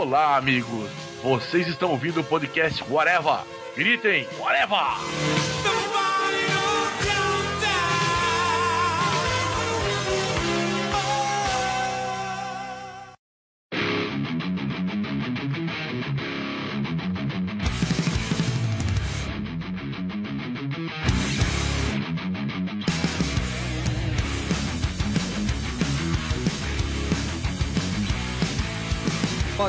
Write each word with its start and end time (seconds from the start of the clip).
Olá, 0.00 0.38
amigos. 0.38 0.90
Vocês 1.22 1.68
estão 1.68 1.90
ouvindo 1.90 2.22
o 2.22 2.24
podcast 2.24 2.82
Whatever. 2.88 3.40
Gritem, 3.76 4.26
Whatever! 4.38 5.39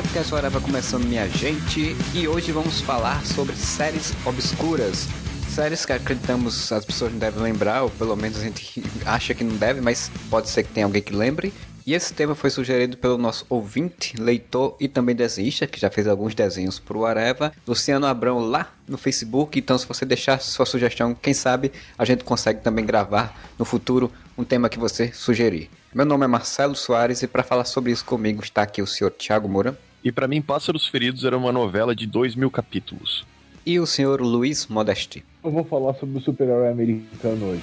Podcast 0.02 0.34
Whatever 0.34 0.60
começando, 0.60 1.04
minha 1.04 1.28
gente, 1.28 1.96
e 2.12 2.26
hoje 2.26 2.50
vamos 2.50 2.80
falar 2.80 3.24
sobre 3.24 3.54
séries 3.54 4.12
obscuras. 4.26 5.06
Séries 5.48 5.86
que 5.86 5.92
acreditamos 5.92 6.72
as 6.72 6.84
pessoas 6.84 7.12
não 7.12 7.18
devem 7.18 7.42
lembrar, 7.42 7.84
ou 7.84 7.90
pelo 7.90 8.16
menos 8.16 8.38
a 8.38 8.42
gente 8.42 8.82
acha 9.06 9.32
que 9.32 9.44
não 9.44 9.56
deve, 9.56 9.80
mas 9.80 10.10
pode 10.28 10.50
ser 10.50 10.64
que 10.64 10.72
tenha 10.72 10.86
alguém 10.86 11.00
que 11.00 11.14
lembre. 11.14 11.52
E 11.86 11.94
esse 11.94 12.12
tema 12.12 12.34
foi 12.34 12.50
sugerido 12.50 12.96
pelo 12.96 13.16
nosso 13.16 13.46
ouvinte, 13.48 14.20
leitor 14.20 14.76
e 14.80 14.88
também 14.88 15.14
desenhista, 15.14 15.66
que 15.66 15.80
já 15.80 15.90
fez 15.90 16.06
alguns 16.06 16.34
desenhos 16.34 16.78
pro 16.78 17.06
Areva, 17.06 17.52
Luciano 17.66 18.06
Abrão 18.06 18.38
lá 18.38 18.72
no 18.88 18.98
Facebook. 18.98 19.58
Então, 19.58 19.78
se 19.78 19.86
você 19.86 20.04
deixar 20.04 20.40
sua 20.40 20.66
sugestão, 20.66 21.14
quem 21.14 21.32
sabe 21.32 21.72
a 21.96 22.04
gente 22.04 22.24
consegue 22.24 22.60
também 22.60 22.84
gravar 22.84 23.36
no 23.58 23.64
futuro 23.64 24.10
um 24.36 24.44
tema 24.44 24.68
que 24.68 24.78
você 24.78 25.12
sugerir. 25.12 25.70
Meu 25.94 26.04
nome 26.04 26.24
é 26.24 26.28
Marcelo 26.28 26.74
Soares 26.74 27.22
e 27.22 27.26
para 27.26 27.42
falar 27.42 27.64
sobre 27.64 27.92
isso 27.92 28.04
comigo 28.04 28.42
está 28.42 28.62
aqui 28.62 28.82
o 28.82 28.86
senhor 28.86 29.10
Thiago 29.10 29.48
Moura. 29.48 29.76
E 30.04 30.10
para 30.10 30.26
mim, 30.26 30.42
Pássaros 30.42 30.86
Feridos 30.86 31.24
era 31.24 31.36
uma 31.36 31.52
novela 31.52 31.94
de 31.94 32.06
dois 32.06 32.34
mil 32.34 32.50
capítulos. 32.50 33.24
E 33.64 33.78
o 33.78 33.86
senhor 33.86 34.20
Luiz 34.20 34.66
Modesti. 34.66 35.24
Eu 35.44 35.50
vou 35.50 35.64
falar 35.64 35.94
sobre 35.94 36.18
o 36.18 36.20
super-herói 36.20 36.68
americano 36.68 37.46
hoje. 37.46 37.62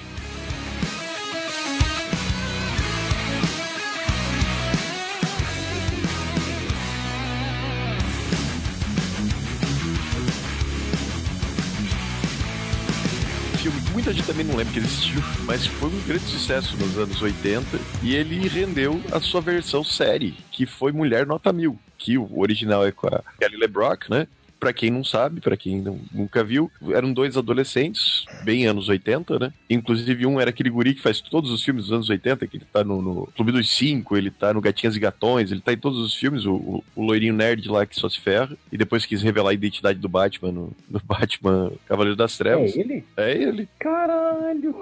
Também 14.30 14.45
não 14.45 14.55
lembra 14.55 14.72
que 14.72 14.77
existiu, 14.80 15.19
mas 15.45 15.66
foi 15.66 15.89
um 15.89 16.02
grande 16.03 16.23
sucesso 16.25 16.77
nos 16.77 16.99
anos 16.99 17.19
80 17.19 17.66
e 18.03 18.16
ele 18.16 18.47
rendeu 18.47 19.02
a 19.11 19.19
sua 19.19 19.41
versão 19.41 19.83
série, 19.83 20.38
que 20.52 20.67
foi 20.67 20.91
Mulher 20.91 21.25
Nota 21.25 21.52
Mil, 21.52 21.80
que 21.97 22.16
o 22.16 22.39
original 22.39 22.86
é 22.86 22.91
com 22.91 23.08
a 23.08 23.23
Kelly 23.39 23.58
LeBrock, 23.58 24.08
né? 24.11 24.27
Pra 24.59 24.73
quem 24.73 24.91
não 24.91 25.03
sabe, 25.03 25.39
pra 25.39 25.55
quem 25.55 25.81
não, 25.81 25.99
nunca 26.11 26.43
viu, 26.43 26.69
eram 26.89 27.13
dois 27.13 27.38
adolescentes, 27.38 28.25
bem 28.43 28.65
anos 28.65 28.89
80, 28.89 29.39
né? 29.39 29.53
Inclusive 29.69 30.25
um 30.25 30.39
era 30.39 30.49
aquele 30.49 30.69
guri 30.69 30.93
que 30.93 31.02
faz 31.02 31.21
todos 31.21 31.49
os 31.49 31.63
filmes 31.63 31.85
dos 31.85 31.93
anos 31.93 32.09
80, 32.09 32.45
que 32.45 32.57
ele 32.57 32.65
tá 32.71 32.83
no, 32.83 33.02
no 33.02 33.27
Clube 33.35 33.52
dos 33.52 33.69
Cinco, 33.69 34.17
ele 34.17 34.30
tá 34.30 34.53
no 34.53 34.59
Gatinhas 34.59 34.95
e 34.95 34.99
Gatões, 34.99 35.52
ele 35.52 35.61
tá 35.61 35.71
em 35.71 35.77
todos 35.77 35.99
os 35.99 36.13
filmes, 36.13 36.45
o, 36.45 36.53
o, 36.53 36.83
o 36.95 37.03
loirinho 37.03 37.33
nerd 37.33 37.69
lá 37.69 37.85
que 37.85 37.95
só 37.95 38.09
se 38.09 38.19
ferra, 38.19 38.55
e 38.71 38.77
depois 38.77 39.05
quis 39.05 39.21
revelar 39.21 39.52
a 39.52 39.53
identidade 39.53 39.99
do 39.99 40.09
Batman 40.09 40.52
no, 40.52 40.71
no 40.89 40.99
Batman 41.05 41.71
Cavaleiro 41.87 42.17
das 42.17 42.37
Trevas. 42.37 42.75
É 42.75 42.80
ele? 42.80 43.05
É 43.15 43.31
ele. 43.31 43.69
Caralho! 43.80 44.75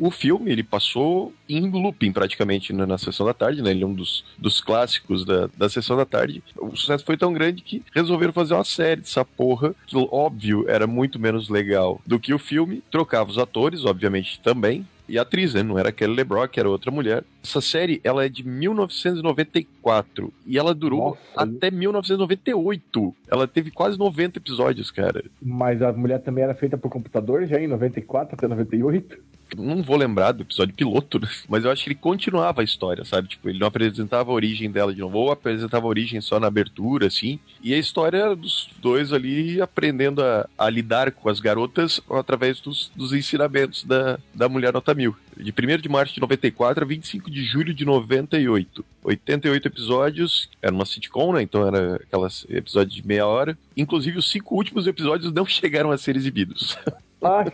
O 0.00 0.10
filme, 0.10 0.50
ele 0.50 0.62
passou 0.62 1.32
em 1.46 1.68
looping 1.70 2.10
praticamente 2.10 2.72
na, 2.72 2.86
na 2.86 2.96
sessão 2.96 3.26
da 3.26 3.34
tarde, 3.34 3.60
né? 3.60 3.70
Ele 3.70 3.84
é 3.84 3.86
um 3.86 3.92
dos, 3.92 4.24
dos 4.38 4.58
clássicos 4.58 5.26
da, 5.26 5.50
da 5.54 5.68
sessão 5.68 5.94
da 5.94 6.06
tarde. 6.06 6.42
O 6.56 6.74
sucesso 6.74 7.04
foi 7.04 7.18
tão 7.18 7.34
grande 7.34 7.62
que 7.62 7.82
resolveram 7.94 8.32
fazer 8.32 8.54
uma 8.54 8.64
série 8.64 9.02
dessa 9.02 9.26
porra, 9.26 9.74
que 9.86 9.96
óbvio 10.10 10.64
era 10.66 10.86
muito 10.86 11.18
menos 11.18 11.50
legal 11.50 12.00
do 12.06 12.18
que 12.18 12.32
o 12.32 12.38
filme. 12.38 12.82
Trocava 12.90 13.30
os 13.30 13.36
atores, 13.36 13.84
obviamente, 13.84 14.40
também. 14.40 14.86
E 15.06 15.18
a 15.18 15.22
atriz, 15.22 15.54
né? 15.54 15.62
Não 15.62 15.76
era 15.76 15.90
Kelly 15.90 16.14
LeBrock, 16.14 16.58
era 16.58 16.70
outra 16.70 16.90
mulher. 16.90 17.24
Essa 17.42 17.60
série, 17.60 18.00
ela 18.04 18.24
é 18.24 18.28
de 18.28 18.46
1994 18.46 20.32
e 20.46 20.56
ela 20.56 20.72
durou 20.72 21.18
Nossa. 21.18 21.18
até 21.34 21.68
1998. 21.68 23.14
Ela 23.28 23.48
teve 23.48 23.72
quase 23.72 23.98
90 23.98 24.38
episódios, 24.38 24.90
cara. 24.92 25.24
Mas 25.42 25.82
a 25.82 25.92
mulher 25.92 26.20
também 26.20 26.44
era 26.44 26.54
feita 26.54 26.78
por 26.78 26.88
computador 26.88 27.44
já 27.46 27.60
em 27.60 27.66
94 27.66 28.36
até 28.36 28.46
98? 28.46 29.18
Não 29.56 29.82
vou 29.82 29.96
lembrar 29.96 30.32
do 30.32 30.42
episódio 30.42 30.74
piloto, 30.74 31.18
né? 31.18 31.28
mas 31.48 31.64
eu 31.64 31.70
acho 31.70 31.84
que 31.84 31.90
ele 31.90 31.94
continuava 31.96 32.60
a 32.60 32.64
história, 32.64 33.04
sabe? 33.04 33.28
Tipo, 33.28 33.48
ele 33.48 33.58
não 33.58 33.66
apresentava 33.66 34.30
a 34.30 34.34
origem 34.34 34.70
dela 34.70 34.92
de 34.92 35.00
novo, 35.00 35.18
ou 35.18 35.30
apresentava 35.30 35.86
a 35.86 35.88
origem 35.88 36.20
só 36.20 36.38
na 36.38 36.46
abertura, 36.46 37.06
assim. 37.06 37.38
E 37.62 37.74
a 37.74 37.78
história 37.78 38.34
dos 38.34 38.68
dois 38.80 39.12
ali 39.12 39.60
aprendendo 39.60 40.22
a, 40.22 40.48
a 40.58 40.70
lidar 40.70 41.12
com 41.12 41.28
as 41.28 41.40
garotas 41.40 42.00
através 42.10 42.60
dos, 42.60 42.90
dos 42.94 43.12
ensinamentos 43.12 43.84
da, 43.84 44.18
da 44.34 44.48
Mulher 44.48 44.72
Nota 44.72 44.94
Mil. 44.94 45.16
De 45.36 45.52
1 45.52 45.80
de 45.80 45.88
março 45.88 46.14
de 46.14 46.20
94 46.20 46.84
a 46.84 46.86
25 46.86 47.30
de 47.30 47.42
julho 47.44 47.72
de 47.72 47.84
98. 47.84 48.84
88 49.02 49.68
episódios, 49.68 50.50
era 50.60 50.74
uma 50.74 50.84
sitcom, 50.84 51.32
né? 51.32 51.42
Então 51.42 51.66
era 51.66 51.96
aquelas 51.96 52.46
episódios 52.50 52.94
de 52.94 53.06
meia 53.06 53.26
hora. 53.26 53.56
Inclusive, 53.76 54.18
os 54.18 54.30
cinco 54.30 54.54
últimos 54.54 54.86
episódios 54.86 55.32
não 55.32 55.46
chegaram 55.46 55.90
a 55.90 55.98
ser 55.98 56.16
exibidos. 56.16 56.76
Ah, 57.22 57.50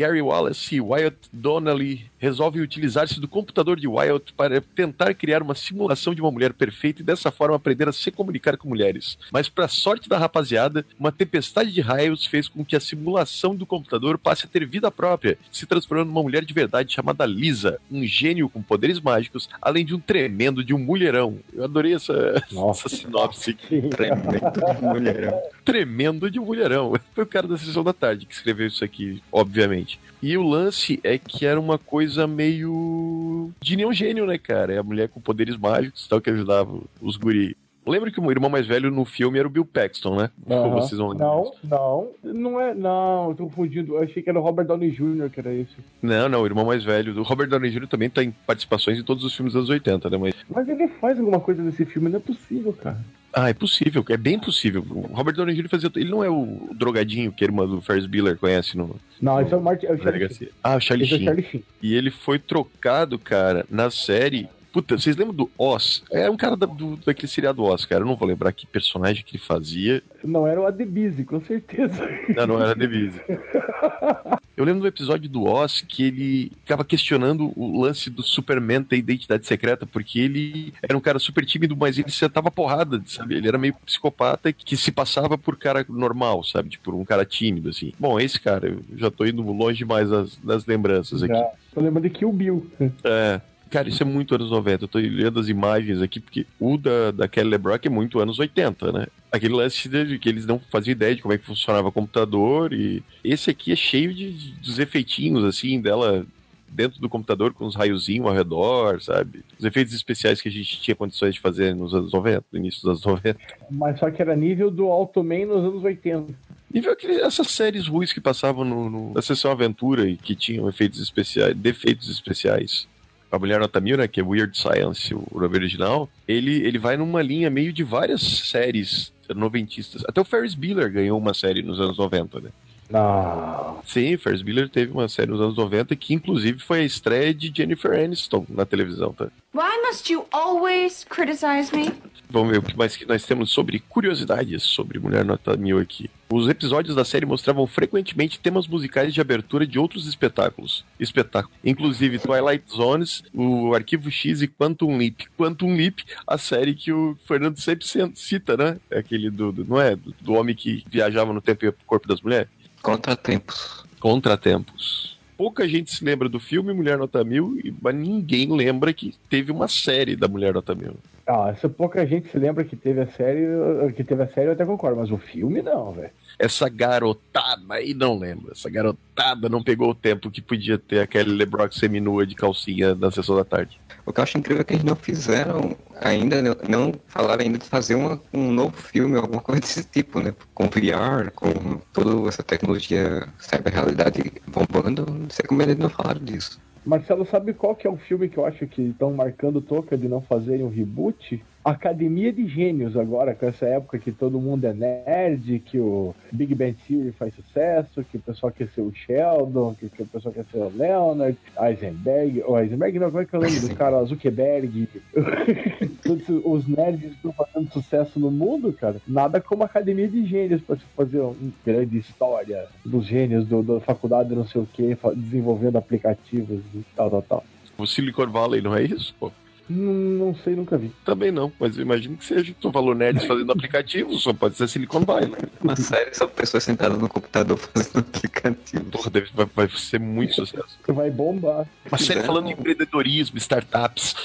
Gary 0.00 0.22
Wallace 0.22 0.80
Wyatt 0.80 1.28
Donnelly 1.38 2.09
resolvem 2.20 2.62
utilizar-se 2.62 3.18
do 3.18 3.26
computador 3.26 3.80
de 3.80 3.88
Wyatt 3.88 4.32
para 4.34 4.60
tentar 4.60 5.14
criar 5.14 5.42
uma 5.42 5.54
simulação 5.54 6.14
de 6.14 6.20
uma 6.20 6.30
mulher 6.30 6.52
perfeita 6.52 7.00
e 7.00 7.04
dessa 7.04 7.32
forma 7.32 7.56
aprender 7.56 7.88
a 7.88 7.92
se 7.92 8.10
comunicar 8.10 8.56
com 8.56 8.68
mulheres. 8.68 9.18
Mas 9.32 9.48
para 9.48 9.66
sorte 9.66 10.08
da 10.08 10.18
rapaziada, 10.18 10.84
uma 10.98 11.10
tempestade 11.10 11.72
de 11.72 11.80
raios 11.80 12.26
fez 12.26 12.46
com 12.46 12.64
que 12.64 12.76
a 12.76 12.80
simulação 12.80 13.56
do 13.56 13.64
computador 13.64 14.18
passe 14.18 14.44
a 14.44 14.48
ter 14.48 14.66
vida 14.66 14.90
própria, 14.90 15.38
se 15.50 15.66
transformando 15.66 16.08
numa 16.08 16.22
mulher 16.22 16.44
de 16.44 16.52
verdade 16.52 16.92
chamada 16.92 17.24
Lisa, 17.24 17.80
um 17.90 18.04
gênio 18.04 18.48
com 18.48 18.62
poderes 18.62 19.00
mágicos, 19.00 19.48
além 19.60 19.84
de 19.84 19.94
um 19.94 20.00
tremendo 20.00 20.62
de 20.62 20.74
um 20.74 20.78
mulherão. 20.78 21.38
Eu 21.54 21.64
adorei 21.64 21.94
essa, 21.94 22.44
Nossa. 22.52 22.86
essa 22.86 22.96
sinopse. 22.96 23.54
Tremendo 23.90 24.74
de 24.76 24.82
mulherão. 24.82 25.42
Tremendo 25.64 26.30
de 26.30 26.38
um 26.38 26.44
mulherão. 26.44 26.92
Foi 27.14 27.24
o 27.24 27.26
cara 27.26 27.48
da 27.48 27.56
sessão 27.56 27.82
da 27.82 27.92
tarde 27.92 28.26
que 28.26 28.34
escreveu 28.34 28.66
isso 28.66 28.84
aqui, 28.84 29.22
obviamente. 29.32 29.98
E 30.22 30.36
o 30.36 30.42
lance 30.42 31.00
é 31.02 31.18
que 31.18 31.46
era 31.46 31.58
uma 31.58 31.78
coisa 31.78 32.26
meio. 32.26 33.50
de 33.60 33.76
nenhum 33.76 33.92
gênio, 33.92 34.26
né, 34.26 34.36
cara? 34.38 34.74
É 34.74 34.78
a 34.78 34.82
mulher 34.82 35.08
com 35.08 35.20
poderes 35.20 35.56
mágicos 35.56 36.04
e 36.04 36.08
tal 36.08 36.20
que 36.20 36.30
ajudava 36.30 36.78
os 37.00 37.16
guri. 37.16 37.56
Lembra 37.86 38.10
que 38.10 38.20
o 38.20 38.30
irmão 38.30 38.50
mais 38.50 38.66
velho 38.66 38.90
no 38.90 39.04
filme 39.04 39.38
era 39.38 39.48
o 39.48 39.50
Bill 39.50 39.64
Paxton, 39.64 40.16
né? 40.16 40.30
Aham. 40.48 40.70
Vocês 40.74 40.98
vão 40.98 41.14
Não, 41.14 41.52
não, 41.64 42.08
não 42.22 42.60
é. 42.60 42.74
Não, 42.74 43.30
eu 43.30 43.34
tô 43.34 43.44
confundindo. 43.44 43.94
Eu 43.96 44.02
achei 44.02 44.22
que 44.22 44.28
era 44.28 44.38
o 44.38 44.42
Robert 44.42 44.66
Downey 44.66 44.90
Jr. 44.90 45.30
que 45.30 45.40
era 45.40 45.52
esse. 45.52 45.74
Não, 46.02 46.28
não, 46.28 46.42
o 46.42 46.46
irmão 46.46 46.66
mais 46.66 46.84
velho. 46.84 47.18
O 47.18 47.22
Robert 47.22 47.48
Downey 47.48 47.70
Jr. 47.70 47.88
também 47.88 48.10
tá 48.10 48.22
em 48.22 48.30
participações 48.46 48.98
em 48.98 49.02
todos 49.02 49.24
os 49.24 49.34
filmes 49.34 49.54
dos 49.54 49.60
anos 49.60 49.70
80, 49.70 50.10
né? 50.10 50.18
Mas... 50.18 50.34
Mas 50.48 50.68
ele 50.68 50.88
faz 50.88 51.18
alguma 51.18 51.40
coisa 51.40 51.62
nesse 51.62 51.84
filme, 51.86 52.10
não 52.10 52.18
é 52.18 52.22
possível, 52.22 52.72
cara. 52.74 52.98
Ah, 53.32 53.48
é 53.48 53.54
possível, 53.54 54.04
é 54.08 54.16
bem 54.16 54.38
possível. 54.38 54.84
O 54.90 55.14
Robert 55.14 55.34
Downey 55.34 55.54
Jr. 55.54 55.68
fazia. 55.68 55.90
Ele 55.94 56.10
não 56.10 56.24
é 56.24 56.28
o 56.28 56.68
drogadinho 56.74 57.30
que 57.30 57.44
a 57.44 57.46
irmã 57.46 57.66
do 57.66 57.80
Ferris 57.80 58.06
Bueller 58.06 58.36
conhece 58.36 58.76
no. 58.76 58.96
Não, 59.20 59.40
esse 59.40 59.52
é 59.54 59.56
o 59.56 59.60
Martin. 59.62 59.86
É 59.86 59.92
o 59.92 60.02
Charlie 60.02 60.34
Sheen. 60.34 60.48
Ah, 60.62 60.76
o 60.76 60.80
Charlie 60.80 61.04
Esse 61.04 61.14
é 61.14 61.16
o 61.16 61.18
Sheen. 61.18 61.26
Charlie 61.26 61.46
Sheen. 61.48 61.64
E 61.80 61.94
ele 61.94 62.10
foi 62.10 62.38
trocado, 62.38 63.18
cara, 63.18 63.64
na 63.70 63.90
série. 63.90 64.48
Puta, 64.72 64.96
vocês 64.96 65.16
lembram 65.16 65.34
do 65.34 65.50
Oz? 65.58 66.02
É 66.10 66.30
um 66.30 66.36
cara 66.36 66.56
da, 66.56 66.66
do, 66.66 66.96
daquele 66.96 67.28
seriado 67.28 67.62
Oz, 67.62 67.84
cara. 67.84 68.02
Eu 68.02 68.06
não 68.06 68.16
vou 68.16 68.28
lembrar 68.28 68.52
que 68.52 68.66
personagem 68.66 69.24
que 69.24 69.36
ele 69.36 69.42
fazia. 69.42 70.02
Não 70.22 70.46
era 70.46 70.60
o 70.60 70.66
Adebise, 70.66 71.24
com 71.24 71.40
certeza. 71.40 72.08
Não, 72.36 72.46
não 72.46 72.62
era 72.62 72.74
Devise. 72.74 73.20
Eu 74.56 74.64
lembro 74.64 74.82
do 74.82 74.86
episódio 74.86 75.28
do 75.28 75.44
Oz 75.44 75.80
que 75.80 76.04
ele 76.04 76.52
ficava 76.60 76.84
questionando 76.84 77.50
o 77.56 77.80
lance 77.80 78.10
do 78.10 78.22
Superman 78.22 78.82
ter 78.82 78.98
identidade 78.98 79.46
secreta, 79.46 79.86
porque 79.86 80.20
ele 80.20 80.74
era 80.82 80.96
um 80.96 81.00
cara 81.00 81.18
super 81.18 81.46
tímido, 81.46 81.74
mas 81.74 81.98
ele 81.98 82.10
sentava 82.10 82.50
porrada, 82.50 83.02
sabe? 83.06 83.36
Ele 83.36 83.48
era 83.48 83.56
meio 83.56 83.74
psicopata 83.86 84.52
que 84.52 84.76
se 84.76 84.92
passava 84.92 85.38
por 85.38 85.56
cara 85.56 85.84
normal, 85.88 86.44
sabe? 86.44 86.68
Tipo, 86.68 86.94
um 86.94 87.06
cara 87.06 87.24
tímido, 87.24 87.70
assim. 87.70 87.94
Bom, 87.98 88.20
esse 88.20 88.38
cara, 88.38 88.68
eu 88.68 88.82
já 88.98 89.10
tô 89.10 89.24
indo 89.24 89.42
longe 89.42 89.78
demais 89.78 90.10
das, 90.10 90.36
das 90.36 90.66
lembranças 90.66 91.22
aqui. 91.22 91.32
Já. 91.32 91.50
Tô 91.72 91.80
lembrando 91.80 92.04
de 92.04 92.10
Kill 92.10 92.32
Bill. 92.32 92.70
É. 93.02 93.40
Cara, 93.70 93.88
isso 93.88 94.02
é 94.02 94.06
muito 94.06 94.34
anos 94.34 94.50
90. 94.50 94.84
Eu 94.84 94.88
tô 94.88 94.98
olhando 94.98 95.38
as 95.38 95.48
imagens 95.48 96.02
aqui, 96.02 96.18
porque 96.18 96.44
o 96.58 96.76
da, 96.76 97.12
da 97.12 97.28
Kelly 97.28 97.50
LeBrock 97.50 97.86
é 97.86 97.90
muito 97.90 98.18
anos 98.18 98.38
80, 98.38 98.90
né? 98.92 99.06
Aquele 99.30 99.54
lance 99.54 99.88
de 99.88 100.18
que 100.18 100.28
eles 100.28 100.44
não 100.44 100.58
faziam 100.58 100.92
ideia 100.92 101.14
de 101.14 101.22
como 101.22 101.32
é 101.32 101.38
que 101.38 101.46
funcionava 101.46 101.86
o 101.88 101.92
computador. 101.92 102.72
E 102.72 103.02
esse 103.22 103.48
aqui 103.50 103.70
é 103.72 103.76
cheio 103.76 104.12
de, 104.12 104.32
de- 104.32 104.52
dos 104.54 104.78
efeitinhos, 104.80 105.44
assim, 105.44 105.80
dela 105.80 106.26
dentro 106.68 107.00
do 107.00 107.08
computador 107.08 107.52
com 107.52 107.64
os 107.66 107.74
raiozinhos 107.76 108.26
ao 108.28 108.32
redor, 108.34 109.00
sabe? 109.02 109.44
Os 109.58 109.64
efeitos 109.64 109.92
especiais 109.94 110.40
que 110.40 110.48
a 110.48 110.52
gente 110.52 110.80
tinha 110.80 110.94
condições 110.94 111.34
de 111.34 111.40
fazer 111.40 111.74
nos 111.74 111.94
anos 111.94 112.12
90, 112.12 112.44
no 112.52 112.58
início 112.58 112.80
dos 112.82 112.90
anos 113.04 113.04
90. 113.22 113.38
Mas 113.70 113.98
só 114.00 114.10
que 114.10 114.20
era 114.22 114.34
nível 114.36 114.70
do 114.70 114.86
Automan 114.86 115.46
nos 115.46 115.64
anos 115.64 115.82
80. 115.84 116.32
E 116.72 116.80
viu 116.80 116.92
aquele, 116.92 117.14
essas 117.20 117.48
séries 117.48 117.86
ruins 117.88 118.12
que 118.12 118.20
passavam 118.20 118.64
no, 118.64 118.88
no- 118.90 119.12
na 119.14 119.22
sessão 119.22 119.50
aventura 119.50 120.08
e 120.08 120.16
que 120.16 120.34
tinham 120.36 120.68
efeitos 120.68 121.00
especiais, 121.00 121.56
defeitos 121.56 122.08
especiais. 122.08 122.88
A 123.30 123.38
Mulher 123.38 123.60
Nota 123.60 123.80
Mil, 123.80 123.96
né, 123.96 124.08
que 124.08 124.20
é 124.20 124.22
Weird 124.22 124.58
Science, 124.58 125.14
o 125.14 125.40
nome 125.40 125.56
original, 125.56 126.08
ele, 126.26 126.66
ele 126.66 126.78
vai 126.78 126.96
numa 126.96 127.22
linha 127.22 127.48
meio 127.48 127.72
de 127.72 127.84
várias 127.84 128.20
séries 128.20 129.12
noventistas. 129.34 130.02
Até 130.08 130.20
o 130.20 130.24
Ferris 130.24 130.54
Bueller 130.54 130.90
ganhou 130.92 131.18
uma 131.18 131.32
série 131.32 131.62
nos 131.62 131.80
anos 131.80 131.96
90, 131.96 132.40
né? 132.40 132.50
Não. 132.90 133.78
Sim, 133.86 134.16
Ferris 134.16 134.42
Bueller 134.42 134.68
teve 134.68 134.90
uma 134.90 135.08
série 135.08 135.30
nos 135.30 135.40
anos 135.40 135.56
90 135.56 135.94
que 135.94 136.12
inclusive 136.12 136.58
foi 136.58 136.80
a 136.80 136.84
estreia 136.84 137.32
de 137.32 137.52
Jennifer 137.54 137.92
Aniston 137.92 138.44
na 138.48 138.66
televisão, 138.66 139.12
tá? 139.12 139.28
Why 139.54 139.80
must 139.86 140.12
you 140.12 140.26
always 140.32 141.04
criticize 141.08 141.74
me? 141.74 141.92
Vamos 142.28 142.50
ver 142.50 142.58
o 142.58 142.62
que 142.62 142.76
mais 142.76 142.96
que 142.96 143.06
nós 143.06 143.24
temos 143.24 143.52
sobre 143.52 143.78
curiosidades 143.78 144.64
sobre 144.64 144.98
Mulher 144.98 145.24
Nota 145.24 145.56
Mil 145.56 145.78
aqui. 145.78 146.10
Os 146.32 146.48
episódios 146.48 146.94
da 146.94 147.04
série 147.04 147.26
mostravam 147.26 147.66
frequentemente 147.66 148.38
temas 148.38 148.68
musicais 148.68 149.12
de 149.12 149.20
abertura 149.20 149.66
de 149.66 149.80
outros 149.80 150.06
espetáculos. 150.06 150.84
Espetáculo. 150.98 151.52
Inclusive 151.64 152.20
Twilight 152.20 152.64
Zones, 152.70 153.24
o 153.34 153.74
Arquivo 153.74 154.08
X 154.12 154.40
e 154.40 154.46
Quantum 154.46 154.96
Leap. 154.96 155.22
Quantum 155.36 155.74
Leap, 155.74 155.98
a 156.24 156.38
série 156.38 156.72
que 156.72 156.92
o 156.92 157.18
Fernando 157.26 157.58
sempre 157.58 157.84
cita, 158.14 158.56
né? 158.56 158.78
É 158.88 159.00
aquele 159.00 159.28
do, 159.28 159.50
do 159.50 159.64
não 159.64 159.80
é? 159.80 159.96
Do, 159.96 160.34
homem 160.34 160.54
que 160.54 160.84
viajava 160.88 161.32
no 161.32 161.40
tempo 161.40 161.66
e 161.66 161.72
pro 161.72 161.84
corpo 161.84 162.06
das 162.06 162.20
mulheres. 162.20 162.48
Contratempos. 162.80 163.84
Contratempos. 163.98 165.18
Pouca 165.36 165.66
gente 165.66 165.90
se 165.90 166.04
lembra 166.04 166.28
do 166.28 166.38
filme 166.38 166.72
Mulher 166.72 166.96
Nota 166.96 167.24
Mil, 167.24 167.58
mas 167.82 167.94
ninguém 167.94 168.54
lembra 168.54 168.92
que 168.92 169.14
teve 169.28 169.50
uma 169.50 169.66
série 169.66 170.14
da 170.14 170.28
Mulher 170.28 170.54
Nota 170.54 170.76
Mil. 170.76 170.96
Ah, 171.32 171.50
essa 171.50 171.68
pouca 171.68 172.04
gente 172.04 172.28
se 172.28 172.36
lembra 172.36 172.64
que 172.64 172.74
teve 172.74 173.00
a 173.00 173.06
série, 173.06 173.46
que 173.94 174.02
teve 174.02 174.20
a 174.20 174.26
série 174.26 174.48
eu 174.48 174.52
até 174.52 174.66
concordo, 174.66 174.98
mas 174.98 175.12
o 175.12 175.16
filme 175.16 175.62
não, 175.62 175.92
velho. 175.92 176.10
Essa 176.36 176.68
garotada 176.68 177.62
aí 177.68 177.94
não 177.94 178.18
lembra. 178.18 178.50
Essa 178.50 178.68
garotada 178.68 179.48
não 179.48 179.62
pegou 179.62 179.90
o 179.90 179.94
tempo 179.94 180.28
que 180.28 180.42
podia 180.42 180.76
ter 180.76 180.98
aquele 180.98 181.30
LeBrock 181.30 181.78
seminua 181.78 182.26
de 182.26 182.34
calcinha 182.34 182.96
na 182.96 183.12
sessão 183.12 183.36
da 183.36 183.44
tarde. 183.44 183.80
O 184.04 184.12
que 184.12 184.18
eu 184.18 184.24
acho 184.24 184.38
incrível 184.38 184.62
é 184.62 184.64
que 184.64 184.72
eles 184.72 184.82
não 184.82 184.96
fizeram 184.96 185.76
ainda, 186.00 186.42
não, 186.42 186.56
não 186.68 186.94
falaram 187.06 187.44
ainda 187.44 187.58
de 187.58 187.66
fazer 187.66 187.94
uma, 187.94 188.20
um 188.32 188.50
novo 188.50 188.76
filme, 188.76 189.16
alguma 189.16 189.40
coisa 189.40 189.60
desse 189.60 189.84
tipo, 189.84 190.18
né? 190.18 190.34
Com 190.52 190.64
VR, 190.64 191.30
com 191.32 191.80
toda 191.92 192.28
essa 192.28 192.42
tecnologia 192.42 193.28
cyber-realidade 193.38 194.32
bombando, 194.48 195.06
não 195.06 195.30
sei 195.30 195.46
como 195.46 195.62
eles 195.62 195.78
não 195.78 195.88
falaram 195.88 196.24
disso. 196.24 196.60
Marcelo, 196.84 197.26
sabe 197.26 197.52
qual 197.52 197.76
que 197.76 197.86
é 197.86 197.90
o 197.90 197.96
filme 197.96 198.28
que 198.28 198.38
eu 198.38 198.46
acho 198.46 198.66
que 198.66 198.82
estão 198.82 199.12
marcando 199.12 199.60
toca 199.60 199.96
de 199.96 200.08
não 200.08 200.22
fazerem 200.22 200.64
um 200.64 200.70
reboot? 200.70 201.42
Academia 201.62 202.32
de 202.32 202.46
Gênios 202.46 202.96
agora, 202.96 203.34
com 203.34 203.46
essa 203.46 203.66
época 203.66 203.98
que 203.98 204.10
todo 204.10 204.40
mundo 204.40 204.64
é 204.64 204.72
nerd, 204.72 205.58
que 205.60 205.78
o 205.78 206.14
Big 206.32 206.54
Bang 206.54 206.74
Theory 206.88 207.12
faz 207.12 207.34
sucesso, 207.34 208.02
que 208.02 208.16
o 208.16 208.20
pessoal 208.20 208.50
quer 208.50 208.68
ser 208.68 208.80
o 208.80 208.92
Sheldon, 208.92 209.74
que, 209.74 209.90
que 209.90 210.02
o 210.02 210.06
pessoal 210.06 210.32
quer 210.32 210.46
ser 210.50 210.56
o 210.56 210.72
Leonard, 210.74 211.36
Eisenberg, 211.60 212.42
ou 212.46 212.58
Eisenberg 212.58 212.98
não, 212.98 213.10
como 213.10 213.22
é 213.22 213.26
que 213.26 213.36
é 213.36 213.38
o 213.38 213.42
nome 213.42 213.60
do 213.60 213.74
cara? 213.74 214.02
Zuckerberg. 214.04 214.88
Os 216.44 216.66
nerds 216.66 217.12
estão 217.12 217.32
fazendo 217.32 217.70
sucesso 217.72 218.18
no 218.18 218.30
mundo, 218.30 218.72
cara. 218.72 218.96
Nada 219.06 219.40
como 219.40 219.62
Academia 219.62 220.08
de 220.08 220.24
Gênios 220.24 220.62
para 220.62 220.76
fazer 220.96 221.20
uma 221.20 221.36
grande 221.64 221.98
história 221.98 222.66
dos 222.84 223.06
gênios 223.06 223.46
do, 223.46 223.62
da 223.62 223.80
faculdade 223.80 224.34
não 224.34 224.46
sei 224.46 224.62
o 224.62 224.66
que, 224.66 224.96
desenvolvendo 225.14 225.76
aplicativos 225.76 226.60
e 226.74 226.82
tal, 226.96 227.10
tal, 227.10 227.22
tal. 227.22 227.44
O 227.76 227.86
Silicon 227.86 228.30
Valley 228.30 228.60
não 228.60 228.74
é 228.74 228.82
isso, 228.82 229.14
pô? 229.18 229.30
Não, 229.70 229.92
não 230.26 230.34
sei, 230.34 230.56
nunca 230.56 230.76
vi. 230.76 230.90
Também 231.04 231.30
não, 231.30 231.52
mas 231.60 231.76
eu 231.76 231.82
imagino 231.82 232.16
que 232.16 232.24
seja. 232.24 232.52
Tu 232.60 232.72
falou 232.72 232.92
nerds 232.92 233.24
fazendo 233.26 233.52
aplicativo, 233.52 234.12
só 234.18 234.32
pode 234.32 234.56
ser 234.56 234.68
Silicon 234.68 235.02
Valley. 235.02 235.32
Uma 235.62 235.76
série 235.76 236.12
só 236.12 236.26
pessoas 236.26 236.64
sentadas 236.64 236.98
no 236.98 237.08
computador 237.08 237.56
fazendo 237.56 238.00
aplicativo. 238.00 238.84
Porra, 238.86 239.10
deve, 239.10 239.30
vai, 239.32 239.46
vai 239.54 239.68
ser 239.68 240.00
muito 240.00 240.34
sucesso. 240.34 240.76
Vai 240.88 241.08
bombar. 241.08 241.68
Uma 241.88 241.98
série 241.98 242.22
falando 242.22 242.46
de 242.46 242.52
empreendedorismo, 242.52 243.38
startups. 243.38 244.16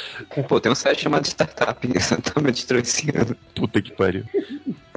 Pô, 0.47 0.59
tem 0.59 0.71
um 0.71 0.75
site 0.75 1.03
chamado 1.03 1.25
Startup, 1.27 1.88
exatamente 1.95 2.65
esse 2.74 3.15
ano. 3.15 3.36
Puta 3.53 3.80
que 3.81 3.91
pariu. 3.91 4.25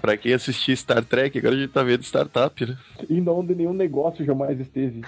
Pra 0.00 0.16
quem 0.16 0.32
assistir 0.32 0.76
Star 0.76 1.04
Trek, 1.04 1.36
agora 1.38 1.54
a 1.54 1.58
gente 1.58 1.70
tá 1.72 1.82
vendo 1.82 2.02
startup, 2.02 2.64
né? 2.64 2.76
E 3.10 3.20
não 3.20 3.40
onde 3.40 3.54
nenhum 3.54 3.72
negócio 3.72 4.24
jamais 4.24 4.58
esteve. 4.60 5.02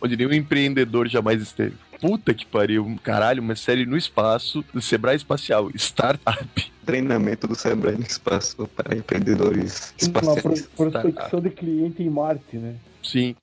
Onde 0.00 0.16
nenhum 0.16 0.32
empreendedor 0.32 1.08
jamais 1.08 1.42
esteve. 1.42 1.74
Puta 2.00 2.32
que 2.32 2.46
pariu. 2.46 2.96
Caralho, 3.02 3.42
uma 3.42 3.56
série 3.56 3.84
no 3.86 3.96
espaço 3.96 4.64
do 4.72 4.80
Sebrae 4.80 5.16
Espacial. 5.16 5.70
Startup. 5.74 6.72
Treinamento 6.84 7.48
do 7.48 7.54
Sebrae 7.56 7.96
no 7.96 8.02
espaço 8.04 8.68
para 8.68 8.96
empreendedores 8.96 9.92
Uma 10.02 10.12
pro- 10.20 10.52
espaciais. 10.52 10.66
prospecção 10.76 11.40
de 11.40 11.50
cliente 11.50 12.02
em 12.02 12.10
Marte, 12.10 12.56
né? 12.56 12.76
Sim. 13.02 13.34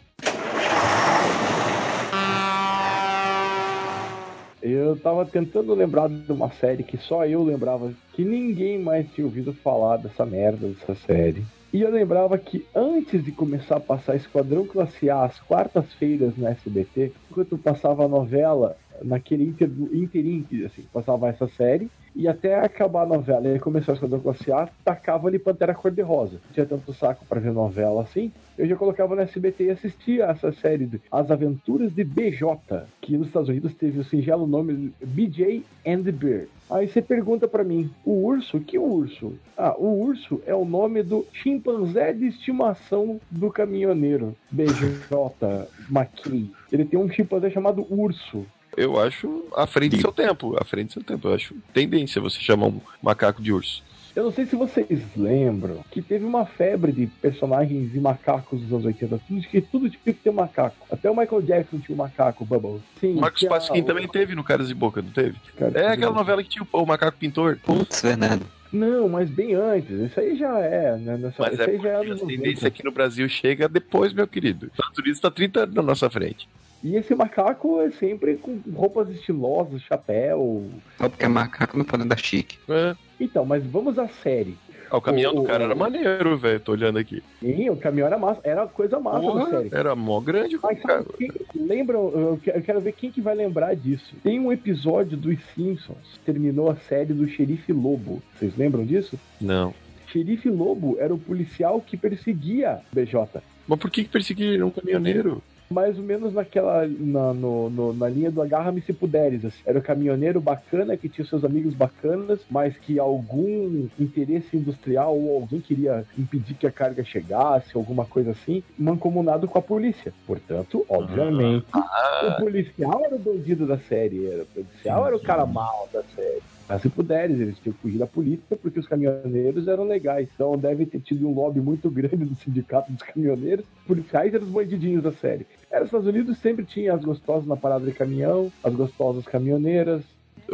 Eu 4.64 4.96
tava 4.96 5.26
tentando 5.26 5.74
lembrar 5.74 6.08
de 6.08 6.32
uma 6.32 6.50
série 6.50 6.84
que 6.84 6.98
só 6.98 7.26
eu 7.26 7.44
lembrava, 7.44 7.92
que 8.14 8.24
ninguém 8.24 8.80
mais 8.80 9.06
tinha 9.12 9.28
ouvido 9.28 9.54
falar 9.54 9.98
dessa 9.98 10.26
merda 10.26 10.70
dessa 10.70 10.96
série. 10.96 11.44
E 11.74 11.82
eu 11.82 11.92
lembrava 11.92 12.38
que 12.38 12.66
antes 12.74 13.22
de 13.26 13.34
começar 13.34 13.76
a 13.76 13.82
passar 13.82 14.16
Esquadrão 14.16 14.66
Classe 14.66 15.10
A 15.10 15.26
às 15.26 15.38
quartas-feiras 15.42 16.38
no 16.38 16.48
SBT, 16.48 17.12
enquanto 17.30 17.58
passava 17.58 18.06
a 18.06 18.08
novela, 18.08 18.78
naquele 19.02 19.44
inter, 19.44 19.70
interim, 19.92 20.48
assim, 20.66 20.84
passava 20.94 21.28
essa 21.28 21.48
série, 21.50 21.90
e 22.16 22.26
até 22.28 22.56
acabar 22.56 23.02
a 23.02 23.08
novela 23.08 23.50
e 23.50 23.60
começar 23.60 23.92
o 23.92 23.96
Esquadrão 23.96 24.22
Classe 24.22 24.50
A, 24.50 24.70
tacava 24.86 25.28
ali 25.28 25.40
Pantera 25.40 25.74
Cor-de-Rosa. 25.74 26.40
Tinha 26.54 26.66
tanto 26.66 26.94
saco 26.94 27.26
pra 27.26 27.42
ver 27.42 27.52
novela 27.52 28.04
assim. 28.04 28.32
Eu 28.58 28.68
já 28.68 28.76
colocava 28.76 29.16
no 29.16 29.22
SBT 29.22 29.66
e 29.66 29.70
assistia 29.72 30.26
essa 30.26 30.52
série 30.52 30.86
de 30.86 31.02
As 31.12 31.32
Aventuras 31.32 31.92
de 31.94 32.04
BJ, 32.04 32.86
que 33.02 33.18
nos 33.18 33.28
Estados 33.28 33.50
Unidos 33.50 33.74
teve 33.74 34.00
o 34.00 34.04
singelo 34.04 34.46
nome 34.46 34.94
BJ 35.02 35.64
and 35.86 36.04
the 36.04 36.12
Bear. 36.12 36.46
Aí 36.70 36.88
você 36.88 37.02
pergunta 37.02 37.48
pra 37.48 37.64
mim, 37.64 37.92
o 38.06 38.26
urso? 38.26 38.60
Que 38.60 38.78
urso? 38.78 39.34
Ah, 39.58 39.76
o 39.78 40.04
urso 40.04 40.42
é 40.46 40.54
o 40.54 40.66
nome 40.66 41.04
do 41.04 41.26
chimpanzé 41.34 42.14
de 42.14 42.28
estimação 42.28 43.20
do 43.30 43.52
caminhoneiro, 43.52 44.36
BJ 44.52 45.68
McKay. 45.90 46.50
Ele 46.72 46.86
tem 46.86 47.00
um 47.00 47.10
chimpanzé 47.10 47.50
chamado 47.50 47.86
urso. 47.90 48.46
Eu 48.76 49.00
acho 49.00 49.46
à 49.56 49.68
frente 49.68 49.98
do 49.98 50.02
seu 50.02 50.12
tempo. 50.12 50.56
À 50.60 50.66
frente 50.66 50.88
do 50.88 50.94
seu 50.94 51.04
tempo. 51.04 51.28
Eu 51.28 51.34
acho 51.34 51.56
tendência 51.74 52.22
você 52.22 52.40
chamar 52.40 52.68
um 52.68 52.80
macaco 53.02 53.42
de 53.42 53.52
urso. 53.52 53.84
Eu 54.16 54.26
não 54.26 54.32
sei 54.32 54.46
se 54.46 54.56
vocês 54.56 54.88
lembram 55.18 55.84
que 55.90 56.00
teve 56.02 56.24
uma 56.24 56.46
febre 56.46 56.92
de 56.92 57.08
personagens 57.08 57.96
e 57.96 58.00
macacos 58.00 58.62
dos 58.62 58.72
anos 58.72 58.86
80. 58.86 59.20
Tudo, 59.28 59.42
que 59.42 59.62
tudo 59.62 59.90
tinha 59.90 60.02
que 60.14 60.14
ter 60.14 60.32
macaco. 60.32 60.76
Até 60.92 61.10
o 61.10 61.18
Michael 61.18 61.42
Jackson 61.42 61.80
tinha 61.80 61.96
um 61.96 61.98
macaco, 61.98 62.46
Bubbles. 62.46 62.82
Sim, 63.00 63.16
O 63.18 63.22
Marcos 63.22 63.44
Pasquim 63.46 63.82
o- 63.82 63.86
também 63.86 64.08
teve 64.08 64.36
no 64.36 64.44
Caras 64.44 64.68
de 64.68 64.76
Boca, 64.76 65.02
não 65.02 65.10
teve? 65.10 65.36
Cara, 65.58 65.80
É 65.80 65.88
aquela 65.88 66.14
novela 66.14 66.44
que 66.44 66.50
tinha 66.50 66.64
o, 66.72 66.82
o 66.82 66.86
macaco 66.86 67.18
pintor. 67.18 67.58
Putz, 67.64 68.02
verdade. 68.04 68.44
Não, 68.72 69.10
mas 69.10 69.30
bem 69.32 69.54
antes. 69.56 69.90
Isso 69.90 70.20
aí 70.20 70.36
já 70.36 70.60
é, 70.60 70.96
né? 70.98 71.18
Nessa, 71.18 71.36
Mas 71.42 71.54
isso 71.54 71.62
é 71.64 71.66
aí 71.72 71.78
já 71.80 71.90
é 71.90 71.96
anos 71.96 72.22
a 72.22 72.24
90. 72.24 72.28
tendência 72.28 72.68
aqui 72.68 72.84
no 72.84 72.92
Brasil 72.92 73.28
chega 73.30 73.68
depois, 73.68 74.14
meu 74.14 74.28
querido. 74.28 74.68
Os 74.68 74.72
Estados 74.74 74.98
Unidos 75.00 75.18
está 75.18 75.32
30 75.32 75.60
anos 75.62 75.76
na 75.76 75.82
nossa 75.82 76.08
frente. 76.10 76.48
E 76.84 76.96
esse 76.98 77.16
macaco 77.16 77.80
é 77.82 77.90
sempre 77.92 78.36
com 78.36 78.60
roupas 78.76 79.08
estilosas, 79.10 79.82
chapéu. 79.84 80.70
Só 80.98 81.08
porque 81.08 81.24
é 81.24 81.28
macaco 81.30 81.78
não 81.78 81.86
pode 81.86 82.04
dar 82.06 82.18
chique. 82.20 82.58
É. 82.68 82.94
Então, 83.24 83.46
mas 83.46 83.64
vamos 83.66 83.98
à 83.98 84.08
série. 84.08 84.58
Ah, 84.92 84.98
o 84.98 85.02
caminhão 85.02 85.34
O- 85.34 85.42
do 85.42 85.44
cara 85.44 85.64
o- 85.64 85.66
era 85.68 85.76
maneiro, 85.76 86.38
velho. 86.38 86.60
Tô 86.60 86.72
olhando 86.74 87.00
aqui. 87.00 87.24
Sim, 87.40 87.70
o 87.70 87.76
caminhão 87.76 88.06
era 88.06 88.18
massa, 88.18 88.42
era 88.44 88.68
coisa 88.68 89.00
massa 89.00 89.22
da 89.22 89.32
Porra, 89.32 89.50
série. 89.50 89.70
era 89.74 89.96
mó 89.96 90.20
grande. 90.20 90.60
Mas 90.62 90.80
cara. 90.82 91.04
quem 91.18 91.32
lembram? 91.56 92.10
Eu 92.12 92.40
que- 92.42 92.52
eu 92.52 92.62
quero 92.62 92.80
ver 92.80 92.92
quem 92.92 93.10
que 93.12 93.20
vai 93.22 93.34
lembrar 93.34 93.76
disso. 93.76 94.14
Tem 94.24 94.40
um 94.40 94.52
episódio 94.52 95.18
dos 95.18 95.38
Simpsons, 95.56 96.20
terminou 96.26 96.70
a 96.70 96.76
série 96.76 97.14
do 97.14 97.28
Xerife 97.28 97.74
Lobo. 97.74 98.22
Vocês 98.38 98.56
lembram 98.56 98.86
disso? 98.86 99.18
Não. 99.42 99.74
Xerife 100.08 100.50
Lobo 100.50 100.96
era 101.00 101.12
o 101.14 101.18
policial 101.18 101.82
que 101.82 101.98
perseguia 101.98 102.80
BJ. 102.92 103.42
Mas 103.68 103.80
por 103.80 103.90
que, 103.90 104.04
que 104.04 104.10
perseguiram 104.10 104.68
um 104.68 104.72
caminhoneiro? 104.72 105.42
Mais 105.70 105.98
ou 105.98 106.04
menos 106.04 106.34
naquela. 106.34 106.88
Na, 106.88 107.34
no- 107.34 107.70
no- 107.70 107.94
na 107.94 108.08
linha 108.10 108.32
do 108.32 108.42
Agarra-me 108.42 108.82
se 108.82 108.94
puderes. 108.94 109.44
assim. 109.46 109.62
Era 109.66 109.80
o 109.80 109.82
caminhoneiro 109.84 110.40
bacana 110.40 110.96
que 110.98 111.10
tinha 111.10 111.26
seus 111.26 111.44
amigos 111.44 111.74
bacanas, 111.74 112.46
mas 112.50 112.78
que 112.78 113.00
algum 113.00 113.88
interesse 114.00 114.56
industrial 114.56 115.18
ou 115.18 115.42
alguém 115.42 115.62
queria 115.62 116.06
impedir 116.18 116.56
que 116.56 116.68
a 116.68 116.72
carga 116.72 117.04
chegasse, 117.04 117.76
alguma 117.76 118.06
coisa 118.06 118.32
assim, 118.32 118.64
mancomunado 118.78 119.48
com 119.48 119.58
a 119.58 119.62
polícia. 119.62 120.14
Portanto, 120.28 120.86
obviamente, 120.90 121.66
o 121.74 122.38
policial 122.40 123.02
era 123.06 123.16
o 123.16 123.20
bandido 123.20 123.66
da 123.66 123.78
série. 123.80 124.26
Era, 124.28 124.44
o 124.44 124.48
policial 124.48 125.08
era 125.08 125.16
o 125.16 125.20
cara 125.20 125.46
mal 125.46 125.90
da 125.92 126.04
série. 126.04 126.42
Mas 126.68 126.82
se 126.82 126.90
puderes, 126.90 127.40
eles 127.40 127.58
tinham 127.60 127.74
que 127.74 127.82
fugir 127.82 127.98
da 127.98 128.08
polícia 128.08 128.56
porque 128.56 128.80
os 128.80 128.88
caminhoneiros 128.88 129.68
eram 129.68 129.84
legais. 129.84 130.30
Então 130.34 130.58
deve 130.58 130.86
ter 130.86 131.02
tido 131.02 131.28
um 131.28 131.34
lobby 131.34 131.60
muito 131.60 131.90
grande 131.90 132.26
do 132.26 132.36
sindicato 132.36 132.92
dos 132.92 133.02
caminhoneiros. 133.02 133.66
Os 133.82 133.88
policiais 133.88 134.34
eram 134.34 134.46
os 134.46 134.52
bandidinhos 134.52 135.04
da 135.04 135.12
série. 135.12 135.46
Era, 135.70 135.82
os 135.82 135.88
Estados 135.88 136.08
Unidos 136.08 136.38
sempre 136.38 136.66
tinha 136.66 136.94
as 136.94 137.04
gostosas 137.04 137.48
na 137.48 137.58
parada 137.58 137.86
de 137.86 137.92
caminhão, 137.92 138.52
as 138.64 138.74
gostosas 138.74 139.26
caminhoneiras. 139.26 140.04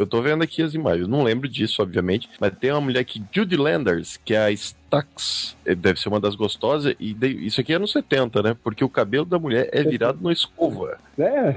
Eu 0.00 0.06
tô 0.06 0.22
vendo 0.22 0.42
aqui 0.42 0.62
as 0.62 0.72
imagens. 0.74 1.06
Não 1.06 1.22
lembro 1.22 1.46
disso, 1.48 1.82
obviamente. 1.82 2.28
Mas 2.40 2.52
tem 2.58 2.70
uma 2.72 2.80
mulher 2.80 3.00
aqui, 3.00 3.22
Judy 3.30 3.56
Landers, 3.56 4.16
que 4.24 4.34
é 4.34 4.38
a 4.38 4.50
Stax. 4.50 5.56
Eh, 5.66 5.74
Deve 5.74 6.00
ser 6.00 6.08
uma 6.08 6.18
das 6.18 6.34
gostosas. 6.34 6.94
E 6.98 7.12
de- 7.12 7.46
isso 7.46 7.60
aqui 7.60 7.72
é 7.74 7.78
nos 7.78 7.92
70, 7.92 8.42
né? 8.42 8.56
Porque 8.64 8.82
o 8.84 8.88
cabelo 8.88 9.24
da 9.26 9.38
mulher 9.38 9.68
é 9.72 9.82
virado 9.82 10.18
numa 10.20 10.32
escova. 10.32 10.98
É. 11.18 11.54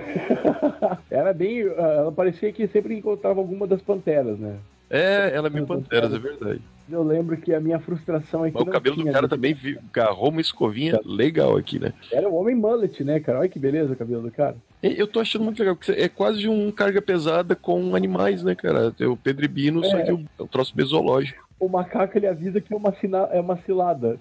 Era 1.10 1.34
bem. 1.34 1.64
ah, 1.78 1.82
Ela 2.00 2.12
parecia 2.12 2.52
que 2.52 2.68
sempre 2.68 2.96
encontrava 2.96 3.40
alguma 3.40 3.66
das 3.66 3.82
panteras, 3.82 4.38
né? 4.38 4.56
É, 4.96 5.32
ela 5.36 5.48
é 5.48 5.50
meio 5.50 5.66
panteras, 5.66 6.14
é 6.14 6.20
verdade. 6.20 6.62
Eu 6.90 7.02
lembro 7.02 7.36
que 7.38 7.54
a 7.54 7.60
minha 7.60 7.80
frustração 7.80 8.46
é 8.46 8.52
que. 8.52 8.58
Mas 8.58 8.68
o 8.68 8.70
cabelo 8.70 8.98
do 8.98 9.12
cara 9.12 9.28
também 9.28 9.54
vi- 9.54 9.80
agarrou 9.92 10.30
uma 10.30 10.42
escovinha 10.42 11.00
legal 11.04 11.58
aqui, 11.58 11.80
né? 11.80 11.94
Era 12.12 12.30
o 12.30 12.36
homem 12.36 12.54
mullet, 12.56 13.04
né, 13.04 13.20
cara? 13.20 13.40
Olha 13.40 13.50
que 13.50 13.58
beleza 13.58 13.94
o 13.94 13.96
cabelo 13.96 14.22
do 14.22 14.30
cara. 14.32 14.56
Eu 14.84 15.08
tô 15.08 15.20
achando 15.22 15.46
muito 15.46 15.58
legal, 15.60 15.76
porque 15.78 15.92
é 15.94 16.10
quase 16.10 16.48
um 16.50 16.70
carga 16.70 17.02
pesada 17.02 17.56
com 17.56 17.96
animais, 17.96 18.44
né, 18.44 18.54
cara? 18.54 18.92
Tem 18.92 19.08
o 19.08 19.16
Pedro 19.16 19.46
e 19.46 19.48
Bino, 19.48 19.84
só 19.84 19.98
É. 19.98 20.04
que 20.04 20.12
o- 20.12 20.26
é 20.38 20.44
um 20.44 20.48
troço 20.48 20.74
mesológico. 20.76 21.43
O 21.60 21.70
macaco 21.70 22.18
ele 22.18 22.28
avisa 22.28 22.60
que 22.60 22.74
é 22.74 22.78
uma, 22.78 22.94
sina... 22.94 23.30
é 23.32 23.40
uma 23.40 23.58
cilada. 23.58 24.18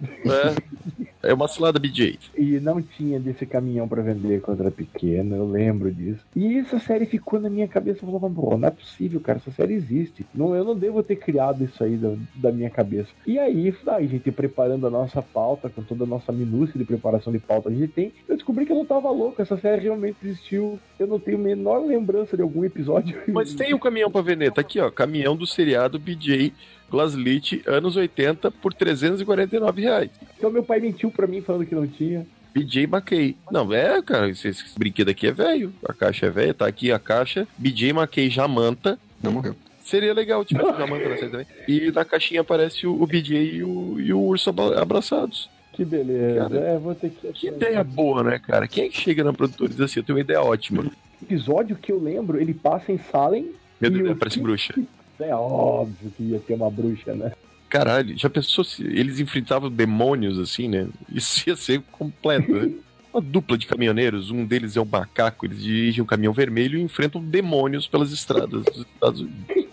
É, 1.22 1.30
é 1.30 1.34
uma 1.34 1.48
cilada 1.48 1.78
BJ. 1.78 2.18
E 2.36 2.58
não 2.60 2.82
tinha 2.82 3.18
desse 3.20 3.46
caminhão 3.46 3.86
pra 3.86 4.02
vender 4.02 4.40
quando 4.40 4.60
era 4.60 4.70
pequeno, 4.70 5.36
eu 5.36 5.48
lembro 5.48 5.92
disso. 5.92 6.20
E 6.34 6.58
essa 6.58 6.78
série 6.78 7.06
ficou 7.06 7.40
na 7.40 7.48
minha 7.48 7.68
cabeça. 7.68 8.00
Eu 8.02 8.10
falava, 8.10 8.30
pô, 8.30 8.56
não 8.56 8.68
é 8.68 8.70
possível, 8.70 9.20
cara, 9.20 9.38
essa 9.38 9.50
série 9.50 9.74
existe. 9.74 10.26
Não, 10.34 10.54
eu 10.54 10.64
não 10.64 10.76
devo 10.76 11.02
ter 11.02 11.16
criado 11.16 11.64
isso 11.64 11.82
aí 11.82 11.96
da, 11.96 12.14
da 12.34 12.52
minha 12.52 12.70
cabeça. 12.70 13.08
E 13.26 13.38
aí, 13.38 13.72
aí, 13.88 14.04
a 14.04 14.08
gente 14.08 14.30
preparando 14.32 14.86
a 14.86 14.90
nossa 14.90 15.22
pauta, 15.22 15.68
com 15.68 15.82
toda 15.82 16.04
a 16.04 16.06
nossa 16.06 16.32
minúcia 16.32 16.78
de 16.78 16.84
preparação 16.84 17.32
de 17.32 17.38
pauta 17.38 17.70
que 17.70 17.76
a 17.76 17.78
gente 17.78 17.92
tem, 17.92 18.12
eu 18.28 18.36
descobri 18.36 18.66
que 18.66 18.72
eu 18.72 18.76
não 18.76 18.84
tava 18.86 19.10
louco. 19.10 19.40
Essa 19.40 19.56
série 19.56 19.82
realmente 19.82 20.16
existiu. 20.24 20.78
Eu 20.98 21.06
não 21.06 21.18
tenho 21.18 21.38
a 21.38 21.40
menor 21.40 21.84
lembrança 21.84 22.36
de 22.36 22.42
algum 22.42 22.64
episódio. 22.64 23.16
Mas 23.28 23.54
tem 23.54 23.74
o 23.74 23.78
caminhão 23.78 24.10
pra 24.10 24.22
vender, 24.22 24.52
tá 24.52 24.60
aqui, 24.60 24.80
ó. 24.80 24.90
Caminhão 24.90 25.36
do 25.36 25.46
seriado 25.46 25.98
BJ 25.98 26.52
Glaslit, 26.92 27.62
anos 27.66 27.96
80, 27.96 28.50
por 28.50 28.72
349 28.74 29.80
reais. 29.82 30.10
Então 30.38 30.50
meu 30.50 30.62
pai 30.62 30.78
mentiu 30.78 31.10
pra 31.10 31.26
mim 31.26 31.40
falando 31.40 31.66
que 31.66 31.74
não 31.74 31.86
tinha. 31.86 32.26
BJ 32.54 32.84
McKay. 32.84 33.34
Não, 33.50 33.72
é, 33.72 34.00
cara, 34.02 34.28
esse, 34.28 34.46
esse 34.48 34.78
brinquedo 34.78 35.08
aqui 35.08 35.26
é 35.26 35.32
velho. 35.32 35.72
A 35.88 35.94
caixa 35.94 36.26
é 36.26 36.30
velha, 36.30 36.52
tá 36.52 36.66
aqui 36.66 36.92
a 36.92 36.98
caixa. 36.98 37.48
BJ 37.56 37.90
McKay 37.90 38.28
Jamanta. 38.28 38.98
Não 39.22 39.32
morreu. 39.32 39.56
Seria 39.82 40.12
legal 40.12 40.44
tivesse 40.44 40.70
o 40.70 40.76
Jamanta 40.76 41.08
na 41.08 41.16
série 41.16 41.30
também. 41.30 41.46
E 41.66 41.90
na 41.90 42.04
caixinha 42.04 42.42
aparece 42.42 42.86
o, 42.86 43.02
o 43.02 43.06
BJ 43.06 43.56
e 43.56 43.64
o, 43.64 43.98
e 43.98 44.12
o 44.12 44.20
urso 44.20 44.50
abra- 44.50 44.80
abraçados. 44.80 45.48
Que 45.72 45.84
beleza. 45.84 46.40
Cara, 46.50 46.60
é, 46.60 46.78
vou 46.78 46.94
ter 46.94 47.08
que. 47.10 47.32
Que 47.32 47.48
ideia 47.48 47.82
boa, 47.82 48.22
né, 48.22 48.38
cara? 48.38 48.68
Quem 48.68 48.84
é 48.84 48.88
que 48.90 49.00
chega 49.00 49.24
na 49.24 49.32
produtora 49.32 49.70
e 49.70 49.74
diz 49.74 49.80
assim, 49.80 50.00
eu 50.00 50.04
tenho 50.04 50.18
uma 50.18 50.22
ideia 50.22 50.42
ótima. 50.42 50.84
episódio 51.22 51.74
que 51.76 51.90
eu 51.90 51.98
lembro, 51.98 52.38
ele 52.38 52.52
passa 52.52 52.92
em 52.92 52.98
Salem. 53.10 53.50
Meu 53.80 53.90
Deus, 53.90 54.10
o- 54.10 54.16
parece 54.16 54.38
bruxa. 54.38 54.74
É 55.24 55.34
óbvio 55.34 56.10
que 56.16 56.22
ia 56.22 56.38
ter 56.40 56.54
uma 56.54 56.70
bruxa, 56.70 57.14
né? 57.14 57.32
Caralho, 57.68 58.16
já 58.18 58.28
pensou 58.28 58.62
se 58.64 58.82
eles 58.82 59.18
enfrentavam 59.18 59.70
demônios 59.70 60.38
assim, 60.38 60.68
né? 60.68 60.88
Isso 61.10 61.48
ia 61.48 61.56
ser 61.56 61.80
completo, 61.90 62.52
né? 62.52 62.70
Uma 63.12 63.20
dupla 63.20 63.58
de 63.58 63.66
caminhoneiros, 63.66 64.30
um 64.30 64.46
deles 64.46 64.74
é 64.74 64.80
um 64.80 64.86
macaco, 64.86 65.44
eles 65.44 65.62
dirigem 65.62 66.02
um 66.02 66.06
caminhão 66.06 66.32
vermelho 66.32 66.78
e 66.78 66.82
enfrentam 66.82 67.22
demônios 67.22 67.86
pelas 67.86 68.10
estradas 68.10 68.64
dos 68.64 68.86
Estados 68.94 69.20
Unidos. 69.20 69.72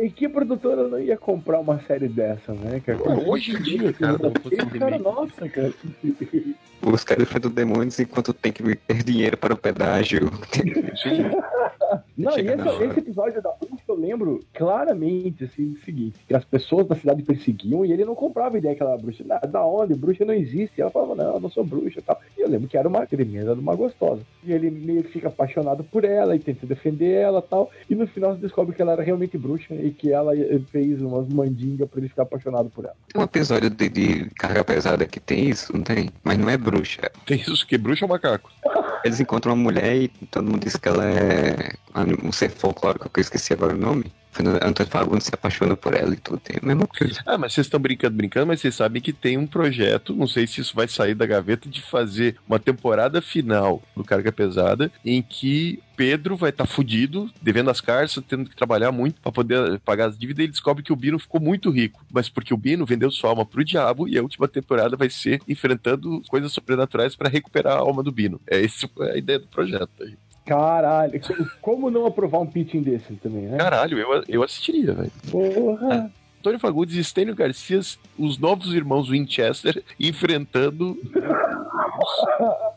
E 0.00 0.08
que 0.08 0.26
produtora 0.26 0.88
não 0.88 0.98
ia 0.98 1.14
comprar 1.14 1.60
uma 1.60 1.78
série 1.80 2.08
dessa, 2.08 2.54
né, 2.54 2.80
cara? 2.80 2.98
Hoje 3.28 3.54
em 3.54 3.60
dia, 3.60 3.92
cara, 3.92 4.16
não 4.18 4.30
um 4.30 4.78
cara, 4.78 4.98
nossa, 4.98 5.46
cara. 5.46 5.74
Os 6.80 7.04
caras 7.04 7.24
enfrentam 7.24 7.50
demônios 7.50 8.00
enquanto 8.00 8.32
tem 8.32 8.50
que 8.50 8.62
ter 8.76 9.02
dinheiro 9.02 9.36
para 9.36 9.52
o 9.52 9.56
pedágio. 9.58 10.30
Não, 12.16 12.38
e 12.38 12.42
na 12.42 12.54
esse, 12.54 12.84
esse 12.84 12.98
episódio 12.98 13.42
da 13.42 13.50
lembro 14.00 14.40
claramente, 14.54 15.44
assim, 15.44 15.72
o 15.72 15.84
seguinte, 15.84 16.18
que 16.26 16.34
as 16.34 16.44
pessoas 16.44 16.86
da 16.86 16.94
cidade 16.94 17.22
perseguiam 17.22 17.84
e 17.84 17.92
ele 17.92 18.04
não 18.04 18.14
comprava 18.14 18.56
a 18.56 18.58
ideia 18.58 18.74
que 18.74 18.82
ela 18.82 18.92
era 18.92 19.00
bruxa. 19.00 19.24
Da, 19.24 19.38
da 19.38 19.64
onde? 19.64 19.94
Bruxa 19.94 20.24
não 20.24 20.34
existe. 20.34 20.78
E 20.78 20.80
ela 20.80 20.90
falava, 20.90 21.14
não, 21.14 21.34
eu 21.34 21.40
não 21.40 21.50
sou 21.50 21.64
bruxa 21.64 22.00
e 22.00 22.02
tal. 22.02 22.20
E 22.36 22.40
eu 22.40 22.48
lembro 22.48 22.68
que 22.68 22.76
era 22.76 22.88
uma 22.88 23.06
tremenda 23.06 23.54
uma 23.54 23.74
gostosa. 23.74 24.22
E 24.44 24.52
ele 24.52 24.70
meio 24.70 25.02
que 25.04 25.12
fica 25.12 25.28
apaixonado 25.28 25.84
por 25.84 26.04
ela 26.04 26.34
e 26.34 26.38
tenta 26.38 26.66
defender 26.66 27.12
ela 27.12 27.40
e 27.40 27.48
tal. 27.48 27.70
E 27.88 27.94
no 27.94 28.06
final 28.06 28.34
se 28.34 28.40
descobre 28.40 28.74
que 28.74 28.82
ela 28.82 28.92
era 28.92 29.02
realmente 29.02 29.36
bruxa 29.36 29.74
e 29.74 29.90
que 29.90 30.12
ela 30.12 30.36
eh, 30.36 30.60
fez 30.70 31.00
umas 31.00 31.28
mandingas 31.28 31.88
pra 31.88 32.00
ele 32.00 32.08
ficar 32.08 32.22
apaixonado 32.22 32.70
por 32.70 32.84
ela. 32.84 32.96
Tem 33.12 33.20
um 33.20 33.24
episódio 33.24 33.70
de, 33.70 33.88
de 33.88 34.30
carga 34.30 34.64
pesada 34.64 35.06
que 35.06 35.20
tem 35.20 35.48
isso, 35.48 35.72
não 35.72 35.82
tem? 35.82 36.10
Mas 36.24 36.38
não 36.38 36.48
é 36.48 36.56
bruxa. 36.56 37.10
Tem 37.26 37.38
isso 37.38 37.66
que 37.66 37.76
bruxa 37.76 38.04
ou 38.04 38.08
macaco? 38.08 38.50
Eles 39.04 39.20
encontram 39.20 39.54
uma 39.54 39.62
mulher 39.62 39.96
e 39.96 40.08
todo 40.30 40.50
mundo 40.50 40.60
diz 40.60 40.76
que 40.76 40.88
ela 40.88 41.04
é 41.04 41.74
um 42.22 42.32
ser 42.32 42.50
folclórico, 42.50 43.08
que 43.08 43.20
eu 43.20 43.22
esqueci 43.22 43.52
agora 43.52 43.74
o 43.74 43.78
nome. 43.78 44.12
Antônio 44.62 44.90
Fagundes 44.90 45.26
se 45.26 45.34
apaixona 45.34 45.76
por 45.76 45.92
ela 45.92 46.14
e 46.14 46.16
tudo. 46.16 46.38
Tem 46.38 46.56
a 46.62 46.64
mesma 46.64 46.86
coisa. 46.86 47.20
Ah, 47.26 47.36
mas 47.36 47.52
vocês 47.52 47.66
estão 47.66 47.80
brincando, 47.80 48.16
brincando, 48.16 48.46
mas 48.46 48.60
vocês 48.60 48.74
sabem 48.74 49.02
que 49.02 49.12
tem 49.12 49.36
um 49.36 49.46
projeto, 49.46 50.14
não 50.14 50.26
sei 50.26 50.46
se 50.46 50.60
isso 50.60 50.74
vai 50.74 50.86
sair 50.86 51.14
da 51.14 51.26
gaveta, 51.26 51.68
de 51.68 51.82
fazer 51.82 52.36
uma 52.48 52.58
temporada 52.58 53.20
final 53.20 53.82
do 53.94 54.04
Carga 54.04 54.30
Pesada, 54.30 54.90
em 55.04 55.20
que 55.20 55.82
Pedro 55.96 56.36
vai 56.36 56.50
estar 56.50 56.64
fudido, 56.64 57.30
devendo 57.42 57.70
as 57.70 57.80
carças, 57.80 58.24
tendo 58.26 58.48
que 58.48 58.56
trabalhar 58.56 58.92
muito 58.92 59.20
para 59.20 59.32
poder 59.32 59.78
pagar 59.80 60.06
as 60.06 60.16
dívidas, 60.16 60.38
e 60.38 60.42
ele 60.44 60.52
descobre 60.52 60.82
que 60.82 60.92
o 60.92 60.96
Bino 60.96 61.18
ficou 61.18 61.40
muito 61.40 61.68
rico. 61.70 62.02
Mas 62.10 62.28
porque 62.28 62.54
o 62.54 62.56
Bino 62.56 62.86
vendeu 62.86 63.10
sua 63.10 63.30
alma 63.30 63.44
pro 63.44 63.64
diabo, 63.64 64.08
e 64.08 64.16
a 64.16 64.22
última 64.22 64.48
temporada 64.48 64.96
vai 64.96 65.10
ser 65.10 65.42
enfrentando 65.46 66.22
coisas 66.28 66.52
sobrenaturais 66.52 67.16
para 67.16 67.28
recuperar 67.28 67.76
a 67.76 67.80
alma 67.80 68.02
do 68.02 68.12
Bino. 68.12 68.40
É 68.46 68.64
essa 68.64 68.88
a 69.12 69.16
ideia 69.18 69.40
do 69.40 69.48
projeto 69.48 69.90
aí. 70.00 70.16
Caralho, 70.44 71.20
como 71.60 71.90
não 71.90 72.06
aprovar 72.06 72.40
um 72.40 72.46
pitching 72.46 72.82
desse 72.82 73.14
também, 73.14 73.42
né? 73.42 73.58
Caralho, 73.58 73.98
eu, 73.98 74.24
eu 74.28 74.42
assistiria, 74.42 74.92
velho. 74.94 75.12
Porra. 75.30 76.10
Antônio 76.40 76.58
Fagundes 76.58 76.96
e 76.96 77.04
Stênio 77.04 77.34
Garcias, 77.34 77.98
os 78.18 78.38
novos 78.38 78.72
irmãos 78.72 79.10
Winchester, 79.10 79.84
enfrentando 80.00 80.98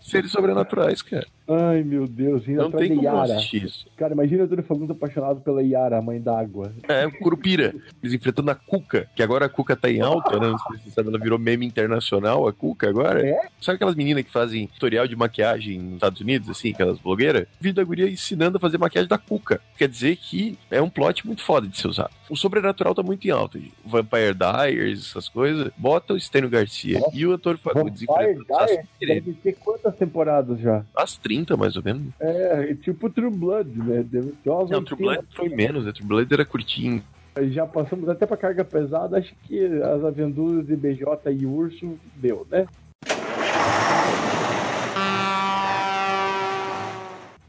seres 0.01 0.31
sobrenaturais, 0.31 1.01
cara. 1.01 1.25
Ai, 1.47 1.83
meu 1.83 2.07
Deus, 2.07 2.47
indo 2.47 2.57
Não 2.57 2.67
atrás 2.67 2.87
tem 2.87 3.03
Yara. 3.03 3.37
isso. 3.53 3.85
Cara, 3.97 4.13
imagina 4.13 4.43
o 4.43 4.45
Antônio 4.45 4.63
Fagundes 4.63 4.91
apaixonado 4.91 5.41
pela 5.41 5.61
Yara, 5.61 5.97
a 5.97 6.01
mãe 6.01 6.19
d'água. 6.21 6.71
É, 6.87 7.05
o 7.05 7.11
Curupira. 7.19 7.73
Eles 8.01 8.13
enfrentando 8.13 8.49
a 8.51 8.55
Cuca, 8.55 9.09
que 9.15 9.21
agora 9.21 9.45
a 9.45 9.49
Cuca 9.49 9.75
tá 9.75 9.89
em 9.89 9.99
alta, 10.01 10.39
né? 10.39 10.47
Não 10.47 10.57
sei 10.57 10.77
se 10.79 10.91
sabe, 10.91 11.09
ela 11.09 11.19
virou 11.19 11.37
meme 11.37 11.65
internacional, 11.65 12.47
a 12.47 12.53
Cuca 12.53 12.87
agora. 12.89 13.25
É? 13.27 13.47
Sabe 13.59 13.75
aquelas 13.75 13.95
meninas 13.95 14.23
que 14.23 14.31
fazem 14.31 14.67
tutorial 14.67 15.07
de 15.07 15.15
maquiagem 15.15 15.79
nos 15.79 15.93
Estados 15.95 16.21
Unidos, 16.21 16.49
assim, 16.49 16.71
aquelas 16.71 16.97
blogueiras? 16.99 17.45
Vídeo 17.59 17.75
da 17.75 17.83
guria 17.83 18.09
ensinando 18.09 18.57
a 18.57 18.59
fazer 18.59 18.77
maquiagem 18.77 19.09
da 19.09 19.17
Cuca. 19.17 19.59
Quer 19.77 19.89
dizer 19.89 20.15
que 20.15 20.57
é 20.71 20.81
um 20.81 20.89
plot 20.89 21.25
muito 21.27 21.43
foda 21.43 21.67
de 21.67 21.77
ser 21.77 21.87
usado. 21.87 22.11
O 22.29 22.37
sobrenatural 22.37 22.95
tá 22.95 23.03
muito 23.03 23.27
em 23.27 23.31
alta, 23.31 23.59
gente. 23.59 23.73
Vampire 23.85 24.33
Diaries, 24.33 25.09
essas 25.09 25.27
coisas. 25.27 25.71
Bota 25.77 26.13
o 26.13 26.19
Stênio 26.19 26.49
Garcia 26.49 27.01
e 27.13 27.25
o 27.25 27.33
Antônio 27.33 27.59
Fagundes 27.59 28.03
Vampire 28.05 28.31
enfrentando 28.31 28.65
Diaries 28.65 28.87
deve 29.01 29.33
ter 29.33 29.53
quantas 29.53 29.95
temporadas 29.95 30.59
já? 30.59 30.83
as 30.95 31.17
30, 31.17 31.32
mais 31.57 31.75
ou 31.75 31.83
menos. 31.83 32.13
É, 32.19 32.71
é 32.71 32.75
tipo 32.75 33.09
True 33.09 33.29
Blood, 33.29 33.69
né? 33.77 34.03
Deve 34.03 34.31
ter 34.43 34.49
umas 34.49 34.69
Não, 34.69 34.83
True 34.83 35.05
80. 35.05 35.21
Blood 35.21 35.27
foi 35.35 35.49
menos, 35.49 35.85
né? 35.85 35.91
True 35.91 36.07
Blood 36.07 36.33
era 36.33 36.45
curtinho. 36.45 37.03
Já 37.49 37.65
passamos 37.65 38.07
até 38.07 38.25
pra 38.27 38.37
carga 38.37 38.63
pesada, 38.63 39.17
acho 39.17 39.33
que 39.43 39.65
as 39.65 40.03
aventuras 40.03 40.67
de 40.67 40.75
BJ 40.75 41.31
e 41.31 41.45
Urso 41.45 41.97
deu, 42.15 42.45
né? 42.51 42.67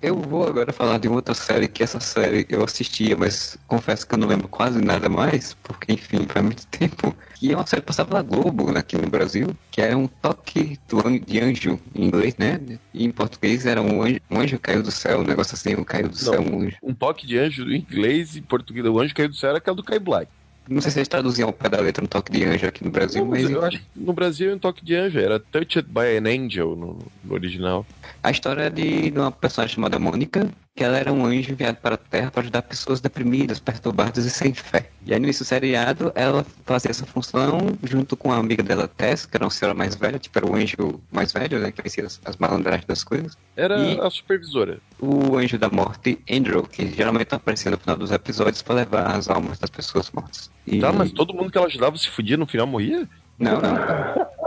Eu 0.05 0.17
vou 0.17 0.47
agora 0.47 0.71
falar 0.71 0.99
de 0.99 1.09
outra 1.09 1.33
série 1.33 1.67
que 1.67 1.83
essa 1.83 1.99
série 1.99 2.45
eu 2.51 2.63
assistia, 2.63 3.17
mas 3.17 3.57
confesso 3.67 4.07
que 4.07 4.15
eu 4.15 4.19
não 4.19 4.29
lembro 4.29 4.47
quase 4.49 4.79
nada 4.79 5.09
mais, 5.09 5.55
porque 5.63 5.95
enfim, 5.95 6.27
faz 6.29 6.45
muito 6.45 6.67
tempo. 6.67 7.17
E 7.41 7.53
é 7.53 7.57
uma 7.57 7.67
série 7.67 7.81
que 7.81 7.87
passava 7.87 8.13
na 8.13 8.21
Globo 8.21 8.77
aqui 8.77 8.99
no 8.99 9.09
Brasil, 9.09 9.57
que 9.71 9.81
era 9.81 9.97
um 9.97 10.07
toque 10.07 10.79
de 11.27 11.41
anjo 11.41 11.81
em 11.95 12.05
inglês, 12.05 12.37
né? 12.37 12.61
E 12.93 13.03
em 13.07 13.11
português 13.11 13.65
era 13.65 13.81
um 13.81 14.03
anjo, 14.03 14.21
um 14.31 14.41
anjo 14.41 14.59
caiu 14.59 14.83
do 14.83 14.91
céu, 14.91 15.21
um 15.21 15.25
negócio 15.25 15.55
assim, 15.55 15.75
um 15.75 15.83
caiu 15.83 16.11
do 16.11 16.17
céu, 16.19 16.39
um 16.39 16.61
anjo. 16.61 16.77
Um 16.83 16.93
toque 16.93 17.27
de 17.27 17.39
anjo 17.39 17.63
em 17.63 17.77
inglês 17.77 18.37
e 18.37 18.43
português. 18.43 18.85
O 18.85 19.01
anjo 19.01 19.15
caiu 19.15 19.31
do 19.31 19.35
céu 19.35 19.49
era 19.49 19.59
aquela 19.59 19.75
do 19.75 19.83
Kai 19.83 19.99
Black. 19.99 20.31
Não 20.69 20.81
sei 20.81 20.91
se 20.91 20.99
eles 20.99 21.09
traduziam 21.09 21.49
ao 21.49 21.53
pé 21.53 21.69
da 21.69 21.81
letra 21.81 22.03
um 22.03 22.07
toque 22.07 22.33
de 22.33 22.43
anjo 22.45 22.67
aqui 22.67 22.83
no 22.85 22.91
Brasil, 22.91 23.23
Não, 23.23 23.31
mas 23.31 23.43
mas 23.43 23.51
eu 23.51 23.59
enfim. 23.59 23.67
acho 23.67 23.79
que 23.79 23.85
no 23.97 24.13
Brasil 24.13 24.51
é 24.51 24.55
um 24.55 24.59
toque 24.59 24.85
de 24.85 24.95
anjo. 24.95 25.19
Era 25.19 25.39
Touched 25.39 25.87
by 25.89 26.17
an 26.17 26.27
Angel 26.27 26.75
no, 26.75 26.99
no 27.23 27.35
original. 27.35 27.85
A 28.23 28.31
história 28.31 28.63
é 28.63 28.71
de, 28.71 29.11
de 29.11 29.19
uma 29.19 29.31
personagem 29.31 29.75
chamada 29.75 29.99
Mônica, 29.99 30.49
que 30.75 30.83
ela 30.83 30.99
era 30.99 31.13
um 31.13 31.25
anjo 31.25 31.53
enviado 31.53 31.79
para 31.81 31.95
a 31.95 31.99
Terra 31.99 32.33
para 32.33 32.43
ajudar 32.43 32.63
pessoas 32.63 33.01
deprimidas, 33.01 33.61
perturbadas 33.61 34.25
e 34.25 34.31
sem 34.31 34.53
fé. 34.53 34.91
E 35.07 35.13
aí 35.15 35.21
no 35.21 35.27
início 35.27 35.45
do 35.45 35.49
seriado, 35.49 36.11
ela 36.17 36.45
fazia 36.67 36.91
essa 36.91 37.07
função 37.07 37.79
junto 37.85 38.17
com 38.17 38.33
a 38.33 38.37
amiga 38.39 38.61
dela, 38.63 38.89
Tess, 38.89 39.25
que 39.25 39.37
era 39.37 39.45
uma 39.45 39.51
senhora 39.53 39.77
mais 39.77 39.95
velha, 39.95 40.19
tipo 40.19 40.37
era 40.37 40.47
o 40.47 40.55
anjo 40.57 41.01
mais 41.13 41.33
velho, 41.33 41.61
né, 41.61 41.71
que 41.71 41.81
conhecia 41.81 42.05
as, 42.05 42.21
as 42.25 42.37
malandragens 42.39 42.87
das 42.87 43.05
coisas. 43.05 43.39
Era 43.57 43.79
E- 43.79 44.01
a 44.01 44.11
supervisora. 44.11 44.81
O 44.99 45.37
anjo 45.37 45.57
da 45.59 45.69
morte, 45.71 46.19
Andrew, 46.29 46.65
que 46.65 46.89
geralmente 46.89 47.27
tá 47.27 47.37
aparecendo 47.37 47.75
no 47.75 47.79
final 47.79 47.97
dos 47.97 48.11
episódios 48.11 48.61
para 48.63 48.75
levar 48.75 49.15
as 49.15 49.29
almas 49.29 49.59
das 49.61 49.71
pessoas 49.71 50.11
mortas. 50.11 50.51
E... 50.67 50.81
Tá, 50.81 50.93
mas 50.93 51.13
todo 51.13 51.33
mundo 51.33 51.53
que 51.53 51.59
ela 51.59 51.69
ajudava 51.69 51.97
se 51.97 52.09
fudia 52.09 52.37
no 52.37 52.47
final 52.47 52.67
morria? 52.67 53.09
Não, 53.39 53.61
não. 53.61 53.75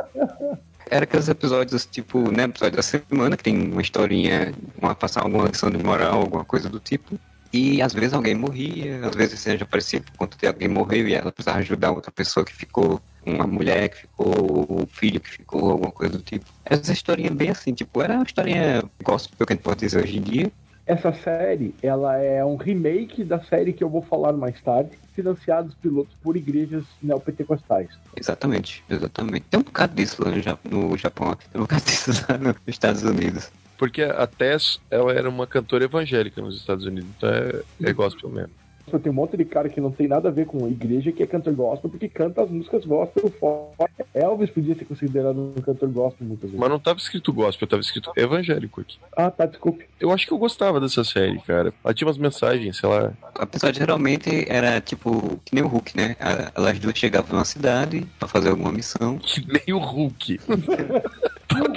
Era 0.90 1.04
aqueles 1.04 1.28
episódios, 1.28 1.86
tipo, 1.86 2.32
né, 2.32 2.44
episódio 2.44 2.78
da 2.78 2.82
semana, 2.82 3.36
que 3.36 3.44
tem 3.44 3.72
uma 3.72 3.82
historinha, 3.82 4.54
uma, 4.82 4.96
passar 4.96 5.22
alguma 5.24 5.48
lição 5.48 5.70
de 5.70 5.78
moral, 5.84 6.22
alguma 6.22 6.46
coisa 6.46 6.70
do 6.70 6.80
tipo. 6.80 7.20
E 7.52 7.82
às 7.82 7.94
vezes 7.94 8.14
alguém 8.14 8.36
morria, 8.36 9.06
às 9.06 9.16
vezes 9.16 9.40
cena 9.40 9.58
já 9.58 9.64
aparecia 9.64 10.02
por 10.02 10.12
conta 10.18 10.38
de 10.38 10.48
alguém 10.48 10.68
morreu 10.68 11.08
e 11.08 11.14
ela 11.14 11.32
precisava 11.32 11.60
ajudar 11.60 11.92
outra 11.92 12.12
pessoa 12.12 12.46
que 12.46 12.54
ficou, 12.54 13.02
uma 13.26 13.48
mulher 13.48 13.90
que 13.90 14.02
ficou, 14.02 14.34
o 14.70 14.88
filho 14.92 15.20
que 15.20 15.30
ficou, 15.30 15.72
alguma 15.72 15.92
coisa 15.92 16.18
do 16.18 16.24
tipo. 16.24 16.46
Essa 16.66 16.92
historinha 16.92 17.32
bem 17.32 17.50
assim, 17.50 17.74
tipo, 17.74 18.02
era 18.02 18.16
uma 18.16 18.24
historinha 18.24 18.84
gospel 19.04 19.46
que 19.46 19.54
a 19.54 19.56
gente 19.56 19.64
pode 19.64 19.80
dizer 19.80 20.04
hoje 20.04 20.18
em 20.18 20.22
dia. 20.22 20.52
Essa 20.88 21.12
série, 21.12 21.76
ela 21.84 22.16
é 22.18 22.44
um 22.46 22.56
remake 22.56 23.24
da 23.26 23.42
série 23.42 23.74
que 23.74 23.84
eu 23.84 23.90
vou 23.90 24.02
falar 24.02 24.32
mais 24.32 24.60
tarde, 24.62 24.92
financiados 25.14 25.76
pilotos 25.76 26.16
por 26.24 26.38
igrejas 26.38 26.86
neopentecostais. 27.04 27.90
Exatamente, 28.16 28.82
exatamente. 28.90 29.42
Tem 29.50 29.60
um 29.60 29.64
bocado 29.64 29.94
disso 29.94 30.24
lá 30.24 30.32
no, 30.32 30.40
Ja- 30.42 30.58
no 30.64 30.98
Japão, 30.98 31.36
tem 31.52 31.60
um 31.60 31.66
bocado 31.66 31.84
disso 31.86 32.12
lá 32.30 32.38
nos 32.38 32.56
Estados 32.66 33.04
Unidos. 33.04 33.52
Porque 33.78 34.02
a 34.02 34.26
Tess, 34.26 34.80
ela 34.90 35.12
era 35.14 35.30
uma 35.30 35.46
cantora 35.46 35.84
evangélica 35.84 36.42
nos 36.42 36.56
Estados 36.56 36.86
Unidos, 36.86 37.10
então 37.18 37.30
é, 37.30 37.62
é 37.84 37.94
gospel 37.94 38.30
mesmo. 38.30 38.54
Só 38.90 38.98
tem 38.98 39.12
um 39.12 39.16
monte 39.16 39.36
de 39.36 39.44
cara 39.44 39.68
que 39.68 39.82
não 39.82 39.92
tem 39.92 40.08
nada 40.08 40.30
a 40.30 40.32
ver 40.32 40.46
com 40.46 40.66
igreja 40.68 41.12
que 41.12 41.22
é 41.22 41.28
cantor 41.28 41.54
gospel 41.54 41.90
porque 41.90 42.08
canta 42.08 42.42
as 42.44 42.50
músicas 42.50 42.86
gospel 42.86 43.30
fora. 43.38 43.90
Elvis 44.14 44.50
podia 44.50 44.76
ser 44.76 44.86
considerado 44.86 45.38
um 45.58 45.62
cantor 45.62 45.90
gospel 45.90 46.26
muitas 46.26 46.50
vezes. 46.50 46.58
Mas 46.60 46.70
não 46.70 46.80
tava 46.80 46.98
escrito 46.98 47.34
gospel, 47.34 47.68
tava 47.68 47.82
escrito 47.82 48.12
evangélico 48.16 48.80
aqui. 48.80 48.98
Ah, 49.16 49.30
tá, 49.30 49.46
desculpe. 49.46 49.86
Eu 50.00 50.12
acho 50.12 50.26
que 50.26 50.32
eu 50.32 50.38
gostava 50.38 50.80
dessa 50.80 51.04
série, 51.04 51.38
cara. 51.42 51.74
Ela 51.84 51.94
tinha 51.94 52.08
umas 52.08 52.18
mensagens, 52.18 52.78
sei 52.78 52.88
lá. 52.88 53.12
O 53.38 53.44
episódio 53.44 53.80
geralmente 53.80 54.46
era 54.50 54.80
tipo, 54.80 55.38
que 55.44 55.54
nem 55.54 55.64
o 55.64 55.68
Hulk, 55.68 55.96
né? 55.98 56.16
A- 56.20 56.52
Elas 56.56 56.80
duas 56.80 56.98
chegavam 56.98 57.32
numa 57.34 57.46
cidade 57.46 58.08
pra 58.18 58.28
fazer 58.30 58.50
alguma 58.50 58.72
missão. 58.72 59.18
Que 59.18 59.46
nem 59.46 59.76
o 59.76 59.80
Hulk. 59.80 60.40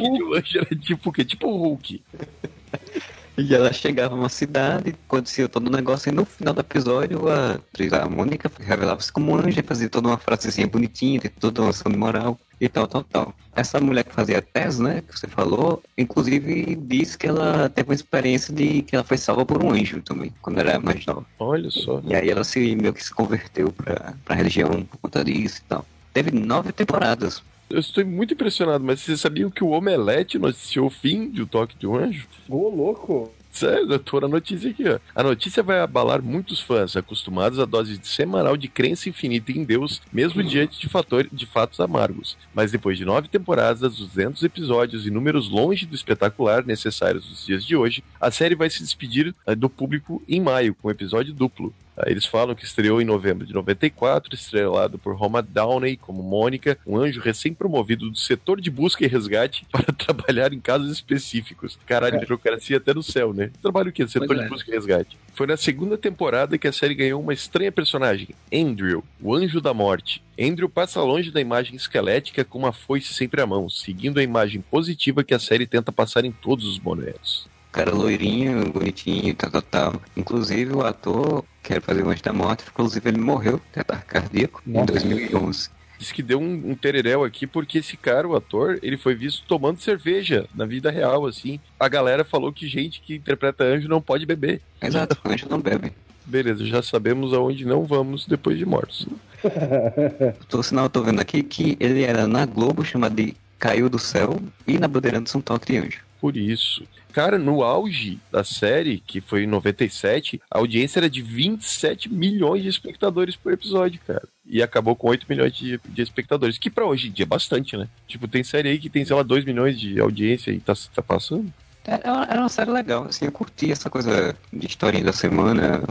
De 0.01 0.23
lanche 0.25 0.59
era 0.59 0.67
tipo 0.77 1.09
o 1.09 1.13
quê? 1.13 1.25
Tipo 1.25 1.49
o 1.49 1.57
Hulk. 1.57 2.03
E 3.41 3.55
ela 3.55 3.73
chegava 3.73 4.15
numa 4.15 4.29
cidade, 4.29 4.95
acontecia 5.09 5.49
todo 5.49 5.69
o 5.69 5.71
negócio, 5.71 6.11
e 6.11 6.13
no 6.13 6.27
final 6.27 6.53
do 6.53 6.61
episódio 6.61 7.27
a 7.27 7.53
atriz, 7.53 7.91
a 7.91 8.07
Mônica, 8.07 8.53
revelava-se 8.61 9.11
como 9.11 9.35
anjo 9.35 9.63
fazia 9.65 9.89
toda 9.89 10.09
uma 10.09 10.19
frasezinha 10.19 10.67
bonitinha, 10.67 11.23
toda 11.41 11.63
uma 11.63 11.71
ação 11.71 11.91
de 11.91 11.97
moral 11.97 12.39
e 12.61 12.69
tal, 12.69 12.87
tal, 12.87 13.03
tal. 13.03 13.35
Essa 13.57 13.81
mulher 13.81 14.05
que 14.05 14.13
fazia 14.13 14.39
a 14.39 14.43
Tess, 14.43 14.79
né, 14.79 15.01
que 15.01 15.19
você 15.19 15.27
falou, 15.27 15.83
inclusive 15.97 16.77
disse 16.77 17.17
que 17.17 17.27
ela 17.27 17.71
teve 17.71 17.89
uma 17.89 17.95
experiência 17.95 18.55
de 18.55 18.83
que 18.83 18.95
ela 18.95 19.05
foi 19.05 19.17
salva 19.17 19.47
por 19.47 19.65
um 19.65 19.71
anjo 19.71 20.03
também, 20.03 20.31
quando 20.43 20.59
era 20.59 20.79
mais 20.79 21.07
nova. 21.07 21.25
Olha 21.39 21.71
só. 21.71 22.03
E 22.05 22.15
aí 22.15 22.29
ela 22.29 22.45
se 22.45 22.77
meio 22.77 22.93
que 22.93 23.03
se 23.03 23.15
converteu 23.15 23.73
pra, 23.73 24.13
pra 24.23 24.37
religião 24.37 24.83
por 24.85 24.99
conta 24.99 25.25
disso 25.25 25.63
e 25.65 25.69
tal. 25.69 25.87
Teve 26.13 26.31
nove 26.31 26.73
temporadas. 26.73 27.43
Eu 27.71 27.79
estou 27.79 28.05
muito 28.05 28.35
impressionado, 28.35 28.83
mas 28.83 29.01
vocês 29.01 29.21
sabiam 29.21 29.49
que 29.49 29.63
o 29.63 29.71
Omelete 29.71 30.41
noticiou 30.41 30.89
o 30.89 30.91
fim 30.91 31.31
de 31.31 31.43
O 31.43 31.47
Toque 31.47 31.79
de 31.79 31.87
um 31.87 31.95
Anjo? 31.95 32.27
Ô, 32.49 32.69
louco. 32.69 33.33
Sério, 33.53 33.99
tô 34.01 34.21
na 34.21 34.27
notícia 34.27 34.71
aqui, 34.71 34.89
ó. 34.89 34.99
A 35.15 35.23
notícia 35.23 35.63
vai 35.63 35.79
abalar 35.79 36.21
muitos 36.21 36.61
fãs, 36.61 36.97
acostumados 36.97 37.61
à 37.61 37.65
dose 37.65 38.01
semanal 38.03 38.57
de 38.57 38.67
crença 38.67 39.09
infinita 39.09 39.53
em 39.53 39.63
Deus, 39.63 40.03
mesmo 40.13 40.43
diante 40.43 40.81
de, 40.81 40.89
fator, 40.89 41.29
de 41.31 41.47
fatos 41.47 41.79
amargos. 41.79 42.37
Mas 42.53 42.73
depois 42.73 42.99
de 42.99 43.05
nove 43.05 43.29
temporadas, 43.29 43.97
200 43.99 44.43
episódios 44.43 45.07
e 45.07 45.11
números 45.11 45.49
longe 45.49 45.87
do 45.87 45.95
espetacular 45.95 46.65
necessários 46.65 47.29
nos 47.29 47.47
dias 47.47 47.65
de 47.65 47.77
hoje, 47.77 48.03
a 48.21 48.33
série 48.33 48.57
vai 48.57 48.69
se 48.69 48.83
despedir 48.83 49.33
eh, 49.47 49.55
do 49.55 49.71
público 49.71 50.21
em 50.29 50.41
maio, 50.41 50.75
com 50.75 50.89
um 50.89 50.93
episódio 50.93 51.33
duplo. 51.33 51.73
Eles 52.07 52.25
falam 52.25 52.55
que 52.55 52.65
estreou 52.65 53.01
em 53.01 53.05
novembro 53.05 53.47
de 53.47 53.53
94, 53.53 54.35
estrelado 54.35 54.99
por 54.99 55.15
Roma 55.15 55.43
Downey 55.43 55.97
como 55.97 56.23
Mônica, 56.23 56.79
um 56.87 56.97
anjo 56.97 57.21
recém-promovido 57.21 58.11
do 58.11 58.19
setor 58.19 58.61
de 58.61 58.71
busca 58.71 59.05
e 59.05 59.09
resgate 59.09 59.67
para 59.71 59.93
trabalhar 59.93 60.53
em 60.53 60.61
casos 60.61 60.91
específicos. 60.91 61.79
Caralho, 61.87 62.21
burocracia 62.21 62.79
até 62.79 62.95
no 62.95 63.03
céu, 63.03 63.33
né? 63.33 63.51
Trabalho 63.61 63.91
o 63.91 63.93
quê? 63.93 64.07
Setor 64.07 64.27
Pois 64.27 64.39
de 64.39 64.47
é. 64.47 64.49
busca 64.49 64.71
e 64.71 64.75
resgate. 64.75 65.19
Foi 65.35 65.47
na 65.47 65.57
segunda 65.57 65.97
temporada 65.97 66.59
que 66.59 66.69
a 66.69 66.73
série 66.73 66.95
ganhou 66.95 67.21
uma 67.21 67.33
estranha 67.33 67.73
personagem, 67.73 68.29
Andrew, 68.53 69.05
o 69.21 69.35
anjo 69.35 69.61
da 69.61 69.73
morte. 69.73 70.23
Andrew 70.39 70.69
passa 70.69 71.03
longe 71.03 71.31
da 71.31 71.41
imagem 71.41 71.77
esquelética 71.77 72.45
com 72.45 72.59
uma 72.59 72.73
foice 72.73 73.13
sempre 73.13 73.41
à 73.41 73.47
mão, 73.47 73.69
seguindo 73.69 74.19
a 74.19 74.23
imagem 74.23 74.61
positiva 74.61 75.25
que 75.25 75.35
a 75.35 75.39
série 75.39 75.67
tenta 75.67 75.93
passar 75.93 76.25
em 76.25 76.33
todos 76.33 76.67
os 76.67 76.79
momentos. 76.79 77.49
Cara 77.73 77.95
loirinho, 77.95 78.69
bonitinho, 78.73 79.35
tal, 79.35 79.51
tal, 79.51 79.63
tal. 79.63 80.03
Inclusive 80.17 80.73
o 80.73 80.85
ator 80.85 81.45
que 81.63 81.73
era 81.73 81.81
fazer 81.81 82.03
o 82.03 82.09
Anjo 82.11 82.23
da 82.23 82.33
Morte, 82.33 82.65
inclusive 82.69 83.09
ele 83.09 83.19
morreu 83.19 83.61
de 83.73 83.81
ataque 83.81 84.07
cardíaco 84.07 84.63
em 84.67 84.73
Nossa. 84.73 84.87
2011. 84.87 85.71
Diz 85.99 86.13
que 86.13 86.23
deu 86.23 86.41
um, 86.41 86.71
um 86.71 86.75
tereréu 86.75 87.25
aqui 87.25 87.47
porque 87.47 87.79
esse 87.79 87.95
cara, 87.95 88.27
o 88.27 88.35
ator, 88.35 88.79
ele 88.83 88.97
foi 88.97 89.15
visto 89.15 89.45
tomando 89.47 89.81
cerveja 89.81 90.47
na 90.55 90.65
vida 90.65 90.91
real, 90.91 91.27
assim. 91.27 91.61
A 91.79 91.89
galera 91.89 92.25
falou 92.25 92.51
que 92.51 92.67
gente 92.67 93.03
que 93.03 93.17
interpreta 93.17 93.65
anjo 93.65 93.87
não 93.87 94.01
pode 94.01 94.25
beber. 94.25 94.63
Exato, 94.81 95.19
anjo 95.29 95.47
não 95.51 95.61
bebe. 95.61 95.93
Beleza, 96.25 96.65
já 96.65 96.81
sabemos 96.81 97.35
aonde 97.35 97.67
não 97.67 97.85
vamos 97.85 98.27
depois 98.27 98.57
de 98.57 98.65
mortos. 98.65 99.07
Por 100.49 100.65
sinal, 100.65 100.87
eu 100.87 100.91
tô 100.91 101.03
vendo 101.03 101.21
aqui 101.21 101.43
que 101.43 101.77
ele 101.79 102.03
era 102.03 102.27
na 102.27 102.47
Globo, 102.47 102.83
chamado 102.83 103.15
de 103.15 103.37
Caiu 103.59 103.91
do 103.91 103.99
Céu, 103.99 104.41
e 104.67 104.79
na 104.79 104.89
Bandeirantes 104.89 105.35
um 105.35 105.41
toque 105.43 105.73
de 105.73 105.79
anjo. 105.79 106.01
Por 106.19 106.35
isso. 106.35 106.83
Cara, 107.13 107.39
no 107.39 107.63
auge 107.63 108.19
da 108.31 108.45
série, 108.45 109.03
que 109.05 109.21
foi 109.21 109.45
em 109.45 109.47
97, 109.47 110.41
a 110.51 110.59
audiência 110.59 111.01
era 111.01 111.11
de 111.11 111.23
27 111.23 112.13
milhões 112.13 112.63
de 112.63 112.69
espectadores 112.69 113.37
por 113.37 113.53
episódio, 113.53 114.01
cara. 114.07 114.27
E 114.47 114.63
acabou 114.63 114.97
com 114.97 115.09
8 115.09 115.27
milhões 115.29 115.53
de, 115.53 115.81
de 115.89 116.03
espectadores, 116.03 116.59
que 116.59 116.71
pra 116.71 116.87
hoje 116.87 117.09
em 117.09 117.13
dia 117.13 117.25
é 117.25 117.27
bastante, 117.27 117.77
né? 117.77 117.89
Tipo, 118.07 118.29
tem 118.29 118.45
série 118.45 118.69
aí 118.69 118.79
que 118.79 118.91
tem, 118.91 119.05
sei 119.05 119.15
lá, 119.15 119.23
2 119.23 119.45
milhões 119.45 119.79
de 119.79 120.01
audiência 120.01 120.51
e 120.51 120.61
tá, 120.61 120.73
tá 120.95 121.03
passando. 121.03 121.53
Era 121.85 122.13
uma, 122.13 122.25
era 122.25 122.41
uma 122.41 122.49
série 122.49 122.71
legal, 122.71 123.05
assim, 123.05 123.25
eu 123.25 123.33
curti 123.33 123.73
essa 123.73 123.89
coisa 123.89 124.37
de 124.53 124.67
historinha 124.67 125.05
da 125.05 125.13
semana, 125.13 125.83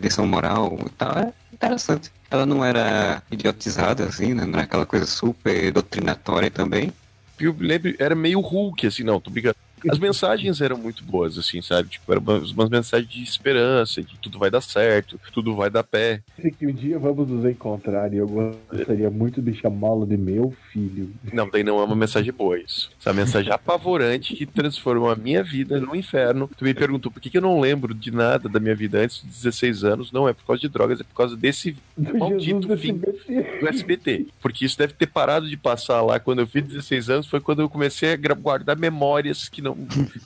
lição 0.00 0.26
moral 0.26 0.78
e 0.86 0.90
tal, 0.90 1.18
é 1.18 1.32
interessante. 1.52 2.12
Ela 2.30 2.44
não 2.44 2.64
era 2.64 3.22
idiotizada, 3.30 4.04
assim, 4.04 4.34
né? 4.34 4.44
Não 4.44 4.54
era 4.54 4.64
aquela 4.64 4.84
coisa 4.84 5.06
super 5.06 5.72
doutrinatória 5.72 6.50
também. 6.50 6.92
Eu 7.40 7.56
lembro, 7.58 7.94
era 7.98 8.14
meio 8.14 8.40
Hulk, 8.40 8.86
assim, 8.86 9.02
não, 9.02 9.20
tô 9.20 9.30
brincando. 9.30 9.56
As 9.90 9.98
mensagens 9.98 10.60
eram 10.60 10.76
muito 10.76 11.04
boas, 11.04 11.38
assim, 11.38 11.60
sabe? 11.62 11.88
Tipo, 11.90 12.12
eram 12.12 12.22
umas, 12.22 12.50
umas 12.50 12.68
mensagens 12.68 13.10
de 13.10 13.22
esperança, 13.22 14.02
de 14.02 14.16
tudo 14.18 14.38
vai 14.38 14.50
dar 14.50 14.60
certo, 14.60 15.18
tudo 15.32 15.54
vai 15.54 15.70
dar 15.70 15.84
pé. 15.84 16.22
Sei 16.40 16.50
que 16.50 16.66
um 16.66 16.72
dia 16.72 16.98
vamos 16.98 17.28
nos 17.28 17.44
encontrar 17.44 18.12
e 18.12 18.16
eu 18.16 18.26
gostaria 18.26 19.10
muito 19.10 19.40
de 19.40 19.54
chamá-lo 19.54 20.06
de 20.06 20.16
meu 20.16 20.54
filho. 20.72 21.10
Não, 21.32 21.48
daí 21.48 21.62
não 21.62 21.80
é 21.80 21.84
uma 21.84 21.96
mensagem 21.96 22.32
boa 22.32 22.58
isso. 22.58 22.90
Essa 23.00 23.12
mensagem 23.12 23.52
apavorante 23.52 24.34
que 24.34 24.46
transformou 24.46 25.10
a 25.10 25.16
minha 25.16 25.42
vida 25.42 25.80
no 25.80 25.94
inferno. 25.94 26.50
Tu 26.56 26.64
me 26.64 26.74
perguntou 26.74 27.10
por 27.10 27.20
que, 27.20 27.30
que 27.30 27.38
eu 27.38 27.42
não 27.42 27.60
lembro 27.60 27.94
de 27.94 28.10
nada 28.10 28.48
da 28.48 28.60
minha 28.60 28.74
vida 28.74 28.98
antes 29.00 29.22
dos 29.22 29.36
16 29.42 29.84
anos. 29.84 30.12
Não 30.12 30.28
é 30.28 30.32
por 30.32 30.44
causa 30.44 30.60
de 30.60 30.68
drogas, 30.68 31.00
é 31.00 31.04
por 31.04 31.14
causa 31.14 31.36
desse 31.36 31.76
Do 31.96 32.18
Maldito 32.18 32.76
fim. 32.76 32.94
BT. 32.94 33.58
do 33.60 33.68
SBT. 33.68 34.26
Porque 34.40 34.64
isso 34.64 34.78
deve 34.78 34.92
ter 34.92 35.06
parado 35.06 35.48
de 35.48 35.56
passar 35.56 36.02
lá 36.02 36.18
quando 36.18 36.40
eu 36.40 36.46
fiz 36.46 36.64
16 36.64 37.10
anos. 37.10 37.26
Foi 37.26 37.40
quando 37.40 37.62
eu 37.62 37.68
comecei 37.68 38.12
a 38.12 38.16
guardar 38.16 38.76
memórias 38.76 39.48
que 39.48 39.60
não. 39.62 39.67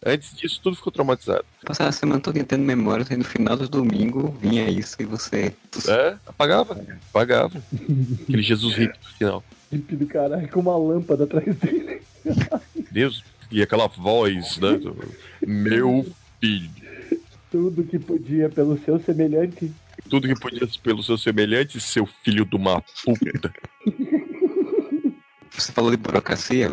Antes 0.04 0.36
disso, 0.36 0.60
tudo 0.62 0.76
ficou 0.76 0.92
traumatizado. 0.92 1.44
Passava 1.64 1.88
a 1.88 1.92
semana 1.92 2.20
toda 2.20 2.42
tendo 2.44 2.62
memória, 2.64 3.06
e 3.10 3.16
no 3.16 3.24
final 3.24 3.56
do 3.56 3.68
domingo 3.68 4.36
vinha 4.40 4.68
isso 4.68 4.96
e 5.00 5.04
você. 5.04 5.54
É, 5.88 6.16
apagava. 6.26 6.80
Apagava. 7.10 7.62
Aquele 8.22 8.42
Jesus 8.42 8.74
rico 8.74 8.94
no 9.02 9.08
final. 9.16 9.44
Hippie 9.72 9.96
do 9.96 10.06
caralho 10.06 10.48
com 10.48 10.60
uma 10.60 10.76
lâmpada 10.76 11.24
atrás 11.24 11.54
dele. 11.56 12.02
Deus. 12.90 13.24
E 13.50 13.62
aquela 13.62 13.86
voz, 13.86 14.58
né? 14.58 14.76
do- 14.78 14.96
Meu 15.46 16.06
filho. 16.40 16.70
Tudo 17.50 17.84
que 17.84 17.98
podia 17.98 18.48
pelo 18.48 18.78
seu 18.82 18.98
semelhante. 19.00 19.70
Tudo 20.08 20.26
que 20.26 20.38
podia 20.40 20.66
pelo 20.82 21.02
seu 21.02 21.16
semelhante, 21.18 21.78
seu 21.80 22.06
filho 22.24 22.44
de 22.46 22.56
uma 22.56 22.82
puta. 23.04 23.52
Você 25.62 25.70
falou 25.70 25.92
de 25.92 25.96
burocracia. 25.96 26.68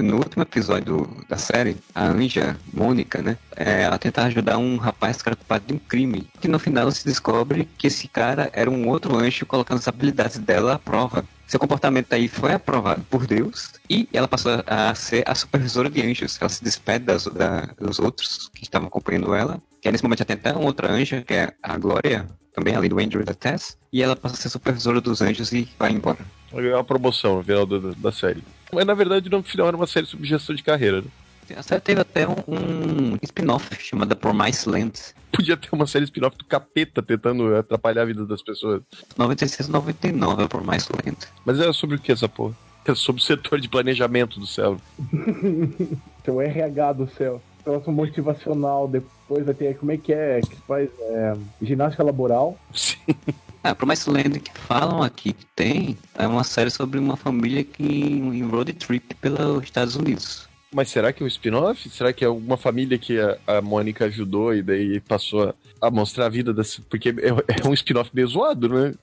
No 0.00 0.16
último 0.16 0.44
episódio 0.44 1.08
da 1.28 1.36
série, 1.36 1.76
a 1.92 2.04
Anja, 2.06 2.56
Mônica, 2.72 3.20
né? 3.20 3.36
é, 3.56 3.82
ela 3.82 3.98
tenta 3.98 4.22
ajudar 4.22 4.58
um 4.58 4.76
rapaz 4.76 5.20
que 5.20 5.28
era 5.28 5.34
culpado 5.34 5.64
de 5.66 5.74
um 5.74 5.78
crime. 5.78 6.28
Que 6.40 6.46
no 6.46 6.60
final 6.60 6.88
se 6.92 7.04
descobre 7.04 7.68
que 7.76 7.88
esse 7.88 8.06
cara 8.06 8.48
era 8.52 8.70
um 8.70 8.86
outro 8.88 9.16
anjo 9.16 9.44
colocando 9.44 9.78
as 9.78 9.88
habilidades 9.88 10.38
dela 10.38 10.74
à 10.74 10.78
prova. 10.78 11.24
Seu 11.48 11.58
comportamento 11.58 12.12
aí 12.12 12.28
foi 12.28 12.52
aprovado 12.52 13.02
por 13.10 13.26
Deus 13.26 13.72
e 13.90 14.08
ela 14.12 14.28
passou 14.28 14.62
a 14.68 14.94
ser 14.94 15.24
a 15.28 15.34
supervisora 15.34 15.90
de 15.90 16.00
anjos. 16.00 16.38
Ela 16.40 16.48
se 16.48 16.62
despede 16.62 17.04
das, 17.04 17.24
da- 17.24 17.68
dos 17.78 17.98
outros 17.98 18.48
que 18.54 18.62
estavam 18.62 18.86
acompanhando 18.86 19.34
ela. 19.34 19.60
Que 19.82 19.90
nesse 19.90 20.04
momento 20.04 20.20
já 20.20 20.24
tem 20.24 20.36
até 20.36 20.52
uma 20.52 20.64
outra 20.66 20.92
anja, 20.92 21.22
que 21.22 21.34
é 21.34 21.52
a 21.60 21.76
Glória, 21.76 22.26
também 22.54 22.74
além 22.76 22.88
do 22.88 23.00
Andrew 23.00 23.20
e 23.20 23.24
da 23.24 23.34
Tess. 23.34 23.76
E 23.92 24.00
ela 24.00 24.14
passa 24.14 24.36
a 24.36 24.38
ser 24.38 24.48
supervisora 24.48 25.00
dos 25.00 25.20
anjos 25.20 25.52
e 25.52 25.68
vai 25.76 25.90
embora. 25.90 26.20
É 26.52 26.74
uma 26.74 26.84
promoção 26.84 27.38
no 27.38 27.42
final 27.44 27.66
da, 27.66 27.78
da- 27.78 27.94
da 27.96 28.12
série. 28.12 28.44
Mas 28.72 28.86
na 28.86 28.94
verdade, 28.94 29.28
no 29.28 29.42
final 29.42 29.66
era 29.66 29.76
uma 29.76 29.86
série 29.88 30.06
sobre 30.06 30.26
gestão 30.26 30.54
de 30.54 30.62
carreira, 30.62 31.00
né? 31.00 31.08
A 31.56 31.62
série 31.62 31.80
teve 31.80 32.00
até 32.00 32.26
um, 32.26 32.34
um 32.46 33.18
spin-off 33.22 33.68
chamada 33.82 34.14
Promise 34.14 34.68
Land. 34.68 34.92
Podia 35.32 35.56
ter 35.56 35.68
uma 35.72 35.86
série 35.88 36.04
spin-off 36.04 36.38
do 36.38 36.44
capeta 36.44 37.02
tentando 37.02 37.54
atrapalhar 37.56 38.02
a 38.02 38.04
vida 38.06 38.24
das 38.24 38.40
pessoas. 38.40 38.80
96 39.18 39.68
99 39.68 40.44
a 40.44 40.48
Promise 40.48 40.86
Land. 40.92 41.18
Mas 41.44 41.58
era 41.58 41.72
sobre 41.72 41.96
o 41.96 41.98
que 41.98 42.12
essa 42.12 42.28
porra? 42.28 42.54
Era 42.84 42.94
sobre 42.94 43.20
o 43.20 43.24
setor 43.24 43.60
de 43.60 43.68
planejamento 43.68 44.38
do 44.38 44.46
céu. 44.46 44.76
Seu 46.24 46.40
RH 46.40 46.92
do 46.92 47.10
céu. 47.10 47.42
Próximo 47.64 47.94
motivacional, 47.94 48.88
depois 48.88 49.44
vai 49.44 49.54
ter, 49.54 49.76
como 49.76 49.92
é 49.92 49.96
que 49.96 50.12
é, 50.12 50.40
que 50.40 50.56
faz 50.66 50.90
é, 51.00 51.34
ginástica 51.60 52.02
laboral. 52.02 52.58
Sim. 52.74 52.96
Ah, 53.64 53.76
por 53.76 53.86
mais 53.86 54.04
lendo 54.06 54.40
que 54.40 54.50
falam 54.58 55.04
aqui 55.04 55.32
que 55.32 55.46
tem, 55.54 55.96
é 56.18 56.26
uma 56.26 56.42
série 56.42 56.68
sobre 56.68 56.98
uma 56.98 57.16
família 57.16 57.62
que 57.62 57.84
em 57.84 58.42
road 58.42 58.72
trip 58.72 59.14
pelos 59.14 59.62
Estados 59.62 59.94
Unidos. 59.94 60.48
Mas 60.74 60.90
será 60.90 61.12
que 61.12 61.22
é 61.22 61.24
um 61.24 61.28
spin-off? 61.28 61.88
Será 61.88 62.12
que 62.12 62.24
é 62.24 62.26
alguma 62.26 62.56
família 62.56 62.98
que 62.98 63.20
a, 63.20 63.38
a 63.46 63.62
Mônica 63.62 64.06
ajudou 64.06 64.52
e 64.52 64.62
daí 64.62 64.98
passou 64.98 65.50
a, 65.50 65.54
a 65.80 65.90
mostrar 65.92 66.26
a 66.26 66.28
vida 66.28 66.52
dessa. 66.52 66.82
Porque 66.90 67.10
é, 67.10 67.62
é 67.62 67.68
um 67.68 67.72
spin-off 67.72 68.10
meio 68.12 68.26
zoado, 68.26 68.68
né? 68.68 68.94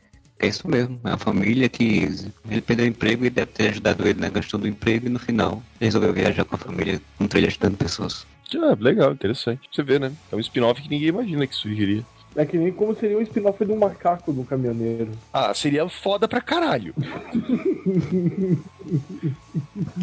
É 0.41 0.47
isso 0.47 0.67
mesmo, 0.69 0.99
é 1.03 1.09
uma 1.09 1.17
família 1.17 1.67
que 1.67 2.07
ele 2.49 2.61
perdeu 2.61 2.85
o 2.85 2.87
emprego 2.87 3.25
e 3.25 3.29
deve 3.29 3.51
ter 3.51 3.69
ajudado 3.71 4.07
ele 4.07 4.21
na 4.21 4.29
questão 4.29 4.57
do 4.57 4.69
emprego 4.69 5.07
e 5.07 5.09
no 5.09 5.19
final 5.19 5.61
resolveu 5.81 6.13
viajar 6.13 6.45
com 6.45 6.55
a 6.55 6.57
família 6.57 7.01
com 7.17 7.27
trilha 7.27 7.47
ajudando 7.47 7.77
pessoas. 7.77 8.25
Ah, 8.57 8.75
legal, 8.79 9.11
interessante. 9.11 9.69
Você 9.71 9.83
vê, 9.83 9.99
né? 9.99 10.11
É 10.31 10.35
um 10.35 10.39
spin-off 10.39 10.81
que 10.81 10.89
ninguém 10.89 11.09
imagina 11.09 11.45
que 11.45 11.55
surgiria. 11.55 12.03
É 12.35 12.45
que 12.45 12.57
nem 12.57 12.71
como 12.71 12.95
seria 12.95 13.17
um 13.17 13.21
spin-off 13.21 13.65
de 13.65 13.71
um 13.71 13.77
macaco 13.77 14.31
um 14.31 14.45
caminhoneiro. 14.45 15.11
Ah, 15.33 15.53
seria 15.53 15.87
foda 15.89 16.27
pra 16.27 16.41
caralho. 16.41 16.93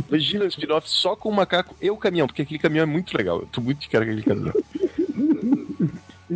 Imagina 0.08 0.44
um 0.44 0.48
spin-off 0.48 0.88
só 0.88 1.14
com 1.14 1.28
o 1.28 1.32
macaco 1.32 1.74
e 1.80 1.90
o 1.90 1.96
caminhão, 1.96 2.26
porque 2.26 2.42
aquele 2.42 2.58
caminhão 2.58 2.82
é 2.82 2.86
muito 2.86 3.16
legal. 3.16 3.40
Eu 3.40 3.46
tô 3.46 3.60
muito 3.60 3.78
de 3.78 3.88
cara 3.88 4.04
com 4.04 4.10
aquele 4.10 4.26
caminhão. 4.26 4.54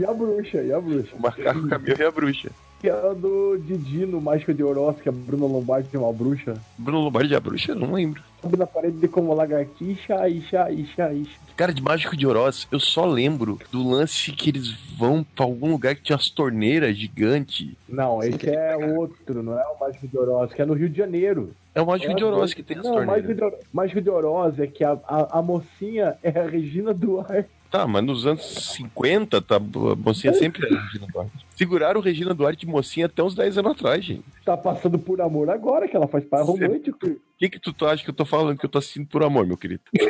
E 0.01 0.05
a 0.05 0.13
bruxa, 0.15 0.63
e 0.63 0.73
a 0.73 0.81
bruxa. 0.81 1.15
O 1.15 1.21
macaco, 1.21 1.59
o 1.61 1.69
caminhão 1.69 1.97
e 1.99 2.03
a 2.05 2.11
bruxa. 2.11 2.51
Que 2.81 2.89
era 2.89 3.15
do 3.15 3.59
Didi 3.59 4.07
no 4.07 4.19
Mágico 4.23 4.55
de 4.55 4.65
Oroz, 4.65 4.97
que 5.03 5.11
a 5.11 5.13
Bruna 5.13 5.45
Lombardi 5.45 5.91
tem 5.91 6.01
uma 6.01 6.11
bruxa. 6.11 6.55
Bruno 6.79 7.01
Lombardi 7.01 7.35
e 7.35 7.37
a 7.37 7.41
bruxa? 7.41 7.73
Eu 7.73 7.77
não 7.77 7.93
lembro. 7.93 8.23
Sobe 8.41 8.57
na 8.57 8.67
parede 8.67 8.97
de 8.97 9.07
como 9.07 9.35
lagartixa, 9.35 10.27
isha, 10.31 10.71
isha, 10.71 11.13
isha. 11.13 11.39
Cara, 11.55 11.75
de 11.75 11.83
Mágico 11.83 12.17
de 12.17 12.27
Oroz, 12.27 12.67
eu 12.73 12.81
só 12.81 13.05
lembro 13.05 13.59
do 13.71 13.87
lance 13.87 14.33
que 14.33 14.49
eles 14.49 14.73
vão 14.97 15.23
pra 15.37 15.45
algum 15.45 15.73
lugar 15.73 15.95
que 15.95 16.03
tinha 16.03 16.17
umas 16.17 16.31
torneiras 16.31 16.97
gigantes. 16.97 17.69
Não, 17.87 18.23
esse 18.23 18.49
é 18.49 18.75
outro, 18.97 19.43
não 19.43 19.59
é 19.59 19.65
o 19.67 19.79
Mágico 19.79 20.09
de 20.09 20.17
Oroz, 20.17 20.51
que 20.55 20.63
é 20.63 20.65
no 20.65 20.73
Rio 20.73 20.89
de 20.89 20.97
Janeiro. 20.97 21.51
É 21.75 21.83
o 21.83 21.87
Mágico 21.87 22.15
de 22.15 22.25
Oroz 22.25 22.55
que 22.55 22.63
tem 22.63 22.79
as 22.79 22.85
Não, 22.85 22.93
o 22.93 23.07
Mágico 23.07 23.13
torneiras. 23.15 23.37
de 23.37 23.45
Oroz, 23.45 23.61
Mágico 23.75 24.01
de 24.01 24.09
Oroz 24.11 24.59
é 24.59 24.67
que 24.67 24.83
a, 24.83 24.93
a, 25.07 25.39
a 25.39 25.43
mocinha 25.43 26.17
é 26.23 26.31
a 26.31 26.47
Regina 26.47 26.95
Duarte. 26.95 27.51
Tá, 27.71 27.87
mas 27.87 28.03
nos 28.05 28.27
anos 28.27 28.75
50, 28.75 29.41
tá, 29.43 29.57
a 29.57 29.61
mocinha 29.97 30.35
sempre 30.35 30.67
era 30.67 30.83
Regina 30.83 31.07
Duarte. 31.07 31.47
Seguraram 31.55 32.01
Regina 32.01 32.35
Duarte 32.35 32.67
de 32.67 32.73
mocinha 32.73 33.07
até 33.07 33.23
uns 33.23 33.37
10 33.37 33.59
anos 33.59 33.73
atrás, 33.73 34.05
gente. 34.05 34.25
Tá 34.45 34.57
passando 34.57 34.99
por 34.99 35.21
amor 35.21 35.49
agora, 35.49 35.87
que 35.87 35.95
ela 35.95 36.09
faz 36.09 36.25
par 36.25 36.43
romântico. 36.45 37.07
O 37.07 37.21
que 37.39 37.49
que 37.49 37.61
tu, 37.61 37.73
tu 37.73 37.87
acha 37.87 38.03
que 38.03 38.11
eu 38.11 38.15
tô 38.15 38.25
falando 38.25 38.59
que 38.59 38.67
eu 38.67 38.71
tô 38.71 38.79
assistindo 38.79 39.07
por 39.07 39.23
amor, 39.23 39.47
meu 39.47 39.57
querido? 39.57 39.83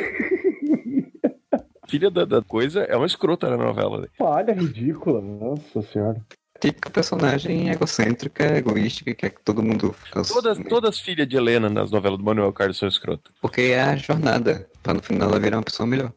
Filha 1.87 2.09
da, 2.09 2.25
da 2.25 2.41
coisa 2.41 2.81
é 2.83 2.95
uma 2.95 3.05
escrota 3.05 3.49
na 3.49 3.57
novela, 3.57 4.01
né? 4.01 4.07
Falha 4.17 4.53
ridícula, 4.53 5.21
nossa 5.21 5.81
senhora. 5.83 6.19
Típica 6.59 6.89
personagem 6.89 7.69
egocêntrica, 7.69 8.57
egoística, 8.57 9.11
que 9.11 9.17
quer 9.17 9.29
que 9.31 9.41
todo 9.41 9.61
mundo. 9.61 9.93
Todas, 10.27 10.57
todas 10.69 10.99
filhas 10.99 11.27
de 11.27 11.35
Helena 11.35 11.69
nas 11.69 11.91
novelas 11.91 12.17
do 12.17 12.23
Manuel 12.23 12.53
Carlos 12.53 12.77
são 12.77 12.87
escrotas. 12.87 13.33
Porque 13.41 13.61
é 13.61 13.81
a 13.81 13.95
jornada, 13.95 14.67
pra 14.81 14.93
no 14.93 15.01
final 15.01 15.29
ela 15.29 15.39
virar 15.39 15.57
uma 15.57 15.63
pessoa 15.63 15.85
melhor. 15.85 16.13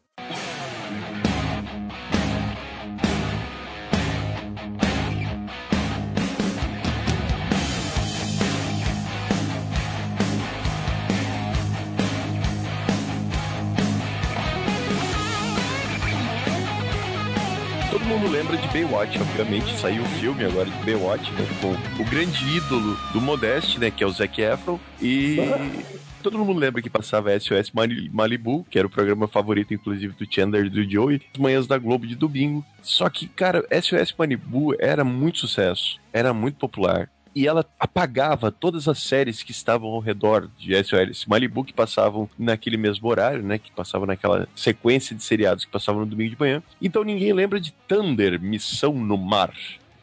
Baywatch, 18.75 19.17
obviamente. 19.21 19.73
Saiu 19.77 20.03
o 20.03 20.05
filme 20.19 20.43
agora 20.43 20.69
de 20.69 20.77
Baywatch, 20.83 21.31
né? 21.31 21.47
Com 21.61 22.03
o 22.03 22.05
grande 22.09 22.57
ídolo 22.57 22.97
do 23.13 23.21
Modeste, 23.21 23.79
né? 23.79 23.89
Que 23.89 24.03
é 24.03 24.07
o 24.07 24.11
Zac 24.11 24.41
Efron. 24.41 24.77
E 25.01 25.37
todo 26.21 26.37
mundo 26.39 26.59
lembra 26.59 26.81
que 26.81 26.89
passava 26.89 27.31
SOS 27.39 27.71
Mali- 27.71 28.09
Malibu, 28.11 28.65
que 28.69 28.77
era 28.77 28.85
o 28.85 28.91
programa 28.91 29.29
favorito, 29.29 29.73
inclusive, 29.73 30.13
do 30.19 30.27
Chandler 30.29 30.65
e 30.65 30.69
do 30.69 30.83
Joey. 30.83 31.21
As 31.33 31.39
manhãs 31.39 31.67
da 31.67 31.77
Globo 31.77 32.05
de 32.05 32.15
domingo. 32.15 32.65
Só 32.81 33.09
que, 33.09 33.27
cara, 33.29 33.63
SOS 33.81 34.13
Malibu 34.17 34.75
era 34.77 35.05
muito 35.05 35.39
sucesso. 35.39 35.97
Era 36.11 36.33
muito 36.33 36.57
popular. 36.57 37.09
E 37.35 37.45
ela 37.47 37.65
apagava 37.77 38.49
todas 38.49 38.87
as 38.87 38.99
séries 38.99 39.43
que 39.43 39.51
estavam 39.51 39.89
ao 39.89 39.99
redor 39.99 40.49
de 40.57 40.73
SOS 40.81 41.25
Malibu, 41.25 41.65
que 41.65 41.73
passavam 41.73 42.29
naquele 42.39 42.77
mesmo 42.77 43.09
horário, 43.09 43.43
né? 43.43 43.57
Que 43.57 43.71
passavam 43.71 44.07
naquela 44.07 44.47
sequência 44.55 45.13
de 45.13 45.21
seriados 45.21 45.65
que 45.65 45.71
passavam 45.71 46.01
no 46.01 46.07
domingo 46.07 46.29
de 46.29 46.39
manhã. 46.39 46.63
Então 46.81 47.03
ninguém 47.03 47.33
lembra 47.33 47.59
de 47.59 47.73
Thunder, 47.87 48.39
Missão 48.41 48.93
no 48.93 49.17
Mar. 49.17 49.53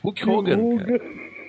Hulk 0.03 0.29
Hogan, 0.29 0.77
cara. 0.79 1.01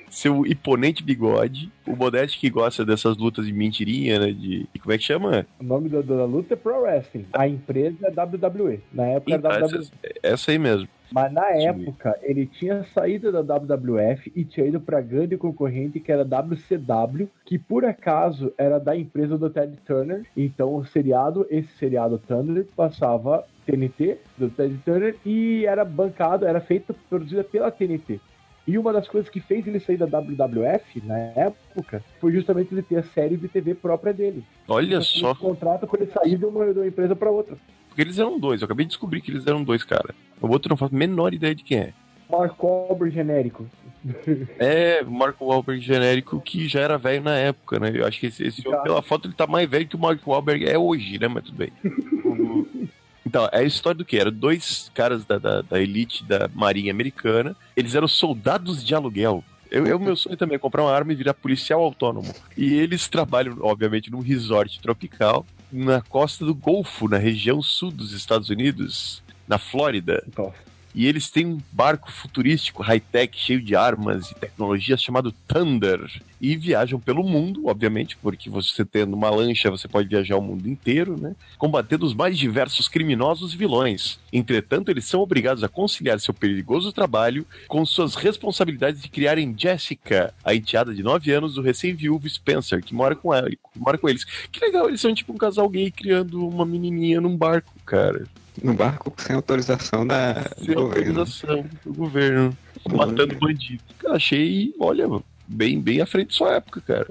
Seu 0.09 0.45
imponente 0.45 1.03
bigode. 1.03 1.71
O 1.87 1.95
Modeste 1.95 2.37
que 2.39 2.47
gosta 2.49 2.85
dessas 2.85 3.17
lutas 3.17 3.47
de 3.47 3.51
mentirinha, 3.51 4.19
né? 4.19 4.31
De. 4.31 4.67
Como 4.79 4.93
é 4.93 4.97
que 4.97 5.03
chama? 5.03 5.45
O 5.59 5.63
nome 5.63 5.89
da, 5.89 6.01
da 6.01 6.23
luta 6.23 6.53
é 6.53 6.55
Pro 6.57 6.81
Wrestling. 6.83 7.25
A 7.33 7.47
empresa 7.47 7.97
é 8.03 8.09
WWE. 8.21 8.79
Na 8.93 9.07
época 9.07 9.35
Então, 9.35 9.51
era 9.51 9.65
WWE. 9.65 9.79
essa, 9.79 9.91
essa 10.21 10.51
aí 10.51 10.59
mesmo. 10.59 10.87
Mas 11.13 11.31
na 11.31 11.47
época, 11.51 12.17
ele 12.23 12.47
tinha 12.47 12.83
saído 12.85 13.31
da 13.31 13.41
WWF 13.41 14.31
e 14.35 14.43
tinha 14.43 14.65
ido 14.65 14.81
pra 14.81 14.99
grande 14.99 15.37
concorrente 15.37 15.99
que 15.99 16.11
era 16.11 16.23
WCW, 16.25 17.29
que 17.45 17.59
por 17.59 17.85
acaso 17.85 18.51
era 18.57 18.79
da 18.79 18.97
empresa 18.97 19.37
do 19.37 19.47
Ted 19.47 19.77
Turner. 19.85 20.25
Então 20.35 20.73
o 20.73 20.83
seriado, 20.83 21.45
esse 21.51 21.71
seriado 21.73 22.17
Thunder, 22.17 22.65
passava 22.75 23.45
TNT 23.63 24.17
do 24.35 24.49
Ted 24.49 24.75
Turner 24.83 25.15
e 25.23 25.67
era 25.67 25.85
bancado, 25.85 26.47
era 26.47 26.59
feita, 26.59 26.95
produzida 27.07 27.43
pela 27.43 27.69
TNT. 27.69 28.19
E 28.65 28.77
uma 28.77 28.93
das 28.93 29.07
coisas 29.07 29.29
que 29.29 29.41
fez 29.41 29.67
ele 29.67 29.79
sair 29.79 29.97
da 29.97 30.05
WWF 30.05 31.01
na 31.05 31.17
época 31.35 32.01
foi 32.21 32.31
justamente 32.31 32.73
ele 32.73 32.81
ter 32.81 32.95
a 32.97 33.03
série 33.03 33.35
de 33.35 33.47
TV 33.49 33.75
própria 33.75 34.13
dele. 34.13 34.43
Olha 34.67 34.85
Então, 34.95 35.01
só. 35.01 35.31
ele 35.31 35.39
contrata 35.39 35.85
quando 35.85 36.03
ele 36.03 36.11
sair 36.11 36.37
de 36.37 36.45
uma, 36.45 36.71
de 36.73 36.79
uma 36.79 36.87
empresa 36.87 37.15
pra 37.15 37.29
outra. 37.29 37.57
Porque 37.89 38.01
eles 38.01 38.17
eram 38.17 38.39
dois. 38.39 38.61
Eu 38.61 38.65
acabei 38.65 38.85
de 38.85 38.89
descobrir 38.91 39.19
que 39.21 39.31
eles 39.31 39.45
eram 39.45 39.63
dois, 39.63 39.83
cara. 39.83 40.15
O 40.41 40.47
outro 40.47 40.69
não 40.69 40.77
faço 40.77 40.95
a 40.95 40.97
menor 40.97 41.33
ideia 41.33 41.53
de 41.53 41.63
quem 41.63 41.77
é. 41.79 41.93
Mark 42.29 42.61
Wahlberg 42.63 43.13
genérico. 43.13 43.67
É, 44.59 45.01
o 45.01 45.11
Marco 45.11 45.45
Wahlberg 45.45 45.79
genérico 45.81 46.41
que 46.41 46.67
já 46.67 46.81
era 46.81 46.97
velho 46.97 47.23
na 47.23 47.35
época, 47.37 47.79
né? 47.79 47.91
Eu 47.93 48.05
acho 48.05 48.19
que 48.19 48.25
esse, 48.27 48.43
esse 48.45 48.61
Já. 48.61 48.77
pela 48.79 49.01
foto, 49.01 49.27
ele 49.27 49.33
tá 49.35 49.47
mais 49.47 49.69
velho 49.69 49.87
que 49.87 49.95
o 49.95 49.99
Marco 49.99 50.29
Wahlberg 50.29 50.65
é 50.65 50.77
hoje, 50.77 51.17
né? 51.19 51.27
Mas 51.29 51.43
tudo 51.45 51.57
bem. 51.57 51.71
Então, 53.33 53.49
é 53.51 53.61
a 53.61 53.63
história 53.63 53.97
do 53.97 54.05
que? 54.05 54.19
Eram 54.19 54.31
dois 54.31 54.91
caras 54.93 55.25
da, 55.25 55.39
da, 55.39 55.63
da 55.63 55.81
elite 55.81 56.23
da 56.23 56.47
Marinha 56.53 56.91
Americana. 56.91 57.55
Eles 57.75 57.95
eram 57.95 58.07
soldados 58.07 58.85
de 58.85 58.93
aluguel. 58.93 59.43
Eu, 59.71 59.87
eu, 59.87 59.97
meu 59.97 60.15
sonho 60.15 60.37
também 60.37 60.55
é 60.55 60.59
comprar 60.59 60.83
uma 60.83 60.93
arma 60.93 61.13
e 61.13 61.15
virar 61.15 61.33
policial 61.33 61.81
autônomo. 61.81 62.31
E 62.55 62.75
eles 62.75 63.07
trabalham, 63.07 63.57
obviamente, 63.61 64.11
num 64.11 64.19
resort 64.19 64.79
tropical 64.79 65.47
na 65.71 65.99
costa 65.99 66.45
do 66.45 66.53
Golfo, 66.53 67.09
na 67.09 67.17
região 67.17 67.59
sul 67.63 67.89
dos 67.89 68.11
Estados 68.11 68.51
Unidos, 68.51 69.23
na 69.47 69.57
Flórida. 69.57 70.23
Nossa. 70.37 70.53
E 70.93 71.07
eles 71.07 71.29
têm 71.29 71.45
um 71.45 71.61
barco 71.71 72.11
futurístico, 72.11 72.83
high-tech, 72.83 73.37
cheio 73.37 73.61
de 73.61 73.75
armas 73.75 74.29
e 74.31 74.35
tecnologias, 74.35 75.01
chamado 75.01 75.31
Thunder. 75.47 75.99
E 76.39 76.55
viajam 76.55 76.99
pelo 76.99 77.23
mundo, 77.23 77.67
obviamente, 77.67 78.17
porque 78.17 78.49
você 78.49 78.83
tendo 78.85 79.15
uma 79.15 79.29
lancha, 79.29 79.71
você 79.71 79.87
pode 79.87 80.09
viajar 80.09 80.37
o 80.37 80.41
mundo 80.41 80.67
inteiro, 80.67 81.19
né? 81.19 81.35
Combatendo 81.57 82.05
os 82.05 82.13
mais 82.13 82.37
diversos 82.37 82.87
criminosos 82.87 83.53
e 83.53 83.57
vilões. 83.57 84.19
Entretanto, 84.31 84.91
eles 84.91 85.05
são 85.05 85.21
obrigados 85.21 85.63
a 85.63 85.69
conciliar 85.69 86.19
seu 86.19 86.33
perigoso 86.33 86.91
trabalho 86.91 87.45
com 87.67 87.85
suas 87.85 88.15
responsabilidades 88.15 89.01
de 89.01 89.09
criarem 89.09 89.55
Jessica, 89.57 90.33
a 90.43 90.53
enteada 90.53 90.93
de 90.93 91.01
9 91.01 91.31
anos 91.31 91.55
do 91.55 91.61
recém-viúvo 91.61 92.29
Spencer, 92.29 92.83
que 92.83 92.93
mora 92.93 93.15
com, 93.15 93.33
ela, 93.33 93.49
que 93.49 93.57
mora 93.77 93.97
com 93.97 94.09
eles. 94.09 94.25
Que 94.51 94.59
legal, 94.59 94.87
eles 94.89 95.01
são 95.01 95.13
tipo 95.13 95.33
um 95.33 95.37
casal 95.37 95.67
gay 95.69 95.89
criando 95.89 96.45
uma 96.47 96.65
menininha 96.65 97.21
num 97.21 97.37
barco, 97.37 97.73
cara. 97.85 98.27
No 98.61 98.73
barco 98.73 99.11
sem 99.17 99.35
autorização 99.35 100.05
da, 100.05 100.33
do 100.33 100.65
Sem 100.65 100.75
governo. 100.75 101.19
autorização 101.19 101.65
do 101.85 101.93
governo. 101.93 102.57
Matando 102.91 103.35
bandido. 103.35 103.81
Cara, 103.99 104.15
achei, 104.15 104.73
olha, 104.79 105.05
bem, 105.47 105.79
bem 105.81 106.01
à 106.01 106.05
frente 106.05 106.29
de 106.29 106.35
sua 106.35 106.55
época, 106.55 106.81
cara. 106.81 107.07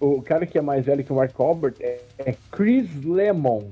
O 0.00 0.22
cara 0.22 0.46
que 0.46 0.56
é 0.58 0.62
mais 0.62 0.84
velho 0.86 1.02
que 1.04 1.12
o 1.12 1.16
Mark 1.16 1.38
Wahlberg 1.38 1.76
é, 1.82 2.00
é 2.18 2.36
Chris 2.50 2.88
Lemon. 3.04 3.68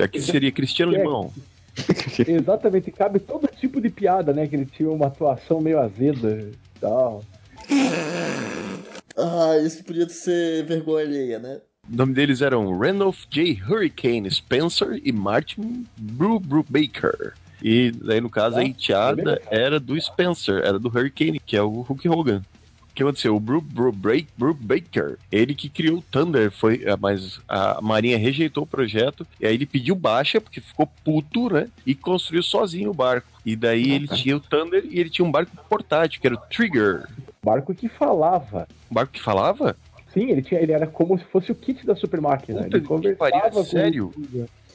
Aqui 0.00 0.20
seria 0.20 0.50
Cristiano 0.52 0.94
É. 0.94 0.98
Limão. 0.98 1.32
Exatamente, 2.26 2.90
cabe 2.90 3.18
todo 3.18 3.48
tipo 3.48 3.80
de 3.80 3.88
piada, 3.88 4.32
né? 4.32 4.46
Que 4.46 4.56
ele 4.56 4.66
tinha 4.66 4.90
uma 4.90 5.06
atuação 5.06 5.60
meio 5.60 5.78
azeda 5.80 6.38
e 6.50 6.78
tal. 6.80 7.22
Ah, 9.14 9.58
isso 9.58 9.84
podia 9.84 10.08
ser 10.08 10.64
vergonha 10.64 11.04
alheia, 11.04 11.38
né? 11.38 11.60
O 11.92 11.96
nome 11.96 12.14
deles 12.14 12.40
eram 12.40 12.78
Randolph 12.78 13.24
J. 13.30 13.60
Hurricane 13.68 14.30
Spencer 14.30 15.00
e 15.04 15.12
Martin 15.12 15.84
Bru 15.96 16.40
Baker. 16.40 17.34
E 17.62 17.90
daí, 17.92 18.20
no 18.20 18.30
caso, 18.30 18.56
a 18.56 18.60
Ah, 18.60 18.64
enteada 18.64 19.40
era 19.50 19.78
do 19.78 20.00
Spencer, 20.00 20.62
era 20.64 20.78
do 20.78 20.88
Hurricane, 20.88 21.38
que 21.38 21.56
é 21.56 21.62
o 21.62 21.82
Hulk 21.82 22.08
Hogan. 22.08 22.42
O 22.90 22.94
que 22.94 23.02
aconteceu? 23.02 23.36
O 23.36 23.40
Bruce, 23.40 23.64
Bruce, 23.70 23.96
Break- 23.96 24.28
Bruce 24.36 24.58
Baker, 24.60 25.16
ele 25.30 25.54
que 25.54 25.68
criou 25.68 25.98
o 25.98 26.02
Thunder, 26.02 26.50
foi, 26.50 26.82
ah, 26.86 26.96
mas 26.98 27.40
a 27.48 27.80
Marinha 27.80 28.18
rejeitou 28.18 28.64
o 28.64 28.66
projeto, 28.66 29.26
e 29.40 29.46
aí 29.46 29.54
ele 29.54 29.64
pediu 29.66 29.94
baixa, 29.94 30.40
porque 30.40 30.60
ficou 30.60 30.86
puto, 31.04 31.50
né? 31.52 31.68
E 31.86 31.94
construiu 31.94 32.42
sozinho 32.42 32.90
o 32.90 32.94
barco. 32.94 33.26
E 33.46 33.54
daí 33.56 33.92
ele 33.92 34.08
tinha 34.08 34.36
o 34.36 34.40
Thunder 34.40 34.84
e 34.90 34.98
ele 34.98 35.08
tinha 35.10 35.26
um 35.26 35.30
barco 35.30 35.52
portátil, 35.68 36.20
que 36.20 36.26
era 36.26 36.36
o 36.36 36.38
Trigger. 36.38 37.06
Barco 37.44 37.74
que 37.74 37.88
falava. 37.88 38.66
Barco 38.90 39.12
que 39.12 39.20
falava? 39.22 39.76
Sim, 40.12 40.30
ele, 40.30 40.42
tinha, 40.42 40.60
ele 40.60 40.72
era 40.72 40.86
como 40.86 41.18
se 41.18 41.24
fosse 41.24 41.50
o 41.50 41.54
kit 41.54 41.86
da 41.86 41.96
super 41.96 42.20
máquina. 42.20 42.62
Puta 42.64 42.76
ele 42.76 42.86
conversava 42.86 43.30
pariu, 43.30 43.64
sério? 43.64 44.12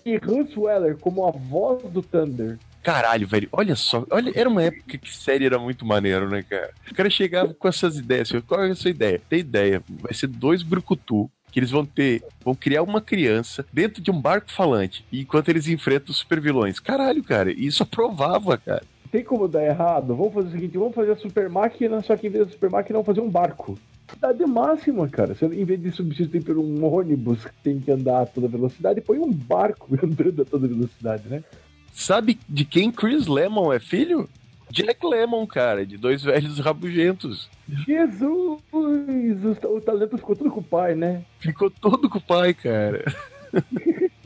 E 0.05 0.15
Hans 0.15 0.55
Weller 0.55 0.97
como 0.97 1.25
a 1.25 1.31
voz 1.31 1.83
do 1.83 2.01
Thunder. 2.01 2.57
Caralho, 2.81 3.27
velho, 3.27 3.49
olha 3.51 3.75
só, 3.75 4.05
olha, 4.09 4.31
era 4.33 4.47
uma 4.47 4.63
época 4.63 4.97
que 4.97 5.13
série 5.13 5.45
era 5.45 5.59
muito 5.59 5.85
maneiro, 5.85 6.29
né, 6.29 6.41
cara? 6.41 6.71
O 6.89 6.95
cara 6.95 7.09
chegava 7.09 7.53
com 7.53 7.67
essas 7.67 7.97
ideias, 7.97 8.29
assim, 8.31 8.39
qual 8.39 8.63
é 8.63 8.71
a 8.71 8.75
sua 8.75 8.91
ideia? 8.91 9.21
Tem 9.29 9.39
ideia, 9.39 9.83
vai 9.89 10.13
ser 10.13 10.27
dois 10.27 10.63
brucutu, 10.63 11.29
que 11.51 11.59
eles 11.59 11.71
vão 11.71 11.85
ter, 11.85 12.23
vão 12.45 12.55
criar 12.55 12.83
uma 12.83 13.01
criança 13.01 13.65
dentro 13.73 14.01
de 14.01 14.09
um 14.09 14.21
barco 14.21 14.49
falante, 14.51 15.03
enquanto 15.11 15.49
eles 15.49 15.67
enfrentam 15.67 16.11
os 16.11 16.17
super 16.19 16.39
vilões. 16.39 16.79
Caralho, 16.79 17.21
cara, 17.23 17.51
isso 17.51 17.83
aprovava, 17.83 18.57
cara. 18.57 18.83
Tem 19.11 19.23
como 19.23 19.49
dar 19.49 19.65
errado? 19.65 20.15
Vamos 20.15 20.33
fazer 20.33 20.47
o 20.47 20.51
seguinte, 20.51 20.77
vamos 20.77 20.95
fazer 20.95 21.11
a 21.11 21.17
super 21.17 21.49
máquina, 21.49 22.01
só 22.01 22.15
que 22.15 22.27
em 22.27 22.29
vez 22.29 22.45
da 22.45 22.51
super 22.53 22.69
máquina, 22.69 22.99
vamos 22.99 23.07
fazer 23.07 23.21
um 23.21 23.29
barco. 23.29 23.77
Cidade 24.09 24.45
máxima, 24.45 25.07
cara. 25.09 25.35
Você, 25.35 25.45
em 25.45 25.65
vez 25.65 25.81
de 25.81 25.91
substituir 25.91 26.43
por 26.43 26.57
um 26.57 26.85
ônibus 26.85 27.43
que 27.43 27.53
tem 27.63 27.79
que 27.79 27.91
andar 27.91 28.21
a 28.21 28.25
toda 28.25 28.47
velocidade, 28.47 29.01
põe 29.01 29.19
um 29.19 29.31
barco 29.31 29.87
andando 30.01 30.41
a 30.41 30.45
toda 30.45 30.67
velocidade, 30.67 31.27
né? 31.27 31.43
Sabe 31.91 32.39
de 32.47 32.63
quem 32.63 32.91
Chris 32.91 33.27
Lemon 33.27 33.73
é 33.73 33.79
filho? 33.79 34.29
Jack 34.69 35.05
Lemon, 35.05 35.45
cara, 35.47 35.85
de 35.85 35.97
dois 35.97 36.21
velhos 36.23 36.59
rabugentos. 36.59 37.49
Jesus! 37.85 38.61
O, 38.71 39.75
o 39.75 39.81
talento 39.81 40.17
ficou 40.17 40.35
tudo 40.35 40.51
com 40.51 40.59
o 40.59 40.63
pai, 40.63 40.93
né? 40.93 41.23
Ficou 41.39 41.69
todo 41.69 42.09
com 42.09 42.17
o 42.17 42.21
pai, 42.21 42.53
cara. 42.53 43.05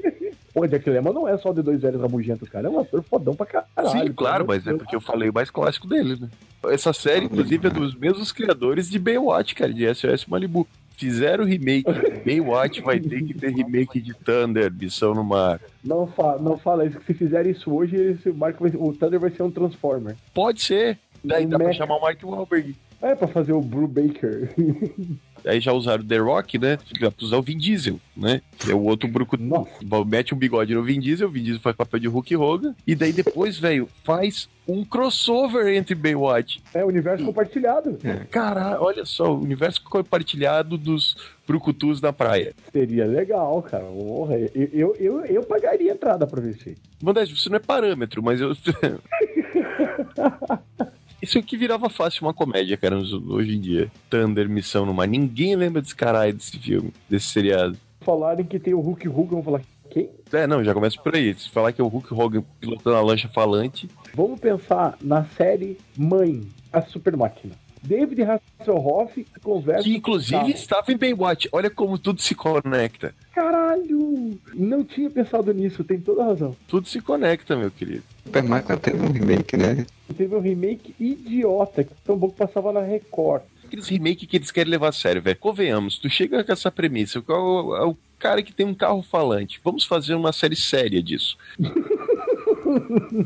Pô, 0.53 0.65
Jack 0.67 0.89
Lemmon 0.89 1.13
não 1.13 1.27
é 1.27 1.37
só 1.37 1.53
de 1.53 1.61
dois 1.61 1.81
velhos 1.81 2.01
rabugentos, 2.01 2.49
cara. 2.49 2.67
É 2.67 2.69
um 2.69 2.79
ator 2.79 3.01
fodão 3.03 3.33
pra 3.35 3.45
caralho. 3.45 3.89
Sim, 3.89 4.11
claro, 4.13 4.45
mas 4.47 4.65
é 4.67 4.73
porque 4.73 4.95
eu 4.95 5.01
falei 5.01 5.29
o 5.29 5.33
mais 5.33 5.49
clássico 5.49 5.87
dele, 5.87 6.17
né? 6.19 6.29
Essa 6.65 6.91
série, 6.93 7.25
inclusive, 7.25 7.67
é 7.67 7.69
dos 7.69 7.95
mesmos 7.95 8.31
criadores 8.31 8.89
de 8.89 8.99
Baywatch, 8.99 9.55
cara, 9.55 9.73
de 9.73 9.85
SOS 9.95 10.25
Malibu. 10.25 10.67
Fizeram 10.97 11.43
o 11.45 11.47
remake 11.47 11.91
de 11.91 12.11
Baywatch, 12.25 12.81
vai 12.81 12.99
ter 12.99 13.23
que 13.23 13.33
ter 13.33 13.49
remake 13.51 13.99
de 13.99 14.13
Thunder, 14.13 14.71
Missão 14.71 15.15
no 15.15 15.23
Mar. 15.23 15.59
Não, 15.83 16.05
fa 16.05 16.37
não 16.37 16.57
fala 16.59 16.85
isso, 16.85 16.99
que 16.99 17.05
se 17.07 17.13
fizer 17.15 17.47
isso 17.47 17.73
hoje, 17.73 17.95
esse 17.95 18.29
Marco 18.31 18.61
vai- 18.67 18.77
o 18.79 18.93
Thunder 18.93 19.19
vai 19.19 19.31
ser 19.31 19.41
um 19.41 19.49
Transformer. 19.49 20.15
Pode 20.33 20.61
ser. 20.61 20.99
Daí 21.23 21.45
dá 21.47 21.57
pra 21.57 21.73
chamar 21.73 21.95
o 21.95 22.01
Mark 22.01 22.19
Wahlberg. 22.23 22.75
É, 23.01 23.15
pra 23.15 23.27
fazer 23.27 23.53
o 23.53 23.61
Brew 23.61 23.87
Baker. 23.87 24.53
Aí 25.45 25.59
já 25.59 25.73
usaram 25.73 26.03
o 26.03 26.07
The 26.07 26.17
Rock, 26.17 26.57
né? 26.57 26.77
Pra 26.99 27.11
usar 27.21 27.37
o 27.37 27.41
Vin 27.41 27.57
Diesel, 27.57 27.99
né? 28.15 28.41
É 28.67 28.73
o 28.73 28.83
outro 28.83 29.07
bruco. 29.07 29.37
Mete 30.05 30.33
um 30.33 30.37
bigode 30.37 30.73
no 30.73 30.83
Vin 30.83 30.99
Diesel, 30.99 31.27
o 31.27 31.31
Vin 31.31 31.43
Diesel 31.43 31.61
faz 31.61 31.75
papel 31.75 31.99
de 31.99 32.07
Hulk 32.07 32.35
Hogan. 32.35 32.75
E 32.85 32.95
daí 32.95 33.11
depois, 33.11 33.57
velho, 33.57 33.89
faz 34.03 34.49
um 34.67 34.85
crossover 34.85 35.75
entre 35.75 35.95
Baywatch. 35.95 36.61
É, 36.73 36.85
universo 36.85 37.25
compartilhado. 37.25 37.97
Caralho, 38.29 38.81
olha 38.81 39.05
só, 39.05 39.33
o 39.33 39.41
universo 39.41 39.83
compartilhado 39.83 40.77
dos 40.77 41.15
brucutus 41.47 41.99
na 41.99 42.13
praia. 42.13 42.53
Seria 42.71 43.05
legal, 43.05 43.61
cara. 43.63 43.83
Porra, 43.83 44.37
eu, 44.37 44.69
eu, 44.71 44.95
eu, 44.99 45.25
eu 45.25 45.43
pagaria 45.43 45.91
entrada 45.91 46.25
pra 46.25 46.39
ver 46.39 46.51
isso 46.51 46.69
aí. 46.69 46.77
Modésio, 47.01 47.35
isso 47.35 47.49
não 47.49 47.57
é 47.57 47.59
parâmetro, 47.59 48.23
mas 48.23 48.39
eu. 48.39 48.55
Isso 51.21 51.37
aqui 51.37 51.55
virava 51.55 51.89
fácil 51.89 52.25
uma 52.25 52.33
comédia, 52.33 52.75
cara, 52.77 52.97
hoje 52.97 53.55
em 53.55 53.59
dia. 53.59 53.91
Thunder, 54.09 54.49
Missão 54.49 54.85
no 54.85 54.93
Mar. 54.93 55.07
Ninguém 55.07 55.55
lembra 55.55 55.81
desse 55.81 55.95
caralho 55.95 56.33
desse 56.33 56.57
filme, 56.57 56.91
desse 57.09 57.27
seriado. 57.27 57.77
Falarem 58.01 58.45
que 58.45 58.59
tem 58.59 58.73
o 58.73 58.79
Hulk 58.79 59.07
Hogan, 59.07 59.35
vão 59.35 59.43
falar, 59.43 59.61
quem? 59.89 60.09
É, 60.33 60.47
não, 60.47 60.63
já 60.63 60.73
começa 60.73 60.99
por 60.99 61.13
aí. 61.15 61.33
Se 61.35 61.49
falar 61.49 61.71
que 61.71 61.79
é 61.79 61.83
o 61.83 61.87
Hulk 61.87 62.13
Hogan 62.13 62.43
pilotando 62.59 62.95
a 62.95 63.01
lancha 63.01 63.27
falante, 63.27 63.87
Vamos 64.13 64.39
pensar 64.41 64.97
na 65.01 65.23
série 65.23 65.77
Mãe, 65.97 66.41
a 66.71 66.81
Super 66.81 67.15
Máquina. 67.15 67.53
David 67.83 68.21
Hasselhoff 68.21 69.25
conversa 69.41 69.83
que 69.83 69.95
inclusive 69.95 70.51
estava 70.51 70.91
em 70.91 70.97
Baywatch. 70.97 71.49
Olha 71.51 71.69
como 71.69 71.97
tudo 71.97 72.21
se 72.21 72.35
conecta. 72.35 73.13
Caralho! 73.33 74.39
Não 74.53 74.83
tinha 74.83 75.09
pensado 75.09 75.53
nisso, 75.53 75.83
tem 75.83 75.99
toda 75.99 76.23
a 76.23 76.25
razão. 76.27 76.55
Tudo 76.67 76.87
se 76.87 77.01
conecta, 77.01 77.55
meu 77.55 77.71
querido. 77.71 78.03
Super 78.23 78.43
Máquina 78.43 78.77
teve 78.77 79.03
um 79.03 79.11
remake, 79.11 79.57
né? 79.57 79.85
Teve 80.15 80.35
um 80.35 80.39
remake 80.39 80.93
idiota, 80.99 81.83
que 81.83 81.93
tão 82.05 82.17
bom 82.17 82.29
que 82.29 82.37
passava 82.37 82.71
na 82.71 82.81
Record. 82.81 83.41
Aqueles 83.65 83.87
remake 83.87 84.27
que 84.27 84.37
eles 84.37 84.51
querem 84.51 84.69
levar 84.69 84.89
a 84.89 84.91
sério, 84.91 85.21
velho. 85.21 85.37
Convenhamos, 85.37 85.97
tu 85.97 86.09
chega 86.09 86.43
com 86.43 86.51
essa 86.51 86.69
premissa, 86.69 87.21
qual 87.21 87.75
é 87.77 87.85
o 87.85 87.97
cara 88.19 88.43
que 88.43 88.53
tem 88.53 88.65
um 88.65 88.73
carro 88.73 89.01
falante? 89.01 89.59
Vamos 89.63 89.85
fazer 89.85 90.13
uma 90.13 90.31
série 90.31 90.55
séria 90.55 91.01
disso. 91.01 91.37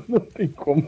Não 0.08 0.20
tem 0.20 0.48
como. 0.48 0.88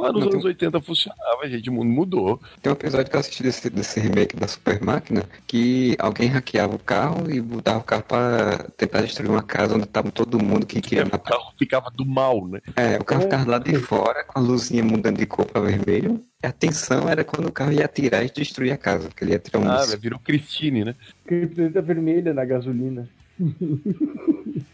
Lá 0.00 0.12
nos 0.12 0.22
Não 0.22 0.28
tem- 0.28 0.32
anos 0.34 0.44
80 0.46 0.80
funcionava, 0.80 1.48
gente, 1.48 1.68
o 1.68 1.72
mundo 1.72 1.90
mudou. 1.90 2.40
Tem 2.62 2.72
um 2.72 2.74
episódio 2.74 3.10
que 3.10 3.16
eu 3.16 3.20
assisti 3.20 3.42
desse, 3.42 3.68
desse 3.70 4.00
remake 4.00 4.36
da 4.36 4.48
Super 4.48 4.82
Máquina 4.82 5.22
que 5.46 5.94
alguém 5.98 6.28
hackeava 6.28 6.74
o 6.74 6.78
carro 6.78 7.30
e 7.30 7.40
botava 7.40 7.78
o 7.78 7.82
carro 7.84 8.02
pra 8.02 8.58
tentar 8.76 9.02
destruir 9.02 9.30
uma 9.30 9.42
casa 9.42 9.74
onde 9.76 9.86
tava 9.86 10.10
todo 10.10 10.42
mundo 10.42 10.64
que 10.66 10.80
queria 10.80 11.04
o 11.04 11.10
matar. 11.10 11.32
carro 11.32 11.52
ficava 11.58 11.90
do 11.90 12.04
mal, 12.06 12.46
né? 12.48 12.60
É, 12.76 12.96
o 12.96 13.04
carro 13.04 13.22
ficava 13.22 13.50
lá 13.50 13.58
de 13.58 13.74
fora 13.78 14.24
com 14.24 14.38
a 14.38 14.42
luzinha 14.42 14.82
mudando 14.82 15.18
de 15.18 15.26
cor 15.26 15.44
pra 15.46 15.60
vermelho. 15.60 16.20
E 16.42 16.46
a 16.46 16.52
tensão 16.52 17.08
era 17.08 17.22
quando 17.22 17.48
o 17.48 17.52
carro 17.52 17.72
ia 17.72 17.84
atirar 17.84 18.24
e 18.24 18.30
destruir 18.30 18.72
a 18.72 18.76
casa, 18.78 19.08
porque 19.08 19.22
ele 19.24 19.32
ia 19.32 19.38
tirar 19.38 19.58
um 19.58 19.68
Ah, 19.70 19.84
virou 20.00 20.18
Christine, 20.18 20.84
né? 20.84 20.94
Criptonita 21.26 21.82
vermelha 21.82 22.32
na 22.32 22.44
gasolina. 22.44 23.06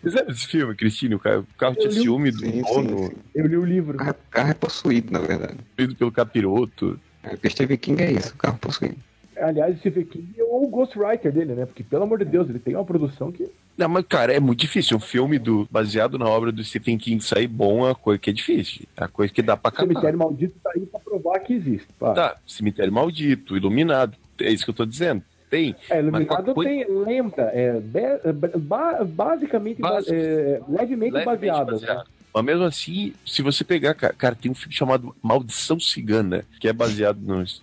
Fizeram 0.03 0.31
esse 0.31 0.47
filme, 0.47 0.75
Christine? 0.75 1.15
O 1.15 1.19
carro, 1.19 1.41
o 1.43 1.59
carro 1.59 1.75
tinha 1.77 1.89
li- 1.89 2.01
ciúme 2.01 2.31
do 2.31 2.39
Sim, 2.41 2.63
dono, 2.63 3.09
sim. 3.09 3.15
Eu 3.35 3.47
li 3.47 3.57
o 3.57 3.65
livro. 3.65 3.95
O 3.95 3.99
carro, 3.99 4.11
o 4.13 4.31
carro 4.31 4.51
é 4.51 4.55
possuído, 4.55 5.13
na 5.13 5.19
verdade. 5.21 5.57
feito 5.77 5.95
pelo 5.97 6.13
capiroto. 6.13 6.99
É, 7.23 7.31
porque 7.31 7.51
Stephen 7.51 7.77
King 7.77 8.03
é 8.03 8.13
isso, 8.13 8.35
o 8.35 8.37
carro 8.37 8.59
possuído. 8.59 8.97
Aliás, 9.39 9.79
Stephen 9.81 10.05
King 10.05 10.29
é 10.39 10.43
o 10.45 10.67
Ghostwriter 10.69 11.31
dele, 11.31 11.55
né? 11.55 11.67
Porque, 11.67 11.83
pelo 11.83 12.05
amor 12.05 12.19
de 12.21 12.25
Deus, 12.25 12.49
ele 12.49 12.59
tem 12.59 12.75
uma 12.75 12.85
produção 12.85 13.31
que. 13.31 13.47
Não, 13.77 13.87
mas, 13.89 14.07
cara, 14.09 14.33
é 14.33 14.41
muito 14.41 14.61
difícil. 14.61 14.97
Um 14.97 15.01
filme 15.01 15.39
do, 15.39 15.69
baseado 15.71 16.17
na 16.19 16.25
obra 16.27 16.51
do 16.51 16.65
Stephen 16.65 16.97
King 16.97 17.23
sair 17.23 17.47
bom 17.47 17.81
é 17.85 17.89
uma 17.91 17.95
coisa 17.95 18.19
que 18.19 18.31
é 18.31 18.33
difícil. 18.33 18.87
É 18.97 19.03
uma 19.03 19.09
coisa 19.09 19.31
que 19.33 19.43
dá 19.43 19.55
pra 19.55 19.69
O 19.69 19.73
catar. 19.73 19.87
Cemitério 19.87 20.19
Maldito 20.19 20.55
tá 20.65 20.71
aí 20.75 20.87
pra 20.87 20.99
provar 21.01 21.41
que 21.41 21.53
existe. 21.53 21.87
pá. 21.99 22.15
Tá, 22.15 22.37
Cemitério 22.47 22.91
Maldito, 22.93 23.55
Iluminado. 23.57 24.17
É 24.41 24.51
isso 24.51 24.65
que 24.65 24.71
eu 24.71 24.75
tô 24.75 24.87
dizendo. 24.87 25.23
Tem. 25.49 25.75
É, 25.89 26.03
Mas 26.03 26.07
Iluminado 26.23 26.55
coisa- 26.55 26.71
tem, 26.71 26.87
lembra, 26.89 27.43
é, 27.55 27.81
be- 27.81 28.59
ba- 28.59 29.05
basicamente, 29.05 29.81
é, 30.13 30.61
levemente, 30.69 31.13
levemente 31.13 31.25
baseado. 31.25 31.67
né? 31.67 31.73
baseado. 31.73 32.07
Mas 32.35 32.45
mesmo 32.45 32.65
assim, 32.65 33.15
se 33.25 33.41
você 33.41 33.65
pegar, 33.65 33.95
cara, 33.95 34.35
tem 34.35 34.51
um 34.51 34.55
filme 34.55 34.75
chamado 34.75 35.17
Maldição 35.23 35.81
Cigana, 35.81 36.45
que 36.61 36.69
é 36.69 36.73
baseado 36.73 37.19
no 37.21 37.37
Deus, 37.37 37.63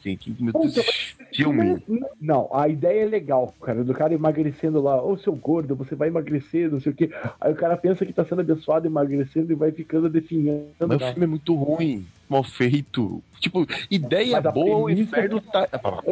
Puta, 0.52 0.80
esse 0.80 1.15
filme. 1.34 1.84
Não, 2.19 2.50
a 2.54 2.67
ideia 2.67 3.04
é 3.04 3.06
legal, 3.06 3.54
cara, 3.62 3.84
do 3.84 3.93
cara 3.93 4.13
emagrecendo 4.13 4.82
lá, 4.82 5.02
ô 5.02 5.17
seu 5.17 5.34
gordo, 5.34 5.76
você 5.76 5.96
vai 5.96 6.08
emagrecer, 6.08 6.72
não 6.72 6.80
sei 6.80 6.91
o 6.91 6.96
quê. 6.96 7.10
Aí 7.39 7.52
o 7.52 7.56
cara 7.56 7.76
pensa 7.76 8.06
que 8.06 8.13
tá 8.13 8.24
sendo 8.24 8.41
abençoado 8.41 8.88
emagrecendo 8.88 9.52
e 9.52 9.56
vai 9.56 9.72
ficando 9.72 10.10
definhando. 10.10 10.67
Mas 10.80 11.02
o 11.02 11.06
filme 11.12 11.24
é 11.24 11.28
muito 11.28 11.56
ruim, 11.56 12.06
mal 12.30 12.43
feito. 12.43 13.22
Tipo, 13.39 13.65
ideia 13.89 14.41
Mas 14.41 14.54
boa, 14.54 14.78
o 14.78 14.89
inferno 14.89 15.41
tá. 15.41 15.67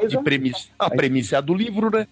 De 0.08 0.18
premissa. 0.20 0.68
A 0.78 0.90
premissa 0.90 1.36
é 1.36 1.38
a 1.38 1.42
do 1.42 1.54
livro, 1.54 1.90
né? 1.90 2.08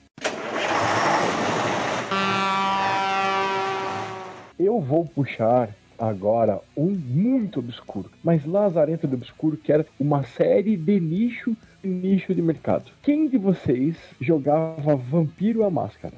Eu 4.60 4.80
vou 4.82 5.06
puxar 5.06 5.70
agora 5.98 6.60
um 6.76 6.92
muito 6.92 7.60
obscuro, 7.60 8.10
mas 8.24 8.46
lazarento 8.46 9.08
do 9.08 9.16
obscuro, 9.16 9.58
que 9.58 9.72
era 9.72 9.86
uma 10.00 10.24
série 10.24 10.78
de 10.78 11.00
nicho 11.00 11.56
nicho 11.84 12.34
de 12.34 12.42
mercado. 12.42 12.92
Quem 13.02 13.28
de 13.28 13.38
vocês 13.38 13.96
jogava 14.20 14.96
Vampiro 14.96 15.64
a 15.64 15.70
Máscara? 15.70 16.14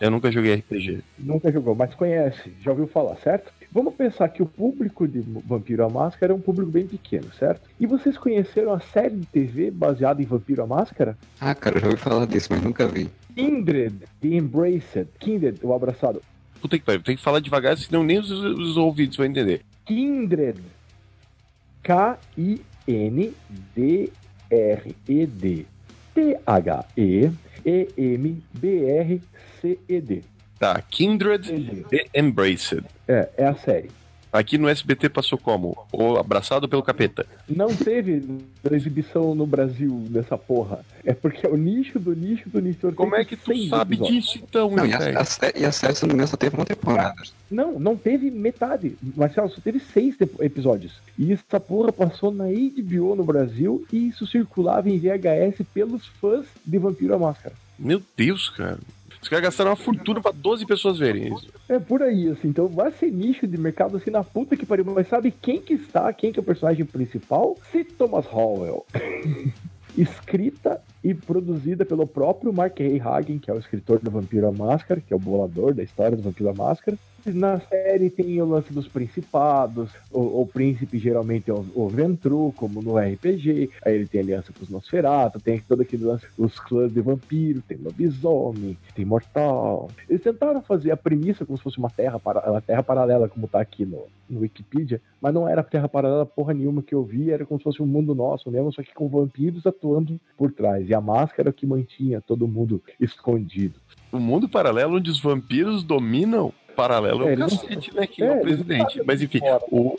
Eu 0.00 0.10
nunca 0.10 0.30
joguei 0.30 0.54
RPG. 0.56 1.02
Nunca 1.18 1.50
jogou, 1.50 1.74
mas 1.74 1.94
conhece, 1.94 2.52
já 2.60 2.72
ouviu 2.72 2.86
falar, 2.86 3.16
certo? 3.16 3.52
Vamos 3.72 3.94
pensar 3.94 4.28
que 4.28 4.42
o 4.42 4.46
público 4.46 5.08
de 5.08 5.20
Vampiro 5.20 5.84
a 5.84 5.88
Máscara 5.88 6.32
é 6.32 6.36
um 6.36 6.40
público 6.40 6.70
bem 6.70 6.86
pequeno, 6.86 7.32
certo? 7.32 7.62
E 7.80 7.86
vocês 7.86 8.18
conheceram 8.18 8.72
a 8.72 8.80
série 8.80 9.16
de 9.16 9.26
TV 9.26 9.70
baseada 9.70 10.20
em 10.20 10.26
Vampiro 10.26 10.62
a 10.62 10.66
Máscara? 10.66 11.16
Ah, 11.40 11.54
cara, 11.54 11.76
eu 11.76 11.80
já 11.80 11.86
ouvi 11.88 11.98
falar 11.98 12.26
disso, 12.26 12.48
mas 12.50 12.62
nunca 12.62 12.86
vi. 12.86 13.08
Kindred, 13.34 13.96
The 14.20 14.28
Embraced, 14.28 15.08
Kindred, 15.18 15.58
o 15.62 15.72
abraçado. 15.72 16.20
Puta 16.60 16.78
que 16.78 16.84
pariu, 16.84 17.02
tem 17.02 17.16
que 17.16 17.22
falar 17.22 17.40
devagar, 17.40 17.76
senão 17.78 18.02
nem 18.02 18.18
os, 18.18 18.30
os 18.30 18.76
ouvidos 18.76 19.16
vão 19.16 19.26
entender. 19.26 19.62
Kindred. 19.84 20.60
K-I-N-D-R-E-D. 24.50 25.66
T-H-E-E-M-B-R-C-E-D. 26.14 27.44
Tá, 30.58 30.80
Kindred 30.88 31.84
The 31.90 32.06
Embraced. 32.14 32.84
É, 33.08 33.28
é 33.36 33.46
a 33.46 33.54
série. 33.54 33.90
Aqui 34.34 34.58
no 34.58 34.68
SBT 34.68 35.08
passou 35.10 35.38
como? 35.38 35.86
O 35.92 36.16
Abraçado 36.16 36.68
pelo 36.68 36.82
Capeta. 36.82 37.24
Não 37.48 37.68
teve 37.68 38.20
exibição 38.68 39.32
no 39.32 39.46
Brasil 39.46 39.90
dessa 40.10 40.36
porra. 40.36 40.84
É 41.04 41.14
porque 41.14 41.46
é 41.46 41.48
o 41.48 41.56
nicho 41.56 42.00
do 42.00 42.16
nicho 42.16 42.50
do 42.50 42.60
nicho. 42.60 42.92
Como 42.94 43.14
é 43.14 43.24
que 43.24 43.36
tu 43.36 43.56
sabe 43.68 43.94
episódios. 43.94 44.24
disso 44.24 44.40
então, 44.42 44.70
Não, 44.72 44.84
e 44.84 44.92
a, 44.92 45.20
a, 45.20 45.24
sé- 45.24 45.52
e 45.54 45.64
a 45.64 45.70
série, 45.70 45.94
se 45.94 46.02
não 46.02 46.08
me 46.08 46.14
engano, 46.14 46.26
só 46.28 46.36
teve 46.36 46.56
uma 46.56 46.64
temporada. 46.66 47.22
Não, 47.48 47.78
não 47.78 47.96
teve 47.96 48.28
metade. 48.28 48.96
Marcelo, 49.16 49.48
só 49.50 49.60
teve 49.60 49.78
seis 49.78 50.16
episódios. 50.40 50.94
E 51.16 51.32
essa 51.32 51.60
porra 51.60 51.92
passou 51.92 52.32
na 52.32 52.46
HBO 52.46 53.14
no 53.14 53.22
Brasil 53.22 53.86
e 53.92 54.08
isso 54.08 54.26
circulava 54.26 54.90
em 54.90 54.98
VHS 54.98 55.64
pelos 55.72 56.06
fãs 56.20 56.44
de 56.66 56.76
Vampiro 56.76 57.14
à 57.14 57.18
Máscara. 57.20 57.54
Meu 57.78 58.02
Deus, 58.16 58.48
cara. 58.50 58.80
Os 59.24 59.28
caras 59.30 59.44
gastaram 59.44 59.70
uma 59.70 59.76
fortuna 59.76 60.20
pra 60.20 60.32
12 60.32 60.66
pessoas 60.66 60.98
verem 60.98 61.34
isso. 61.34 61.48
É 61.66 61.78
por 61.78 62.02
aí, 62.02 62.28
assim. 62.28 62.48
Então 62.48 62.68
vai 62.68 62.92
ser 62.92 63.10
nicho 63.10 63.46
de 63.46 63.56
mercado 63.56 63.96
assim 63.96 64.10
na 64.10 64.22
puta 64.22 64.54
que 64.54 64.66
pariu. 64.66 64.84
Mas 64.84 65.08
sabe 65.08 65.30
quem 65.30 65.62
que 65.62 65.72
está? 65.72 66.12
Quem 66.12 66.30
que 66.30 66.38
é 66.38 66.42
o 66.42 66.44
personagem 66.44 66.84
principal? 66.84 67.56
Se 67.72 67.82
Thomas 67.84 68.26
Howell. 68.30 68.84
Escrita 69.96 70.82
e 71.04 71.12
produzida 71.12 71.84
pelo 71.84 72.06
próprio 72.06 72.50
Mark 72.50 72.80
Hagen, 72.80 73.38
que 73.38 73.50
é 73.50 73.54
o 73.54 73.58
escritor 73.58 73.98
do 73.98 74.10
Vampiro 74.10 74.48
à 74.48 74.52
Máscara, 74.52 75.02
que 75.02 75.12
é 75.12 75.16
o 75.16 75.20
bolador 75.20 75.74
da 75.74 75.82
história 75.82 76.16
do 76.16 76.22
Vampiro 76.22 76.48
à 76.48 76.54
Máscara. 76.54 76.96
Na 77.26 77.58
série 77.58 78.10
tem 78.10 78.40
o 78.42 78.46
lance 78.46 78.70
dos 78.72 78.86
principados, 78.86 79.90
o, 80.12 80.42
o 80.42 80.46
príncipe 80.46 80.98
geralmente 80.98 81.50
é 81.50 81.54
o, 81.54 81.64
o 81.74 81.88
Ventru, 81.88 82.52
como 82.54 82.82
no 82.82 82.98
RPG, 82.98 83.70
aí 83.82 83.94
ele 83.94 84.06
tem 84.06 84.20
aliança 84.20 84.52
com 84.52 84.62
os 84.62 84.68
Nosferatu, 84.68 85.40
tem 85.40 85.58
todo 85.60 85.80
aquele 85.80 86.04
lance, 86.04 86.26
os 86.36 86.58
clãs 86.60 86.92
de 86.92 87.00
vampiro, 87.00 87.62
tem 87.62 87.78
lobisomem, 87.78 88.76
tem 88.94 89.06
mortal. 89.06 89.88
Eles 90.08 90.22
tentaram 90.22 90.60
fazer 90.60 90.90
a 90.90 90.98
premissa 90.98 91.46
como 91.46 91.56
se 91.56 91.64
fosse 91.64 91.78
uma 91.78 91.88
terra, 91.88 92.18
para, 92.20 92.50
uma 92.50 92.60
terra 92.60 92.82
paralela, 92.82 93.28
como 93.28 93.48
tá 93.48 93.60
aqui 93.60 93.86
no, 93.86 94.04
no 94.28 94.40
Wikipedia, 94.40 95.00
mas 95.18 95.32
não 95.32 95.48
era 95.48 95.62
terra 95.62 95.88
paralela 95.88 96.26
porra 96.26 96.52
nenhuma 96.52 96.82
que 96.82 96.94
eu 96.94 97.02
vi, 97.02 97.30
era 97.30 97.46
como 97.46 97.58
se 97.58 97.64
fosse 97.64 97.82
um 97.82 97.86
mundo 97.86 98.14
nosso 98.14 98.50
mesmo, 98.50 98.70
só 98.70 98.82
que 98.82 98.92
com 98.92 99.08
vampiros 99.08 99.66
atuando 99.66 100.20
por 100.36 100.52
trás. 100.52 100.88
E 100.90 100.93
a 100.94 101.00
máscara 101.00 101.52
que 101.52 101.66
mantinha 101.66 102.20
todo 102.20 102.46
mundo 102.48 102.82
escondido. 103.00 103.78
O 104.12 104.18
mundo 104.18 104.48
paralelo 104.48 104.96
onde 104.96 105.10
os 105.10 105.20
vampiros 105.20 105.82
dominam. 105.82 106.52
Paralelo 106.76 107.22
é 107.22 107.26
É, 107.26 107.28
o 107.28 107.32
eles 107.32 107.38
não- 107.40 107.48
cacete, 107.48 107.94
né? 107.94 108.06
Quem 108.06 108.24
é, 108.24 108.28
É, 108.28 108.32
o 108.32 108.34
não 108.36 108.42
presidente. 108.42 109.02
Mas 109.06 109.22
enfim, 109.22 109.40
o, 109.70 109.96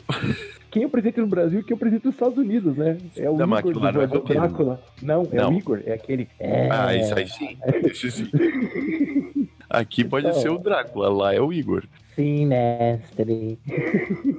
Quem 0.70 0.82
é 0.82 0.86
o 0.86 0.90
presidente 0.90 1.20
no 1.20 1.26
Brasil 1.26 1.60
e 1.60 1.62
quem 1.64 1.72
é 1.72 1.74
o 1.74 1.78
presidente 1.78 2.02
dos 2.02 2.12
Estados 2.14 2.36
Unidos, 2.36 2.76
né? 2.76 2.98
É 3.16 3.30
o 3.30 3.36
Da 3.36 3.44
Igor 3.46 3.72
do, 3.72 3.80
não 3.80 3.88
é 3.88 3.92
do 4.06 4.18
vampiro. 4.20 4.40
Drácula. 4.40 4.82
Não, 5.02 5.22
é 5.32 5.36
Não. 5.36 5.50
o 5.50 5.54
Igor, 5.54 5.80
é 5.86 5.92
aquele. 5.94 6.28
É... 6.38 6.68
Ah, 6.70 6.94
isso 6.94 7.14
aí 7.14 7.26
sim. 7.28 7.56
Esse 7.84 8.10
sim. 8.10 8.30
Aqui 9.70 10.04
pode 10.04 10.26
Então. 10.28 10.40
ser 10.40 10.50
o 10.50 10.58
Drácula, 10.58 11.08
lá 11.08 11.34
é 11.34 11.40
o 11.40 11.50
Igor. 11.52 11.84
Sinestre. 12.14 13.58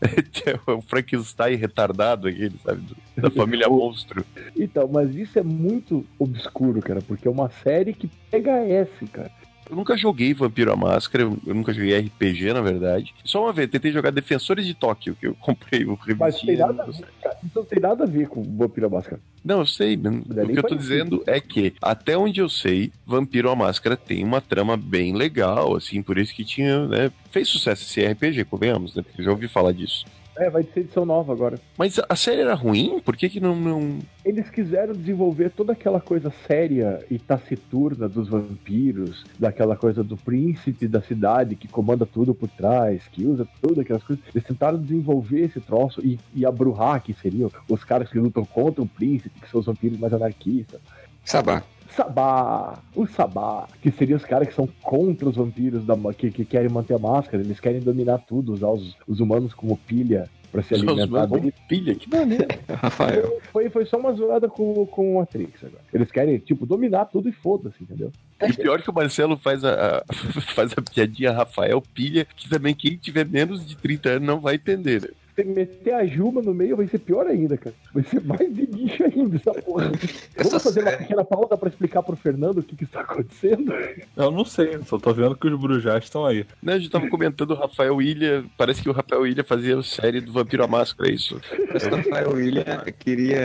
É 0.46 0.70
o 0.70 0.80
Frankenstein 0.80 1.56
retardado 1.56 2.28
aquele, 2.28 2.56
sabe? 2.64 2.82
Da 3.16 3.30
família 3.30 3.68
Monstro. 3.70 4.24
Então, 4.56 4.88
mas 4.88 5.14
isso 5.14 5.38
é 5.38 5.42
muito 5.42 6.06
obscuro, 6.18 6.80
cara, 6.80 7.00
porque 7.02 7.26
é 7.26 7.30
uma 7.30 7.50
série 7.50 7.92
que 7.92 8.08
pega 8.30 8.52
S, 8.64 9.06
cara. 9.06 9.30
Eu 9.68 9.76
nunca 9.76 9.96
joguei 9.96 10.32
Vampiro 10.32 10.72
à 10.72 10.76
Máscara, 10.76 11.24
eu 11.24 11.54
nunca 11.54 11.72
joguei 11.72 11.98
RPG, 11.98 12.52
na 12.52 12.60
verdade. 12.60 13.14
Só 13.24 13.44
uma 13.44 13.52
vez, 13.52 13.68
tentei 13.68 13.92
jogar 13.92 14.10
Defensores 14.10 14.66
de 14.66 14.74
Tóquio, 14.74 15.14
que 15.14 15.26
eu 15.26 15.34
comprei 15.40 15.84
o 15.84 15.98
Mas 16.18 16.40
tem 16.40 16.56
nada 16.56 16.82
a 16.82 16.86
ver, 16.86 17.06
cara. 17.22 17.38
Não 17.54 17.64
tem 17.64 17.80
nada 17.80 18.04
a 18.04 18.06
ver 18.06 18.28
com 18.28 18.42
Vampiro 18.42 18.86
à 18.86 18.90
Máscara. 18.90 19.20
Não, 19.44 19.60
eu 19.60 19.66
sei. 19.66 19.94
é 19.94 20.42
O 20.42 20.48
que 20.48 20.58
eu 20.58 20.62
tô 20.62 20.74
dizendo 20.74 21.22
é 21.26 21.40
que, 21.40 21.74
até 21.80 22.16
onde 22.16 22.40
eu 22.40 22.48
sei, 22.48 22.92
Vampiro 23.06 23.50
à 23.50 23.56
Máscara 23.56 23.96
tem 23.96 24.24
uma 24.24 24.40
trama 24.40 24.76
bem 24.76 25.14
legal, 25.14 25.76
assim, 25.76 26.02
por 26.02 26.18
isso 26.18 26.34
que 26.34 26.44
tinha, 26.44 26.86
né? 26.86 27.12
Fez 27.30 27.48
sucesso 27.48 27.82
esse 27.82 28.04
RPG, 28.04 28.44
convenhamos, 28.44 28.94
né? 28.94 29.02
Porque 29.02 29.20
eu 29.20 29.24
já 29.24 29.30
ouvi 29.30 29.48
falar 29.48 29.72
disso. 29.72 30.04
É, 30.38 30.48
vai 30.48 30.62
ser 30.62 30.80
edição 30.80 31.04
nova 31.04 31.32
agora. 31.32 31.58
Mas 31.76 31.98
a- 31.98 32.06
a 32.08 32.14
série 32.16 32.42
era 32.42 32.54
ruim? 32.54 33.00
Por 33.00 33.16
que 33.16 33.28
que 33.28 33.40
não... 33.40 33.56
não... 33.56 33.98
Eles 34.24 34.48
quiseram 34.50 34.92
desenvolver 34.92 35.50
toda 35.50 35.72
aquela 35.72 36.00
coisa 36.00 36.32
séria 36.46 37.04
e 37.10 37.18
taciturna 37.18 38.08
dos 38.08 38.28
vampiros, 38.28 39.24
daquela 39.38 39.74
coisa 39.76 40.04
do 40.04 40.16
príncipe 40.16 40.86
da 40.86 41.00
cidade 41.02 41.56
que 41.56 41.66
comanda 41.66 42.06
tudo 42.06 42.34
por 42.34 42.48
trás, 42.48 43.02
que 43.10 43.24
usa 43.24 43.48
tudo 43.60 43.80
aquelas 43.80 44.02
coisas. 44.04 44.24
Eles 44.34 44.46
tentaram 44.46 44.78
desenvolver 44.78 45.40
esse 45.46 45.60
troço 45.60 46.00
e, 46.04 46.18
e 46.34 46.44
a 46.46 46.52
Bruhá, 46.52 47.00
que 47.00 47.12
seriam 47.14 47.50
os 47.68 47.82
caras 47.84 48.08
que 48.10 48.18
lutam 48.18 48.44
contra 48.44 48.82
o 48.82 48.86
príncipe, 48.86 49.40
que 49.40 49.50
são 49.50 49.60
os 49.60 49.66
vampiros 49.66 49.98
mais 49.98 50.12
anarquistas. 50.12 50.80
Sabá. 51.24 51.62
Sabá, 52.02 52.78
o 52.94 53.06
Sabá, 53.08 53.66
que 53.82 53.90
seriam 53.90 54.16
os 54.16 54.24
caras 54.24 54.46
que 54.48 54.54
são 54.54 54.68
contra 54.82 55.28
os 55.28 55.34
vampiros 55.34 55.84
da, 55.84 55.96
que, 56.16 56.30
que 56.30 56.44
querem 56.44 56.68
manter 56.68 56.94
a 56.94 56.98
máscara, 56.98 57.42
eles 57.42 57.58
querem 57.58 57.80
dominar 57.80 58.18
tudo, 58.18 58.52
usar 58.52 58.68
os, 58.68 58.96
os 59.06 59.18
humanos 59.18 59.52
como 59.52 59.76
pilha 59.76 60.28
pra 60.52 60.62
se 60.62 60.74
Os 60.74 60.82
alimentar. 60.82 61.26
deles. 61.26 61.52
pilha, 61.68 61.94
que 61.96 62.08
Maneiro. 62.08 62.46
Rafael. 62.70 63.38
Foi, 63.52 63.68
foi 63.68 63.84
só 63.84 63.98
uma 63.98 64.12
zoada 64.14 64.48
com, 64.48 64.86
com 64.86 65.14
o 65.16 65.18
Matrix 65.18 65.64
agora. 65.64 65.82
Eles 65.92 66.10
querem, 66.12 66.38
tipo, 66.38 66.64
dominar 66.64 67.06
tudo 67.06 67.28
e 67.28 67.32
foda-se, 67.32 67.82
entendeu? 67.82 68.12
E 68.40 68.52
pior 68.52 68.80
que 68.80 68.88
o 68.88 68.94
Marcelo 68.94 69.36
faz 69.36 69.64
a, 69.64 69.98
a- 69.98 70.04
faz 70.54 70.72
a 70.78 70.80
piadinha 70.80 71.32
Rafael 71.32 71.82
Pilha, 71.82 72.24
que 72.36 72.48
também 72.48 72.74
quem 72.76 72.96
tiver 72.96 73.26
menos 73.26 73.66
de 73.66 73.76
30 73.76 74.08
anos 74.10 74.26
não 74.28 74.40
vai 74.40 74.54
entender, 74.54 75.02
né? 75.02 75.08
Se 75.38 75.44
meter 75.44 75.94
a 75.94 76.04
Juma 76.04 76.42
no 76.42 76.52
meio 76.52 76.76
vai 76.76 76.88
ser 76.88 76.98
pior 76.98 77.24
ainda, 77.24 77.56
cara. 77.56 77.72
Vai 77.94 78.02
ser 78.02 78.20
mais 78.24 78.52
de 78.52 78.66
nicho 78.66 79.04
ainda 79.04 79.36
essa 79.36 79.54
porra. 79.62 79.92
Essa 80.34 80.48
Vamos 80.48 80.62
fazer 80.64 80.80
uma 80.80 80.90
pequena 80.90 81.24
pausa 81.24 81.56
pra 81.56 81.68
explicar 81.68 82.02
pro 82.02 82.16
Fernando 82.16 82.58
o 82.58 82.62
que, 82.64 82.74
que 82.74 82.82
está 82.82 83.02
acontecendo? 83.02 83.72
Eu 84.16 84.32
não 84.32 84.44
sei, 84.44 84.80
só 84.84 84.98
tô 84.98 85.14
vendo 85.14 85.36
que 85.36 85.46
os 85.46 85.60
Brujás 85.60 86.02
estão 86.02 86.26
aí. 86.26 86.44
Né, 86.60 86.72
A 86.72 86.78
gente 86.80 86.90
tava 86.90 87.08
comentando 87.08 87.52
o 87.52 87.54
Rafael 87.54 88.02
Ilha, 88.02 88.44
parece 88.56 88.82
que 88.82 88.88
o 88.88 88.92
Rafael 88.92 89.24
Ilha 89.28 89.44
fazia 89.44 89.78
a 89.78 89.82
série 89.84 90.20
do 90.20 90.32
Vampiro 90.32 90.64
à 90.64 90.66
Máscara, 90.66 91.08
é 91.08 91.14
isso. 91.14 91.36
O 91.36 91.96
Rafael 91.96 92.32
William 92.32 92.64
queria 92.98 93.38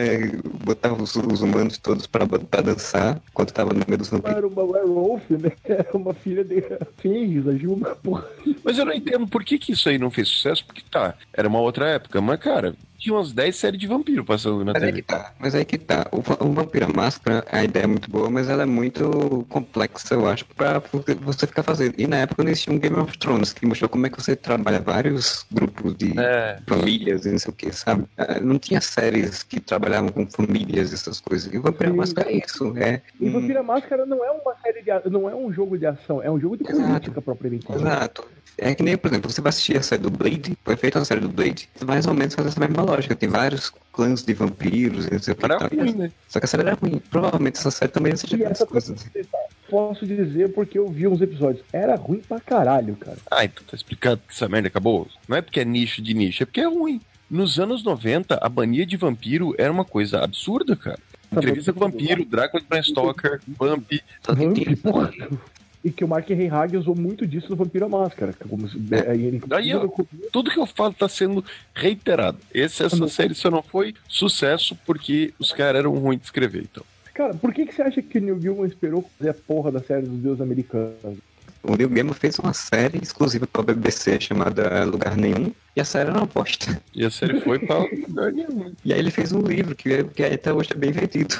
botar 0.65 0.93
os, 0.93 1.15
os 1.15 1.41
humanos 1.43 1.77
todos 1.77 2.07
pra, 2.07 2.25
pra 2.25 2.61
dançar 2.61 3.21
enquanto 3.29 3.53
tava 3.53 3.71
no 3.71 3.85
meio 3.87 3.99
dos 3.99 4.09
vampiros. 4.09 4.35
Era 4.35 4.47
uma 4.47 4.63
werewolf, 4.63 5.29
né? 5.29 5.51
Era 5.63 5.89
uma 5.93 6.15
filha 6.15 6.43
de 6.43 6.63
Fênix, 6.97 7.47
a 7.47 7.55
Juma, 7.55 7.95
porra. 8.01 8.25
Mas 8.63 8.79
eu 8.79 8.85
não 8.85 8.93
entendo 8.93 9.27
por 9.27 9.43
que, 9.43 9.59
que 9.59 9.73
isso 9.73 9.87
aí 9.87 9.99
não 9.99 10.09
fez 10.09 10.27
sucesso, 10.27 10.65
porque 10.65 10.81
tá, 10.89 11.13
era 11.31 11.47
uma 11.47 11.59
outra 11.59 11.82
época, 11.87 12.21
mas 12.21 12.39
cara, 12.39 12.73
tinha 12.97 13.15
umas 13.15 13.33
10 13.33 13.55
séries 13.57 13.79
de 13.79 13.85
vampiro 13.87 14.23
passando 14.23 14.63
na 14.63 14.71
Mas 14.73 14.83
aí 14.83 14.93
que 14.93 15.01
TV. 15.01 15.07
tá, 15.21 15.33
mas 15.39 15.55
aí 15.55 15.65
que 15.65 15.77
tá. 15.77 16.07
O, 16.11 16.17
o 16.45 16.51
Vampiro 16.53 16.87
Máscara, 16.95 17.43
a 17.51 17.63
ideia 17.63 17.83
é 17.83 17.87
muito 17.87 18.09
boa, 18.09 18.29
mas 18.29 18.47
ela 18.49 18.63
é 18.63 18.65
muito 18.65 19.45
complexa, 19.49 20.13
eu 20.15 20.25
acho, 20.27 20.45
pra 20.55 20.81
você 21.21 21.45
ficar 21.45 21.63
fazendo. 21.63 21.95
E 21.97 22.07
na 22.07 22.17
época 22.17 22.43
não 22.43 22.49
existia 22.51 22.71
um 22.73 22.79
Game 22.79 22.95
of 22.97 23.17
Thrones, 23.17 23.51
que 23.51 23.65
mostrou 23.65 23.89
como 23.89 24.05
é 24.05 24.09
que 24.09 24.21
você 24.21 24.35
trabalha 24.35 24.79
vários 24.79 25.45
grupos 25.51 25.95
de 25.97 26.17
É, 26.17 26.59
famílias 26.67 27.25
e 27.25 27.31
não 27.31 27.39
sei 27.39 27.51
o 27.51 27.55
que, 27.55 27.71
sabe? 27.73 28.05
Ah, 28.17 28.39
Não 28.39 28.57
tinha 28.57 28.79
séries 28.79 29.43
que 29.43 29.59
trabalhavam 29.59 30.09
com 30.09 30.25
famílias 30.29 30.91
e 30.91 30.95
essas 30.95 31.19
coisas. 31.19 31.53
E 31.53 31.57
o 31.57 31.61
Vampiro 31.61 31.91
Sim. 31.91 31.97
Máscara 31.97 32.31
é 32.31 32.37
isso, 32.37 32.73
é. 32.77 33.01
E 33.19 33.27
hum, 33.27 33.33
Vampiro 33.33 33.63
Máscara 33.63 34.05
não 34.05 34.23
é 34.23 34.31
uma 34.31 34.55
série 34.63 34.81
de. 34.81 34.91
a- 34.91 35.01
não 35.09 35.29
é 35.29 35.35
um 35.35 35.51
jogo 35.51 35.77
de 35.77 35.85
ação, 35.85 36.21
é 36.21 36.31
um 36.31 36.39
jogo 36.39 36.55
de 36.57 36.63
Exato. 36.63 36.87
política 36.87 37.21
propriamente. 37.21 37.61
dita. 37.67 37.75
Exato. 37.75 38.25
É 38.57 38.75
que 38.75 38.83
nem, 38.83 38.95
por 38.95 39.09
exemplo, 39.09 39.31
você 39.31 39.41
vai 39.41 39.49
assistir 39.49 39.77
a 39.77 39.81
série 39.81 40.01
do 40.03 40.11
Blade, 40.11 40.55
foi 40.63 40.75
feita 40.75 40.99
a 40.99 41.05
série 41.05 41.21
do 41.21 41.29
Blade, 41.29 41.67
mais 41.85 42.05
ou 42.05 42.13
menos 42.13 42.35
faz 42.35 42.47
essa 42.49 42.59
mesma 42.59 42.83
lógica. 42.83 43.15
Tem 43.15 43.27
vários 43.29 43.71
clãs 43.91 44.23
de 44.23 44.33
vampiros 44.33 45.09
não 45.09 45.19
sei 45.19 45.33
o 45.33 45.35
que. 45.35 45.45
era 45.45 45.57
tal. 45.57 45.69
ruim, 45.69 45.93
né? 45.93 46.11
Só 46.29 46.39
que 46.39 46.45
a 46.45 46.47
série 46.47 46.63
era 46.63 46.73
ruim. 46.75 47.01
Provavelmente 47.09 47.57
essa 47.57 47.71
série 47.71 47.91
também 47.91 48.13
assistia 48.13 48.37
E 48.37 48.43
essas 48.43 48.61
essa 48.61 48.65
coisas. 48.67 49.05
Posso 49.69 50.05
dizer 50.05 50.53
porque 50.53 50.77
eu 50.77 50.87
vi 50.87 51.07
uns 51.07 51.19
episódios. 51.21 51.63
Era 51.73 51.95
ruim 51.95 52.19
pra 52.19 52.39
caralho, 52.39 52.95
cara. 52.95 53.17
Ah, 53.31 53.43
então 53.43 53.63
tá 53.67 53.75
explicado 53.75 54.21
que 54.27 54.33
essa 54.33 54.47
merda 54.47 54.67
acabou. 54.67 55.07
Não 55.27 55.37
é 55.37 55.41
porque 55.41 55.59
é 55.59 55.65
nicho 55.65 56.01
de 56.01 56.13
nicho, 56.13 56.43
é 56.43 56.45
porque 56.45 56.61
é 56.61 56.67
ruim. 56.67 57.01
Nos 57.29 57.59
anos 57.59 57.83
90, 57.83 58.37
a 58.39 58.49
mania 58.49 58.85
de 58.85 58.95
vampiro 58.95 59.55
era 59.57 59.71
uma 59.71 59.83
coisa 59.85 60.19
absurda, 60.23 60.75
cara. 60.75 60.99
Entrevista 61.31 61.73
com 61.73 61.79
vampiro, 61.79 62.23
Drácula 62.25 62.61
de 62.61 62.67
Bram 62.67 62.83
Stoker, 62.83 63.39
que 63.39 63.51
Vamp, 63.57 63.89
tem- 63.89 64.75
porra. 64.75 65.11
E 65.83 65.91
que 65.91 66.03
o 66.03 66.07
Mark 66.07 66.27
Reinhard 66.29 66.77
usou 66.77 66.95
muito 66.95 67.27
disso 67.27 67.49
no 67.49 67.55
Vampiro 67.55 67.85
à 67.85 67.89
Máscara. 67.89 68.31
que 68.31 68.47
Como 68.47 68.69
se, 68.69 68.77
é, 68.91 69.13
ele, 69.15 69.41
Aí, 69.51 69.73
ó. 69.75 69.87
Tudo 70.31 70.49
que 70.49 70.59
eu 70.59 70.65
falo 70.65 70.93
tá 70.93 71.09
sendo 71.09 71.43
reiterado. 71.75 72.37
Esse, 72.53 72.83
essa 72.83 73.07
série 73.09 73.35
só 73.35 73.51
não 73.51 73.61
foi 73.61 73.93
sucesso 74.07 74.77
porque 74.85 75.33
os 75.37 75.51
caras 75.51 75.79
eram 75.79 75.91
ruins 75.91 76.19
de 76.19 76.25
escrever, 76.25 76.61
então. 76.61 76.83
Cara, 77.13 77.33
por 77.33 77.53
que, 77.53 77.65
que 77.65 77.75
você 77.75 77.81
acha 77.81 78.01
que 78.01 78.17
o 78.17 78.21
Neil 78.21 78.39
Gaiman 78.39 78.65
esperou 78.65 79.07
fazer 79.17 79.29
a 79.29 79.33
porra 79.33 79.71
da 79.71 79.79
série 79.79 80.07
dos 80.07 80.19
deuses 80.19 80.41
americanos? 80.41 81.19
O 81.61 81.75
Neil 81.75 81.89
Gaiman 81.89 82.13
fez 82.13 82.39
uma 82.39 82.53
série 82.53 82.97
exclusiva 82.97 83.45
pra 83.45 83.61
BBC 83.61 84.19
chamada 84.19 84.83
Lugar 84.83 85.15
Nenhum, 85.15 85.51
e 85.75 85.81
a 85.81 85.85
série 85.85 86.09
era 86.09 86.17
uma 86.17 86.25
bosta. 86.25 86.81
E 86.93 87.05
a 87.05 87.11
série 87.11 87.39
foi 87.39 87.59
pra 87.59 87.79
lugar 88.07 88.31
nenhum. 88.31 88.73
E 88.83 88.91
aí 88.91 88.99
ele 88.99 89.11
fez 89.11 89.31
um 89.31 89.41
livro 89.41 89.75
que, 89.75 90.03
que 90.05 90.23
até 90.23 90.51
hoje 90.51 90.71
é 90.73 90.75
bem 90.75 90.91
vendido. 90.91 91.35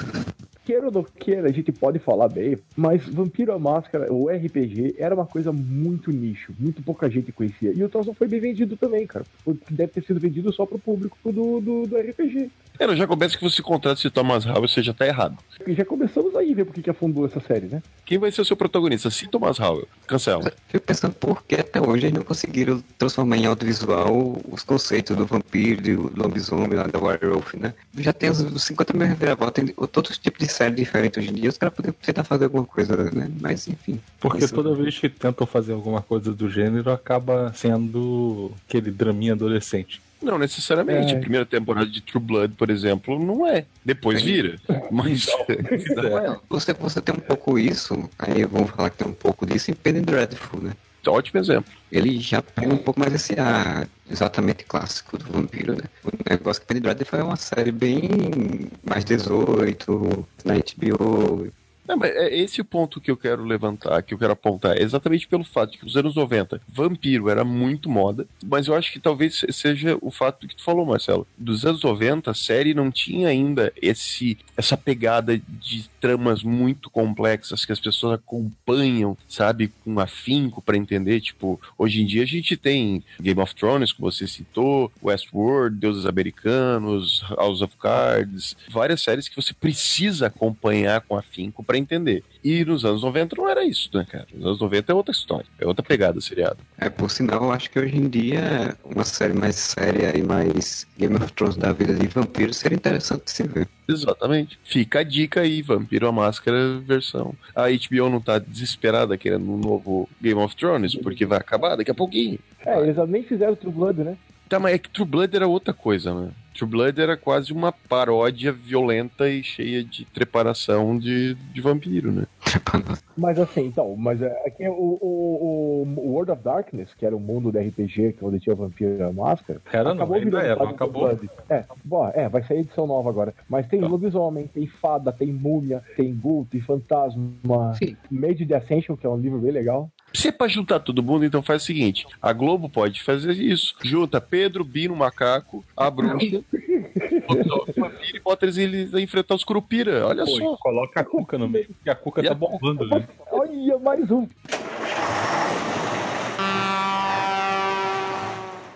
Queira 0.64 0.86
ou 0.86 0.92
não 0.92 1.04
queira, 1.04 1.48
a 1.48 1.52
gente 1.52 1.70
pode 1.70 1.98
falar 1.98 2.28
bem, 2.28 2.58
mas 2.76 3.06
Vampiro 3.06 3.52
a 3.52 3.58
Máscara, 3.58 4.12
o 4.12 4.28
RPG, 4.28 4.96
era 4.98 5.14
uma 5.14 5.26
coisa 5.26 5.52
muito 5.52 6.10
nicho, 6.10 6.52
muito 6.58 6.82
pouca 6.82 7.10
gente 7.10 7.32
conhecia. 7.32 7.72
E 7.74 7.82
o 7.84 7.88
troço 7.88 8.14
foi 8.14 8.26
bem 8.26 8.40
vendido 8.40 8.76
também, 8.76 9.06
cara. 9.06 9.24
Deve 9.70 9.92
ter 9.92 10.04
sido 10.04 10.18
vendido 10.20 10.52
só 10.52 10.64
pro 10.64 10.78
público 10.78 11.16
do, 11.24 11.60
do, 11.60 11.86
do 11.86 11.96
RPG. 11.96 12.50
É, 12.78 12.86
não, 12.88 12.96
já 12.96 13.06
começa 13.06 13.38
que 13.38 13.44
você 13.44 13.62
contrata 13.62 14.00
esse 14.00 14.10
Thomas 14.10 14.44
Howell, 14.44 14.66
você 14.68 14.82
já 14.82 14.92
tá 14.92 15.06
errado. 15.06 15.36
E 15.64 15.74
já 15.74 15.84
começamos 15.84 16.34
aí 16.34 16.52
a 16.52 16.54
ver 16.56 16.64
porque 16.64 16.82
que 16.82 16.90
afundou 16.90 17.24
essa 17.24 17.38
série, 17.40 17.66
né? 17.66 17.80
Quem 18.04 18.18
vai 18.18 18.32
ser 18.32 18.40
o 18.40 18.44
seu 18.44 18.56
protagonista? 18.56 19.10
Se 19.10 19.28
Thomas 19.28 19.60
Howell. 19.60 19.86
Cancela. 20.08 20.52
Fico 20.68 20.84
pensando 20.84 21.14
por 21.14 21.44
que 21.44 21.54
até 21.54 21.80
hoje 21.80 22.06
eles 22.06 22.14
não 22.18 22.24
conseguiram 22.24 22.82
transformar 22.98 23.36
em 23.36 23.46
audiovisual 23.46 24.38
os 24.50 24.62
conceitos 24.64 25.16
do 25.16 25.24
vampiro, 25.24 25.80
do 25.82 26.12
lobisomem, 26.20 26.74
lá 26.76 26.84
da 26.88 26.98
Werewolf, 26.98 27.54
né? 27.54 27.72
Já 27.96 28.12
tem 28.12 28.28
os, 28.30 28.40
os 28.40 28.64
50 28.64 28.92
mil 28.96 29.06
reviravoltas, 29.06 29.64
tem 29.64 29.74
todos 29.86 30.10
os 30.10 30.18
tipos 30.18 30.44
de 30.46 30.52
série 30.52 30.74
diferentes 30.74 31.22
hoje 31.22 31.30
em 31.30 31.34
dia, 31.34 31.50
os 31.50 31.56
caras 31.58 31.74
poderiam 31.76 31.96
tentar 32.02 32.24
fazer 32.24 32.44
alguma 32.44 32.64
coisa, 32.64 32.96
né? 33.12 33.30
Mas 33.40 33.68
enfim. 33.68 34.00
Porque 34.18 34.44
Isso- 34.44 34.54
toda 34.54 34.74
vez 34.74 34.98
que 34.98 35.08
tentam 35.08 35.46
fazer 35.46 35.72
alguma 35.72 36.02
coisa 36.02 36.32
do 36.32 36.50
gênero, 36.50 36.90
acaba 36.90 37.52
sendo 37.54 38.50
aquele 38.68 38.90
draminha 38.90 39.32
adolescente. 39.32 40.02
Não 40.24 40.38
necessariamente. 40.38 41.12
É. 41.12 41.16
A 41.16 41.20
primeira 41.20 41.44
temporada 41.44 41.86
de 41.86 42.00
True 42.00 42.22
Blood, 42.22 42.54
por 42.54 42.70
exemplo, 42.70 43.18
não 43.18 43.46
é. 43.46 43.66
Depois 43.84 44.22
vira. 44.22 44.58
Mas. 44.90 45.26
Não 45.94 46.18
é. 46.18 46.38
Você, 46.48 46.72
você 46.72 47.00
tem 47.00 47.14
um 47.14 47.20
pouco 47.20 47.58
isso, 47.58 48.08
aí 48.18 48.44
vamos 48.44 48.70
falar 48.70 48.90
que 48.90 48.98
tem 48.98 49.08
um 49.08 49.12
pouco 49.12 49.44
disso 49.46 49.70
em 49.70 49.74
Penny 49.74 50.00
Dreadful, 50.00 50.60
né? 50.60 50.72
Ótimo 51.06 51.38
exemplo. 51.38 51.70
Ele 51.92 52.18
já 52.18 52.40
pega 52.40 52.72
um 52.72 52.78
pouco 52.78 52.98
mais 52.98 53.12
esse 53.12 53.38
ar 53.38 53.86
exatamente 54.10 54.64
clássico 54.64 55.18
do 55.18 55.24
vampiro, 55.26 55.74
né? 55.74 55.82
O 56.02 56.10
negócio 56.30 56.62
que 56.62 56.68
Penny 56.68 56.80
Dreadful 56.80 57.18
é 57.18 57.22
uma 57.22 57.36
série 57.36 57.70
bem 57.70 58.70
mais 58.82 59.04
18, 59.04 60.26
na 60.44 60.54
HBO. 60.54 61.52
Não, 61.86 61.96
mas 61.96 62.10
é 62.10 62.34
esse 62.34 62.60
o 62.60 62.64
ponto 62.64 63.00
que 63.00 63.10
eu 63.10 63.16
quero 63.16 63.44
levantar, 63.44 64.02
que 64.02 64.14
eu 64.14 64.18
quero 64.18 64.32
apontar. 64.32 64.76
É 64.76 64.82
exatamente 64.82 65.26
pelo 65.26 65.44
fato 65.44 65.72
de 65.72 65.78
que 65.78 65.84
nos 65.84 65.96
anos 65.96 66.14
90, 66.14 66.60
vampiro 66.68 67.28
era 67.28 67.44
muito 67.44 67.88
moda, 67.88 68.26
mas 68.44 68.66
eu 68.66 68.74
acho 68.74 68.92
que 68.92 68.98
talvez 68.98 69.44
seja 69.50 69.98
o 70.00 70.10
fato 70.10 70.46
que 70.48 70.56
tu 70.56 70.64
falou, 70.64 70.86
Marcelo. 70.86 71.26
Dos 71.36 71.64
anos 71.64 71.82
90, 71.82 72.30
a 72.30 72.34
série 72.34 72.74
não 72.74 72.90
tinha 72.90 73.28
ainda 73.28 73.72
esse 73.80 74.38
essa 74.56 74.76
pegada 74.76 75.36
de 75.36 75.88
tramas 76.00 76.42
muito 76.42 76.88
complexas 76.88 77.64
que 77.64 77.72
as 77.72 77.80
pessoas 77.80 78.14
acompanham, 78.14 79.16
sabe, 79.28 79.72
com 79.84 79.98
afinco 79.98 80.62
pra 80.62 80.76
entender. 80.76 81.20
Tipo, 81.20 81.60
hoje 81.76 82.02
em 82.02 82.06
dia 82.06 82.22
a 82.22 82.26
gente 82.26 82.56
tem 82.56 83.02
Game 83.20 83.40
of 83.40 83.54
Thrones, 83.54 83.92
que 83.92 84.00
você 84.00 84.26
citou, 84.26 84.92
Westworld, 85.02 85.76
Deuses 85.76 86.06
Americanos, 86.06 87.24
House 87.36 87.62
of 87.62 87.76
Cards, 87.76 88.56
várias 88.68 89.02
séries 89.02 89.28
que 89.28 89.36
você 89.36 89.52
precisa 89.52 90.26
acompanhar 90.26 91.00
com 91.00 91.16
afinco 91.16 91.62
pra 91.64 91.73
entender. 91.78 92.22
E 92.42 92.64
nos 92.64 92.84
anos 92.84 93.02
90 93.02 93.36
não 93.36 93.48
era 93.48 93.64
isso, 93.64 93.88
né, 93.94 94.06
cara? 94.10 94.26
Nos 94.34 94.44
anos 94.44 94.60
90 94.60 94.92
é 94.92 94.94
outra 94.94 95.12
história, 95.12 95.46
é 95.58 95.66
outra 95.66 95.84
pegada 95.84 96.20
seriado. 96.20 96.58
É, 96.78 96.88
por 96.90 97.10
sinal, 97.10 97.44
eu 97.44 97.52
acho 97.52 97.70
que 97.70 97.78
hoje 97.78 97.96
em 97.96 98.08
dia 98.08 98.76
uma 98.84 99.04
série 99.04 99.32
mais 99.32 99.56
séria 99.56 100.16
e 100.16 100.22
mais 100.22 100.86
Game 100.98 101.14
of 101.16 101.32
Thrones 101.32 101.56
da 101.56 101.72
vida 101.72 101.94
de 101.94 102.06
vampiro 102.06 102.52
seria 102.52 102.76
interessante 102.76 103.24
de 103.24 103.30
se 103.30 103.42
ver. 103.44 103.68
Exatamente. 103.88 104.58
Fica 104.64 105.00
a 105.00 105.02
dica 105.02 105.40
aí, 105.40 105.62
Vampiro 105.62 106.08
a 106.08 106.12
Máscara 106.12 106.78
versão. 106.80 107.34
A 107.54 107.64
HBO 107.68 108.10
não 108.10 108.20
tá 108.20 108.38
desesperada 108.38 109.16
querendo 109.16 109.50
um 109.50 109.58
novo 109.58 110.08
Game 110.20 110.40
of 110.40 110.56
Thrones, 110.56 110.94
porque 110.94 111.26
vai 111.26 111.38
acabar 111.38 111.76
daqui 111.76 111.90
a 111.90 111.94
pouquinho. 111.94 112.38
É, 112.64 112.80
eles 112.80 112.96
nem 113.08 113.22
fizeram 113.22 113.54
True 113.54 113.72
Blood, 113.72 114.02
né? 114.02 114.16
Tá, 114.54 114.60
mas 114.60 114.74
é 114.74 114.78
que 114.78 114.88
True 114.88 115.08
Blood 115.08 115.34
era 115.34 115.48
outra 115.48 115.74
coisa, 115.74 116.14
né? 116.14 116.30
True 116.56 116.70
Blood 116.70 117.00
era 117.00 117.16
quase 117.16 117.52
uma 117.52 117.72
paródia 117.72 118.52
violenta 118.52 119.28
e 119.28 119.42
cheia 119.42 119.82
de 119.82 120.04
preparação 120.04 120.96
de, 120.96 121.34
de 121.34 121.60
vampiro, 121.60 122.12
né? 122.12 122.24
Mas 123.16 123.38
assim, 123.38 123.66
então, 123.66 123.94
mas 123.96 124.20
é, 124.20 124.42
aqui 124.44 124.68
o, 124.68 124.72
o, 124.72 125.82
o 125.96 126.10
World 126.10 126.32
of 126.32 126.42
Darkness, 126.42 126.92
que 126.94 127.06
era 127.06 127.16
o 127.16 127.20
mundo 127.20 127.50
do 127.52 127.58
RPG, 127.58 128.12
que 128.12 128.24
é 128.24 128.26
onde 128.26 128.40
tinha 128.40 128.56
Vampiro 128.56 128.96
e 128.98 129.02
a 129.02 129.12
Máscara, 129.12 129.60
Era 129.72 129.94
não, 129.94 130.02
ainda 130.12 130.18
virando 130.18 130.38
é, 130.38 130.56
não 130.56 130.68
acabou. 130.70 131.08
Blood. 131.08 131.30
É, 131.48 131.64
bom, 131.84 132.10
é, 132.12 132.28
vai 132.28 132.42
sair 132.42 132.58
edição 132.58 132.88
nova 132.88 133.08
agora. 133.08 133.32
Mas 133.48 133.68
tem 133.68 133.80
Tá. 133.80 133.86
lobisomem, 133.86 134.48
tem 134.48 134.66
fada, 134.66 135.12
tem 135.12 135.32
múmia, 135.32 135.80
tem 135.96 136.12
ghoul, 136.12 136.46
tem 136.50 136.60
fantasma. 136.60 137.74
Sim. 137.74 137.96
Made 138.10 138.44
the 138.46 138.56
Ascension, 138.56 138.96
que 138.96 139.06
é 139.06 139.10
um 139.10 139.16
livro 139.16 139.38
bem 139.38 139.52
legal. 139.52 139.88
Se 140.14 140.28
é 140.28 140.32
pra 140.32 140.46
juntar 140.46 140.78
todo 140.78 141.02
mundo, 141.02 141.24
então 141.24 141.42
faz 141.42 141.62
o 141.62 141.66
seguinte: 141.66 142.06
a 142.22 142.32
Globo 142.32 142.68
pode 142.68 143.02
fazer 143.02 143.32
isso. 143.32 143.74
Junta 143.82 144.20
Pedro, 144.20 144.64
Bino, 144.64 144.94
Macaco, 144.94 145.64
a 145.76 145.90
bruxa, 145.90 146.42
e 148.14 148.20
bota 148.20 148.46
eles, 148.46 148.94
a 148.94 149.00
enfrentar 149.00 149.34
os 149.34 149.42
Curupira. 149.42 150.06
Olha 150.06 150.24
Pô, 150.24 150.30
só. 150.30 150.56
coloca 150.58 151.00
a 151.00 151.04
Cuca 151.04 151.36
no 151.36 151.48
meio, 151.48 151.66
porque 151.66 151.90
a 151.90 151.96
Cuca 151.96 152.20
E 152.20 152.24
tá 152.26 152.30
a 152.30 152.34
bombando, 152.34 152.86
né? 152.86 153.08
Olha, 153.32 153.78
mais 153.80 154.08
um. 154.10 154.28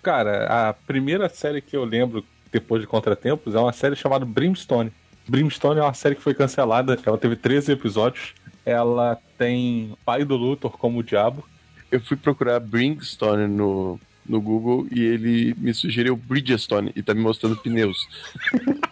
Cara, 0.03 0.47
a 0.69 0.73
primeira 0.73 1.29
série 1.29 1.61
que 1.61 1.77
eu 1.77 1.85
lembro 1.85 2.25
depois 2.51 2.81
de 2.81 2.89
Contratempos 2.89 3.55
é 3.55 3.59
uma 3.61 3.73
série 3.73 3.95
chamada 3.95 4.25
Brimstone. 4.25 4.91
Brimstone 5.29 5.79
é 5.79 5.83
uma 5.83 5.95
série 5.95 6.15
que 6.15 6.23
foi 6.23 6.35
cancelada, 6.35 6.99
ela 7.05 7.19
teve 7.19 7.37
13 7.37 7.73
episódios. 7.73 8.35
Ela 8.65 9.19
tem 9.37 9.95
pai 10.05 10.25
do 10.25 10.37
Luthor 10.37 10.73
como 10.73 10.99
o 10.99 11.03
diabo. 11.03 11.47
Eu 11.91 12.01
fui 12.01 12.17
procurar 12.17 12.61
Bringstone 12.61 13.47
no, 13.47 13.99
no 14.27 14.41
Google 14.41 14.87
e 14.91 15.03
ele 15.03 15.55
me 15.57 15.73
sugeriu 15.73 16.17
Bridgestone 16.17 16.93
e 16.95 17.03
tá 17.03 17.15
me 17.15 17.21
mostrando 17.21 17.57
pneus. 17.57 18.07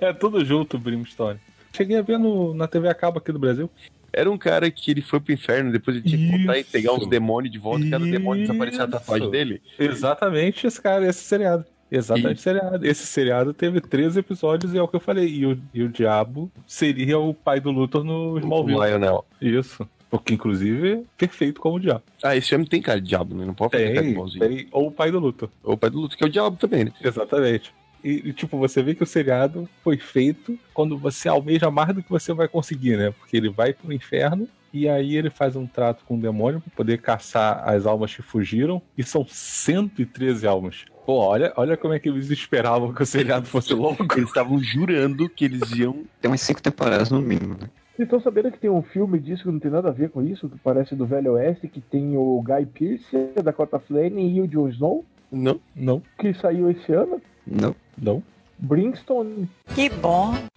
É 0.00 0.12
tudo 0.12 0.44
junto, 0.44 0.78
Brimstone. 0.78 1.38
Cheguei 1.72 1.96
a 1.96 2.02
ver 2.02 2.18
no, 2.18 2.52
na 2.54 2.66
TV 2.66 2.88
a 2.88 2.94
cabo 2.94 3.18
aqui 3.18 3.32
do 3.32 3.38
Brasil. 3.38 3.70
Era 4.12 4.30
um 4.30 4.36
cara 4.36 4.70
que 4.70 4.90
ele 4.90 5.02
foi 5.02 5.20
pro 5.20 5.32
inferno, 5.32 5.70
depois 5.70 5.96
ele 5.96 6.08
tinha 6.08 6.18
que 6.18 6.36
voltar 6.38 6.58
e 6.58 6.64
pegar 6.64 6.92
uns 6.92 7.06
demônios 7.06 7.52
de 7.52 7.58
volta, 7.58 7.84
e 7.84 7.90
cada 7.90 8.04
demônio 8.04 8.42
desaparecia 8.42 8.82
a 8.82 8.88
Isso. 8.88 8.92
tatuagem 8.92 9.30
dele. 9.30 9.62
Exatamente 9.78 10.66
esse 10.66 10.80
cara, 10.80 11.06
esse 11.06 11.22
seriado. 11.22 11.64
Exatamente 11.90 12.34
esse 12.38 12.42
seriado. 12.42 12.86
Esse 12.86 13.06
seriado 13.06 13.54
teve 13.54 13.80
13 13.80 14.20
episódios 14.20 14.72
e 14.74 14.78
é 14.78 14.82
o 14.82 14.88
que 14.88 14.96
eu 14.96 15.00
falei. 15.00 15.28
E 15.28 15.46
o, 15.46 15.58
e 15.74 15.82
o 15.82 15.88
diabo 15.88 16.50
seria 16.66 17.18
o 17.18 17.34
pai 17.34 17.60
do 17.60 17.70
Luthor 17.70 18.04
no 18.04 18.32
O 18.32 18.38
Smallville. 18.38 18.78
Lionel. 18.78 19.24
Isso. 19.40 19.88
Porque, 20.10 20.34
inclusive, 20.34 20.92
é 20.92 21.02
perfeito 21.16 21.60
como 21.60 21.76
o 21.76 21.80
diabo. 21.80 22.02
Ah, 22.22 22.36
esse 22.36 22.52
homem 22.54 22.66
tem 22.66 22.82
cara 22.82 23.00
de 23.00 23.08
diabo, 23.08 23.34
né? 23.36 23.44
Não 23.44 23.54
pode 23.54 23.72
fazer 23.72 23.94
cara 23.94 24.00
de 24.02 24.06
Tem, 24.06 24.14
bonzinho. 24.14 24.48
tem. 24.48 24.66
Ou 24.72 24.88
o 24.88 24.90
pai 24.92 25.10
do 25.10 25.20
Luthor. 25.20 25.48
Ou 25.62 25.74
o 25.74 25.78
pai 25.78 25.88
do 25.88 26.00
Luto, 26.00 26.16
que 26.16 26.24
é 26.24 26.26
o 26.26 26.30
diabo 26.30 26.56
também, 26.56 26.84
né? 26.84 26.92
Exatamente. 27.00 27.72
E, 28.02 28.28
e, 28.28 28.32
tipo, 28.32 28.58
você 28.58 28.82
vê 28.82 28.94
que 28.94 29.02
o 29.02 29.06
seriado 29.06 29.68
foi 29.84 29.98
feito 29.98 30.58
quando 30.74 30.96
você 30.98 31.28
almeja 31.28 31.70
mais 31.70 31.94
do 31.94 32.02
que 32.02 32.10
você 32.10 32.32
vai 32.32 32.48
conseguir, 32.48 32.96
né? 32.96 33.12
Porque 33.12 33.36
ele 33.36 33.50
vai 33.50 33.72
pro 33.72 33.92
inferno 33.92 34.48
e 34.72 34.88
aí 34.88 35.16
ele 35.16 35.30
faz 35.30 35.54
um 35.54 35.66
trato 35.66 36.04
com 36.04 36.16
o 36.16 36.20
demônio 36.20 36.60
pra 36.60 36.72
poder 36.74 36.98
caçar 36.98 37.62
as 37.68 37.86
almas 37.86 38.12
que 38.14 38.22
fugiram. 38.22 38.82
E 38.98 39.04
são 39.04 39.24
113 39.28 40.46
almas. 40.46 40.86
Pô, 41.10 41.16
olha, 41.16 41.52
olha 41.56 41.76
como 41.76 41.92
é 41.92 41.98
que 41.98 42.08
eles 42.08 42.30
esperavam 42.30 42.94
que 42.94 43.02
o 43.02 43.04
seriado 43.04 43.44
fosse 43.44 43.74
longo. 43.74 44.06
Eles 44.16 44.28
estavam 44.28 44.62
jurando 44.62 45.28
que 45.28 45.44
eles 45.44 45.72
iam. 45.72 46.04
Tem 46.20 46.30
umas 46.30 46.40
cinco 46.40 46.62
temporadas 46.62 47.10
no 47.10 47.20
mínimo, 47.20 47.56
né? 47.60 47.68
Vocês 47.96 48.06
estão 48.06 48.20
sabendo 48.20 48.52
que 48.52 48.60
tem 48.60 48.70
um 48.70 48.80
filme 48.80 49.18
disso 49.18 49.42
que 49.42 49.50
não 49.50 49.58
tem 49.58 49.72
nada 49.72 49.88
a 49.88 49.92
ver 49.92 50.10
com 50.10 50.22
isso, 50.22 50.48
que 50.48 50.56
parece 50.58 50.94
do 50.94 51.04
Velho 51.04 51.32
Oeste, 51.32 51.66
que 51.66 51.80
tem 51.80 52.16
o 52.16 52.40
Guy 52.40 52.64
Pearce, 52.64 53.32
a 53.36 53.42
Dakota 53.42 53.80
Fanning 53.80 54.36
e 54.36 54.40
o 54.40 54.46
Jon 54.46 54.68
Snow, 54.68 55.04
Não. 55.32 55.60
Não, 55.74 56.00
que 56.16 56.32
saiu 56.32 56.70
esse 56.70 56.92
ano. 56.92 57.20
Não. 57.44 57.74
não. 58.00 58.22
Brimstone. 58.60 59.48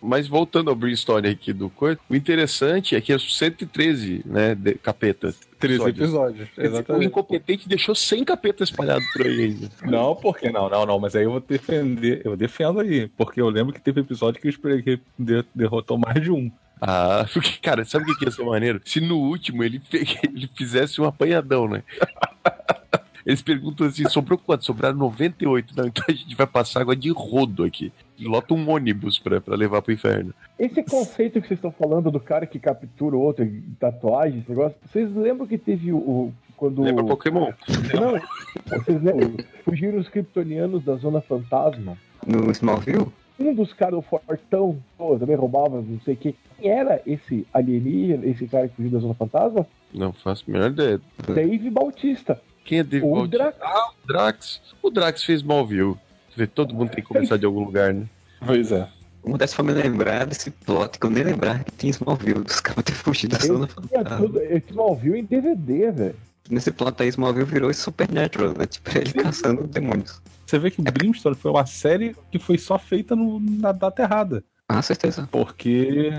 Mas 0.01 0.27
voltando 0.27 0.69
ao 0.69 0.75
Brimstone 0.75 1.29
aqui 1.29 1.53
do 1.53 1.69
coisa, 1.69 1.99
o 2.09 2.15
interessante 2.15 2.95
é 2.95 3.01
que 3.01 3.13
é 3.13 3.17
113, 3.17 4.23
né, 4.25 4.53
de, 4.55 4.75
capetas. 4.75 5.39
13 5.59 5.89
Episódios. 5.89 6.49
episódios. 6.57 6.97
O 6.99 7.03
incompetente 7.03 7.69
deixou 7.69 7.95
100 7.95 8.25
capetas 8.25 8.69
espalhados 8.69 9.05
por 9.13 9.25
aí 9.25 9.41
ainda. 9.43 9.69
Não, 9.83 10.13
porque 10.15 10.49
não, 10.49 10.69
não, 10.69 10.85
não. 10.85 10.99
Mas 10.99 11.15
aí 11.15 11.23
eu 11.23 11.31
vou 11.31 11.39
defender. 11.39 12.21
Eu 12.25 12.35
defendo 12.35 12.81
aí. 12.81 13.07
Porque 13.15 13.39
eu 13.39 13.47
lembro 13.49 13.73
que 13.73 13.79
teve 13.79 14.01
episódio 14.01 14.41
que 14.41 14.47
o 14.47 14.51
Sprague 14.51 15.01
de- 15.17 15.45
derrotou 15.55 15.97
mais 15.97 16.21
de 16.21 16.31
um. 16.31 16.51
Ah, 16.81 17.25
porque, 17.31 17.57
cara, 17.61 17.85
sabe 17.85 18.03
o 18.03 18.07
que 18.07 18.19
que 18.19 18.25
ia 18.25 18.31
ser 18.31 18.43
maneiro? 18.43 18.81
Se 18.83 18.99
no 18.99 19.17
último 19.17 19.63
ele, 19.63 19.81
ele 19.93 20.49
fizesse 20.53 20.99
um 20.99 21.05
apanhadão, 21.05 21.69
né? 21.69 21.81
Eles 23.25 23.41
perguntam 23.41 23.87
assim, 23.87 24.07
sobrou 24.09 24.37
quanto? 24.37 24.65
Sobraram 24.65 24.97
98. 24.97 25.73
Não, 25.77 25.87
então 25.87 26.03
a 26.07 26.11
gente 26.11 26.35
vai 26.35 26.45
passar 26.47 26.81
água 26.81 26.95
de 26.95 27.09
rodo 27.11 27.63
aqui. 27.63 27.91
Lota 28.19 28.53
um 28.53 28.69
ônibus 28.69 29.17
pra, 29.19 29.39
pra 29.41 29.55
levar 29.55 29.81
pro 29.81 29.93
inferno. 29.93 30.33
Esse 30.59 30.83
conceito 30.83 31.41
que 31.41 31.47
vocês 31.47 31.57
estão 31.57 31.71
falando 31.71 32.11
do 32.11 32.19
cara 32.19 32.45
que 32.45 32.59
captura 32.59 33.15
o 33.15 33.21
outro, 33.21 33.43
em 33.45 33.61
tatuagem, 33.79 34.39
esse 34.39 34.49
negócio, 34.49 34.77
vocês 34.85 35.13
lembram 35.15 35.47
que 35.47 35.57
teve 35.57 35.91
o. 35.91 35.97
o- 35.97 36.33
quando. 36.55 36.81
Lembra 36.83 37.03
Pokémon? 37.03 37.51
Não, 37.93 38.77
vocês 38.79 39.01
lembram? 39.01 39.33
Fugiram 39.65 39.97
os 39.99 40.07
kryptonianos 40.07 40.83
da 40.83 40.95
Zona 40.95 41.19
Fantasma. 41.21 41.97
No 42.27 42.51
Smallville? 42.51 43.07
Um 43.39 43.53
dos 43.55 43.73
caras, 43.73 43.95
o 43.97 44.01
Fortão, 44.01 44.77
pô, 44.97 45.17
também 45.17 45.35
roubava, 45.35 45.81
não 45.81 45.99
sei 46.01 46.13
o 46.13 46.17
que. 46.17 46.35
Quem 46.61 46.69
era 46.71 47.01
esse 47.05 47.45
alienígena, 47.51 48.25
esse 48.27 48.47
cara 48.47 48.67
que 48.67 48.75
fugiu 48.75 48.91
da 48.91 48.99
Zona 48.99 49.15
Fantasma? 49.15 49.65
Não 49.93 50.13
faço 50.13 50.45
a 50.47 50.51
menor 50.51 50.69
ideia. 50.69 51.01
Dave 51.33 51.69
Bautista. 51.71 52.39
Quem 52.65 52.79
é 52.79 52.83
Dave 52.83 53.05
O 53.05 53.13
Bautista? 53.15 53.37
Drax. 53.37 53.57
Ah, 53.61 53.89
o 53.91 54.07
Drax. 54.07 54.61
O 54.81 54.89
Drax 54.89 55.23
fez 55.23 55.39
Smallville. 55.41 55.95
Vê, 56.35 56.47
todo 56.47 56.73
mundo 56.73 56.89
tem 56.89 57.03
que 57.03 57.07
começar 57.07 57.37
de 57.37 57.45
algum 57.45 57.63
lugar, 57.63 57.93
né? 57.93 58.05
Pois 58.45 58.71
é. 58.71 58.87
O 59.21 59.29
Modesto 59.29 59.55
foi 59.55 59.65
me 59.65 59.71
lembrar 59.73 60.25
desse 60.25 60.51
plot 60.51 60.99
que 60.99 61.05
eu 61.05 61.09
nem 61.09 61.23
lembrava 61.23 61.63
que 61.63 61.71
tinha 61.71 61.91
Smallville, 61.91 62.43
dos 62.43 62.59
caras 62.59 62.83
ter 62.83 62.93
fugido 62.93 63.37
da 63.37 63.43
Eu 63.45 63.47
zona 63.53 63.67
fantasma. 63.67 64.17
tudo, 64.17 64.39
esse 64.41 64.65
Smallville 64.69 65.19
em 65.19 65.23
DVD, 65.25 65.91
velho. 65.91 66.15
Nesse 66.49 66.71
plot 66.71 67.01
aí, 67.01 67.07
Smallville 67.07 67.45
virou 67.45 67.71
esse 67.71 67.79
Supernatural, 67.81 68.53
né? 68.57 68.65
Tipo, 68.65 68.97
ele 68.97 69.13
caçando 69.13 69.65
demônios. 69.65 70.21
Você 70.45 70.59
vê 70.59 70.69
que 70.69 70.81
o 70.81 70.83
Brimstone 70.83 71.35
foi 71.35 71.51
uma 71.51 71.65
série 71.65 72.15
que 72.31 72.37
foi 72.37 72.57
só 72.57 72.77
feita 72.77 73.15
no- 73.15 73.39
na 73.39 73.71
data 73.71 74.01
errada. 74.01 74.43
Ah, 74.67 74.81
certeza. 74.81 75.27
Porque 75.31 76.11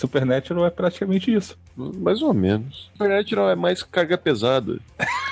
Supernatural 0.00 0.64
é 0.64 0.70
praticamente 0.70 1.30
isso. 1.30 1.58
Mais 1.76 2.22
ou 2.22 2.32
menos. 2.32 2.90
Supernatural 2.94 3.50
é 3.50 3.54
mais 3.54 3.82
carga 3.82 4.16
pesada. 4.16 4.78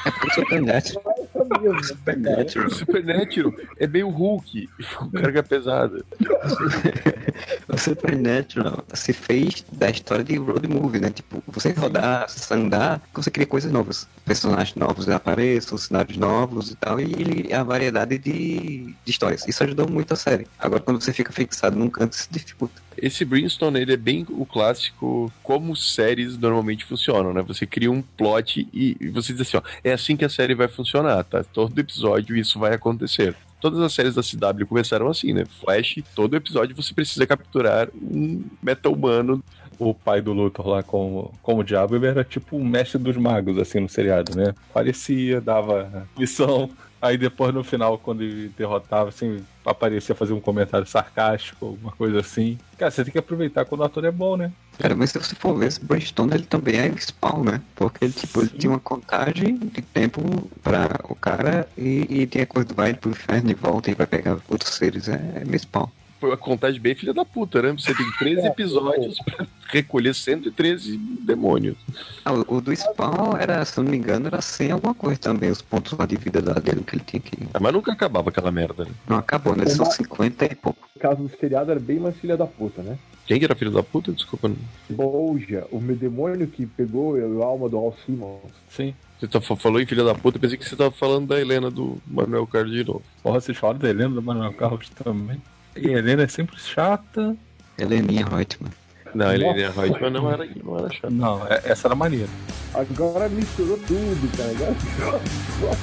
É 0.04 0.10
porque 0.10 0.26
o 0.26 0.34
Supernatural. 0.34 1.14
Mesmo. 1.62 1.84
Supernatural. 1.84 2.70
Supernatural 2.70 3.54
é 3.78 3.86
meio 3.86 4.10
Hulk, 4.10 4.68
com 4.96 5.10
carga 5.18 5.42
pesada. 5.42 6.04
O 7.68 7.78
Supernatural 7.78 8.84
se 8.92 9.12
fez 9.12 9.64
da 9.72 9.88
história 9.88 10.24
de 10.24 10.36
road 10.36 10.66
movie, 10.66 11.00
né? 11.00 11.10
Tipo, 11.10 11.42
você 11.46 11.70
rodar, 11.70 12.26
andar, 12.50 13.00
você 13.14 13.30
cria 13.30 13.46
coisas 13.46 13.70
novas. 13.70 14.08
Personagens 14.24 14.74
novos 14.74 15.08
apareçam, 15.08 15.78
cenários 15.78 16.16
novos 16.16 16.70
e 16.70 16.76
tal, 16.76 16.98
e 16.98 17.52
a 17.52 17.62
variedade 17.62 18.18
de, 18.18 18.94
de 19.04 19.10
histórias. 19.10 19.46
Isso 19.46 19.62
ajudou 19.62 19.88
muito 19.88 20.12
a 20.12 20.16
série. 20.16 20.48
Agora, 20.58 20.80
quando 20.80 21.00
você 21.00 21.12
fica 21.12 21.32
fixado 21.32 21.78
num 21.78 21.88
canto, 21.88 22.16
se 22.16 22.28
dificulta. 22.30 22.87
Esse 23.02 23.24
Brimstone, 23.24 23.80
ele 23.80 23.92
é 23.92 23.96
bem 23.96 24.26
o 24.28 24.44
clássico 24.44 25.32
como 25.42 25.74
séries 25.76 26.36
normalmente 26.36 26.84
funcionam, 26.84 27.32
né? 27.32 27.42
Você 27.42 27.66
cria 27.66 27.90
um 27.90 28.02
plot 28.02 28.68
e 28.72 28.96
você 29.12 29.32
diz 29.32 29.42
assim, 29.42 29.56
ó, 29.56 29.62
é 29.82 29.92
assim 29.92 30.16
que 30.16 30.24
a 30.24 30.28
série 30.28 30.54
vai 30.54 30.68
funcionar, 30.68 31.24
tá? 31.24 31.42
Todo 31.44 31.78
episódio 31.78 32.36
isso 32.36 32.58
vai 32.58 32.74
acontecer. 32.74 33.34
Todas 33.60 33.80
as 33.80 33.92
séries 33.92 34.14
da 34.14 34.22
CW 34.22 34.66
começaram 34.66 35.08
assim, 35.08 35.32
né? 35.32 35.44
Flash, 35.60 35.96
todo 36.14 36.36
episódio 36.36 36.76
você 36.76 36.94
precisa 36.94 37.26
capturar 37.26 37.88
um 37.94 38.44
meta-humano. 38.62 39.42
O 39.80 39.94
pai 39.94 40.20
do 40.20 40.32
Luthor 40.32 40.66
lá 40.66 40.82
como, 40.82 41.32
como 41.40 41.62
diabo, 41.62 41.94
ele 41.94 42.06
era 42.06 42.24
tipo 42.24 42.56
o 42.56 42.64
mestre 42.64 42.98
dos 42.98 43.16
magos, 43.16 43.56
assim, 43.58 43.78
no 43.78 43.88
seriado, 43.88 44.36
né? 44.36 44.52
Parecia, 44.74 45.40
dava 45.40 46.08
missão. 46.16 46.68
Aí 47.00 47.16
depois 47.16 47.54
no 47.54 47.62
final, 47.62 47.96
quando 47.98 48.22
ele 48.22 48.52
derrotava, 48.56 49.08
assim, 49.08 49.44
aparecia 49.64 50.14
fazer 50.14 50.32
um 50.32 50.40
comentário 50.40 50.86
sarcástico, 50.86 51.66
alguma 51.66 51.92
coisa 51.92 52.20
assim. 52.20 52.58
Cara, 52.76 52.90
você 52.90 53.04
tem 53.04 53.12
que 53.12 53.18
aproveitar 53.18 53.64
quando 53.64 53.82
o 53.82 53.84
ator 53.84 54.04
é 54.04 54.10
bom, 54.10 54.36
né? 54.36 54.50
Cara, 54.78 54.94
mas 54.94 55.10
se 55.10 55.18
você 55.18 55.34
for 55.34 55.56
ver, 55.56 55.66
esse 55.66 55.84
Brainstorm, 55.84 56.32
ele 56.32 56.44
também 56.44 56.76
é 56.76 56.88
spawn, 56.96 57.44
né? 57.44 57.60
Porque 57.74 58.04
ele, 58.04 58.12
tipo, 58.12 58.40
ele 58.40 58.50
tinha 58.50 58.70
uma 58.70 58.80
contagem 58.80 59.56
de 59.56 59.82
tempo 59.82 60.20
pra 60.62 61.00
o 61.08 61.14
cara 61.14 61.68
e, 61.76 62.06
e 62.08 62.26
tem 62.26 62.42
a 62.42 62.46
coisa 62.46 62.68
do 62.68 62.74
vai 62.74 62.94
pro 62.94 63.10
inferno 63.10 63.50
e 63.50 63.54
volta 63.54 63.90
e 63.90 63.94
vai 63.94 64.06
pegar 64.06 64.38
outros 64.48 64.74
seres. 64.74 65.08
É, 65.08 65.20
é 65.36 65.44
meio 65.44 65.58
spawn. 65.58 65.88
Foi 66.20 66.30
uma 66.30 66.36
contagem 66.36 66.80
bem 66.80 66.94
filha 66.94 67.14
da 67.14 67.24
puta, 67.24 67.62
né? 67.62 67.72
Você 67.72 67.94
tem 67.94 68.10
13 68.18 68.46
episódios 68.48 69.18
pra 69.24 69.46
recolher 69.68 70.14
113 70.14 70.96
demônios. 70.96 71.76
Ah, 72.24 72.32
o, 72.32 72.56
o 72.56 72.60
do 72.60 72.74
Spawn 72.74 73.36
era, 73.38 73.64
se 73.64 73.78
eu 73.78 73.84
não 73.84 73.90
me 73.90 73.96
engano, 73.96 74.26
era 74.26 74.40
100 74.40 74.72
alguma 74.72 74.94
coisa 74.94 75.20
também, 75.20 75.50
os 75.50 75.62
pontos 75.62 75.92
lá 75.96 76.06
de 76.06 76.16
vida 76.16 76.40
dele 76.42 76.82
que 76.84 76.96
ele 76.96 77.04
tinha 77.06 77.20
que. 77.20 77.38
Ah, 77.54 77.60
Mas 77.60 77.72
nunca 77.72 77.92
acabava 77.92 78.30
aquela 78.30 78.50
merda, 78.50 78.84
né? 78.84 78.90
Não 79.08 79.16
acabou, 79.18 79.54
né? 79.54 79.66
São 79.66 79.86
50 79.86 80.44
e 80.46 80.54
pouco. 80.54 80.88
O 80.96 80.98
caso 80.98 81.22
do 81.22 81.28
seriado 81.38 81.70
era 81.70 81.78
bem 81.80 82.00
mais 82.00 82.16
filha 82.16 82.36
da 82.36 82.46
puta, 82.46 82.82
né? 82.82 82.98
Quem 83.26 83.38
que 83.38 83.44
era 83.44 83.54
filho 83.54 83.70
da 83.70 83.82
puta? 83.82 84.10
Desculpa. 84.10 84.48
não- 84.48 84.56
Boja, 84.90 85.66
o 85.70 85.78
meu 85.80 85.94
demônio 85.94 86.46
que 86.46 86.64
pegou 86.66 87.14
a 87.42 87.46
alma 87.46 87.68
do 87.68 87.76
Al 87.76 87.94
Simmons. 88.04 88.40
Sim. 88.70 88.94
Você 89.20 89.26
tá, 89.28 89.40
falou 89.40 89.80
em 89.80 89.86
filha 89.86 90.02
da 90.04 90.14
puta, 90.14 90.38
pensei 90.38 90.56
que 90.56 90.64
você 90.68 90.76
tava 90.76 90.90
falando 90.92 91.26
da 91.28 91.40
Helena 91.40 91.70
do 91.70 91.98
Manuel 92.06 92.46
Carlos 92.46 92.72
de 92.72 92.84
novo. 92.84 93.02
Porra, 93.22 93.40
vocês 93.40 93.58
falaram 93.58 93.80
da 93.80 93.88
Helena 93.90 94.14
do 94.14 94.22
Manuel 94.22 94.52
Carlos 94.54 94.88
também. 94.90 95.40
E 95.80 95.94
a 95.94 95.98
Helena 95.98 96.24
é 96.24 96.28
sempre 96.28 96.58
chata. 96.58 97.36
Heleninha 97.78 98.26
Reutemann. 98.26 98.70
Não. 99.14 99.32
Helena 99.32 99.70
Reutemann 99.70 100.10
não 100.10 100.30
era, 100.30 100.46
não 100.64 100.78
era 100.78 100.90
chata. 100.92 101.10
Não, 101.10 101.46
é- 101.46 101.62
essa 101.64 101.88
era 101.88 101.94
maneira. 101.94 102.28
Agora 102.74 103.28
misturou 103.28 103.78
tudo, 103.78 104.36
cara. 104.36 104.50
Agora 104.50 105.76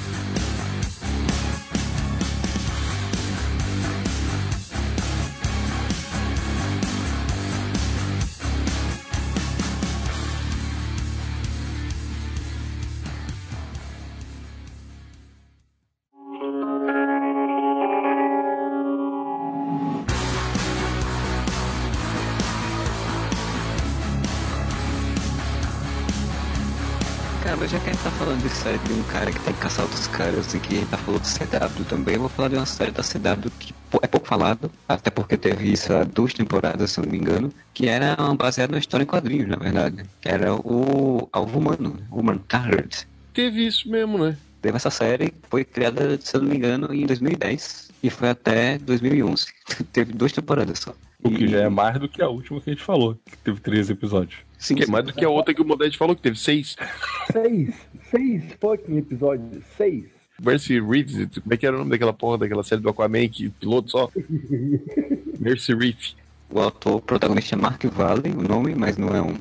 série 28.66 28.78
de 28.78 28.92
um 28.94 29.02
cara 29.04 29.30
que 29.30 29.40
tem 29.40 29.54
que 29.54 29.60
caçar 29.60 29.84
outros 29.84 30.08
caras 30.08 30.52
e 30.52 30.58
que 30.58 30.74
a 30.74 30.78
gente 30.80 30.88
tá 30.88 30.98
falando 30.98 31.20
do 31.20 31.28
CW 31.28 31.84
também, 31.84 32.14
eu 32.16 32.20
vou 32.22 32.28
falar 32.28 32.48
de 32.48 32.56
uma 32.56 32.66
série 32.66 32.90
da 32.90 33.00
CW 33.00 33.48
que 33.60 33.72
é 34.02 34.06
pouco 34.08 34.26
falado, 34.26 34.68
até 34.88 35.08
porque 35.08 35.36
teve 35.36 35.70
isso 35.72 35.92
há 35.94 36.02
duas 36.02 36.34
temporadas, 36.34 36.90
se 36.90 36.98
eu 36.98 37.04
não 37.04 37.12
me 37.12 37.18
engano, 37.18 37.52
que 37.72 37.86
era 37.86 38.16
baseado 38.34 38.72
na 38.72 38.78
história 38.78 39.04
em 39.04 39.06
quadrinhos, 39.06 39.48
na 39.48 39.56
verdade. 39.56 40.02
Que 40.20 40.28
era 40.28 40.52
o 40.52 41.28
Alvo 41.32 41.60
Humano, 41.60 41.96
Human 42.10 42.38
Carrot. 42.48 43.06
Teve 43.32 43.66
isso 43.66 43.88
mesmo, 43.88 44.18
né? 44.18 44.36
Teve 44.60 44.76
essa 44.76 44.90
série, 44.90 45.32
foi 45.48 45.64
criada, 45.64 46.18
se 46.20 46.36
eu 46.36 46.42
não 46.42 46.48
me 46.48 46.56
engano, 46.56 46.92
em 46.92 47.06
2010 47.06 47.88
e 48.02 48.10
foi 48.10 48.30
até 48.30 48.78
2011. 48.78 49.46
teve 49.92 50.12
duas 50.12 50.32
temporadas 50.32 50.80
só. 50.80 50.92
O 51.22 51.30
que 51.30 51.44
E- 51.44 51.48
já 51.48 51.60
é 51.60 51.68
mais 51.68 52.00
do 52.00 52.08
que 52.08 52.20
a 52.20 52.28
última 52.28 52.60
que 52.60 52.70
a 52.70 52.72
gente 52.72 52.84
falou, 52.84 53.14
que 53.14 53.38
teve 53.38 53.60
13 53.60 53.92
episódios. 53.92 54.45
Sim, 54.58 54.74
Que 54.76 54.82
é 54.82 54.86
sim. 54.86 54.92
mais 54.92 55.04
do 55.04 55.12
que 55.12 55.24
a 55.24 55.28
outra 55.28 55.52
que 55.54 55.60
o 55.62 55.64
Modeste 55.64 55.98
falou, 55.98 56.14
que 56.16 56.22
teve 56.22 56.38
seis. 56.38 56.76
Seis, 57.30 57.74
seis 58.10 58.42
fucking 58.60 58.98
episódios, 58.98 59.62
seis. 59.76 60.04
Mercy 60.42 60.80
Reeves, 60.80 61.28
como 61.42 61.54
é 61.54 61.56
que 61.56 61.66
era 61.66 61.74
o 61.76 61.78
nome 61.78 61.90
daquela 61.90 62.12
porra 62.12 62.38
daquela 62.38 62.62
série 62.62 62.82
do 62.82 62.88
Aquaman, 62.90 63.26
que 63.28 63.48
piloto 63.48 63.90
só? 63.90 64.10
Mercy 65.40 65.74
Reef. 65.74 66.12
O 66.50 66.60
autor 66.60 67.00
protagonista 67.00 67.54
é 67.56 67.58
Mark 67.58 67.82
Valley, 67.86 68.32
o 68.32 68.42
nome, 68.42 68.74
mas 68.74 68.96
não 68.96 69.08
é 69.08 69.20
um, 69.20 69.34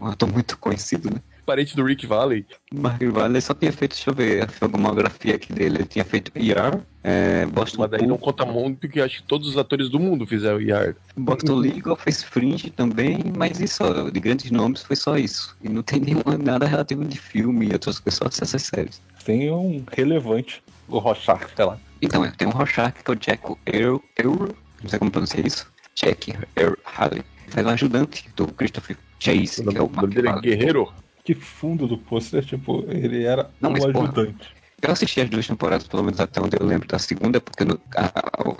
um 0.00 0.06
ator 0.06 0.28
muito 0.32 0.58
conhecido, 0.58 1.08
né? 1.10 1.20
Parente 1.44 1.76
do 1.76 1.84
Rick 1.84 2.04
Valley. 2.06 2.44
Mark 2.74 3.00
Valley 3.00 3.40
só 3.40 3.54
tinha 3.54 3.72
feito, 3.72 3.92
deixa 3.92 4.10
eu 4.10 4.14
ver 4.14 4.42
a 4.42 4.48
filmografia 4.48 5.36
aqui 5.36 5.52
dele. 5.52 5.76
Ele 5.78 5.84
tinha 5.84 6.04
feito 6.04 6.32
ER, 6.34 6.80
é, 7.08 7.46
Boston, 7.46 7.82
Mas 7.82 7.90
daí 7.92 8.04
não 8.04 8.18
conta 8.18 8.44
muito, 8.44 8.80
porque 8.80 9.00
acho 9.00 9.22
que 9.22 9.28
todos 9.28 9.48
os 9.50 9.56
atores 9.56 9.88
do 9.88 10.00
mundo 10.00 10.26
fizeram 10.26 10.60
IAR. 10.60 10.96
Boston 11.16 11.54
Legal, 11.54 11.94
fez 11.94 12.24
Fringe 12.24 12.68
também, 12.68 13.20
mas 13.36 13.60
isso, 13.60 13.84
de 14.10 14.18
grandes 14.18 14.50
nomes, 14.50 14.82
foi 14.82 14.96
só 14.96 15.16
isso. 15.16 15.56
E 15.62 15.68
não 15.68 15.84
tem 15.84 16.00
nenhuma, 16.00 16.36
nada 16.36 16.66
relativo 16.66 17.04
de 17.04 17.16
filme 17.16 17.68
e 17.68 17.72
outras 17.72 18.02
só 18.08 18.24
essas 18.26 18.60
séries. 18.60 19.00
Tem 19.24 19.52
um 19.52 19.84
relevante, 19.92 20.60
o 20.88 20.98
Rorschach, 20.98 21.46
sei 21.54 21.64
lá. 21.64 21.78
Então, 22.02 22.24
é, 22.24 22.32
tem 22.32 22.48
um 22.48 22.50
Rorschach, 22.50 22.92
que 22.92 23.08
é 23.08 23.14
o 23.14 23.16
Jack 23.16 23.56
Earl, 23.72 23.98
Earl, 24.18 24.48
não 24.82 24.90
sei 24.90 24.98
como 24.98 25.12
pronunciar 25.12 25.46
isso, 25.46 25.64
Jack 25.94 26.34
Earl 26.56 26.74
Halley. 26.84 27.22
Faz 27.50 27.64
o 27.64 27.70
ajudante 27.70 28.28
do 28.34 28.48
Christopher 28.48 28.96
Chase, 29.20 29.62
O 29.62 29.70
que 29.70 29.78
é 29.78 29.80
o 29.80 29.88
Mark 29.88 30.12
é 30.16 30.22
Valley. 30.22 30.40
Guerreiro. 30.40 30.92
Que 31.22 31.34
fundo 31.34 31.86
do 31.86 31.98
pôster, 31.98 32.44
tipo, 32.44 32.84
ele 32.88 33.24
era 33.24 33.48
Não, 33.60 33.70
um 33.70 33.72
mas, 33.74 33.86
porra, 33.86 34.04
ajudante. 34.06 34.55
Eu 34.82 34.92
assisti 34.92 35.22
as 35.22 35.30
duas 35.30 35.46
temporadas, 35.46 35.86
pelo 35.86 36.02
menos 36.02 36.20
até 36.20 36.40
onde 36.40 36.56
eu 36.60 36.66
lembro 36.66 36.86
da 36.86 36.98
segunda, 36.98 37.40
porque 37.40 37.64
no, 37.64 37.80
a, 37.96 38.12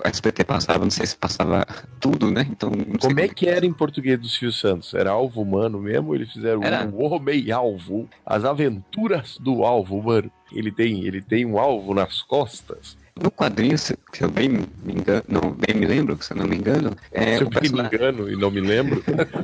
a, 0.03 0.09
SBT 0.09 0.43
passava, 0.43 0.79
não 0.79 0.89
sei 0.89 1.05
se 1.05 1.15
passava 1.15 1.65
tudo, 1.99 2.31
né? 2.31 2.47
Então, 2.49 2.71
não 2.71 2.99
sei 2.99 3.09
Como 3.09 3.19
é 3.19 3.27
que 3.27 3.47
era 3.47 3.65
em 3.65 3.73
português 3.73 4.19
do 4.19 4.27
Silvio 4.27 4.51
Santos? 4.51 4.93
Era 4.95 5.11
alvo 5.11 5.41
humano 5.41 5.79
mesmo? 5.79 6.15
Eles 6.15 6.31
fizeram 6.31 6.63
Era. 6.63 6.87
um 6.87 7.03
homem 7.03 7.51
alvo. 7.51 8.09
As 8.25 8.43
aventuras 8.43 9.37
do 9.37 9.63
alvo 9.63 9.97
humano. 9.99 10.31
Ele 10.51 10.71
tem, 10.71 11.05
ele 11.05 11.21
tem 11.21 11.45
um 11.45 11.59
alvo 11.59 11.93
nas 11.93 12.23
costas. 12.23 12.97
No 13.21 13.31
quadrinho, 13.31 13.77
se, 13.77 13.97
se 14.13 14.23
eu 14.23 14.29
bem 14.29 14.49
me 14.49 14.67
engano, 14.85 15.23
não, 15.27 15.51
bem 15.51 15.75
me 15.75 15.85
lembro, 15.85 16.17
se 16.21 16.33
eu 16.33 16.37
não 16.37 16.45
me 16.45 16.55
engano, 16.55 16.95
é, 17.11 17.37
Se 17.37 17.43
eu 17.43 17.49
bem 17.49 17.71
me 17.71 17.79
engano 17.79 18.31
e 18.31 18.35
não 18.35 18.51
me 18.51 18.61
lembro. 18.61 19.03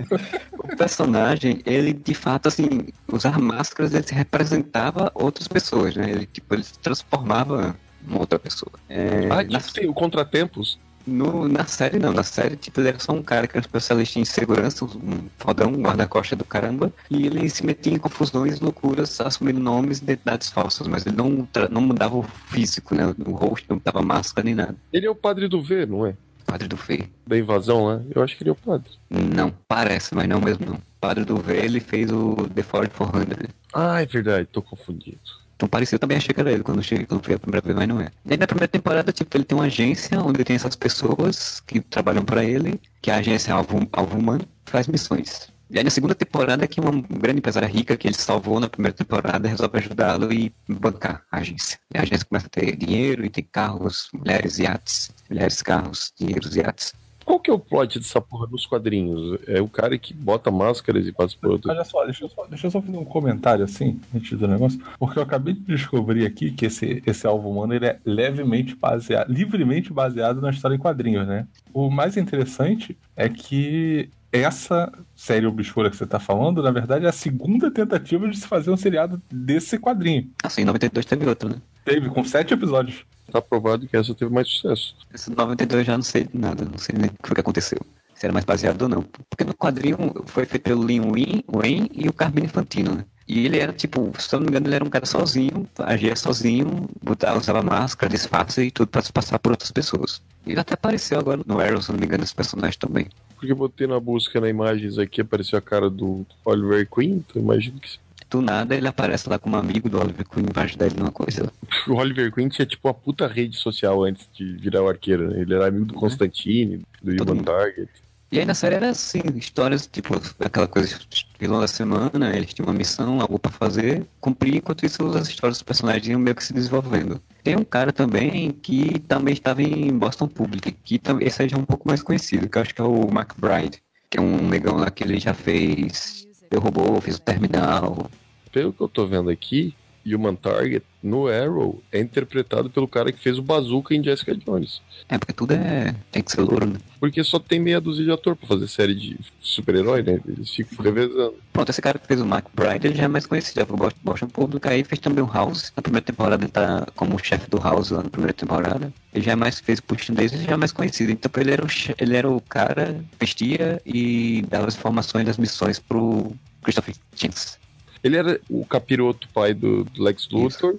o 0.58 0.76
personagem, 0.76 1.62
ele 1.66 1.94
de 1.94 2.14
fato, 2.14 2.48
assim, 2.48 2.88
usar 3.12 3.40
máscaras, 3.40 3.94
ele 3.94 4.06
representava 4.12 5.12
outras 5.16 5.48
pessoas, 5.48 5.96
né? 5.96 6.10
Ele, 6.10 6.26
tipo, 6.26 6.54
ele 6.54 6.64
se 6.64 6.78
transformava 6.80 7.76
em 8.08 8.16
outra 8.16 8.38
pessoa. 8.38 8.74
É, 8.90 9.28
ah, 9.32 9.44
na, 9.44 9.90
o 9.90 9.94
Contratempos. 9.94 10.80
No- 11.06 11.48
na 11.48 11.66
série, 11.66 12.00
não. 12.00 12.12
Na 12.14 12.24
série, 12.24 12.56
tipo, 12.56 12.80
ele 12.82 12.90
era 12.90 13.00
só 13.00 13.12
um 13.14 13.22
cara 13.24 13.48
que 13.48 13.58
era 13.58 13.66
especialista 13.66 14.20
em 14.20 14.26
segurança, 14.26 14.86
um 14.86 15.28
fodão, 15.38 15.70
um 15.72 15.82
guarda-costa 15.82 16.36
do 16.36 16.46
caramba, 16.46 16.92
e 17.10 17.26
ele 17.26 17.50
se 17.50 17.66
metia 17.66 17.94
em 17.94 17.98
confusões, 18.00 18.60
loucuras, 18.60 19.20
assumindo 19.22 19.60
nomes 19.60 20.00
e 20.00 20.04
identidades 20.04 20.50
falsas, 20.50 20.88
mas 20.88 21.06
ele 21.06 21.16
não, 21.16 21.48
não 21.70 21.82
mudava 21.82 22.16
o 22.18 22.24
físico, 22.24 22.96
né? 22.96 23.14
O 23.26 23.32
rosto, 23.32 23.66
não 23.70 23.82
dava 23.84 24.02
máscara 24.02 24.46
nem 24.46 24.56
nada. 24.56 24.76
Ele 24.92 25.06
é 25.06 25.10
o 25.10 25.16
padre 25.16 25.48
do 25.48 25.62
V, 25.62 25.86
não 25.86 26.06
é? 26.06 26.16
Padre 26.46 26.68
do 26.68 26.76
V. 26.76 27.08
Da 27.26 27.38
invasão 27.38 27.86
lá. 27.86 28.02
Eu 28.14 28.22
acho 28.22 28.36
que 28.38 28.44
ele 28.44 28.50
é 28.50 28.54
o 28.54 28.56
padre. 28.56 28.90
Não, 29.10 29.54
parece, 29.68 30.14
mas 30.14 30.28
não 30.28 30.42
mesmo 30.42 30.66
não. 30.66 30.78
Padre 31.00 31.24
do 31.24 31.38
V, 31.38 31.56
ele 31.56 31.80
fez 31.80 32.12
o 32.12 32.36
The 32.54 32.64
4400. 32.64 33.48
Ah, 33.74 34.02
é 34.02 34.06
verdade, 34.06 34.48
tô 34.52 34.62
confundido. 34.62 35.20
Então 35.64 35.70
parecia, 35.70 35.96
eu 35.96 36.00
também 36.00 36.18
achei 36.18 36.34
que 36.34 36.42
era 36.42 36.52
ele 36.52 36.62
quando 36.62 36.80
eu 36.80 36.84
cheguei, 36.84 37.06
quando 37.06 37.24
fui 37.24 37.34
a 37.34 37.40
primeira 37.40 37.66
vez, 37.66 37.74
mas 37.74 37.88
não 37.88 38.02
é. 38.02 38.12
E 38.26 38.34
aí 38.34 38.38
na 38.38 38.46
primeira 38.46 38.68
temporada, 38.68 39.14
tipo, 39.14 39.38
ele 39.38 39.46
tem 39.46 39.58
uma 39.58 39.64
agência 39.64 40.20
onde 40.20 40.44
tem 40.44 40.58
essas 40.58 40.76
pessoas 40.76 41.62
que 41.66 41.80
trabalham 41.80 42.26
pra 42.26 42.44
ele, 42.44 42.82
que 43.02 43.10
a 43.10 43.16
agência 43.16 43.52
é 43.52 43.54
alvo, 43.54 43.88
alvo 43.94 44.18
humano, 44.18 44.46
faz 44.66 44.88
missões. 44.88 45.48
E 45.70 45.78
aí 45.78 45.84
na 45.86 45.90
segunda 45.90 46.14
temporada 46.14 46.68
que 46.68 46.82
uma 46.82 46.92
grande 46.92 47.40
empresária 47.40 47.66
rica 47.68 47.96
que 47.96 48.10
ele 48.10 48.16
salvou 48.16 48.60
na 48.60 48.68
primeira 48.68 48.96
temporada 48.96 49.48
resolve 49.48 49.78
ajudá-lo 49.78 50.34
e 50.34 50.54
bancar 50.68 51.24
a 51.32 51.38
agência. 51.38 51.80
E 51.96 51.98
a 51.98 52.02
agência 52.02 52.26
começa 52.26 52.48
a 52.48 52.50
ter 52.50 52.76
dinheiro 52.76 53.24
e 53.24 53.30
tem 53.30 53.48
carros, 53.50 54.10
mulheres, 54.14 54.60
iates, 54.60 55.12
mulheres, 55.30 55.62
carros, 55.62 56.12
dinheiros, 56.20 56.58
iates. 56.58 56.94
Qual 57.26 57.40
que 57.40 57.50
é 57.50 57.54
o 57.54 57.60
plot 57.60 58.00
dessa 58.00 58.22
porra 58.22 58.48
nos 58.52 58.66
quadrinhos? 58.66 59.40
É 59.48 59.62
o 59.62 59.68
cara 59.68 59.98
que 59.98 60.14
bota 60.14 60.52
máscaras 60.52 61.08
e 61.08 61.12
passa 61.12 61.36
por 61.40 61.52
outro. 61.52 61.72
Olha 61.72 61.84
só, 61.84 62.04
deixa 62.06 62.26
eu 62.26 62.30
só, 62.30 62.46
deixa 62.46 62.68
eu 62.68 62.72
só 62.72 62.82
fazer 62.82 62.98
um 62.98 63.06
comentário 63.06 63.64
assim, 63.64 64.00
antes 64.16 64.38
do 64.38 64.48
negócio, 64.48 64.80
porque 65.00 65.20
eu 65.20 65.24
acabei 65.24 65.54
de 65.54 65.62
descobrir 65.62 66.26
aqui 66.26 66.52
que 66.52 66.66
esse, 66.66 67.02
esse 67.06 67.26
alvo 67.26 67.50
humano 67.50 67.74
ele 67.74 67.86
é 67.86 68.00
levemente 68.06 68.76
baseado, 68.76 69.32
livremente 69.32 69.92
baseado 69.92 70.42
na 70.42 70.50
história 70.50 70.76
em 70.76 70.80
quadrinhos, 70.80 71.28
né? 71.28 71.48
O 71.74 71.90
mais 71.90 72.18
interessante 72.18 72.98
é 73.16 73.30
que 73.30 74.10
essa 74.32 74.92
série 75.16 75.46
obscura 75.46 75.92
que 75.92 75.96
você 75.96 76.08
tá 76.08 76.20
falando, 76.20 76.64
na 76.64 76.72
verdade, 76.72 77.06
é 77.06 77.10
a 77.10 77.14
segunda 77.14 77.70
tentativa 77.70 78.28
de 78.28 78.38
se 78.38 78.48
fazer 78.48 78.72
um 78.72 78.78
seriado 78.78 79.22
desse 79.32 79.78
quadrinho. 79.78 80.30
Assim, 80.44 80.64
em 80.64 80.66
92 80.66 81.06
teve 81.06 81.30
outro, 81.30 81.50
né? 81.50 81.58
Teve, 81.86 82.10
com 82.10 82.24
sete 82.24 82.54
episódios. 82.54 83.06
Tá 83.34 83.42
provado 83.42 83.88
que 83.88 83.98
essa 83.98 84.14
teve 84.14 84.32
mais 84.32 84.48
sucesso. 84.48 84.96
Esse 85.12 85.32
92 85.32 85.80
eu 85.80 85.84
já 85.84 85.98
não 85.98 86.04
sei 86.04 86.26
de 86.26 86.38
nada, 86.38 86.64
não 86.66 86.78
sei 86.78 86.96
nem 86.96 87.10
o 87.10 87.14
que 87.14 87.28
foi 87.28 87.34
que 87.34 87.42
aconteceu. 87.42 87.80
Se 88.14 88.28
era 88.28 88.32
mais 88.32 88.46
baseado 88.46 88.84
ou 88.84 88.88
não. 88.88 89.02
Porque 89.28 89.44
no 89.44 89.56
quadrinho 89.56 89.98
foi 90.28 90.46
feito 90.46 90.62
pelo 90.62 90.86
Lin 90.86 91.02
Wayne, 91.02 91.44
Wayne 91.52 91.90
e 91.96 92.08
o 92.08 92.14
Carmine 92.14 92.46
Infantino, 92.46 92.94
né? 92.94 93.06
E 93.28 93.44
ele 93.44 93.58
era 93.58 93.74
tipo, 93.74 94.12
se 94.20 94.36
eu 94.36 94.40
não 94.40 94.46
me 94.46 94.52
engano, 94.52 94.68
ele 94.68 94.76
era 94.76 94.86
um 94.86 94.90
cara 94.90 95.08
sozinho, 95.08 95.68
agia 95.80 96.16
sozinho, 96.16 96.88
botava, 97.02 97.40
usava 97.40 97.64
máscara, 97.64 98.12
disfarce 98.12 98.62
e 98.66 98.70
tudo 98.70 98.90
pra 98.90 99.02
se 99.02 99.12
passar 99.12 99.40
por 99.40 99.54
outras 99.54 99.72
pessoas. 99.72 100.22
E 100.46 100.52
ele 100.52 100.60
até 100.60 100.76
apareceu 100.76 101.18
agora 101.18 101.42
no 101.44 101.60
Arrow, 101.60 101.82
se 101.82 101.90
eu 101.90 101.94
não 101.94 102.02
me 102.02 102.06
engano, 102.06 102.24
esse 102.24 102.36
personagem 102.36 102.78
também. 102.78 103.08
Porque 103.36 103.52
eu 103.52 103.56
botei 103.56 103.88
na 103.88 104.00
busca 104.00 104.40
na 104.40 104.48
imagens 104.48 105.00
aqui, 105.00 105.22
apareceu 105.22 105.58
a 105.58 105.62
cara 105.62 105.90
do 105.90 106.24
Oliver 106.46 106.88
Queen, 106.88 107.26
então 107.28 107.42
imagino 107.42 107.80
que 107.80 107.98
Do 108.34 108.42
nada 108.42 108.74
ele 108.74 108.88
aparece 108.88 109.30
lá 109.30 109.38
como 109.38 109.56
amigo 109.56 109.88
do 109.88 110.02
Oliver 110.02 110.28
Queen 110.28 110.48
vai 110.52 110.64
ajudar 110.64 110.88
ele 110.88 110.96
numa 110.98 111.12
coisa. 111.12 111.54
o 111.88 111.94
Oliver 111.94 112.34
Queen 112.34 112.50
tinha 112.50 112.66
tipo 112.66 112.88
uma 112.88 112.94
puta 112.94 113.28
rede 113.28 113.56
social 113.56 114.04
antes 114.04 114.28
de 114.34 114.58
virar 114.58 114.82
o 114.82 114.90
arqueiro, 114.90 115.30
né? 115.30 115.42
Ele 115.42 115.54
era 115.54 115.68
amigo 115.68 115.86
do 115.86 115.94
Constantine, 115.94 116.82
do 117.00 117.16
Todo 117.16 117.36
mundo. 117.36 117.46
Target. 117.46 117.92
E 118.32 118.40
aí 118.40 118.46
na 118.46 118.56
série 118.56 118.74
era 118.74 118.90
assim, 118.90 119.22
histórias, 119.36 119.86
tipo, 119.86 120.20
aquela 120.40 120.68
coisa, 120.68 120.98
vilão 121.40 121.60
da 121.60 121.68
semana, 121.68 122.36
eles 122.36 122.56
tinham 122.56 122.68
uma 122.68 122.74
missão, 122.74 123.22
algo 123.22 123.38
pra 123.38 123.52
fazer, 123.52 124.04
cumprir, 124.20 124.56
enquanto 124.56 124.84
isso 124.84 125.06
as 125.16 125.28
histórias 125.28 125.58
dos 125.58 125.64
personagens 125.64 126.08
iam 126.08 126.20
meio 126.20 126.36
que 126.36 126.44
se 126.44 126.54
desenvolvendo. 126.54 127.22
Tem 127.44 127.56
um 127.56 127.64
cara 127.64 127.94
também 127.94 128.50
que 128.52 128.98
também 129.02 129.36
estava 129.36 129.62
em 129.62 129.96
Boston 129.96 130.28
Public, 130.28 130.72
que 130.72 130.98
também 130.98 131.28
esse 131.28 131.44
aí 131.44 131.50
já 131.50 131.56
é 131.56 131.60
um 131.60 131.66
pouco 131.66 131.88
mais 131.88 132.02
conhecido, 132.02 132.50
que 132.50 132.58
eu 132.58 132.64
acho 132.64 132.74
que 132.74 132.82
é 132.82 132.84
o 132.84 133.12
Mark 133.12 133.34
Bride, 133.38 133.80
que 134.10 134.18
é 134.18 134.22
um 134.22 134.50
negão 134.50 134.78
lá 134.78 134.90
que 134.90 135.04
ele 135.04 135.20
já 135.20 135.36
fez 135.36 136.24
Robô, 136.58 137.00
fez 137.02 137.18
o 137.18 137.22
Terminal. 137.22 138.10
Pelo 138.54 138.72
que 138.72 138.82
eu 138.82 138.88
tô 138.88 139.06
vendo 139.06 139.30
aqui, 139.30 139.76
Human 140.06 140.36
Target 140.36 140.86
no 141.02 141.28
Arrow 141.28 141.82
é 141.92 142.00
interpretado 142.00 142.70
pelo 142.70 142.88
cara 142.88 143.12
que 143.12 143.20
fez 143.20 143.38
o 143.38 143.42
Bazooka 143.42 143.96
em 143.96 144.04
Jessica 144.04 144.36
Jones. 144.36 144.82
É, 145.10 145.18
porque 145.18 145.34
tudo 145.34 145.54
é. 145.54 145.96
tem 146.12 146.22
que 146.22 146.32
ser 146.32 146.42
louro, 146.42 146.66
né? 146.66 146.80
Porque 147.00 147.24
só 147.24 147.40
tem 147.40 147.60
meia 147.60 147.82
dúzia 147.82 148.06
de 148.06 148.12
ator 148.12 148.36
pra 148.36 148.48
fazer 148.48 148.68
série 148.68 148.96
de 148.96 149.18
super-herói, 149.42 150.04
né? 150.04 150.20
Eles 150.28 150.50
ficam 150.50 150.84
revezando. 150.84 151.36
Pronto, 151.52 151.70
esse 151.70 151.82
cara 151.82 151.98
que 151.98 152.08
fez 152.08 152.22
o 152.22 152.26
Mark 152.26 152.46
Bride, 152.54 152.88
ele 152.88 152.96
já 152.96 153.04
é 153.04 153.08
mais 153.08 153.26
conhecido, 153.26 153.56
já 153.60 153.66
foi 153.66 153.76
o 153.76 153.92
Boston 154.04 154.28
Public, 154.28 154.68
aí 154.68 154.84
fez 154.84 155.00
também 155.00 155.24
o 155.24 155.32
House. 155.32 155.74
Na 155.76 155.82
primeira 155.82 156.06
temporada 156.06 156.44
ele 156.44 156.52
tá 156.52 156.86
como 156.96 157.18
chefe 157.20 157.50
do 157.50 157.58
House 157.58 157.90
lá 157.90 158.04
na 158.04 158.10
primeira 158.10 158.34
temporada. 158.34 158.94
Ele 159.14 159.26
já 159.26 159.34
é 159.34 159.36
mais, 159.36 159.60
fez 159.60 159.80
o 159.80 160.14
Days, 160.14 160.34
ele 160.34 160.44
já 160.44 160.54
é 160.54 160.58
mais 160.58 160.72
conhecido. 160.72 161.12
Então 161.12 161.32
ele 161.42 161.52
era 161.52 161.66
o, 161.66 161.68
ele 161.98 162.16
era 162.16 162.30
o 162.30 162.42
cara 162.42 163.04
que 163.12 163.18
vestia 163.20 163.82
e 163.86 164.44
dava 164.50 164.68
as 164.68 164.76
informações 164.76 165.26
das 165.26 165.38
missões 165.38 165.80
pro 165.80 166.32
Christopher 166.62 166.96
Jinx. 167.16 167.63
Ele 168.04 168.18
era 168.18 168.40
o 168.50 168.66
capiroto 168.66 169.28
pai 169.30 169.54
do, 169.54 169.84
do 169.86 170.04
Lex 170.04 170.28
Luthor, 170.30 170.76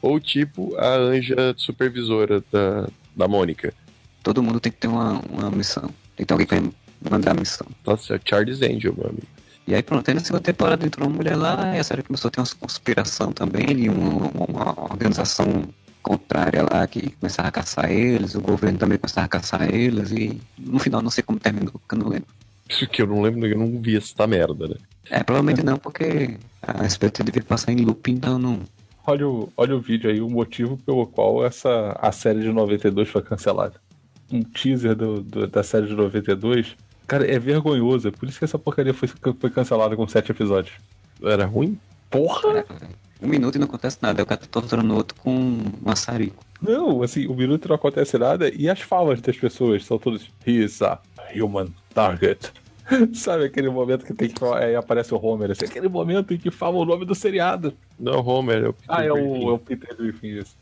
ou 0.00 0.20
tipo 0.20 0.76
a 0.76 0.94
anja 0.94 1.54
supervisora 1.56 2.42
da, 2.52 2.88
da 3.16 3.26
Mônica. 3.26 3.74
Todo 4.22 4.42
mundo 4.42 4.60
tem 4.60 4.70
que 4.70 4.78
ter 4.78 4.88
uma, 4.88 5.20
uma 5.30 5.50
missão. 5.50 5.90
Tem 6.16 6.18
que 6.18 6.26
ter 6.26 6.34
alguém 6.34 6.46
que 6.46 6.54
vai 6.54 6.70
mandar 7.10 7.32
a 7.32 7.34
missão. 7.34 7.66
Tá 7.84 7.96
certo, 7.96 8.28
Charles 8.28 8.62
Angel, 8.62 8.94
meu 8.96 9.06
amigo. 9.06 9.26
E 9.66 9.74
aí 9.74 9.82
pronto, 9.82 10.08
aí 10.08 10.14
na 10.14 10.20
segunda 10.20 10.42
temporada 10.42 10.86
entrou 10.86 11.06
uma 11.06 11.16
mulher 11.16 11.36
lá, 11.36 11.76
e 11.76 11.78
a 11.78 11.84
série 11.84 12.02
começou 12.02 12.28
a 12.28 12.30
ter 12.30 12.40
uma 12.40 12.46
conspiração 12.58 13.32
também, 13.32 13.84
e 13.84 13.88
uma, 13.90 14.30
uma 14.48 14.84
organização 14.84 15.68
contrária 16.02 16.62
lá 16.62 16.86
que 16.86 17.10
começava 17.10 17.48
a 17.48 17.52
caçar 17.52 17.90
eles, 17.90 18.34
o 18.34 18.40
governo 18.40 18.78
também 18.78 18.96
começava 18.96 19.26
a 19.26 19.28
caçar 19.28 19.74
eles, 19.74 20.10
e 20.10 20.40
no 20.56 20.78
final 20.78 21.02
não 21.02 21.10
sei 21.10 21.22
como 21.22 21.38
terminou, 21.38 21.72
porque 21.72 21.94
eu 21.94 21.98
não 21.98 22.08
lembro. 22.08 22.28
Isso 22.66 22.86
que 22.88 23.02
eu 23.02 23.06
não 23.06 23.20
lembro, 23.20 23.46
eu 23.46 23.58
não 23.58 23.78
vi 23.78 23.96
essa 23.98 24.26
merda, 24.26 24.68
né? 24.68 24.76
É, 25.10 25.22
provavelmente 25.22 25.64
não, 25.64 25.78
porque 25.78 26.36
a 26.62 26.84
SBT 26.84 27.22
devia 27.24 27.42
passar 27.42 27.72
em 27.72 27.84
loop, 27.84 28.10
então 28.10 28.38
não. 28.38 28.60
Olha 29.06 29.26
o, 29.26 29.50
olha 29.56 29.74
o 29.74 29.80
vídeo 29.80 30.10
aí, 30.10 30.20
o 30.20 30.28
motivo 30.28 30.76
pelo 30.76 31.06
qual 31.06 31.44
essa, 31.44 31.96
a 32.00 32.12
série 32.12 32.40
de 32.40 32.52
92 32.52 33.08
foi 33.08 33.22
cancelada. 33.22 33.74
Um 34.30 34.42
teaser 34.42 34.94
do, 34.94 35.22
do- 35.22 35.46
da 35.46 35.62
série 35.62 35.86
de 35.86 35.94
92. 35.94 36.76
Cara, 37.06 37.26
é 37.26 37.38
vergonhoso. 37.38 38.08
É 38.08 38.10
por 38.10 38.28
isso 38.28 38.38
que 38.38 38.44
essa 38.44 38.58
porcaria 38.58 38.92
foi, 38.92 39.08
foi 39.40 39.48
cancelada 39.50 39.96
com 39.96 40.06
sete 40.06 40.30
episódios. 40.30 40.74
Era 41.22 41.46
ruim? 41.46 41.78
Porra! 42.10 42.66
Um 43.22 43.26
minuto 43.28 43.56
e 43.56 43.58
não 43.58 43.66
acontece 43.66 43.98
nada, 44.02 44.20
aí 44.20 44.22
o 44.22 44.26
cara 44.26 44.40
tá 44.40 44.46
torturando 44.48 44.92
o 44.92 44.96
outro 44.96 45.16
com 45.20 45.30
um 45.34 45.62
maçarico. 45.82 46.44
Não, 46.60 47.02
assim, 47.02 47.26
o 47.26 47.34
minuto 47.34 47.66
não 47.68 47.76
acontece 47.76 48.16
nada 48.18 48.48
e 48.54 48.68
as 48.68 48.80
falas 48.80 49.20
das 49.20 49.36
pessoas 49.36 49.84
são 49.84 49.98
todas. 49.98 50.22
He 50.46 50.62
is 50.62 50.80
a 50.82 51.00
human 51.34 51.68
target. 51.94 52.52
Sabe 53.12 53.44
aquele 53.44 53.68
momento 53.68 54.04
que 54.04 54.14
tem 54.14 54.28
que 54.28 54.38
falar, 54.38 54.64
aí 54.64 54.74
aparece 54.74 55.12
o 55.14 55.24
Homer, 55.24 55.50
assim, 55.50 55.64
aquele 55.64 55.88
momento 55.88 56.32
em 56.32 56.38
que 56.38 56.50
fala 56.50 56.76
o 56.76 56.84
nome 56.84 57.04
do 57.04 57.14
seriado. 57.14 57.74
Não, 57.98 58.24
Homer, 58.24 58.64
é 58.64 58.68
o 58.68 58.72
Peter 58.72 58.96
Ah, 58.96 59.04
é 59.04 59.12
o, 59.12 59.50
é 59.50 59.52
o 59.52 59.58
Peter 59.58 59.96
Griffin, 59.96 60.38
isso. 60.38 60.56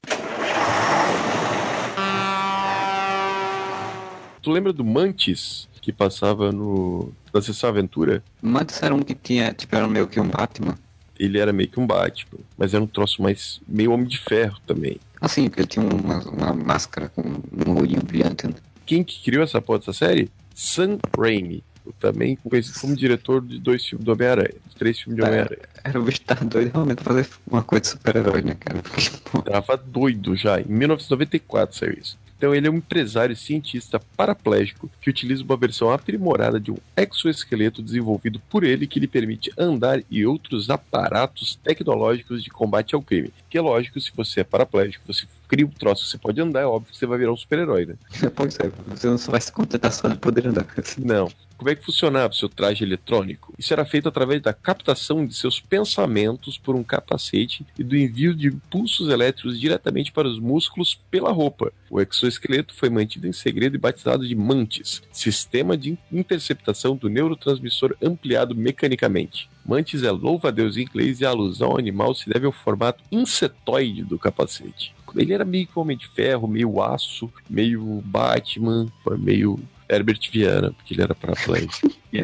Tu 4.43 4.51
lembra 4.51 4.72
do 4.72 4.85
Mantis, 4.85 5.68
que 5.81 5.93
passava 5.93 6.53
no 6.53 7.12
na 7.33 7.43
Sessão 7.43 7.70
Aventura? 7.70 8.22
Mantis 8.41 8.83
era 8.83 8.95
um 8.95 9.01
que 9.01 9.14
tinha, 9.14 9.53
tipo, 9.53 9.74
era 9.74 9.87
meio 9.87 10.07
que 10.07 10.20
um 10.20 10.29
Batman. 10.29 10.77
Ele 11.18 11.39
era 11.39 11.53
meio 11.53 11.68
que 11.68 11.81
um 11.81 11.87
Batman, 11.87 12.41
mas 12.57 12.74
era 12.74 12.83
um 12.83 12.87
troço 12.87 13.22
mais 13.22 13.61
meio 13.66 13.93
Homem 13.93 14.07
de 14.07 14.18
Ferro 14.18 14.59
também. 14.66 14.99
Assim, 15.20 15.49
porque 15.49 15.62
ele 15.62 15.68
tinha 15.68 15.85
uma, 15.85 16.18
uma 16.29 16.53
máscara 16.53 17.09
com 17.09 17.22
um 17.22 17.79
olhinho 17.81 18.03
brilhante, 18.03 18.47
né? 18.47 18.55
Quem 18.85 19.03
que 19.03 19.22
criou 19.22 19.43
essa 19.43 19.61
porra 19.61 19.81
dessa 19.81 19.93
série? 19.93 20.31
Sam 20.55 20.99
Raimi, 21.18 21.59
o 21.59 21.76
também 21.95 22.37
conhecido 22.37 22.78
como 22.80 22.97
diretor 22.97 23.41
de 23.41 23.59
dois 23.59 23.84
filmes 23.84 24.05
do 24.05 24.12
Homem-Aranha, 24.12 24.55
de 24.68 24.76
três 24.76 24.99
filmes 25.01 25.16
de 25.16 25.22
É. 25.22 25.28
Homem-Aranha. 25.28 25.62
Era 25.84 26.01
o 26.01 26.03
bicho 26.03 26.20
tá 26.22 26.34
doido 26.34 26.72
realmente 26.72 27.03
fazer 27.03 27.28
uma 27.51 27.62
coisa 27.62 27.82
de 27.82 27.89
super-herói, 27.89 28.43
né, 28.43 28.57
cara? 28.59 28.80
Porque, 28.82 29.51
Tava 29.51 29.76
doido 29.76 30.37
já, 30.37 30.61
em 30.61 30.66
1994 30.66 31.76
saiu 31.76 31.93
isso. 31.93 32.18
Então 32.39 32.55
ele 32.55 32.66
é 32.66 32.70
um 32.70 32.76
empresário 32.76 33.34
cientista 33.34 33.99
paraplégico 34.16 34.91
que 35.01 35.09
utiliza 35.09 35.43
uma 35.43 35.57
versão 35.57 35.91
aprimorada 35.91 36.61
de 36.61 36.70
um 36.70 36.76
exoesqueleto 36.97 37.82
desenvolvido 37.82 38.41
por 38.51 38.62
ele 38.62 38.87
que 38.87 39.01
lhe 39.01 39.07
permite 39.07 39.51
andar 39.57 40.03
e 40.11 40.26
outros 40.26 40.68
aparatos 40.68 41.59
tecnológicos 41.64 42.43
de 42.45 42.51
combate 42.51 42.95
ao 42.95 43.01
crime. 43.01 43.32
Que 43.49 43.57
é 43.57 43.61
lógico, 43.61 43.99
se 44.01 44.12
você 44.14 44.41
é 44.41 44.45
paraplégico, 44.45 45.05
você 45.07 45.24
cria 45.49 45.64
um 45.64 45.70
troço, 45.70 46.05
você 46.05 46.18
pode 46.18 46.39
andar, 46.41 46.61
é 46.61 46.66
óbvio 46.66 46.93
que 46.93 46.99
você 46.99 47.07
vai 47.07 47.18
virar 47.18 47.32
um 47.32 47.37
super-herói, 47.37 47.87
né? 47.87 47.95
pois 48.37 48.59
é, 48.61 48.70
você 48.87 49.07
não 49.07 49.16
só 49.16 49.30
vai 49.32 49.41
se 49.41 49.51
contentar 49.51 49.93
só 49.93 50.09
de 50.09 50.16
poder 50.18 50.47
andar. 50.47 50.66
Não. 50.99 51.30
Como 51.57 51.70
é 51.70 51.74
que 51.74 51.84
funcionava 51.84 52.32
o 52.32 52.36
seu 52.36 52.48
traje 52.48 52.84
eletrônico? 52.84 53.54
Isso 53.59 53.72
era 53.72 53.84
feito 53.84 54.09
através 54.09 54.42
da 54.42 54.52
captação 54.52 55.24
de 55.24 55.34
seus 55.34 55.59
pensamentos 55.59 56.59
por 56.59 56.76
um 56.76 56.82
capacete 56.82 57.66
e 57.78 57.82
do 57.82 57.96
envio 57.96 58.34
de 58.34 58.48
impulsos 58.48 59.09
elétricos 59.09 59.59
diretamente 59.59 60.12
para 60.12 60.28
os 60.28 60.38
músculos 60.38 61.00
pela 61.11 61.32
roupa. 61.32 61.72
O 61.88 62.00
exoesqueleto 62.00 62.74
foi 62.74 62.90
mantido 62.90 63.26
em 63.26 63.32
segredo 63.32 63.74
e 63.74 63.78
batizado 63.78 64.28
de 64.28 64.34
MANTIS, 64.34 65.02
Sistema 65.11 65.76
de 65.78 65.96
Interceptação 66.12 66.94
do 66.94 67.09
Neurotransmissor 67.09 67.96
Ampliado 68.02 68.54
Mecanicamente. 68.54 69.48
Mantis 69.64 70.02
é 70.02 70.11
louva-a-Deus 70.11 70.76
em 70.76 70.82
inglês 70.82 71.20
e 71.20 71.26
a 71.26 71.30
alusão 71.30 71.70
ao 71.70 71.78
animal 71.78 72.14
se 72.14 72.28
deve 72.28 72.46
ao 72.46 72.52
formato 72.52 73.02
insetoide 73.11 74.04
do 74.04 74.18
capacete. 74.18 74.94
Ele 75.14 75.32
era 75.32 75.44
meio 75.44 75.66
que 75.66 75.78
homem 75.78 75.96
de 75.96 76.07
ferro, 76.09 76.46
meio 76.46 76.82
aço, 76.82 77.32
meio 77.48 78.02
Batman, 78.04 78.86
meio 79.18 79.59
Herbert 79.89 80.20
Viana, 80.32 80.72
porque 80.72 80.95
ele 80.95 81.03
era 81.03 81.14
paraplégico. 81.14 81.91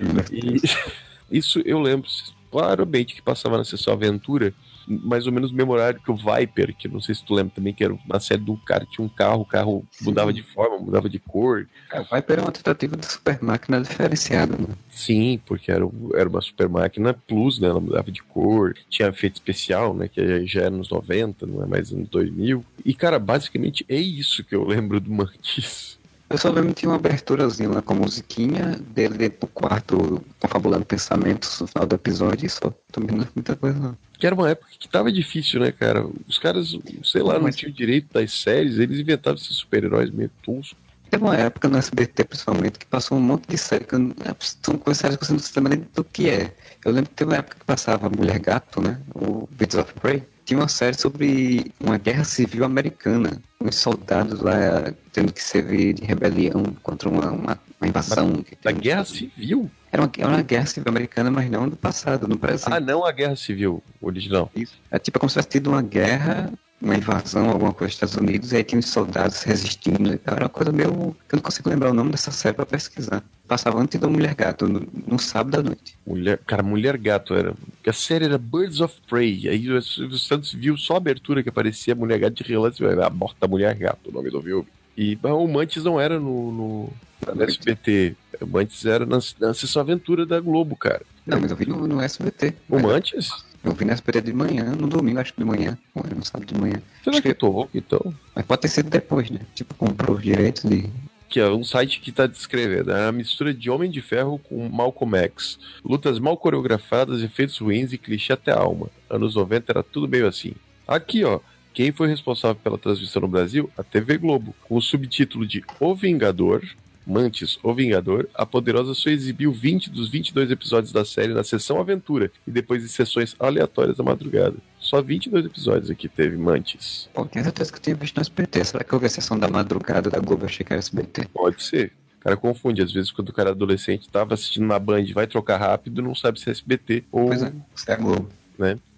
E 1.31 1.39
isso 1.39 1.61
eu 1.67 1.79
lembro 1.79 2.09
claramente 2.51 3.15
que 3.15 3.23
passava 3.23 3.59
na 3.59 3.65
sessão 3.65 3.93
Aventura 3.93 4.55
mais 4.87 5.27
ou 5.27 5.33
menos 5.33 5.53
memorável 5.53 6.01
que 6.01 6.11
o 6.11 6.17
Viper, 6.17 6.75
que 6.77 6.87
eu 6.87 6.93
não 6.93 7.01
sei 7.01 7.15
se 7.15 7.25
tu 7.25 7.35
lembra 7.35 7.53
também, 7.55 7.73
que 7.73 7.85
era 7.85 7.93
uma 7.93 8.21
série 8.21 8.43
do 8.43 8.57
cara, 8.57 8.87
tinha 8.91 9.05
um 9.05 9.09
carro, 9.09 9.43
o 9.43 9.47
carro 9.47 9.87
mudava 10.01 10.33
de 10.33 10.43
forma, 10.43 10.79
mudava 10.79 11.09
de 11.09 11.19
cor. 11.19 11.67
A 11.91 12.01
Viper 12.03 12.39
é 12.39 12.43
uma 12.43 12.53
tentativa 12.53 12.97
de 12.97 13.07
super 13.07 13.43
máquina 13.43 13.81
diferenciada, 13.81 14.57
né? 14.57 14.75
Sim, 14.91 15.41
porque 15.47 15.71
era, 15.71 15.89
era 16.15 16.29
uma 16.29 16.41
super 16.41 16.69
máquina 16.69 17.15
plus, 17.15 17.59
né? 17.59 17.69
Ela 17.69 17.81
mudava 17.81 18.11
de 18.11 18.23
cor, 18.23 18.75
tinha 18.89 19.09
efeito 19.09 19.37
especial, 19.37 19.95
né? 19.95 20.09
Que 20.09 20.47
já 20.47 20.63
é 20.63 20.67
anos 20.67 20.91
90, 20.91 21.47
não 21.47 21.63
é 21.63 21.67
mais 21.67 21.93
anos 21.93 22.09
2000. 22.09 22.65
E, 22.85 22.95
cara, 22.95 23.19
basicamente 23.19 23.85
é 23.89 23.97
isso 23.97 24.45
que 24.45 24.55
eu 24.55 24.65
lembro 24.65 25.01
do 25.01 25.11
Mantis. 25.11 25.99
Eu 26.33 26.39
só 26.39 26.49
lembro 26.51 26.69
que 26.71 26.81
tinha 26.81 26.89
uma 26.91 26.97
aberturazinha 26.97 27.69
lá 27.69 27.83
com 27.83 27.93
a 27.93 27.97
musiquinha 27.97 28.79
dele 28.95 29.19
dentro 29.19 29.41
do 29.41 29.47
quarto, 29.49 30.23
confabulando 30.41 30.85
pensamentos 30.87 31.61
no 31.61 31.67
final 31.67 31.87
do 31.87 31.95
episódio 31.95 32.47
e 32.47 32.49
só. 32.49 32.73
Também 32.91 33.15
não 33.17 33.25
é 33.25 33.29
muita 33.35 33.55
coisa, 33.55 33.79
não. 33.79 33.97
Que 34.19 34.27
era 34.27 34.35
uma 34.35 34.49
época 34.49 34.69
que 34.79 34.89
tava 34.89 35.13
difícil, 35.13 35.61
né, 35.61 35.71
cara? 35.73 36.07
Os 36.27 36.39
caras, 36.39 36.75
sei 37.05 37.23
lá, 37.23 37.35
não 37.35 37.43
Mas- 37.43 37.57
tinham 37.57 37.73
direito 37.73 38.13
das 38.13 38.33
séries, 38.33 38.79
eles 38.79 38.99
inventavam 38.99 39.39
esses 39.39 39.57
super-heróis 39.57 40.11
meio 40.11 40.31
toscos. 40.43 40.75
Teve 41.11 41.25
uma 41.25 41.37
época 41.37 41.69
no 41.69 41.77
SBT, 41.77 42.25
principalmente, 42.25 42.79
que 42.79 42.87
passou 42.87 43.19
um 43.19 43.21
monte 43.21 43.47
de 43.47 43.59
série 43.59 43.85
que 43.85 43.95
não- 43.99 44.15
é, 44.25 44.35
são 44.63 44.79
coisas 44.79 44.99
sérias 45.03 45.19
que 45.19 45.27
você 45.27 45.33
não 45.33 45.39
se 45.39 45.53
lembra 45.55 45.77
nem 45.77 45.87
do 45.95 46.03
que 46.03 46.31
é. 46.31 46.55
Eu 46.83 46.93
lembro 46.93 47.11
que 47.11 47.17
teve 47.17 47.31
uma 47.31 47.37
época 47.37 47.59
que 47.61 47.67
passava 47.67 48.09
Mulher 48.09 48.39
Gato, 48.39 48.81
né? 48.81 48.99
O 49.15 49.47
Birds 49.53 49.77
of 49.77 49.93
Prey. 50.01 50.23
Tinha 50.53 50.61
uma 50.61 50.69
série 50.69 50.99
sobre 50.99 51.73
uma 51.81 51.97
guerra 51.97 52.25
civil 52.25 52.63
americana. 52.63 53.41
Uns 53.59 53.77
soldados 53.77 54.43
lá 54.43 54.93
tendo 55.11 55.33
que 55.33 55.43
servir 55.43 55.95
de 55.95 56.05
rebelião 56.05 56.63
contra 56.83 57.09
uma, 57.09 57.31
uma, 57.31 57.59
uma 57.81 57.89
invasão. 57.89 58.43
que 58.43 58.55
Da 58.63 58.71
Guerra 58.71 59.03
Civil? 59.07 59.71
Era 59.91 60.03
uma, 60.03 60.13
era 60.19 60.29
uma 60.29 60.43
guerra 60.43 60.67
civil 60.67 60.91
americana, 60.91 61.31
mas 61.31 61.51
não 61.51 61.67
do 61.67 61.77
passado, 61.77 62.29
no 62.29 62.39
presente. 62.39 62.71
Ah, 62.71 62.81
não 62.81 63.03
a 63.07 63.13
Guerra 63.13 63.35
Civil 63.35 63.83
original. 63.99 64.51
Isso. 64.55 64.75
É 64.91 64.99
tipo 64.99 65.19
como 65.19 65.31
se 65.31 65.35
tivesse 65.35 65.49
tido 65.49 65.71
uma 65.71 65.81
guerra, 65.81 66.53
uma 66.83 66.97
invasão, 66.97 67.49
alguma 67.49 67.73
coisa 67.73 67.91
dos 67.91 67.95
Estados 67.95 68.17
Unidos, 68.17 68.53
e 68.53 68.57
aí 68.57 68.65
tinha 68.65 68.79
os 68.79 68.89
soldados 68.89 69.43
resistindo 69.45 70.13
e 70.13 70.19
tal. 70.19 70.35
Era 70.35 70.45
uma 70.45 70.51
coisa 70.51 70.73
meio. 70.73 71.15
que 71.29 71.35
eu 71.35 71.37
não 71.37 71.43
consigo 71.43 71.71
lembrar 71.71 71.91
o 71.91 71.95
nome 71.95 72.11
dessa 72.11 72.33
série 72.33 72.55
pra 72.55 72.67
pesquisar. 72.67 73.23
Passava 73.47 73.81
antes 73.81 74.01
da 74.01 74.09
Mulher 74.09 74.35
Gato, 74.35 74.69
no, 74.69 74.87
no 75.07 75.19
sábado 75.19 75.61
à 75.61 75.63
noite. 75.63 75.97
Mulher, 76.07 76.39
cara, 76.39 76.63
Mulher 76.63 76.99
Gato 76.99 77.35
era. 77.35 77.55
A 77.87 77.93
série 77.93 78.25
era 78.25 78.37
Birds 78.37 78.81
of 78.81 78.95
Prey. 79.09 79.49
Aí 79.49 79.71
o 79.71 79.81
Silvio 79.81 80.19
Santos 80.19 80.53
viu 80.53 80.77
só 80.77 80.95
a 80.95 80.97
abertura 80.97 81.43
que 81.43 81.49
aparecia 81.49 81.95
Mulher 81.95 82.19
Gato 82.19 82.43
de 82.43 82.51
relance. 82.51 82.83
A 82.85 83.11
morta 83.11 83.47
Mulher 83.47 83.75
Gato, 83.77 84.11
o 84.11 84.13
nome 84.13 84.31
do 84.31 84.43
filme. 84.43 84.67
E 84.97 85.19
o 85.23 85.47
Mantis 85.47 85.85
não 85.85 86.01
era 86.01 86.19
no, 86.19 86.53
no, 86.53 86.93
no 87.35 87.45
SBT. 87.45 88.15
O 88.41 88.47
Mantis 88.47 88.85
era 88.85 89.07
na, 89.07 89.19
na 89.41 89.55
sessão 89.55 89.81
aventura 89.81 90.27
da 90.27 90.41
Globo, 90.41 90.77
cara. 90.77 91.03
Não, 91.27 91.41
mas 91.41 91.51
eu 91.51 91.57
vi 91.57 91.67
no, 91.67 91.87
no 91.87 92.01
SBT. 92.01 92.55
O 92.69 92.79
Mantis? 92.79 93.31
Eu 93.65 93.73
vi 93.73 93.85
no 93.85 93.93
SBT 93.93 94.23
de 94.23 94.33
manhã, 94.33 94.65
no 94.75 94.89
domingo, 94.89 95.21
acho 95.21 95.33
que 95.33 95.41
de 95.41 95.47
manhã. 95.47 95.79
Ou 95.95 96.05
era 96.05 96.15
no 96.15 96.25
sábado 96.25 96.53
de 96.53 96.61
manhã. 96.61 96.83
Será 97.05 97.15
Acho 97.15 97.23
que 97.23 97.29
eu 97.29 97.35
tô 97.35 97.69
então? 97.73 98.15
Mas 98.35 98.45
pode 98.45 98.63
ter 98.63 98.69
sido 98.69 98.91
depois, 98.91 99.31
né? 99.31 99.41
Tipo, 99.55 99.75
comprou 99.75 100.17
os 100.17 100.23
direitos 100.23 100.69
de. 100.69 100.91
Que 101.29 101.41
é 101.41 101.49
um 101.49 101.65
site 101.65 102.01
que 102.01 102.13
tá 102.13 102.27
descrevendo. 102.27 102.91
É 102.93 103.09
a 103.09 103.13
mistura 103.13 103.55
de 103.55 103.71
Homem 103.71 103.91
de 103.91 104.03
Ferro 104.03 104.39
com 104.39 104.69
Malcolm 104.69 105.17
X. 105.17 105.59
Lutas 105.83 106.19
mal 106.19 106.37
coreografadas, 106.37 107.23
efeitos 107.23 107.57
ruins 107.59 107.93
e 107.93 107.99
clichê 107.99 108.33
até 108.35 108.53
a 108.53 108.59
alma. 108.59 108.91
Anos 109.09 109.37
90 109.37 109.73
era 109.73 109.83
tudo 109.83 110.09
meio 110.09 110.27
assim. 110.27 110.53
Aqui, 110.87 111.25
ó. 111.25 111.41
Quem 111.73 111.91
foi 111.91 112.07
responsável 112.07 112.61
pela 112.63 112.77
transmissão 112.77 113.23
no 113.23 113.29
Brasil? 113.29 113.71
A 113.79 113.83
TV 113.83 114.19
Globo. 114.19 114.55
Com 114.69 114.77
o 114.77 114.83
subtítulo 114.83 115.47
de 115.47 115.65
O 115.81 115.95
Vingador, 115.95 116.63
Mantis, 117.07 117.59
O 117.63 117.75
Vingador, 117.75 118.29
a 118.35 118.47
Poderosa 118.47 118.95
só 118.95 119.11
exibiu 119.11 119.53
20 119.53 119.91
dos 119.91 120.09
22 120.09 120.51
episódios 120.51 120.93
da 120.93 121.05
série 121.05 121.33
na 121.35 121.43
sessão 121.45 121.81
Aventura 121.81 122.31
e 122.47 122.51
depois 122.51 122.85
em 122.85 122.89
sessões 122.89 123.35
aleatórias 123.39 123.97
da 123.97 124.05
madrugada. 124.05 124.57
Só 124.79 125.01
22 125.01 125.47
episódios 125.47 125.91
aqui 125.91 126.09
teve 126.09 126.37
Mantis. 126.37 127.09
Pô, 127.15 127.25
tenho 127.25 127.45
certeza 127.45 127.71
que 127.73 127.79
eu 127.79 127.83
tinha 127.83 127.97
visto 127.97 128.17
no 128.17 128.23
SBT. 128.23 128.65
Será 128.65 128.85
que 128.85 128.93
eu 128.93 128.99
vi 128.99 129.07
a 129.07 129.11
sessão 129.11 129.39
da 129.39 129.49
madrugada 129.49 130.11
da 130.11 130.19
Globo? 130.19 130.45
Achei 130.45 130.65
que 130.65 130.73
era 130.73 130.81
SBT. 130.81 131.29
Pode 131.33 131.63
ser. 131.63 131.93
O 132.19 132.23
cara 132.23 132.37
confunde. 132.37 132.83
Às 132.83 132.93
vezes, 132.93 133.11
quando 133.11 133.29
o 133.31 133.33
cara 133.33 133.51
é 133.51 133.53
adolescente 133.53 134.09
tava 134.09 134.35
assistindo 134.35 134.67
na 134.67 134.79
Band 134.79 135.05
vai 135.13 135.27
trocar 135.27 135.59
rápido, 135.59 136.03
não 136.03 136.15
sabe 136.15 136.41
se 136.41 136.49
é 136.49 136.53
SBT 136.53 137.05
ou 137.11 137.27
Pois 137.29 137.43
é, 137.43 137.53
isso 137.75 137.91
é 137.91 137.97
Globo. 137.97 138.29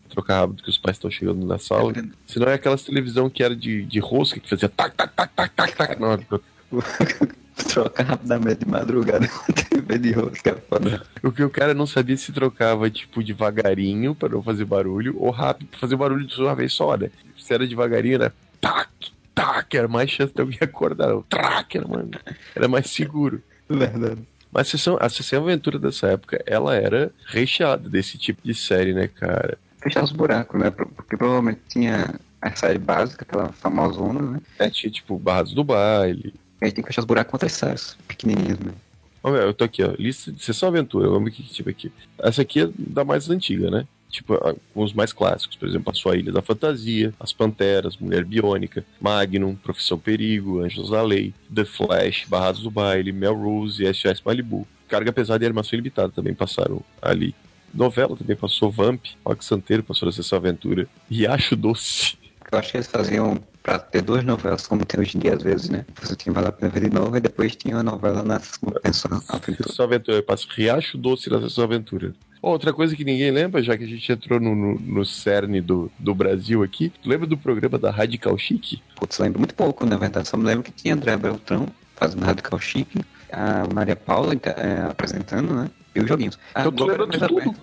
trocar 0.09 0.41
rápido 0.41 0.63
que 0.63 0.71
os 0.71 0.79
pais 0.79 0.97
estão 0.97 1.11
chegando 1.11 1.45
na 1.47 1.59
sala. 1.59 1.93
Se 2.27 2.39
não 2.39 2.49
é 2.49 2.55
aquelas 2.55 2.83
televisão 2.83 3.29
que 3.29 3.43
era 3.43 3.55
de, 3.57 3.85
de 3.85 3.99
rosca 3.99 4.39
que 4.41 4.49
fazia 4.49 4.69
tac, 4.69 4.95
tac, 4.95 5.13
tac, 5.15 5.33
tac, 5.35 5.55
tac, 5.55 5.77
tac. 5.77 6.01
Na 6.01 6.09
hora 6.09 6.27
Troca 7.57 8.03
rapidamente 8.03 8.65
de 8.65 8.71
madrugada 8.71 9.29
com 9.29 9.45
a 9.51 9.55
TV 9.55 9.99
de 9.99 10.13
rosca. 10.13 10.57
foda. 10.69 11.03
O 11.23 11.31
que 11.31 11.43
o 11.43 11.51
cara 11.51 11.73
não 11.73 11.87
sabia 11.87 12.17
se 12.17 12.33
trocava, 12.33 12.91
tipo, 12.91 13.23
devagarinho 13.23 14.15
pra 14.15 14.29
não 14.29 14.43
fazer 14.43 14.65
barulho, 14.65 15.15
ou 15.19 15.31
rápido 15.31 15.69
pra 15.69 15.79
fazer 15.79 15.97
barulho 15.97 16.27
de 16.27 16.41
uma 16.41 16.55
vez 16.55 16.73
só, 16.73 16.97
né? 16.97 17.11
Se 17.39 17.55
era 17.55 17.67
devagarinho, 17.67 18.17
era 18.17 18.35
tac, 18.61 18.91
tac, 19.35 19.77
era 19.77 19.87
mais 19.89 20.11
chance 20.11 20.35
de 20.35 20.41
alguém 20.41 20.59
acordar. 20.63 21.15
Track 21.29 21.79
era, 21.79 21.87
mano, 21.87 22.11
era 22.55 22.67
mais 22.69 22.91
seguro. 22.91 23.41
Verdade. 23.69 24.23
Mas 24.53 24.69
a 24.69 24.71
sessão, 24.71 24.99
a 25.01 25.09
sessão 25.09 25.43
aventura 25.43 25.79
dessa 25.79 26.09
época, 26.09 26.43
ela 26.47 26.77
era 26.77 27.11
recheada 27.27 27.89
desse 27.89 28.17
tipo 28.17 28.41
de 28.45 28.55
série, 28.55 28.95
né, 28.95 29.09
cara? 29.09 29.59
Fechar 29.83 30.05
os 30.05 30.13
buracos, 30.13 30.61
né? 30.61 30.71
Porque 30.71 31.17
provavelmente 31.17 31.61
tinha 31.69 32.15
a 32.41 32.55
série 32.55 32.79
básica, 32.79 33.25
aquela 33.29 33.53
famosona, 33.53 34.23
né? 34.23 34.41
É, 34.59 34.71
tinha, 34.71 34.91
tipo, 34.91 35.19
Barras 35.19 35.53
do 35.53 35.65
Baile. 35.65 36.35
E 36.61 36.67
aí 36.67 36.73
tem 36.73 36.83
que 36.83 36.89
fechar 36.89 37.01
os 37.03 37.07
buracos 37.07 37.31
com 37.31 37.37
outras 37.37 37.53
séries 37.53 37.97
pequenininhas 38.09 38.59
mesmo. 38.59 38.77
Olha, 39.23 39.39
eu 39.39 39.55
tô 39.55 39.65
aqui, 39.65 39.83
ó. 39.83 39.93
Lista 39.99 40.31
de 40.31 40.43
sessão 40.43 40.69
aventura. 40.69 41.09
Vamos 41.09 41.25
ver 41.25 41.31
que 41.37 41.43
tive 41.43 41.71
aqui. 41.71 41.91
Essa 42.19 42.43
aqui 42.43 42.61
é 42.61 42.69
da 42.77 43.05
mais 43.05 43.29
antiga, 43.31 43.71
né? 43.71 43.87
Tipo, 44.11 44.35
a- 44.35 44.55
os 44.75 44.93
mais 44.93 45.13
clássicos. 45.13 45.57
Por 45.57 45.67
exemplo, 45.69 45.91
a 45.91 45.95
sua 45.95 46.17
Ilha 46.17 46.31
da 46.31 46.43
Fantasia, 46.43 47.13
As 47.19 47.33
Panteras, 47.33 47.97
Mulher 47.97 48.25
Biônica, 48.25 48.85
Magnum, 49.01 49.55
Profissão 49.57 49.99
Perigo, 49.99 50.61
Anjos 50.61 50.91
da 50.91 51.03
Lei, 51.03 51.35
The 51.53 51.65
Flash, 51.65 52.27
Barrados 52.29 52.63
do 52.63 52.71
Baile, 52.71 53.13
Melrose 53.13 53.83
e 53.83 53.93
SOS 53.93 54.21
Malibu. 54.25 54.67
Carga 54.89 55.13
Pesada 55.13 55.43
e 55.43 55.47
Animação 55.47 55.77
Ilimitada 55.77 56.11
também 56.13 56.35
passaram 56.35 56.83
ali. 57.01 57.35
Novela 57.73 58.17
também 58.17 58.37
passou 58.37 58.71
Vamp, 58.71 59.05
Rock 59.27 59.45
Santeiro 59.45 59.83
passou 59.83 60.07
na 60.07 60.13
Sessão 60.13 60.39
Aventura, 60.39 60.87
Riacho 61.11 61.57
Doce. 61.57 62.17
Eu 62.55 62.59
acho 62.61 62.71
que 62.71 62.77
eles 62.77 62.87
faziam 62.87 63.39
pra 63.63 63.79
ter 63.79 64.01
duas 64.03 64.23
novelas, 64.25 64.67
como 64.67 64.85
tem 64.85 65.01
hoje 65.01 65.17
em 65.17 65.21
dia 65.21 65.35
às 65.35 65.43
vezes, 65.43 65.69
né? 65.71 65.85
Você 66.01 66.15
tinha 66.15 66.33
Vale 66.33 66.49
a 66.49 66.53
Pena 66.53 66.71
Ver 66.71 66.89
de 66.89 66.95
Novo 66.95 67.17
e 67.17 67.21
depois 67.21 67.57
tinha 67.57 67.77
uma 67.77 67.83
novela 67.83 68.23
na 68.23 68.39
segunda 68.39 68.79
pensão. 68.81 69.21
aventura. 69.29 69.85
Aventura, 69.85 70.23
passa 70.23 70.47
Riacho 70.55 70.97
Doce 70.97 71.29
na 71.31 71.41
Sessão 71.41 71.65
Aventura. 71.65 72.15
Outra 72.41 72.73
coisa 72.73 72.95
que 72.95 73.05
ninguém 73.05 73.31
lembra, 73.31 73.63
já 73.63 73.77
que 73.77 73.85
a 73.85 73.87
gente 73.87 74.13
entrou 74.13 74.39
no, 74.39 74.55
no, 74.55 74.79
no 74.79 75.05
cerne 75.05 75.61
do, 75.61 75.91
do 75.99 76.15
Brasil 76.15 76.63
aqui, 76.63 76.93
tu 77.03 77.09
lembra 77.09 77.27
do 77.27 77.37
programa 77.39 77.79
da 77.79 77.91
Radical 77.91 78.37
Chic? 78.39 78.81
Putz, 78.95 79.19
lembro 79.19 79.41
muito 79.41 79.55
pouco, 79.55 79.85
na 79.87 79.97
verdade. 79.97 80.29
Só 80.29 80.37
me 80.37 80.45
lembro 80.45 80.63
que 80.63 80.71
tinha 80.71 80.95
André 80.95 81.17
Beltrão 81.17 81.67
fazendo 81.97 82.23
Radical 82.25 82.61
Chic, 82.61 82.87
a 83.33 83.65
Maria 83.73 83.97
Paula 83.97 84.35
é, 84.35 84.83
apresentando, 84.91 85.55
né? 85.55 85.71
E 85.95 86.01
os 86.01 86.07
joguinhos. 86.09 86.39
Ah, 86.55 86.61
Então 86.61 86.73
tu 86.73 86.85
Globo 86.85 87.03
lembra 87.03 87.19
de 87.19 87.27
tudo? 87.27 87.57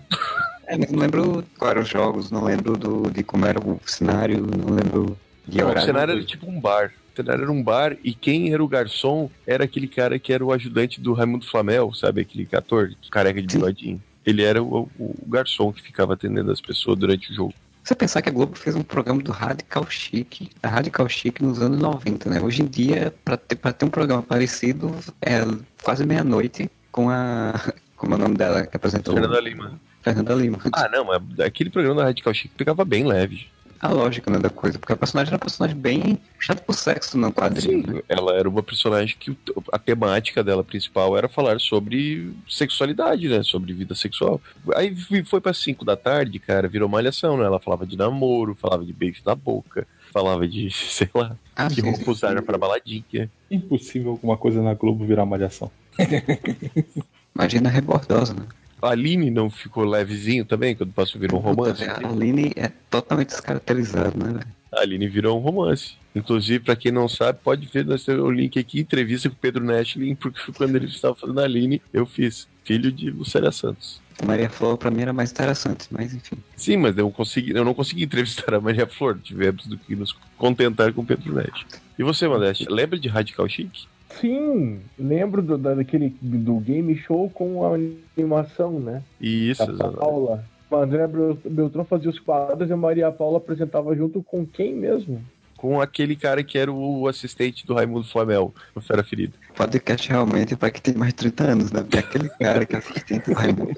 É, 0.71 0.77
não 0.91 0.99
lembro 0.99 1.43
quais 1.57 1.71
eram 1.71 1.81
os 1.81 1.89
jogos, 1.89 2.31
não 2.31 2.43
lembro 2.45 2.77
do, 2.77 3.11
de 3.11 3.23
como 3.23 3.45
era 3.45 3.59
o 3.59 3.79
cenário, 3.85 4.37
não 4.39 4.73
lembro 4.75 5.17
de 5.45 5.57
Não, 5.57 5.65
o 5.65 5.69
horário. 5.69 5.85
cenário 5.85 6.13
era 6.15 6.23
tipo 6.23 6.49
um 6.49 6.59
bar. 6.61 6.93
O 7.11 7.15
cenário 7.15 7.43
era 7.43 7.51
um 7.51 7.61
bar 7.61 7.97
e 8.03 8.13
quem 8.13 8.53
era 8.53 8.63
o 8.63 8.67
garçom 8.69 9.29
era 9.45 9.65
aquele 9.65 9.87
cara 9.87 10.17
que 10.17 10.31
era 10.31 10.45
o 10.45 10.53
ajudante 10.53 11.01
do 11.01 11.11
Raimundo 11.13 11.45
Flamel, 11.45 11.93
sabe? 11.93 12.21
Aquele 12.21 12.47
ator 12.53 12.89
careca 13.11 13.41
de 13.41 13.47
bigodinho. 13.53 14.01
Ele 14.25 14.43
era 14.43 14.63
o, 14.63 14.89
o- 14.97 15.15
o 15.21 15.25
garçom 15.27 15.73
que 15.73 15.81
ficava 15.81 16.13
atendendo 16.13 16.51
as 16.51 16.61
pessoas 16.61 16.97
durante 16.97 17.31
o 17.31 17.35
jogo. 17.35 17.53
Você 17.83 17.93
pensar 17.95 18.21
que 18.21 18.29
a 18.29 18.31
Globo 18.31 18.55
fez 18.55 18.75
um 18.75 18.83
programa 18.83 19.21
do 19.21 19.31
Radical 19.31 19.85
Chic, 19.89 20.51
a 20.63 20.67
Radical 20.69 21.09
Chic 21.09 21.41
nos 21.41 21.59
anos 21.61 21.79
90, 21.79 22.29
né? 22.29 22.39
Hoje 22.39 22.61
em 22.61 22.65
dia, 22.67 23.11
pra 23.25 23.35
ter, 23.35 23.55
pra 23.55 23.73
ter 23.73 23.83
um 23.85 23.89
programa 23.89 24.21
parecido, 24.21 24.95
é 25.21 25.39
quase 25.83 26.05
meia-noite 26.05 26.69
com 26.91 27.09
a. 27.09 27.53
Como 27.97 28.13
é 28.13 28.15
o 28.15 28.19
nome 28.19 28.35
dela 28.35 28.65
que 28.65 28.75
apresentou? 28.77 29.13
Fernanda 29.15 29.39
Lima. 29.41 29.79
Fernanda 30.01 30.33
Lima. 30.33 30.59
Ah, 30.73 30.89
não, 30.89 31.05
mas 31.05 31.39
aquele 31.39 31.69
programa 31.69 32.01
da 32.01 32.07
Radical 32.07 32.33
Chic 32.33 32.51
pegava 32.55 32.83
bem 32.85 33.05
leve. 33.05 33.47
A 33.79 33.87
lógica 33.87 34.29
né, 34.29 34.37
da 34.37 34.49
coisa, 34.51 34.77
porque 34.77 34.93
a 34.93 34.95
personagem 34.95 35.29
era 35.33 35.37
um 35.37 35.39
personagem 35.39 35.75
bem 35.75 36.19
chato 36.37 36.61
por 36.63 36.75
sexo 36.75 37.17
no 37.17 37.33
quadrinho. 37.33 37.87
né? 37.87 37.93
Sim, 37.95 38.01
ela 38.07 38.35
era 38.35 38.47
uma 38.47 38.61
personagem 38.61 39.15
que 39.19 39.35
a 39.71 39.79
temática 39.79 40.43
dela 40.43 40.63
principal 40.63 41.17
era 41.17 41.27
falar 41.27 41.59
sobre 41.59 42.31
sexualidade, 42.47 43.27
né? 43.27 43.41
Sobre 43.41 43.73
vida 43.73 43.95
sexual. 43.95 44.39
Aí 44.75 44.95
foi 45.25 45.41
para 45.41 45.51
5 45.51 45.83
da 45.83 45.97
tarde, 45.97 46.37
cara, 46.37 46.67
virou 46.67 46.87
malhação, 46.87 47.37
né? 47.37 47.45
Ela 47.45 47.59
falava 47.59 47.83
de 47.87 47.97
namoro, 47.97 48.53
falava 48.53 48.85
de 48.85 48.93
beijo 48.93 49.23
na 49.25 49.33
boca, 49.33 49.87
falava 50.13 50.47
de, 50.47 50.69
sei 50.73 51.09
lá, 51.15 51.35
Ah, 51.55 51.67
que 51.67 51.81
roupa 51.81 52.11
usar 52.11 52.39
pra 52.43 52.59
baladinha. 52.59 53.31
Impossível 53.49 54.11
alguma 54.11 54.37
coisa 54.37 54.61
na 54.61 54.75
Globo 54.75 55.03
virar 55.05 55.25
malhação. 55.25 55.71
Imagina 57.35 57.67
a 57.67 57.71
rebordosa, 57.71 58.35
né? 58.35 58.45
A 58.81 58.89
Aline 58.89 59.29
não 59.29 59.49
ficou 59.49 59.83
levezinho 59.83 60.43
também, 60.43 60.75
quando 60.75 60.91
passou 60.91 61.19
a 61.19 61.21
virar 61.21 61.35
um 61.35 61.39
romance? 61.39 61.83
A 61.83 62.07
Aline 62.07 62.51
é 62.55 62.71
totalmente 62.89 63.29
descaracterizada, 63.29 64.11
né, 64.15 64.33
velho? 64.33 64.47
A 64.71 64.81
Aline 64.81 65.07
virou 65.07 65.37
um 65.37 65.41
romance. 65.41 65.95
Inclusive, 66.15 66.63
pra 66.63 66.75
quem 66.75 66.91
não 66.91 67.07
sabe, 67.07 67.39
pode 67.43 67.67
ver, 67.67 67.85
nós 67.85 68.03
temos 68.03 68.23
o 68.23 68.31
link 68.31 68.57
aqui, 68.57 68.79
entrevista 68.79 69.29
com 69.29 69.35
o 69.35 69.39
Pedro 69.39 69.63
Nestlin, 69.63 70.15
porque 70.15 70.39
quando 70.57 70.75
ele 70.75 70.87
estava 70.87 71.15
fazendo 71.15 71.39
a 71.39 71.43
Aline, 71.43 71.81
eu 71.93 72.05
fiz. 72.05 72.47
Filho 72.63 72.91
de 72.91 73.09
Lucélia 73.09 73.51
Santos. 73.51 73.99
Maria 74.23 74.49
Flor 74.49 74.77
pra 74.77 74.91
mim 74.91 75.01
era 75.01 75.11
mais 75.11 75.31
interessante, 75.31 75.87
mas 75.89 76.13
enfim. 76.13 76.37
Sim, 76.55 76.77
mas 76.77 76.95
eu, 76.95 77.09
consegui, 77.09 77.51
eu 77.51 77.65
não 77.65 77.73
consegui 77.73 78.03
entrevistar 78.03 78.53
a 78.53 78.61
Maria 78.61 78.85
Flor. 78.85 79.17
Tivemos 79.21 79.65
do 79.65 79.77
que 79.77 79.95
nos 79.95 80.15
contentar 80.37 80.93
com 80.93 81.01
o 81.01 81.05
Pedro 81.05 81.33
Neto. 81.33 81.65
E 81.97 82.03
você, 82.03 82.27
Modeste, 82.27 82.67
lembra 82.69 82.99
de 82.99 83.07
Radical 83.07 83.49
Chic? 83.49 83.87
Sim, 84.19 84.79
lembro 84.99 85.41
do, 85.41 85.57
daquele 85.57 86.15
do 86.21 86.55
game 86.59 86.95
show 86.97 87.29
com 87.29 87.63
a 87.65 87.77
animação, 88.17 88.79
né? 88.79 89.01
Isso, 89.19 89.65
Da 89.65 89.71
exatamente. 89.73 89.99
Paula. 89.99 90.43
O 90.69 90.75
André 90.75 91.05
Bel- 91.07 91.37
Beltrão 91.43 91.83
fazia 91.83 92.09
os 92.09 92.19
quadros 92.19 92.69
e 92.69 92.73
a 92.73 92.77
Maria 92.77 93.11
Paula 93.11 93.37
apresentava 93.37 93.95
junto 93.95 94.23
com 94.23 94.45
quem 94.45 94.73
mesmo? 94.73 95.21
Com 95.57 95.79
aquele 95.81 96.15
cara 96.15 96.43
que 96.43 96.57
era 96.57 96.71
o 96.71 97.07
assistente 97.07 97.67
do 97.67 97.73
Raimundo 97.75 98.07
Flamel, 98.07 98.53
no 98.75 98.81
Fera 98.81 99.03
Ferida. 99.03 99.33
Podcast 99.55 100.09
realmente 100.09 100.53
é 100.53 100.57
pra 100.57 100.71
quem 100.71 100.81
tem 100.81 100.95
mais 100.95 101.11
de 101.13 101.17
30 101.17 101.43
anos, 101.43 101.71
né? 101.71 101.81
Porque 101.81 101.97
aquele 101.97 102.29
cara 102.29 102.65
que 102.65 102.75
é 102.75 102.79
assistente 102.79 103.29
do 103.29 103.35
Raimundo. 103.35 103.71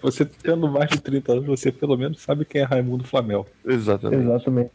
Você 0.00 0.24
tendo 0.24 0.68
mais 0.68 0.90
de 0.90 1.00
30 1.00 1.32
anos, 1.32 1.46
você 1.46 1.70
pelo 1.70 1.96
menos 1.96 2.20
sabe 2.20 2.44
quem 2.44 2.62
é 2.62 2.64
Raimundo 2.64 3.04
Flamel. 3.04 3.46
Exatamente. 3.64 4.22
Exatamente. 4.24 4.70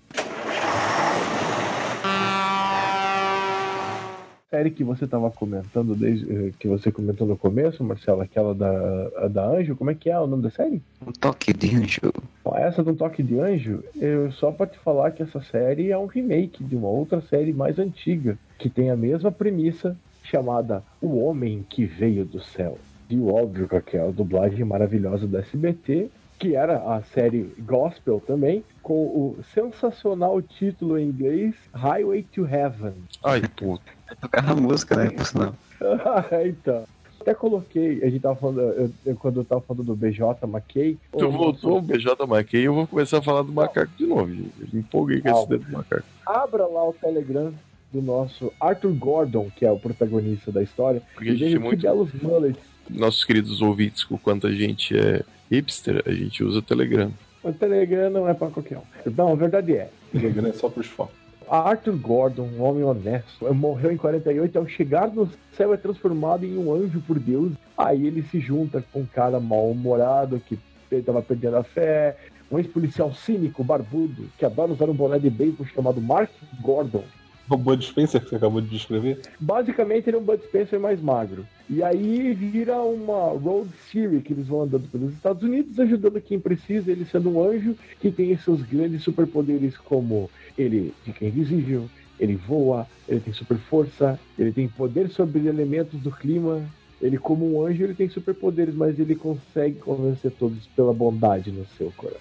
Série 4.49 4.71
que 4.71 4.81
você 4.81 5.03
estava 5.03 5.29
comentando 5.29 5.93
desde 5.93 6.31
eh, 6.31 6.51
que 6.57 6.69
você 6.69 6.89
comentou 6.89 7.27
no 7.27 7.35
começo, 7.35 7.83
Marcelo, 7.83 8.21
aquela 8.21 8.55
da, 8.55 9.09
a 9.17 9.27
da 9.27 9.45
Anjo, 9.45 9.75
como 9.75 9.91
é 9.91 9.93
que 9.93 10.09
é 10.09 10.17
o 10.17 10.25
nome 10.25 10.43
da 10.43 10.49
série? 10.49 10.81
Um 11.05 11.11
toque 11.11 11.51
de 11.51 11.75
anjo. 11.75 12.13
Essa 12.55 12.81
do 12.81 12.95
Toque 12.95 13.21
de 13.21 13.37
Anjo, 13.39 13.83
eu 13.97 14.31
só 14.31 14.51
para 14.51 14.67
te 14.67 14.79
falar 14.79 15.11
que 15.11 15.21
essa 15.21 15.41
série 15.41 15.91
é 15.91 15.97
um 15.97 16.05
remake 16.05 16.63
de 16.63 16.77
uma 16.77 16.87
outra 16.87 17.19
série 17.19 17.51
mais 17.51 17.77
antiga, 17.77 18.37
que 18.57 18.69
tem 18.69 18.89
a 18.89 18.95
mesma 18.95 19.31
premissa, 19.33 19.97
chamada 20.23 20.81
O 21.01 21.17
Homem 21.19 21.65
que 21.69 21.85
Veio 21.85 22.23
do 22.23 22.39
Céu. 22.39 22.77
E 23.09 23.19
óbvio 23.19 23.67
com 23.67 23.75
aquela 23.75 24.13
dublagem 24.13 24.63
maravilhosa 24.63 25.27
da 25.27 25.39
SBT, 25.39 26.09
que 26.39 26.55
era 26.55 26.95
a 26.95 27.01
série 27.03 27.53
Gospel 27.59 28.21
também, 28.25 28.63
com 28.81 28.93
o 28.93 29.39
sensacional 29.53 30.41
título 30.41 30.97
em 30.97 31.09
inglês 31.09 31.53
Highway 31.73 32.23
to 32.23 32.47
Heaven. 32.47 32.93
Ai, 33.23 33.41
puta. 33.55 33.96
Tocava 34.22 34.55
música, 34.55 34.95
né? 34.95 35.10
Por 35.12 35.26
sinal. 35.26 35.55
então. 36.45 36.84
Até 37.20 37.34
coloquei, 37.34 38.01
a 38.03 38.10
gente 38.10 38.22
tava 38.22 38.36
falando, 38.36 38.62
eu- 38.62 38.91
eu- 39.05 39.16
quando 39.16 39.41
eu 39.41 39.43
tava 39.43 39.60
falando 39.60 39.84
do 39.84 39.95
BJ 39.95 40.24
McKay. 40.47 40.97
Tu 41.18 41.30
voltou 41.30 41.80
o 41.80 41.82
BJ 41.82 42.16
e 42.53 42.64
eu 42.64 42.74
vou 42.74 42.88
começar 42.88 43.18
a 43.18 43.22
falar 43.22 43.41
do 43.41 43.51
macaco 43.51 43.91
de 43.97 44.05
novo, 44.05 44.30
gente. 44.34 44.51
Eu 44.62 44.68
me 44.72 44.80
empolguei 44.80 45.20
com 45.20 45.30
esse 45.30 45.49
dedo 45.49 45.66
do 45.66 45.72
macaco. 45.74 46.03
abra 46.26 46.66
lá 46.68 46.88
o 46.88 46.93
Telegram 46.93 47.51
do 47.91 48.01
nosso 48.01 48.53
Arthur 48.62 48.93
Gordon, 48.93 49.49
que 49.55 49.66
é 49.66 49.72
o 49.72 49.80
protagonista 49.80 50.51
da 50.51 50.62
história, 50.64 51.01
Porque 51.16 51.30
a 51.32 51.34
e 51.34 51.38
gente 51.38 51.55
é 51.55 51.58
que 51.58 51.64
muito. 51.64 51.82
belos 51.82 52.14
mullets. 52.22 52.62
Nossos 52.89 53.26
queridos 53.26 53.62
ouvintes, 53.62 54.05
com 54.05 54.18
quanto 54.18 54.47
a 54.47 54.51
gente 54.51 54.97
é 54.97 55.22
hipster, 55.51 56.01
a 56.05 56.12
gente 56.12 56.41
usa 56.43 56.60
o 56.60 56.62
Telegram. 56.62 57.12
O 57.43 57.51
Telegram 57.51 58.10
não 58.10 58.30
é 58.30 58.34
pra 58.34 58.47
qualquer 58.49 58.78
um. 58.78 59.12
Não, 59.18 59.34
a 59.34 59.36
verdade 59.36 59.74
é. 59.76 59.89
O 60.14 60.20
Telegram 60.20 60.47
é 60.49 60.53
só 60.53 60.70
pros 60.70 60.88
fãs. 60.88 61.10
Arthur 61.49 61.95
Gordon, 61.97 62.49
um 62.57 62.63
homem 62.63 62.83
honesto, 62.83 63.53
morreu 63.53 63.91
em 63.91 63.97
48 63.97 64.57
ao 64.57 64.67
chegar 64.67 65.07
no 65.07 65.29
céu 65.55 65.73
é 65.73 65.77
transformado 65.77 66.45
em 66.45 66.57
um 66.57 66.73
anjo 66.73 67.01
por 67.01 67.17
Deus. 67.17 67.53
Aí 67.77 68.05
ele 68.05 68.21
se 68.23 68.39
junta 68.39 68.83
com 68.91 69.01
um 69.01 69.05
cara 69.05 69.39
mal-humorado 69.39 70.39
que 70.39 70.59
estava 70.91 71.21
perdendo 71.21 71.57
a 71.57 71.63
fé, 71.63 72.17
um 72.51 72.57
ex-policial 72.57 73.13
cínico, 73.13 73.63
barbudo, 73.63 74.27
que 74.37 74.45
adora 74.45 74.71
usar 74.71 74.89
um 74.89 74.93
boné 74.93 75.19
de 75.19 75.29
bacon 75.29 75.65
chamado 75.65 76.01
Mark 76.01 76.29
Gordon. 76.61 77.03
O 77.49 77.57
Bud 77.57 77.83
Spencer 77.83 78.21
que 78.21 78.29
você 78.29 78.35
acabou 78.35 78.59
de 78.59 78.67
descrever. 78.67 79.21
Basicamente 79.39 80.09
ele 80.09 80.17
é 80.17 80.19
um 80.19 80.23
Bud 80.23 80.43
Spencer 80.43 80.79
mais 80.79 81.01
magro. 81.01 81.45
E 81.69 81.81
aí 81.81 82.33
vira 82.33 82.81
uma 82.81 83.29
road 83.29 83.69
series 83.89 84.23
que 84.23 84.33
eles 84.33 84.47
vão 84.47 84.63
andando 84.63 84.89
pelos 84.89 85.13
Estados 85.13 85.43
Unidos, 85.43 85.79
ajudando 85.79 86.21
quem 86.21 86.39
precisa, 86.39 86.91
ele 86.91 87.05
sendo 87.05 87.29
um 87.29 87.43
anjo 87.43 87.75
que 87.99 88.11
tem 88.11 88.37
seus 88.37 88.61
grandes 88.61 89.03
superpoderes 89.03 89.77
como 89.77 90.29
ele 90.57 90.93
fica 91.03 91.25
invisível, 91.25 91.89
ele 92.19 92.35
voa, 92.35 92.87
ele 93.07 93.19
tem 93.19 93.33
super 93.33 93.57
força, 93.57 94.19
ele 94.37 94.51
tem 94.51 94.67
poder 94.67 95.09
sobre 95.09 95.47
elementos 95.47 95.99
do 96.01 96.11
clima. 96.11 96.61
Ele, 96.99 97.17
como 97.17 97.53
um 97.53 97.65
anjo, 97.65 97.83
ele 97.83 97.93
tem 97.93 98.09
superpoderes, 98.09 98.73
mas 98.73 98.99
ele 98.99 99.15
consegue 99.15 99.75
convencer 99.75 100.31
todos 100.31 100.65
pela 100.75 100.91
bondade 100.91 101.51
no 101.51 101.65
seu 101.77 101.93
coração. 101.95 102.19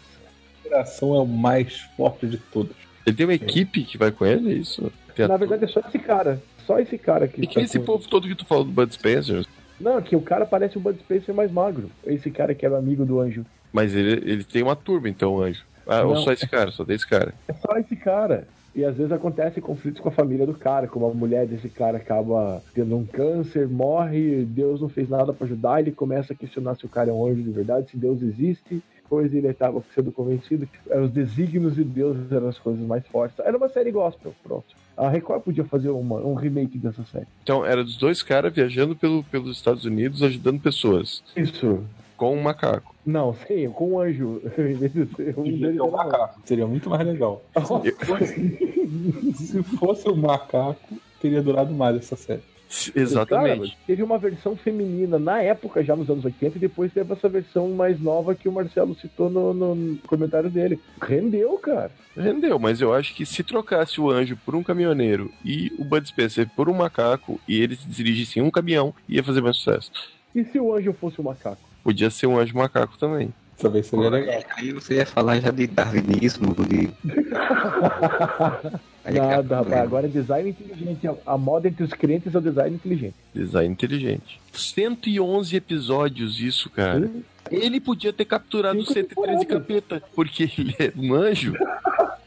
A 0.60 0.68
geração 0.68 1.14
é 1.14 1.20
o 1.20 1.26
mais 1.26 1.80
forte 1.96 2.26
de 2.26 2.36
todos. 2.36 2.76
Ele 3.06 3.16
tem 3.16 3.24
uma 3.24 3.34
equipe 3.34 3.84
que 3.84 3.96
vai 3.96 4.10
com 4.10 4.26
ele, 4.26 4.52
é 4.52 4.54
isso? 4.54 4.92
Na 5.18 5.36
verdade, 5.36 5.64
é 5.64 5.68
só 5.68 5.80
esse 5.80 5.98
cara. 5.98 6.40
Só 6.66 6.78
esse 6.78 6.98
cara 6.98 7.28
que 7.28 7.42
E 7.42 7.46
quem 7.46 7.62
é 7.62 7.64
tá 7.66 7.70
esse 7.70 7.78
com- 7.78 7.84
povo 7.84 8.08
todo 8.08 8.26
que 8.28 8.34
tu 8.34 8.44
falou 8.44 8.64
do 8.64 8.70
Bud 8.72 8.92
Spencer? 8.92 9.46
Não, 9.80 10.00
que 10.02 10.16
o 10.16 10.20
cara 10.20 10.44
parece 10.46 10.76
um 10.78 10.80
Bud 10.80 10.98
Spencer 11.00 11.34
mais 11.34 11.50
magro. 11.52 11.90
Esse 12.04 12.30
cara 12.30 12.54
que 12.54 12.66
era 12.66 12.76
amigo 12.76 13.04
do 13.04 13.20
anjo. 13.20 13.44
Mas 13.72 13.94
ele, 13.94 14.30
ele 14.30 14.44
tem 14.44 14.62
uma 14.62 14.74
turma, 14.76 15.08
então, 15.08 15.40
anjo. 15.40 15.62
Ah, 15.86 16.02
ou 16.02 16.14
Não. 16.14 16.22
só 16.22 16.32
esse 16.32 16.48
cara, 16.48 16.70
só 16.72 16.84
tem 16.84 16.96
esse 16.96 17.06
cara. 17.06 17.32
É 17.46 17.52
só 17.52 17.76
esse 17.78 17.94
cara. 17.94 18.48
E 18.74 18.84
às 18.84 18.96
vezes 18.96 19.12
acontece 19.12 19.60
conflitos 19.60 20.00
com 20.02 20.08
a 20.08 20.12
família 20.12 20.44
do 20.44 20.52
cara, 20.52 20.86
como 20.86 21.06
a 21.06 21.14
mulher 21.14 21.46
desse 21.46 21.68
cara 21.68 21.96
acaba 21.96 22.62
tendo 22.74 22.94
um 22.96 23.06
câncer, 23.06 23.66
morre, 23.68 24.44
Deus 24.44 24.80
não 24.82 24.88
fez 24.88 25.08
nada 25.08 25.32
pra 25.32 25.46
ajudar, 25.46 25.80
ele 25.80 25.92
começa 25.92 26.34
a 26.34 26.36
questionar 26.36 26.74
se 26.74 26.84
o 26.84 26.88
cara 26.88 27.08
é 27.08 27.12
um 27.12 27.24
anjo 27.26 27.42
de 27.42 27.50
verdade, 27.50 27.90
se 27.90 27.96
Deus 27.96 28.20
existe. 28.20 28.82
Depois 29.02 29.32
ele 29.32 29.46
estava 29.46 29.82
sendo 29.94 30.10
convencido 30.12 30.66
que 30.66 30.98
os 30.98 31.10
desígnios 31.10 31.76
de 31.76 31.84
Deus 31.84 32.16
eram 32.30 32.48
as 32.48 32.58
coisas 32.58 32.84
mais 32.84 33.06
fortes. 33.06 33.38
Era 33.38 33.56
uma 33.56 33.68
série 33.68 33.92
gospel, 33.92 34.34
pronto. 34.42 34.66
A 34.96 35.08
Record 35.08 35.42
podia 35.42 35.64
fazer 35.64 35.90
uma, 35.90 36.16
um 36.16 36.34
remake 36.34 36.78
dessa 36.78 37.04
série. 37.04 37.26
Então, 37.42 37.64
era 37.64 37.84
dos 37.84 37.96
dois 37.96 38.22
caras 38.22 38.52
viajando 38.52 38.96
pelo, 38.96 39.22
pelos 39.24 39.56
Estados 39.56 39.84
Unidos, 39.84 40.22
ajudando 40.22 40.60
pessoas. 40.60 41.22
Isso. 41.36 41.84
Com 42.16 42.34
um 42.34 42.42
macaco. 42.42 42.94
Não, 43.04 43.34
sim, 43.46 43.68
com 43.68 43.92
um 43.92 44.00
anjo. 44.00 44.40
Um 45.36 45.42
deles 45.42 45.80
um 45.80 45.90
macaco. 45.90 46.40
Seria 46.44 46.66
muito 46.66 46.88
mais 46.88 47.06
legal. 47.06 47.42
Se 49.34 49.62
fosse 49.62 50.08
um 50.08 50.16
macaco, 50.16 50.96
teria 51.20 51.42
durado 51.42 51.74
mais 51.74 51.96
essa 51.96 52.16
série. 52.16 52.42
Exatamente. 52.94 53.76
Teve 53.86 54.02
uma 54.02 54.18
versão 54.18 54.56
feminina 54.56 55.18
na 55.18 55.40
época, 55.40 55.82
já 55.84 55.94
nos 55.94 56.10
anos 56.10 56.24
80, 56.24 56.56
e 56.56 56.60
depois 56.60 56.92
teve 56.92 57.12
essa 57.12 57.28
versão 57.28 57.68
mais 57.70 58.00
nova 58.00 58.34
que 58.34 58.48
o 58.48 58.52
Marcelo 58.52 58.94
citou 58.94 59.30
no, 59.30 59.54
no 59.54 59.98
comentário 60.06 60.50
dele. 60.50 60.80
Rendeu, 61.00 61.56
cara. 61.58 61.90
Rendeu, 62.16 62.58
mas 62.58 62.80
eu 62.80 62.92
acho 62.92 63.14
que 63.14 63.24
se 63.24 63.42
trocasse 63.42 64.00
o 64.00 64.10
anjo 64.10 64.36
por 64.44 64.54
um 64.54 64.62
caminhoneiro 64.62 65.30
e 65.44 65.72
o 65.78 65.84
Bud 65.84 66.06
Spencer 66.08 66.48
por 66.56 66.68
um 66.68 66.74
macaco 66.74 67.40
e 67.46 67.60
eles 67.60 67.78
dirigissem 67.86 68.42
um 68.42 68.50
caminhão, 68.50 68.94
ia 69.08 69.22
fazer 69.22 69.40
mais 69.40 69.56
sucesso. 69.56 69.90
E 70.34 70.44
se 70.44 70.58
o 70.58 70.74
anjo 70.74 70.92
fosse 70.92 71.20
um 71.20 71.24
macaco? 71.24 71.60
Podia 71.82 72.10
ser 72.10 72.26
um 72.26 72.38
anjo 72.38 72.56
macaco 72.56 72.98
também. 72.98 73.32
Talvez 73.58 73.86
seria 73.86 74.10
legal. 74.10 74.42
Aí 74.56 74.72
você 74.72 74.96
ia 74.96 75.06
falar 75.06 75.40
já 75.40 75.50
de 75.50 75.66
darwinismo, 75.66 76.54
de. 76.66 76.90
Aí 79.04 79.14
Nada, 79.14 79.34
acaba- 79.34 79.56
rapaz. 79.58 79.82
Agora 79.82 80.06
é 80.06 80.10
design 80.10 80.50
inteligente. 80.50 81.08
A- 81.24 81.38
moda 81.38 81.68
entre 81.68 81.84
os 81.84 81.90
crentes 81.90 82.34
é 82.34 82.38
o 82.38 82.40
design 82.40 82.74
inteligente. 82.76 83.14
Design 83.34 83.72
inteligente. 83.72 84.40
111 84.52 85.56
episódios 85.56 86.40
isso, 86.40 86.68
cara. 86.70 87.10
Ele 87.50 87.80
podia 87.80 88.12
ter 88.12 88.24
capturado 88.24 88.78
Cinco 88.80 88.92
113 88.92 89.46
temporadas. 89.46 89.46
capeta, 89.46 90.02
porque 90.14 90.42
ele 90.58 90.74
é 90.78 90.92
um 90.96 91.14
anjo. 91.14 91.54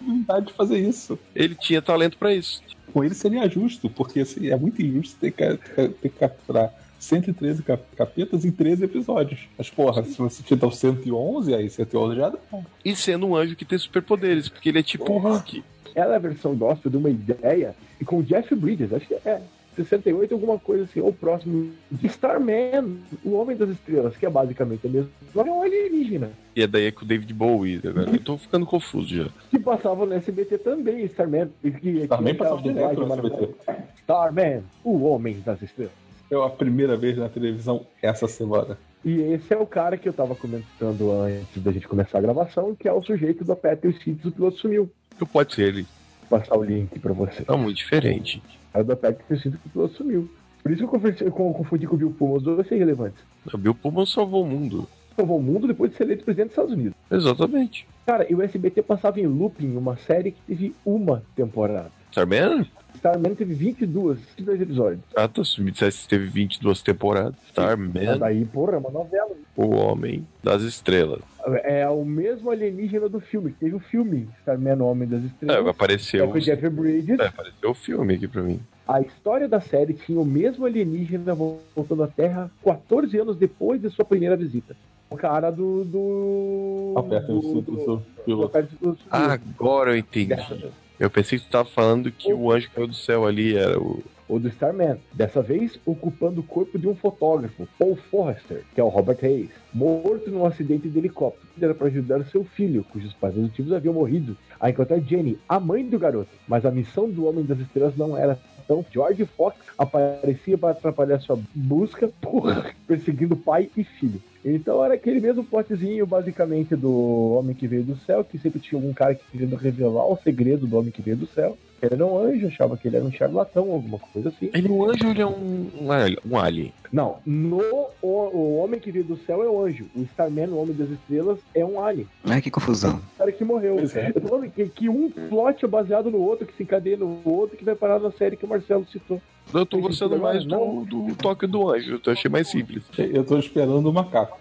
Vontade 0.02 0.48
de 0.48 0.54
fazer 0.54 0.78
isso. 0.80 1.20
Ele 1.36 1.54
tinha 1.56 1.82
talento 1.82 2.18
pra 2.18 2.34
isso. 2.34 2.62
Com 2.94 3.04
ele 3.04 3.14
seria 3.14 3.48
justo, 3.48 3.90
porque 3.90 4.22
assim, 4.22 4.48
é 4.48 4.56
muito 4.56 4.82
injusto 4.82 5.18
ter 5.20 5.32
que 5.32 6.10
capturar 6.10 6.72
113 7.00 7.64
cap- 7.64 7.84
capetas 7.96 8.46
em 8.46 8.52
13 8.52 8.86
episódios. 8.86 9.48
Mas, 9.58 9.70
porra, 9.70 10.04
se 10.04 10.18
você 10.18 10.44
tiver 10.44 10.66
o 10.66 10.72
111, 10.72 11.54
aí 11.56 11.70
111 11.70 12.16
já 12.16 12.30
dá. 12.30 12.38
E 12.84 12.96
sendo 12.96 13.26
um 13.28 13.36
anjo 13.36 13.56
que 13.56 13.66
tem 13.66 13.78
superpoderes, 13.78 14.50
porque 14.50 14.70
ele 14.70 14.80
é 14.80 14.84
tipo 14.84 15.12
o 15.12 15.18
Hulk. 15.18 15.64
Ela 15.96 16.14
é 16.14 16.16
a 16.18 16.20
versão 16.20 16.56
gospel 16.56 16.92
de 16.92 16.98
uma 16.98 17.10
ideia 17.10 17.74
e 18.00 18.06
com 18.06 18.18
o 18.20 18.24
Jeff 18.24 18.54
Bridges, 18.56 18.94
acho 18.94 19.08
que 19.08 19.16
é 19.16 19.42
68, 19.76 20.34
alguma 20.34 20.60
coisa 20.60 20.84
assim, 20.84 21.00
ou 21.00 21.12
próximo 21.14 21.72
de 21.90 22.06
Starman, 22.08 22.98
o 23.24 23.34
Homem 23.34 23.56
das 23.56 23.70
Estrelas, 23.70 24.16
que 24.18 24.26
é 24.26 24.30
basicamente 24.30 24.86
a 24.86 24.90
mesma. 24.90 25.10
Agora 25.32 25.48
é 25.48 25.52
um 25.52 25.62
alienígena. 25.62 26.32
E 26.56 26.62
é 26.62 26.68
daí 26.68 26.92
com 26.92 27.06
o 27.06 27.08
David 27.08 27.34
Bowie. 27.34 27.80
Agora 27.84 28.10
eu 28.12 28.20
tô 28.20 28.38
ficando 28.38 28.66
confuso 28.66 29.08
já. 29.16 29.30
que 29.50 29.58
passava 29.58 30.06
no 30.06 30.14
SBT 30.14 30.58
também, 30.60 31.06
Starman. 31.06 31.50
Que, 31.62 32.08
Também 32.08 32.34
que 32.34 32.40
passava 32.40 32.60
aquela 32.60 32.74
direto 32.94 33.06
no 33.08 33.14
SBT. 33.14 33.56
Starman, 34.02 34.64
o 34.84 35.04
Homem 35.04 35.40
das 35.46 35.62
Estrelas. 35.62 35.94
É 36.32 36.36
a 36.36 36.50
primeira 36.50 36.96
vez 36.96 37.18
na 37.18 37.28
televisão 37.28 37.86
essa 38.02 38.28
semana. 38.28 38.78
E 39.04 39.20
esse 39.22 39.54
é 39.54 39.58
o 39.58 39.66
cara 39.66 39.98
que 39.98 40.08
eu 40.08 40.14
tava 40.14 40.36
comentando 40.36 41.12
antes 41.12 41.64
da 41.64 41.72
gente 41.72 41.88
começar 41.88 42.18
a 42.18 42.22
gravação, 42.22 42.76
que 42.76 42.88
é 42.88 42.94
o 42.94 43.02
sujeito 43.02 43.46
da 43.46 43.56
Peter 43.56 43.94
Seeds, 44.04 44.26
o 44.26 44.32
piloto 44.32 44.58
sumiu. 44.58 44.92
Não 45.20 45.28
pode 45.28 45.56
ser 45.56 45.70
ele. 45.70 45.88
Vou 46.30 46.40
passar 46.40 46.58
o 46.58 46.64
link 46.64 47.00
pra 47.00 47.14
você. 47.14 47.44
Tá 47.44 47.56
muito 47.56 47.78
diferente. 47.78 48.42
É 48.74 48.82
o 48.82 48.84
da 48.84 48.96
Peter 48.96 49.40
Seeds, 49.40 49.60
o 49.66 49.70
piloto 49.70 49.96
sumiu. 49.96 50.30
Por 50.62 50.72
isso 50.72 50.80
que 50.80 50.86
eu, 50.86 50.90
conversei, 50.90 51.28
eu 51.28 51.32
confundi 51.32 51.88
com 51.88 51.96
o 51.96 51.98
Bill 51.98 52.12
Pullman, 52.12 52.38
os 52.38 52.44
dois 52.44 52.68
são 52.68 52.78
irrelevantes. 52.78 53.24
O 53.52 53.58
Bill 53.58 53.74
Pullman 53.74 54.06
salvou 54.06 54.44
o 54.44 54.48
mundo. 54.48 54.88
Salvou 55.16 55.40
o 55.40 55.42
mundo 55.42 55.68
depois 55.68 55.92
de 55.92 55.98
ser 55.98 56.04
eleito 56.04 56.26
presidente 56.26 56.48
dos 56.48 56.54
Estados 56.54 56.74
Unidos. 56.74 56.94
Exatamente. 57.10 57.88
Cara, 58.06 58.30
e 58.30 58.36
o 58.36 58.42
SBT 58.42 58.82
passava 58.84 59.20
em 59.20 59.28
looping 59.28 59.78
uma 59.78 59.96
série 59.96 60.32
que 60.32 60.42
teve 60.42 60.76
uma 60.86 61.24
temporada. 61.36 61.92
Starman? 62.12 62.68
Starman 63.00 63.34
teve 63.34 63.54
22, 63.54 64.20
22 64.38 64.62
episódios. 64.62 65.02
Ah, 65.16 65.28
tá. 65.28 65.44
Se 65.44 65.62
me 65.62 65.72
dissesse 65.72 66.04
que 66.04 66.10
teve 66.10 66.26
22 66.28 66.82
temporadas. 66.82 67.34
Starman, 67.48 67.92
Mas 67.94 68.20
daí, 68.20 68.46
porra, 68.46 68.74
é 68.74 68.78
uma 68.78 68.90
novela. 68.92 69.32
o 69.56 69.70
Homem 69.76 70.28
das 70.44 70.62
Estrelas. 70.64 71.22
É 71.64 71.88
o 71.90 72.04
mesmo 72.04 72.52
alienígena 72.52 73.08
do 73.08 73.20
filme. 73.22 73.54
Teve 73.58 73.76
o 73.76 73.80
filme 73.80 74.28
Starman, 74.42 74.76
o 74.82 74.86
Homem 74.86 75.08
das 75.08 75.24
É, 75.24 75.28
Estrelas. 75.28 75.68
apareceu. 75.68 76.26
É 76.26 76.28
com 76.28 76.38
o 76.38 76.42
Jeff 76.42 76.70
Bridges. 76.70 77.20
É, 77.20 77.28
apareceu 77.28 77.70
o 77.72 77.74
filme 77.74 78.16
aqui 78.16 78.28
pra 78.28 78.42
mim. 78.44 78.60
A 78.88 79.00
história 79.02 79.48
da 79.48 79.62
série 79.62 79.94
tinha 79.94 80.20
o 80.20 80.26
mesmo 80.26 80.66
alienígena 80.66 81.34
voltando 81.34 82.04
à 82.04 82.08
Terra 82.08 82.52
14 82.64 83.18
anos 83.18 83.38
depois 83.38 83.82
de 83.82 83.90
sua 83.90 84.04
primeira 84.04 84.36
visita. 84.36 84.76
O 85.10 85.16
cara 85.16 85.50
do. 85.52 85.84
do. 85.86 86.94
Aperta 86.98 87.32
o 87.32 87.40
do- 87.40 87.42
cinto 87.54 87.72
do- 87.72 87.78
do 87.78 87.96
do 87.98 88.04
piloto. 88.26 88.46
aperta 88.48 88.76
o 88.82 88.90
cinto. 88.96 89.00
Agora 89.10 89.92
eu 89.92 89.98
entendi. 89.98 90.26
Dessa. 90.36 90.72
Eu 91.00 91.10
pensei 91.10 91.40
que 91.40 91.46
tu 91.46 91.52
tava 91.52 91.70
falando 91.70 92.12
que 92.12 92.34
o 92.34 92.52
anjo 92.52 92.70
caiu 92.76 92.86
do 92.86 92.94
céu 92.94 93.26
ali 93.26 93.56
era 93.56 93.80
o. 93.80 94.04
ou 94.28 94.38
do 94.38 94.50
Starman. 94.50 94.98
Dessa 95.14 95.42
vez, 95.42 95.80
ocupando 95.86 96.42
o 96.42 96.44
corpo 96.44 96.78
de 96.78 96.90
um 96.90 96.96
fotógrafo, 96.96 97.66
Paul 97.80 97.96
Forrester, 97.96 98.66
que 98.76 98.82
é 98.82 98.84
o 98.84 98.90
Robert 98.90 99.20
Hayes, 99.24 99.50
morto 99.74 100.30
num 100.30 100.46
acidente 100.46 100.90
de 100.90 100.98
helicóptero. 100.98 101.48
Era 101.62 101.74
para 101.74 101.88
ajudar 101.88 102.26
seu 102.26 102.44
filho, 102.44 102.84
cujos 102.84 103.14
pais 103.14 103.38
adotivos 103.38 103.72
haviam 103.72 103.94
morrido, 103.94 104.38
a 104.60 104.70
encontrar 104.70 105.00
Jenny, 105.00 105.40
a 105.48 105.58
mãe 105.58 105.86
do 105.86 105.98
garoto. 105.98 106.30
Mas 106.46 106.66
a 106.66 106.72
missão 106.72 107.10
do 107.10 107.26
Homem 107.26 107.46
das 107.46 107.60
Estrelas 107.60 107.96
não 107.96 108.18
era 108.18 108.38
então 108.70 108.86
George 108.92 109.26
Fox 109.26 109.58
aparecia 109.76 110.56
para 110.56 110.70
atrapalhar 110.70 111.20
sua 111.20 111.40
busca, 111.56 112.08
porra, 112.22 112.72
perseguindo 112.86 113.36
pai 113.36 113.68
e 113.76 113.84
filho. 113.84 114.22
Então 114.44 114.84
era 114.84 114.94
aquele 114.94 115.20
mesmo 115.20 115.44
plotzinho, 115.44 116.06
basicamente, 116.08 116.76
do 116.76 117.34
Homem 117.38 117.56
que 117.56 117.68
Veio 117.68 117.84
do 117.84 117.96
Céu, 117.98 118.24
que 118.24 118.38
sempre 118.40 118.60
tinha 118.60 118.80
algum 118.80 118.94
cara 118.94 119.14
que 119.16 119.24
queria 119.32 119.58
revelar 119.58 120.06
o 120.08 120.18
segredo 120.24 120.66
do 120.66 120.78
Homem 120.78 120.92
que 120.92 121.02
Veio 121.02 121.18
do 121.18 121.28
Céu. 121.28 121.58
Ele 121.82 121.94
era 121.96 122.06
um 122.06 122.18
anjo, 122.18 122.48
achava 122.48 122.76
que 122.76 122.90
ele 122.90 122.98
era 122.98 123.06
um 123.06 123.12
charlatão, 123.12 123.72
alguma 123.72 123.98
coisa 124.00 124.28
assim. 124.30 124.50
Ele 124.54 124.68
é 124.68 124.72
um 124.72 124.84
anjo 124.84 125.06
ou 125.06 125.12
ele 125.12 125.22
é 125.22 125.26
um, 125.26 125.68
um, 125.82 125.92
alien- 125.92 126.18
um 126.30 126.38
alien? 126.38 126.74
Não, 126.92 127.18
no 127.26 127.62
o, 128.02 128.08
o 128.08 128.58
Homem 128.58 128.80
que 128.82 128.92
Veio 128.92 129.06
do 129.06 129.16
Céu 129.18 129.42
é 129.44 129.50
o 129.50 129.62
anjo. 129.66 129.86
O 129.96 130.02
Starman, 130.02 130.48
o 130.50 130.58
Homem 130.58 130.76
das 130.76 130.90
Estrelas, 130.90 131.40
é 131.56 131.64
um 131.64 131.82
alien. 131.82 132.06
Ai, 132.26 132.42
que 132.42 132.52
confusão. 132.52 132.98
O 133.16 133.18
cara 133.18 133.32
que 133.32 133.46
morreu. 133.46 133.78
É. 133.96 134.10
Eu 134.10 134.22
tô 134.22 134.28
falando 134.28 134.50
que, 134.52 134.66
que 134.68 134.90
um 134.90 135.10
plot 135.10 135.64
é 135.64 135.68
baseado 135.68 136.10
no 136.12 136.18
outro, 136.20 136.46
que 136.46 136.56
se 136.56 136.64
encadeia 136.64 136.98
no 136.98 137.22
outro, 137.24 137.56
que 137.58 137.64
vai 137.64 137.76
parar 137.76 138.00
na 138.00 138.12
série 138.12 138.36
que 138.36 138.46
o 138.46 138.50
Marcelo 138.50 138.86
citou. 138.92 139.22
Eu 139.54 139.66
tô 139.66 139.80
gostando 139.80 140.18
mais 140.18 140.46
do, 140.46 140.86
do 140.86 141.16
toque 141.16 141.48
do 141.48 141.70
anjo. 141.70 142.00
Eu 142.06 142.14
achei 142.14 142.30
mais 142.30 142.48
simples. 142.48 142.84
Eu 142.98 143.24
tô 143.24 143.38
esperando 143.38 143.90
o 143.90 143.94
macaco. 143.94 144.40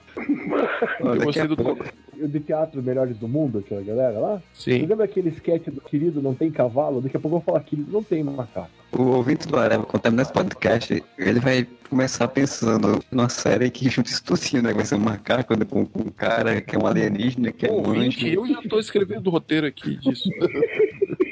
Eu 1.01 1.17
gostei 1.23 1.47
do 1.47 1.57
toque. 1.57 1.91
De 2.15 2.41
Teatro 2.41 2.83
Melhores 2.83 3.17
do 3.17 3.29
Mundo, 3.29 3.61
aquela 3.61 3.81
galera 3.81 4.19
lá. 4.19 4.43
Você 4.53 4.73
Sim. 4.81 4.87
lembra 4.87 5.05
aquele 5.05 5.29
sketch 5.29 5.69
do 5.69 5.81
Querido 5.81 6.21
Não 6.21 6.35
Tem 6.35 6.51
Cavalo? 6.51 7.01
Daqui 7.01 7.17
a 7.17 7.21
pouco 7.21 7.37
eu 7.37 7.41
vou 7.41 7.47
falar 7.47 7.61
Querido 7.61 7.93
Não 7.93 8.03
Tem 8.03 8.25
Macaco. 8.25 8.69
O 8.91 9.03
ouvinte 9.03 9.47
do 9.47 9.57
Areva, 9.57 9.85
quando 9.85 10.03
terminar 10.03 10.23
esse 10.23 10.33
podcast, 10.33 11.05
ele 11.17 11.39
vai 11.39 11.67
começar 11.89 12.27
pensando 12.27 12.99
numa 13.13 13.29
série 13.29 13.71
que 13.71 13.89
junta 13.89 14.11
isso 14.11 14.25
tudinho, 14.25 14.63
né? 14.63 14.73
Vai 14.73 14.85
ser 14.85 14.97
um 14.97 15.01
macaco 15.01 15.55
né, 15.57 15.65
com, 15.65 15.87
com 15.87 16.01
um 16.01 16.11
cara 16.11 16.61
que 16.61 16.75
é 16.75 16.79
um 16.79 16.87
alienígena, 16.87 17.53
que 17.53 17.67
é 17.67 17.71
um 17.71 17.91
anjo, 17.91 18.27
eu 18.27 18.47
já 18.47 18.61
tô 18.63 18.81
escrevendo 18.81 19.29
o 19.29 19.31
roteiro 19.31 19.67
aqui 19.67 19.97
disso. 19.97 20.29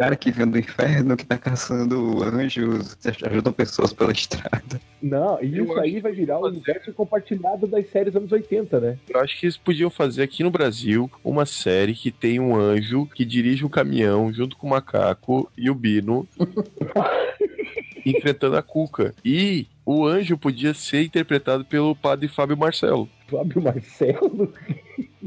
cara 0.00 0.16
que 0.16 0.30
vem 0.30 0.46
do 0.46 0.58
inferno, 0.58 1.14
que 1.14 1.26
tá 1.26 1.36
caçando 1.36 2.24
anjos, 2.24 2.96
ajudam 3.22 3.52
pessoas 3.52 3.92
pela 3.92 4.10
estrada. 4.12 4.80
Não, 5.02 5.38
e 5.42 5.58
Eu 5.58 5.64
isso 5.64 5.78
aí 5.78 6.00
vai 6.00 6.12
virar 6.12 6.38
o 6.38 6.44
fazer. 6.44 6.56
universo 6.56 6.92
compartilhado 6.94 7.66
das 7.66 7.86
séries 7.90 8.16
anos 8.16 8.32
80, 8.32 8.80
né? 8.80 8.98
Eu 9.10 9.20
acho 9.20 9.38
que 9.38 9.44
eles 9.44 9.58
podiam 9.58 9.90
fazer 9.90 10.22
aqui 10.22 10.42
no 10.42 10.50
Brasil 10.50 11.10
uma 11.22 11.44
série 11.44 11.92
que 11.92 12.10
tem 12.10 12.40
um 12.40 12.56
anjo 12.56 13.04
que 13.14 13.26
dirige 13.26 13.62
um 13.62 13.68
caminhão 13.68 14.32
junto 14.32 14.56
com 14.56 14.68
o 14.68 14.70
macaco 14.70 15.52
e 15.54 15.68
o 15.68 15.74
Bino 15.74 16.26
enfrentando 18.06 18.56
a 18.56 18.62
Cuca. 18.62 19.14
E 19.22 19.66
o 19.84 20.06
anjo 20.06 20.38
podia 20.38 20.72
ser 20.72 21.02
interpretado 21.02 21.62
pelo 21.62 21.94
padre 21.94 22.26
Fábio 22.26 22.56
Marcelo. 22.56 23.06
Fábio 23.28 23.60
Marcelo 23.60 24.50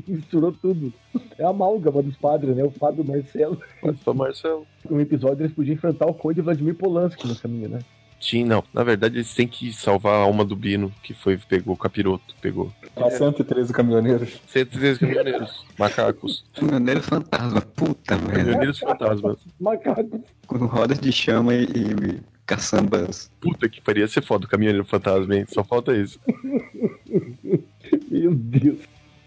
misturou 0.08 0.52
tudo. 0.52 0.94
É 1.38 1.44
a 1.44 1.50
amálgama 1.50 2.02
dos 2.02 2.16
padres, 2.18 2.56
né? 2.56 2.64
O 2.64 2.72
Fábio 2.72 3.04
Marcelo. 3.04 3.62
Padre 3.82 3.98
Fábio 4.04 4.20
Marcelo. 4.20 4.68
No 4.90 5.00
episódio 5.00 5.44
eles 5.44 5.54
podiam 5.54 5.74
enfrentar 5.74 6.06
o 6.08 6.14
Conde 6.14 6.42
Vladimir 6.42 6.76
Polanski 6.76 7.28
no 7.28 7.36
caminho, 7.36 7.70
né? 7.70 7.80
Sim, 8.20 8.46
não. 8.46 8.64
Na 8.74 8.86
verdade, 8.86 9.18
eles 9.18 9.34
têm 9.36 9.46
que 9.46 9.74
salvar 9.74 10.14
a 10.14 10.24
alma 10.24 10.46
do 10.46 10.56
Bino, 10.56 10.94
que 11.04 11.14
foi, 11.14 11.38
pegou 11.38 11.74
o 11.74 11.78
capiroto, 11.78 12.34
pegou. 12.42 12.72
Há 12.96 13.12
113 13.12 13.74
caminhoneiros. 13.74 14.40
113 14.48 15.00
caminhoneiros, 15.00 15.66
macacos, 15.78 16.46
Caminhoneiro 16.56 17.02
fantasma, 17.04 17.60
puta 17.60 18.16
merda. 18.16 18.34
caminhoneiros 18.34 18.80
fantasmas. 18.80 19.38
Macacos. 19.60 20.22
Com 20.48 20.58
rodas 20.68 21.00
de 21.02 21.12
chama 21.12 21.54
e, 21.54 21.64
e 21.66 22.20
caçambas. 22.46 23.30
Puta 23.42 23.68
que 23.68 23.82
paria 23.82 24.08
ser 24.08 24.24
foda 24.24 24.46
o 24.46 24.50
caminhoneiro 24.50 24.86
fantasma, 24.86 25.36
hein? 25.36 25.46
Só 25.50 25.62
falta 25.62 25.94
isso. 25.94 26.18
Meu 28.10 28.34
Deus. 28.34 28.80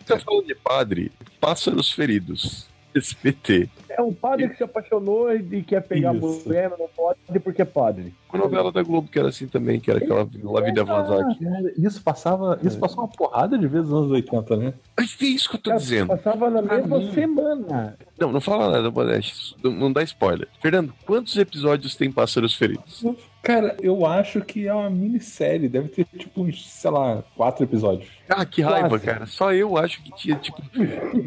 Você 0.07 0.19
falando 0.21 0.47
de 0.47 0.55
padre, 0.55 1.13
pássaros 1.41 1.91
feridos. 1.91 2.69
SPT. 2.99 3.69
É 3.91 4.01
um 4.01 4.13
padre 4.13 4.49
que 4.49 4.57
se 4.57 4.65
apaixonou 4.65 5.35
e 5.35 5.63
quer 5.63 5.83
pegar 5.83 6.15
Isso. 6.15 6.27
a 6.27 6.49
mulher, 6.49 6.71
mas 6.71 6.79
não 6.79 6.89
pode 6.89 7.41
porque 7.41 7.63
é 7.63 7.65
padre. 7.65 8.15
Uma 8.33 8.45
novela 8.45 8.73
da 8.73 8.83
Globo 8.83 9.09
que 9.09 9.19
era 9.19 9.29
assim 9.29 9.47
também, 9.47 9.79
que 9.79 9.91
era 9.91 9.99
aquela 10.03 10.29
La 10.45 10.61
Vida 10.61 10.85
Vazak. 10.85 11.39
Cara, 11.39 11.73
Isso 11.77 12.03
passava, 12.03 12.59
isso 12.63 12.79
passou 12.79 13.01
uma 13.01 13.09
porrada 13.09 13.59
de 13.59 13.67
vezes 13.67 13.89
nos 13.89 14.01
anos 14.01 14.13
80, 14.13 14.57
né? 14.57 14.75
Mas 14.97 15.17
é 15.21 15.25
isso 15.25 15.49
que 15.49 15.57
eu 15.57 15.61
tô 15.61 15.71
Cara, 15.71 15.81
dizendo. 15.81 16.09
Passava 16.09 16.51
na 16.51 16.63
mesma 16.63 17.13
semana. 17.13 17.97
Não, 18.19 18.33
não 18.33 18.41
fala 18.41 18.71
nada, 18.71 18.91
Modeste. 18.91 19.55
Não 19.63 19.93
dá 19.93 20.03
spoiler. 20.03 20.49
Fernando, 20.61 20.93
quantos 21.05 21.37
episódios 21.37 21.95
tem 21.95 22.11
Pássaros 22.11 22.55
Feridos? 22.55 23.05
Cara, 23.47 23.77
eu 23.81 24.05
acho 24.05 24.41
que 24.41 24.67
é 24.67 24.75
uma 24.75 24.91
minissérie. 24.91 25.69
Deve 25.69 25.87
ter, 25.89 26.05
tipo, 26.19 26.43
uns, 26.43 26.69
sei 26.69 26.91
lá, 26.91 27.23
quatro 27.37 27.63
episódios. 27.63 28.11
Ah, 28.29 28.45
que 28.45 28.61
raiva, 28.61 28.89
Quase. 28.89 29.05
cara. 29.05 29.27
Só 29.27 29.53
eu 29.53 29.77
acho 29.77 30.03
que 30.03 30.13
tinha, 30.17 30.35
tipo. 30.35 30.61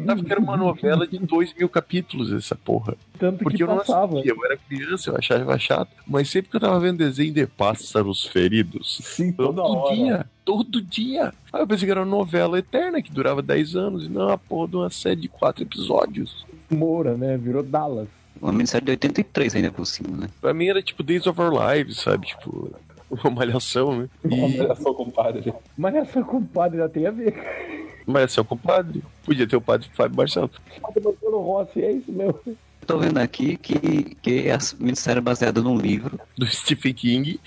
Tava 0.04 0.22
que 0.22 0.30
era 0.30 0.38
uma 0.38 0.54
novela 0.54 1.06
de 1.06 1.18
dois 1.18 1.54
mil 1.54 1.66
capítulos, 1.66 2.30
essa 2.30 2.54
porra. 2.54 2.94
Tanto 3.18 3.42
Porque 3.42 3.56
que 3.56 3.62
eu 3.62 3.68
não 3.68 3.78
passava. 3.78 4.18
assistia, 4.18 4.32
eu 4.36 4.44
era 4.44 4.58
criança, 4.58 5.08
eu 5.10 5.16
achava 5.16 5.58
chato. 5.58 5.90
Mas 6.06 6.28
sempre 6.28 6.50
que 6.50 6.56
eu 6.56 6.60
tava 6.60 6.78
vendo 6.78 6.98
desenho 6.98 7.32
de 7.32 7.46
Pássaros 7.46 8.26
Feridos, 8.26 8.98
Sim, 9.02 9.32
todo 9.32 9.90
dia, 9.94 10.26
todo 10.44 10.82
dia. 10.82 11.32
Aí 11.50 11.62
eu 11.62 11.66
pensei 11.66 11.86
que 11.86 11.90
era 11.90 12.00
uma 12.00 12.06
novela 12.06 12.58
eterna 12.58 13.00
que 13.00 13.10
durava 13.10 13.40
10 13.40 13.76
anos, 13.76 14.04
e 14.04 14.10
não 14.10 14.28
a 14.28 14.36
porra 14.36 14.68
de 14.68 14.76
uma 14.76 14.90
série 14.90 15.16
de 15.22 15.28
quatro 15.28 15.62
episódios. 15.62 16.44
Moura, 16.70 17.16
né? 17.16 17.38
Virou 17.38 17.62
Dallas. 17.62 18.08
Uma 18.40 18.52
minissérie 18.52 18.84
de 18.84 18.90
83 18.92 19.56
ainda 19.56 19.70
por 19.70 19.86
cima, 19.86 20.16
né? 20.16 20.28
Pra 20.40 20.52
mim 20.54 20.66
era 20.68 20.82
tipo 20.82 21.02
Days 21.02 21.26
of 21.26 21.40
Our 21.40 21.52
Lives, 21.52 21.98
sabe? 21.98 22.26
Tipo, 22.26 22.70
uma 23.10 23.30
malhação, 23.30 23.98
né? 24.00 24.08
E 24.24 24.60
Olha 24.60 24.74
só, 24.74 24.92
compadre. 24.94 25.52
Mas 25.76 25.94
essa 25.94 26.22
compadre 26.22 26.78
já 26.78 26.88
tem 26.88 27.06
a 27.06 27.10
ver. 27.10 27.34
malhação 28.06 28.44
com 28.44 28.54
o 28.54 28.58
padre. 28.58 29.02
Podia 29.24 29.46
ter 29.46 29.56
o 29.56 29.60
padre 29.60 29.88
Fábio 29.94 30.16
Marcelo. 30.16 30.50
Padre 30.80 31.02
Marcelo 31.02 31.40
Rossi, 31.40 31.82
é 31.82 31.92
isso 31.92 32.10
mesmo. 32.12 32.38
Tô 32.86 32.98
vendo 32.98 33.18
aqui 33.18 33.56
que, 33.56 34.16
que 34.22 34.50
a 34.50 34.58
minissérie 34.80 35.18
é 35.18 35.22
baseada 35.22 35.60
num 35.60 35.76
livro. 35.76 36.18
Do 36.36 36.46
Stephen 36.46 36.92
King. 36.94 37.38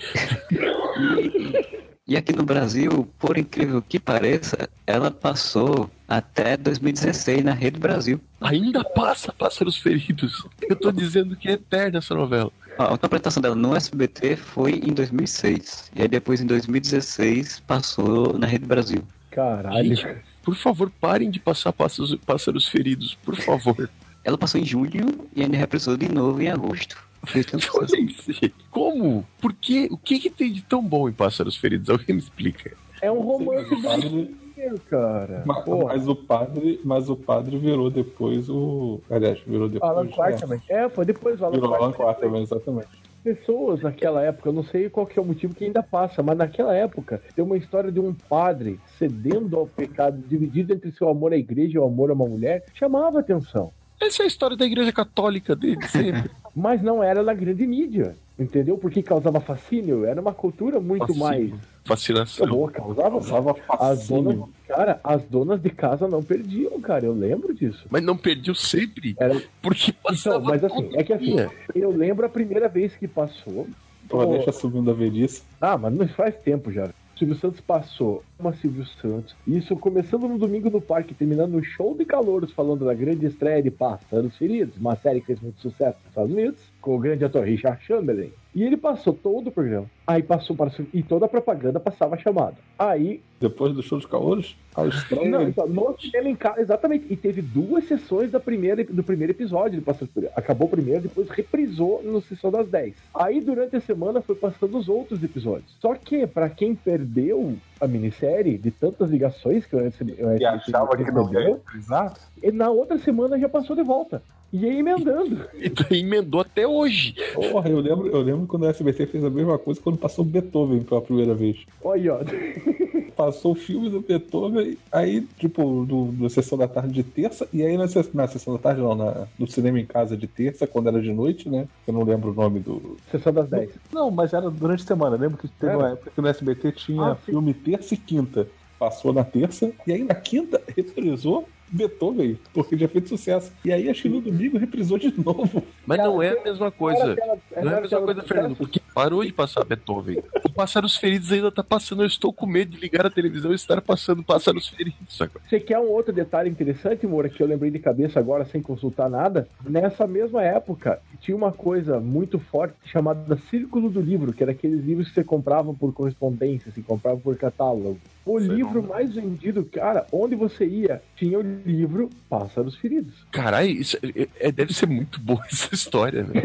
E 0.52 1.73
aqui 2.18 2.34
no 2.34 2.42
Brasil, 2.42 3.08
por 3.18 3.38
incrível 3.38 3.80
que 3.80 3.98
pareça, 3.98 4.68
ela 4.86 5.10
passou 5.10 5.90
até 6.06 6.54
2016 6.54 7.42
na 7.42 7.52
Rede 7.52 7.80
Brasil. 7.80 8.20
Ainda 8.42 8.84
passa 8.84 9.32
Pássaros 9.32 9.78
Feridos. 9.78 10.46
Eu 10.68 10.76
tô 10.76 10.92
dizendo 10.92 11.34
que 11.34 11.48
é 11.48 11.52
eterna 11.52 11.98
essa 11.98 12.14
novela. 12.14 12.52
A 12.78 12.92
interpretação 12.92 13.40
dela 13.40 13.54
no 13.54 13.74
SBT 13.74 14.36
foi 14.36 14.72
em 14.72 14.92
2006. 14.92 15.90
E 15.96 16.02
aí 16.02 16.08
depois, 16.08 16.42
em 16.42 16.46
2016, 16.46 17.60
passou 17.60 18.38
na 18.38 18.46
Rede 18.46 18.66
Brasil. 18.66 19.02
Caralho. 19.30 19.96
Gente, 19.96 20.16
por 20.42 20.54
favor, 20.56 20.92
parem 21.00 21.30
de 21.30 21.40
passar 21.40 21.72
Pássaros, 21.72 22.14
pássaros 22.26 22.68
Feridos, 22.68 23.14
por 23.24 23.34
favor. 23.36 23.88
Ela 24.22 24.36
passou 24.36 24.60
em 24.60 24.64
julho 24.64 25.26
e 25.34 25.42
ainda 25.42 25.56
reprisou 25.56 25.96
de 25.96 26.08
novo 26.08 26.42
em 26.42 26.50
agosto. 26.50 26.98
Isso, 27.34 28.32
gente. 28.32 28.54
Como? 28.70 29.26
Por 29.40 29.52
quê? 29.52 29.88
O 29.90 29.96
que, 29.96 30.18
que 30.18 30.30
tem 30.30 30.52
de 30.52 30.62
tão 30.62 30.82
bom 30.82 31.08
em 31.08 31.12
Pássaros 31.12 31.56
Feridos? 31.56 31.88
Alguém 31.90 32.14
me 32.16 32.20
explica. 32.20 32.72
É 33.00 33.10
um 33.10 33.20
romance 33.20 33.72
O 33.74 33.82
padre- 33.82 34.08
brasileiro, 34.08 34.80
cara. 34.88 35.42
Ma- 35.46 35.62
Porra. 35.62 35.94
Mas 35.94 36.08
o 36.08 36.16
padre, 36.16 36.80
mas 36.84 37.08
o 37.10 37.16
padre 37.16 37.56
virou 37.58 37.90
depois 37.90 38.48
o. 38.48 39.00
Aliás, 39.10 39.38
virou 39.46 39.68
depois. 39.68 39.90
Alan 39.90 40.04
né? 40.04 40.10
Quarterman. 40.12 40.60
É, 40.68 40.88
foi 40.88 41.04
depois 41.04 41.38
do 41.38 41.44
Alan 41.44 41.54
Virou 41.54 41.74
Alan. 41.74 41.92
Quarterman, 41.92 42.42
exatamente. 42.42 42.88
Pessoas 43.22 43.80
naquela 43.80 44.22
época, 44.22 44.50
eu 44.50 44.52
não 44.52 44.62
sei 44.62 44.90
qual 44.90 45.06
que 45.06 45.18
é 45.18 45.22
o 45.22 45.24
motivo 45.24 45.54
que 45.54 45.64
ainda 45.64 45.82
passa, 45.82 46.22
mas 46.22 46.36
naquela 46.36 46.74
época 46.74 47.22
tem 47.34 47.42
uma 47.42 47.56
história 47.56 47.90
de 47.90 47.98
um 47.98 48.12
padre 48.12 48.78
cedendo 48.98 49.56
ao 49.56 49.66
pecado, 49.66 50.18
dividido 50.28 50.74
entre 50.74 50.92
seu 50.92 51.08
amor 51.08 51.32
à 51.32 51.36
igreja 51.36 51.76
e 51.76 51.78
o 51.78 51.84
amor 51.84 52.10
a 52.10 52.12
uma 52.12 52.26
mulher, 52.28 52.64
chamava 52.74 53.20
atenção. 53.20 53.72
Essa 54.00 54.22
é 54.22 54.24
a 54.24 54.26
história 54.26 54.56
da 54.56 54.66
Igreja 54.66 54.92
Católica 54.92 55.54
dele 55.56 55.86
sempre. 55.88 56.30
Mas 56.54 56.82
não 56.82 57.02
era 57.02 57.22
na 57.22 57.34
grande 57.34 57.66
mídia. 57.66 58.16
Entendeu? 58.38 58.76
Porque 58.76 59.00
causava 59.02 59.40
fascínio. 59.40 60.04
Era 60.04 60.20
uma 60.20 60.32
cultura 60.34 60.80
muito 60.80 61.06
Fascínio. 61.06 61.22
mais. 61.24 61.52
Fascinação. 61.84 62.46
Boa, 62.48 62.70
causava. 62.70 63.16
Usava 63.16 63.50
As 63.68 64.08
donas, 64.08 64.34
fascínio. 64.34 64.48
cara, 64.66 65.00
as 65.04 65.22
donas 65.24 65.62
de 65.62 65.70
casa 65.70 66.08
não 66.08 66.20
perdiam, 66.22 66.80
cara. 66.80 67.04
Eu 67.06 67.12
lembro 67.12 67.54
disso. 67.54 67.86
Mas 67.88 68.02
não 68.02 68.16
perdeu 68.16 68.54
sempre. 68.54 69.14
Era, 69.18 69.40
Porque 69.62 69.92
passava 69.92 70.36
então, 70.38 70.48
mas 70.50 70.64
assim, 70.64 70.82
todo 70.82 70.98
é 70.98 71.04
que 71.04 71.12
assim, 71.12 71.24
dia. 71.36 71.50
eu 71.76 71.90
lembro 71.90 72.26
a 72.26 72.28
primeira 72.28 72.68
vez 72.68 72.96
que 72.96 73.06
passou. 73.06 73.68
Pô, 74.08 74.18
Pô, 74.18 74.26
deixa 74.26 74.50
subindo 74.50 74.90
a 74.90 74.94
velhice. 74.94 75.42
Ah, 75.60 75.78
mas 75.78 75.94
não 75.94 76.06
faz 76.08 76.34
tempo 76.36 76.72
já. 76.72 76.88
Silvio 77.16 77.36
Santos 77.36 77.60
passou 77.60 78.24
uma 78.44 78.52
Silvio 78.52 78.84
Santos. 79.00 79.34
Isso 79.46 79.74
começando 79.76 80.28
no 80.28 80.38
domingo 80.38 80.68
no 80.68 80.80
parque, 80.80 81.14
terminando 81.14 81.52
no 81.52 81.64
show 81.64 81.96
de 81.96 82.04
calouros, 82.04 82.52
falando 82.52 82.84
da 82.84 82.92
grande 82.92 83.24
estreia 83.24 83.62
de 83.62 83.70
Pássaros 83.70 84.36
Feridos, 84.36 84.76
uma 84.76 84.94
série 84.96 85.20
que 85.20 85.26
fez 85.26 85.40
muito 85.40 85.60
sucesso 85.60 85.96
nos 86.00 86.08
Estados 86.08 86.32
Unidos, 86.32 86.60
com 86.80 86.96
o 86.96 86.98
grande 86.98 87.24
ator 87.24 87.44
Richard 87.44 87.82
Chamberlain. 87.82 88.30
E 88.54 88.62
ele 88.62 88.76
passou 88.76 89.12
todo 89.12 89.48
o 89.48 89.50
programa. 89.50 89.90
Aí 90.06 90.22
passou 90.22 90.54
para 90.54 90.70
e 90.92 91.02
toda 91.02 91.26
a 91.26 91.28
propaganda 91.28 91.80
passava 91.80 92.16
chamado. 92.16 92.56
Aí 92.78 93.20
Depois 93.40 93.74
do 93.74 93.82
show 93.82 93.98
dos 93.98 94.06
calouros, 94.06 94.56
a 94.76 94.86
estreia. 94.86 95.28
não, 95.28 95.42
então, 95.42 95.66
no 95.66 95.96
cinema 95.98 96.28
em 96.28 96.36
casa, 96.36 96.60
exatamente. 96.60 97.06
E 97.10 97.16
teve 97.16 97.42
duas 97.42 97.84
sessões 97.88 98.30
da 98.30 98.38
primeira, 98.38 98.84
do 98.84 99.02
primeiro 99.02 99.32
episódio 99.32 99.78
de 99.78 99.84
Pássaros 99.84 100.12
Feridos. 100.12 100.36
Acabou 100.36 100.68
primeiro, 100.68 101.02
depois 101.02 101.28
reprisou 101.30 102.00
no 102.04 102.22
sessão 102.22 102.50
das 102.50 102.68
10. 102.68 102.94
Aí 103.14 103.40
durante 103.40 103.74
a 103.74 103.80
semana 103.80 104.20
foi 104.20 104.36
passando 104.36 104.78
os 104.78 104.88
outros 104.88 105.20
episódios. 105.22 105.74
Só 105.80 105.94
que, 105.94 106.24
pra 106.26 106.48
quem 106.48 106.76
perdeu 106.76 107.56
a 107.84 107.88
minissérie, 107.88 108.58
de 108.58 108.70
tantas 108.70 109.10
ligações 109.10 109.66
que 109.66 109.76
recebi, 109.76 110.14
eu 110.18 110.36
E 110.36 110.44
achava 110.44 110.96
que 110.96 111.10
não 111.10 111.32
ia 111.32 111.40
reprisar. 111.54 112.14
e 112.42 112.50
na 112.50 112.70
outra 112.70 112.98
semana 112.98 113.38
já 113.38 113.48
passou 113.48 113.76
de 113.76 113.82
volta. 113.82 114.22
E 114.54 114.64
aí 114.64 114.78
emendando. 114.78 115.44
E 115.90 115.98
emendou 115.98 116.40
até 116.40 116.64
hoje. 116.64 117.16
Porra, 117.34 117.68
eu 117.68 117.80
lembro, 117.80 118.06
eu 118.06 118.20
lembro 118.22 118.46
quando 118.46 118.62
o 118.62 118.68
SBT 118.68 119.06
fez 119.06 119.24
a 119.24 119.28
mesma 119.30 119.58
coisa 119.58 119.80
quando 119.80 119.98
passou 119.98 120.24
Beethoven 120.24 120.80
pela 120.84 121.02
primeira 121.02 121.34
vez. 121.34 121.56
Olha, 121.82 122.14
ó. 122.14 122.20
Passou 123.16 123.52
o 123.52 123.54
filme 123.54 123.88
do 123.88 124.00
Beethoven, 124.00 124.76
aí, 124.90 125.20
tipo, 125.38 125.84
do, 125.86 126.06
do 126.06 126.28
Sessão 126.28 126.58
da 126.58 126.66
Tarde 126.66 126.92
de 126.94 127.04
terça, 127.04 127.48
e 127.52 127.62
aí 127.62 127.76
na, 127.78 127.84
na 128.12 128.26
Sessão 128.26 128.54
da 128.54 128.58
Tarde, 128.58 128.80
não, 128.80 128.92
na, 128.96 129.28
no 129.38 129.46
cinema 129.46 129.78
em 129.78 129.86
casa 129.86 130.16
de 130.16 130.26
terça, 130.26 130.66
quando 130.66 130.88
era 130.88 131.00
de 131.00 131.12
noite, 131.12 131.48
né? 131.48 131.68
Eu 131.86 131.94
não 131.94 132.02
lembro 132.02 132.32
o 132.32 132.34
nome 132.34 132.58
do. 132.58 132.96
Sessão 133.12 133.32
das 133.32 133.48
10. 133.48 133.70
Não, 133.92 134.10
mas 134.10 134.32
era 134.32 134.50
durante 134.50 134.82
a 134.82 134.86
semana. 134.86 135.16
Lembro 135.16 135.38
que 135.38 135.46
teve 135.46 135.72
Era? 135.72 135.78
uma 135.78 135.88
época 135.90 136.10
que 136.12 136.20
no 136.20 136.26
SBT 136.26 136.72
tinha 136.72 137.02
Ah, 137.12 137.14
sim. 137.24 137.30
filme 137.32 137.54
terça 137.54 137.94
e 137.94 137.96
quinta. 137.96 138.48
Passou 138.80 139.12
na 139.12 139.22
terça, 139.22 139.70
e 139.86 139.92
aí 139.92 140.02
na 140.02 140.14
quinta 140.16 140.60
reprisou 140.76 141.48
Beethoven, 141.70 142.38
porque 142.52 142.76
já 142.76 142.86
fez 142.88 143.08
sucesso. 143.08 143.52
E 143.64 143.72
aí 143.72 143.88
acho 143.88 144.02
que 144.02 144.08
no 144.08 144.20
domingo 144.20 144.58
reprisou 144.58 144.98
de 144.98 145.12
novo. 145.20 145.62
Mas 145.86 145.98
não 145.98 146.22
é 146.22 146.38
a 146.38 146.42
mesma 146.44 146.70
coisa. 146.70 147.12
Aquela- 147.12 147.38
Não 147.62 147.72
é 147.72 147.78
a 147.78 147.80
mesma 147.80 148.00
coisa, 148.02 148.22
Fernando, 148.22 148.56
porque 148.56 148.80
parou 148.94 149.24
de 149.24 149.32
passar 149.32 149.64
Beethoven. 149.64 150.22
O 150.44 150.50
Pássaros 150.52 150.96
Feridos 150.96 151.32
ainda 151.32 151.50
tá 151.50 151.64
passando. 151.64 152.02
Eu 152.02 152.06
estou 152.06 152.32
com 152.32 152.46
medo 152.46 152.70
de 152.72 152.78
ligar 152.80 153.04
a 153.06 153.10
televisão 153.10 153.50
e 153.52 153.56
estar 153.56 153.80
passando 153.80 154.22
Pássaros 154.22 154.68
Feridos. 154.68 154.98
Saca? 155.08 155.40
Você 155.48 155.58
quer 155.58 155.78
um 155.78 155.88
outro 155.88 156.12
detalhe 156.12 156.48
interessante, 156.48 157.06
Moura, 157.06 157.28
que 157.28 157.42
eu 157.42 157.46
lembrei 157.46 157.70
de 157.70 157.78
cabeça 157.78 158.18
agora 158.20 158.44
sem 158.44 158.62
consultar 158.62 159.08
nada? 159.10 159.48
Nessa 159.68 160.06
mesma 160.06 160.42
época, 160.42 161.00
tinha 161.20 161.36
uma 161.36 161.50
coisa 161.52 161.98
muito 161.98 162.38
forte 162.38 162.74
chamada 162.84 163.36
Círculo 163.50 163.90
do 163.90 164.00
Livro, 164.00 164.32
que 164.32 164.42
era 164.42 164.52
aqueles 164.52 164.84
livros 164.84 165.08
que 165.08 165.14
você 165.14 165.24
comprava 165.24 165.74
por 165.74 165.92
correspondência, 165.92 166.70
se 166.70 166.82
comprava 166.82 167.18
por 167.18 167.36
catálogo. 167.36 167.98
O 168.24 168.38
Sei 168.38 168.48
livro 168.48 168.80
não. 168.80 168.88
mais 168.88 169.14
vendido, 169.14 169.64
cara, 169.64 170.06
onde 170.12 170.34
você 170.34 170.64
ia, 170.64 171.02
tinha 171.16 171.38
o 171.38 171.42
livro 171.64 172.10
Pássaros 172.28 172.76
Feridos. 172.76 173.14
Caralho, 173.30 173.68
isso 173.70 173.96
é- 174.02 174.28
é- 174.40 174.52
deve 174.52 174.72
ser 174.74 174.86
muito 174.86 175.20
boa 175.20 175.40
essa 175.50 175.74
história, 175.74 176.22
né? 176.24 176.42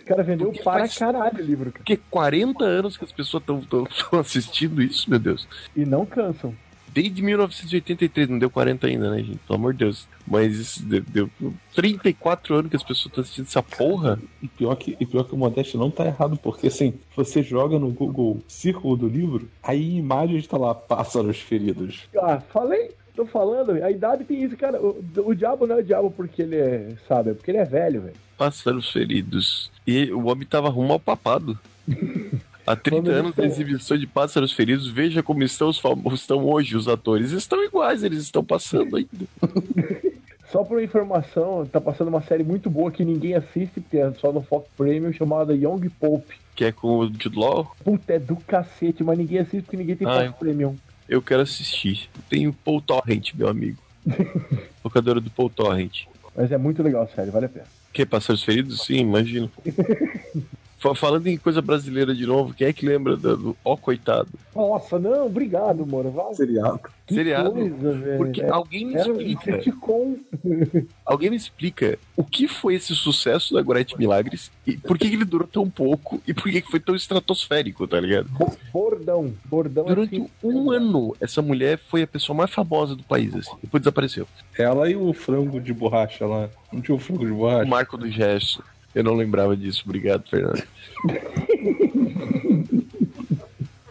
O 0.00 0.04
cara 0.04 0.22
vendeu 0.22 0.48
Porque 0.48 0.62
para 0.62 0.80
faz- 0.80 0.96
caralho 0.98 1.38
o 1.42 1.46
livro, 1.46 1.66
cara. 1.72 1.78
Porque 1.84 1.96
40 2.10 2.64
anos 2.64 2.96
que 2.96 3.04
as 3.04 3.12
pessoas 3.12 3.42
estão 3.42 3.86
assistindo 4.18 4.80
isso, 4.82 5.08
meu 5.10 5.18
Deus. 5.18 5.46
E 5.76 5.84
não 5.84 6.06
cansam. 6.06 6.54
Desde 6.90 7.22
1983, 7.22 8.28
não 8.30 8.38
deu 8.38 8.48
40 8.50 8.86
ainda, 8.86 9.10
né, 9.10 9.18
gente? 9.22 9.38
Pelo 9.46 9.58
amor 9.58 9.72
de 9.74 9.80
Deus. 9.80 10.08
Mas 10.26 10.56
isso 10.56 10.82
deu, 10.84 11.02
deu 11.06 11.30
34 11.74 12.54
anos 12.54 12.70
que 12.70 12.76
as 12.76 12.82
pessoas 12.82 13.06
estão 13.06 13.22
assistindo 13.22 13.44
essa 13.46 13.62
porra. 13.62 14.18
E 14.42 14.48
pior 14.48 14.74
que, 14.74 14.96
e 14.98 15.06
pior 15.06 15.24
que 15.24 15.34
o 15.34 15.38
Modeste 15.38 15.76
não 15.76 15.90
tá 15.90 16.06
errado, 16.06 16.36
porque 16.42 16.66
assim, 16.68 16.94
você 17.14 17.42
joga 17.42 17.78
no 17.78 17.90
Google 17.90 18.42
Círculo 18.48 18.96
do 18.96 19.06
Livro, 19.06 19.48
aí 19.62 19.92
em 19.92 19.98
imagens 19.98 20.46
tá 20.46 20.56
lá 20.56 20.74
pássaros 20.74 21.38
feridos. 21.38 22.08
Ah, 22.16 22.40
falei, 22.52 22.90
tô 23.18 23.26
falando, 23.26 23.72
a 23.82 23.90
idade 23.90 24.24
tem 24.24 24.44
isso, 24.44 24.56
cara. 24.56 24.80
O, 24.80 25.02
o 25.16 25.34
diabo 25.34 25.66
não 25.66 25.76
é 25.76 25.80
o 25.80 25.84
diabo 25.84 26.10
porque 26.10 26.42
ele 26.42 26.56
é, 26.56 26.88
sabe, 27.08 27.30
é 27.30 27.34
porque 27.34 27.50
ele 27.50 27.58
é 27.58 27.64
velho, 27.64 28.02
velho. 28.02 28.16
Pássaros 28.36 28.90
feridos. 28.90 29.70
E 29.84 30.12
o 30.12 30.26
homem 30.28 30.46
tava 30.46 30.68
rumo 30.68 30.92
ao 30.92 31.00
papado. 31.00 31.58
Há 32.64 32.76
30 32.76 33.02
Vamos 33.02 33.18
anos 33.18 33.34
da 33.34 33.44
exibição 33.44 33.98
de 33.98 34.06
Pássaros 34.06 34.52
Feridos, 34.52 34.86
veja 34.86 35.22
como 35.22 35.42
estão, 35.42 35.68
os 35.68 35.78
famosos, 35.78 36.20
estão 36.20 36.44
hoje 36.44 36.76
os 36.76 36.86
atores. 36.86 37.32
Estão 37.32 37.64
iguais, 37.64 38.04
eles 38.04 38.22
estão 38.22 38.44
passando 38.44 38.96
ainda. 38.96 39.08
Só 40.52 40.64
por 40.64 40.82
informação, 40.82 41.66
tá 41.66 41.78
passando 41.78 42.08
uma 42.08 42.22
série 42.22 42.42
muito 42.42 42.70
boa 42.70 42.90
que 42.90 43.04
ninguém 43.04 43.34
assiste, 43.34 43.80
porque 43.80 43.98
é 43.98 44.10
só 44.14 44.32
no 44.32 44.40
Fox 44.40 44.66
Premium, 44.78 45.12
chamada 45.12 45.54
Young 45.54 45.90
Pope. 46.00 46.36
Que 46.54 46.64
é 46.64 46.72
com 46.72 47.00
o 47.00 47.06
Jude 47.06 47.38
Law. 47.38 47.70
Puta, 47.84 48.14
é 48.14 48.18
do 48.18 48.34
cacete, 48.36 49.04
mas 49.04 49.18
ninguém 49.18 49.40
assiste 49.40 49.64
porque 49.64 49.76
ninguém 49.76 49.96
tem 49.96 50.08
Ah, 50.08 50.24
Fox 50.24 50.38
Premium. 50.38 50.74
Eu 51.08 51.22
quero 51.22 51.42
assistir. 51.42 52.10
Tem 52.28 52.46
o 52.46 52.52
Paul 52.52 52.82
Torrent, 52.82 53.32
meu 53.34 53.48
amigo. 53.48 53.78
Locadora 54.84 55.20
do 55.20 55.30
Paul 55.30 55.48
Torrent. 55.48 56.04
Mas 56.36 56.52
é 56.52 56.58
muito 56.58 56.82
legal 56.82 57.02
a 57.02 57.08
série, 57.08 57.30
vale 57.30 57.46
a 57.46 57.48
pena. 57.48 57.66
Que, 57.92 58.04
Pássaros 58.04 58.42
Feridos? 58.42 58.84
Sim, 58.84 58.98
imagino. 58.98 59.50
Fa- 60.78 60.94
Falando 60.94 61.26
em 61.26 61.36
coisa 61.36 61.60
brasileira 61.60 62.14
de 62.14 62.24
novo, 62.24 62.54
quem 62.54 62.68
é 62.68 62.72
que 62.72 62.86
lembra 62.86 63.16
do, 63.16 63.56
Ó 63.64 63.76
Coitado? 63.76 64.28
Nossa, 64.54 64.98
não, 64.98 65.26
obrigado, 65.26 65.84
mano. 65.86 66.10
Vai. 66.10 66.32
Seriado. 66.34 66.80
Que 67.06 67.14
Seriado. 67.14 67.50
coisa, 67.52 67.92
velho. 67.92 68.18
Porque 68.18 68.42
É- 68.42 68.50
alguém 68.50 68.84
me 68.86 68.94
Era 68.94 69.08
um 69.12 69.20
explica, 69.20 69.58
sitcom. 69.62 70.16
alguém 71.04 71.30
me 71.30 71.36
explica 71.36 71.98
o 72.16 72.22
que 72.22 72.46
foi 72.46 72.74
esse 72.74 72.94
sucesso 72.94 73.54
da 73.54 73.62
Gorete 73.62 73.98
Milagres 73.98 74.50
e 74.66 74.76
por 74.76 74.96
que, 74.98 75.08
que 75.08 75.16
ele 75.16 75.24
durou 75.24 75.48
tão 75.48 75.68
pouco 75.68 76.20
e 76.26 76.32
por 76.34 76.44
que, 76.50 76.60
que 76.60 76.70
foi 76.70 76.80
tão 76.80 76.94
estratosférico, 76.94 77.86
tá 77.88 77.98
ligado? 77.98 78.28
Bo- 78.28 78.56
Bordão. 78.72 79.32
Bordão 79.46 79.84
Durante 79.86 80.16
assim. 80.16 80.28
um 80.44 80.70
ano, 80.70 81.16
essa 81.20 81.40
mulher 81.42 81.78
foi 81.88 82.02
a 82.02 82.06
pessoa 82.06 82.36
mais 82.36 82.50
famosa 82.50 82.94
do 82.94 83.02
país, 83.02 83.34
assim. 83.34 83.52
Depois 83.62 83.80
desapareceu. 83.82 84.26
Ela 84.56 84.88
e 84.90 84.94
o 84.96 85.12
frango 85.12 85.60
de 85.60 85.72
borracha 85.72 86.26
lá. 86.26 86.48
Não 86.72 86.80
tinha 86.80 86.94
o 86.94 86.98
frango 86.98 87.24
de 87.24 87.32
O 87.32 87.36
borracha? 87.36 87.68
Marco 87.68 87.96
do 87.96 88.08
Gesto. 88.10 88.62
Eu 88.94 89.04
não 89.04 89.14
lembrava 89.14 89.56
disso. 89.56 89.82
Obrigado, 89.84 90.28
Fernando. 90.28 90.62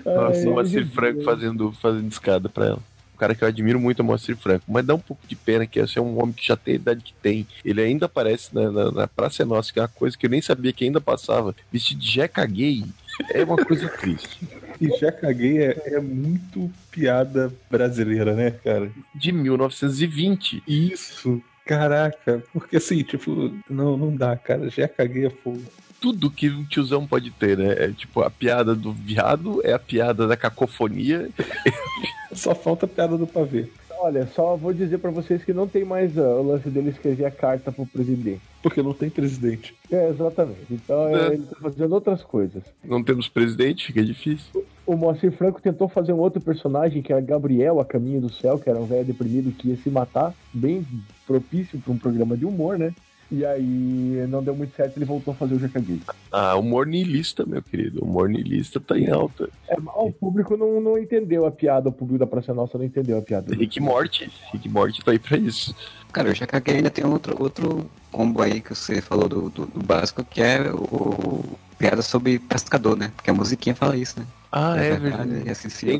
Nossa, 0.03 0.39
Ai, 0.39 0.47
o 0.47 0.51
Moacir. 0.51 0.87
Franco 0.87 1.23
fazendo, 1.23 1.71
fazendo 1.73 2.11
escada 2.11 2.47
pra 2.49 2.67
ela. 2.67 2.79
Um 3.13 3.17
cara 3.17 3.33
que 3.33 3.43
eu 3.43 3.47
admiro 3.47 3.79
muito 3.79 3.99
é 4.01 4.03
o 4.03 4.05
Moacir 4.05 4.37
Franco, 4.37 4.65
mas 4.67 4.85
dá 4.85 4.93
um 4.93 4.99
pouco 4.99 5.25
de 5.27 5.35
pena 5.35 5.65
que 5.65 5.79
esse 5.79 5.97
é 5.97 6.01
um 6.01 6.21
homem 6.21 6.33
que 6.33 6.45
já 6.45 6.55
tem 6.55 6.73
a 6.73 6.75
idade 6.75 7.03
que 7.03 7.13
tem. 7.13 7.47
Ele 7.65 7.81
ainda 7.81 8.05
aparece 8.05 8.53
na, 8.53 8.71
na, 8.71 8.91
na 8.91 9.07
Praça 9.07 9.41
é 9.41 9.45
Nossa, 9.45 9.73
que 9.73 9.79
é 9.79 9.81
uma 9.81 9.87
coisa 9.87 10.15
que 10.17 10.27
eu 10.27 10.29
nem 10.29 10.41
sabia 10.41 10.71
que 10.71 10.85
ainda 10.85 11.01
passava. 11.01 11.55
Vestido 11.71 11.99
de 11.99 12.11
jeca 12.11 12.45
gay. 12.45 12.83
É 13.31 13.43
uma 13.43 13.57
coisa 13.57 13.87
triste. 13.89 14.47
E 14.79 14.95
já 14.99 15.11
caguei 15.11 15.57
é, 15.57 15.95
é 15.95 15.99
muito 15.99 16.71
piada 16.91 17.51
brasileira, 17.67 18.35
né, 18.35 18.51
cara? 18.51 18.91
De 19.15 19.31
1920. 19.31 20.61
Isso. 20.67 21.41
Caraca, 21.67 22.43
porque 22.53 22.77
assim, 22.77 23.03
tipo, 23.03 23.53
não, 23.69 23.97
não 23.97 24.15
dá, 24.15 24.35
cara. 24.35 24.69
Já 24.69 24.87
caguei 24.87 25.25
é 25.25 25.29
fogo. 25.29 25.61
Tudo 25.99 26.31
que 26.31 26.49
um 26.49 26.63
tiozão 26.63 27.05
pode 27.05 27.31
ter, 27.31 27.57
né? 27.57 27.75
É 27.77 27.87
tipo, 27.89 28.21
a 28.21 28.29
piada 28.29 28.73
do 28.75 28.93
viado, 28.93 29.61
é 29.65 29.73
a 29.73 29.79
piada 29.79 30.27
da 30.27 30.37
cacofonia. 30.37 31.29
Só 32.31 32.53
falta 32.53 32.85
a 32.85 32.89
piada 32.89 33.17
do 33.17 33.25
pavê. 33.25 33.67
Olha, 33.99 34.27
só 34.27 34.55
vou 34.55 34.71
dizer 34.71 34.99
pra 34.99 35.09
vocês 35.09 35.43
que 35.43 35.51
não 35.51 35.67
tem 35.67 35.83
mais 35.83 36.15
ah, 36.19 36.21
o 36.21 36.47
lance 36.49 36.69
dele 36.69 36.91
escrever 36.91 37.25
a 37.25 37.31
carta 37.31 37.71
pro 37.71 37.83
presidente. 37.83 38.41
Porque 38.61 38.83
não 38.83 38.93
tem 38.93 39.09
presidente. 39.09 39.75
É, 39.91 40.09
exatamente. 40.09 40.67
Então 40.69 41.07
É. 41.17 41.29
é, 41.29 41.33
ele 41.33 41.43
tá 41.43 41.55
fazendo 41.59 41.93
outras 41.93 42.21
coisas. 42.21 42.61
Não 42.83 43.03
temos 43.03 43.27
presidente, 43.27 43.87
fica 43.87 44.03
difícil. 44.05 44.63
O 44.87 44.95
Moacir 44.95 45.33
Franco 45.33 45.61
tentou 45.61 45.89
fazer 45.89 46.13
um 46.13 46.19
outro 46.19 46.39
personagem, 46.39 47.01
que 47.01 47.11
era 47.11 47.19
Gabriel, 47.19 47.81
a 47.81 47.85
Caminho 47.85 48.21
do 48.21 48.31
Céu, 48.31 48.57
que 48.57 48.69
era 48.69 48.79
um 48.79 48.85
velho 48.85 49.03
deprimido 49.03 49.51
que 49.51 49.67
ia 49.67 49.75
se 49.75 49.89
matar, 49.89 50.33
bem 50.53 50.87
propício 51.27 51.77
pra 51.77 51.91
um 51.91 51.97
programa 51.97 52.37
de 52.37 52.45
humor, 52.45 52.79
né? 52.79 52.93
E 53.29 53.45
aí 53.45 54.25
não 54.29 54.41
deu 54.41 54.55
muito 54.55 54.73
certo, 54.73 54.97
ele 54.97 55.03
voltou 55.03 55.33
a 55.33 55.35
fazer 55.35 55.55
o 55.55 55.59
Jacaguei. 55.59 55.99
Ah, 56.31 56.55
humor 56.55 56.87
niilista, 56.87 57.45
meu 57.45 57.61
querido. 57.61 58.01
Humor 58.01 58.29
niilista 58.29 58.79
tá 58.79 58.97
em 58.97 59.09
alta. 59.09 59.49
É, 59.67 59.75
o 59.77 60.09
público 60.09 60.55
não, 60.55 60.79
não 60.79 60.97
entendeu 60.97 61.45
a 61.45 61.51
piada, 61.51 61.89
o 61.89 61.91
público 61.91 62.19
da 62.19 62.25
Praça 62.25 62.53
Nossa 62.53 62.77
não 62.77 62.85
entendeu 62.85 63.17
a 63.17 63.21
piada. 63.21 63.53
Rick 63.53 63.81
Morty. 63.81 64.31
Rick 64.53 64.69
Morty 64.69 65.03
tá 65.03 65.11
aí 65.11 65.19
pra 65.19 65.37
isso. 65.37 65.75
Cara, 66.13 66.33
já 66.33 66.47
caguei 66.47 66.77
ainda 66.77 66.89
tem 66.89 67.05
outro, 67.05 67.35
outro 67.37 67.85
combo 68.09 68.41
aí 68.41 68.61
que 68.61 68.73
você 68.73 69.01
falou 69.01 69.27
do, 69.27 69.49
do, 69.49 69.65
do 69.65 69.85
básico, 69.85 70.23
que 70.23 70.41
é 70.41 70.71
o 70.71 71.43
piada 71.77 72.01
sobre 72.01 72.39
pescador, 72.39 72.95
né? 72.97 73.11
Porque 73.13 73.29
a 73.29 73.33
musiquinha 73.33 73.75
fala 73.75 73.97
isso, 73.97 74.17
né? 74.17 74.25
Ah, 74.51 74.75
É 74.77 74.87
é, 74.87 74.97
verdade, 74.97 75.29
verdade. 75.29 75.47
e 75.47 75.51
assim, 75.51 75.67
é 75.91 75.95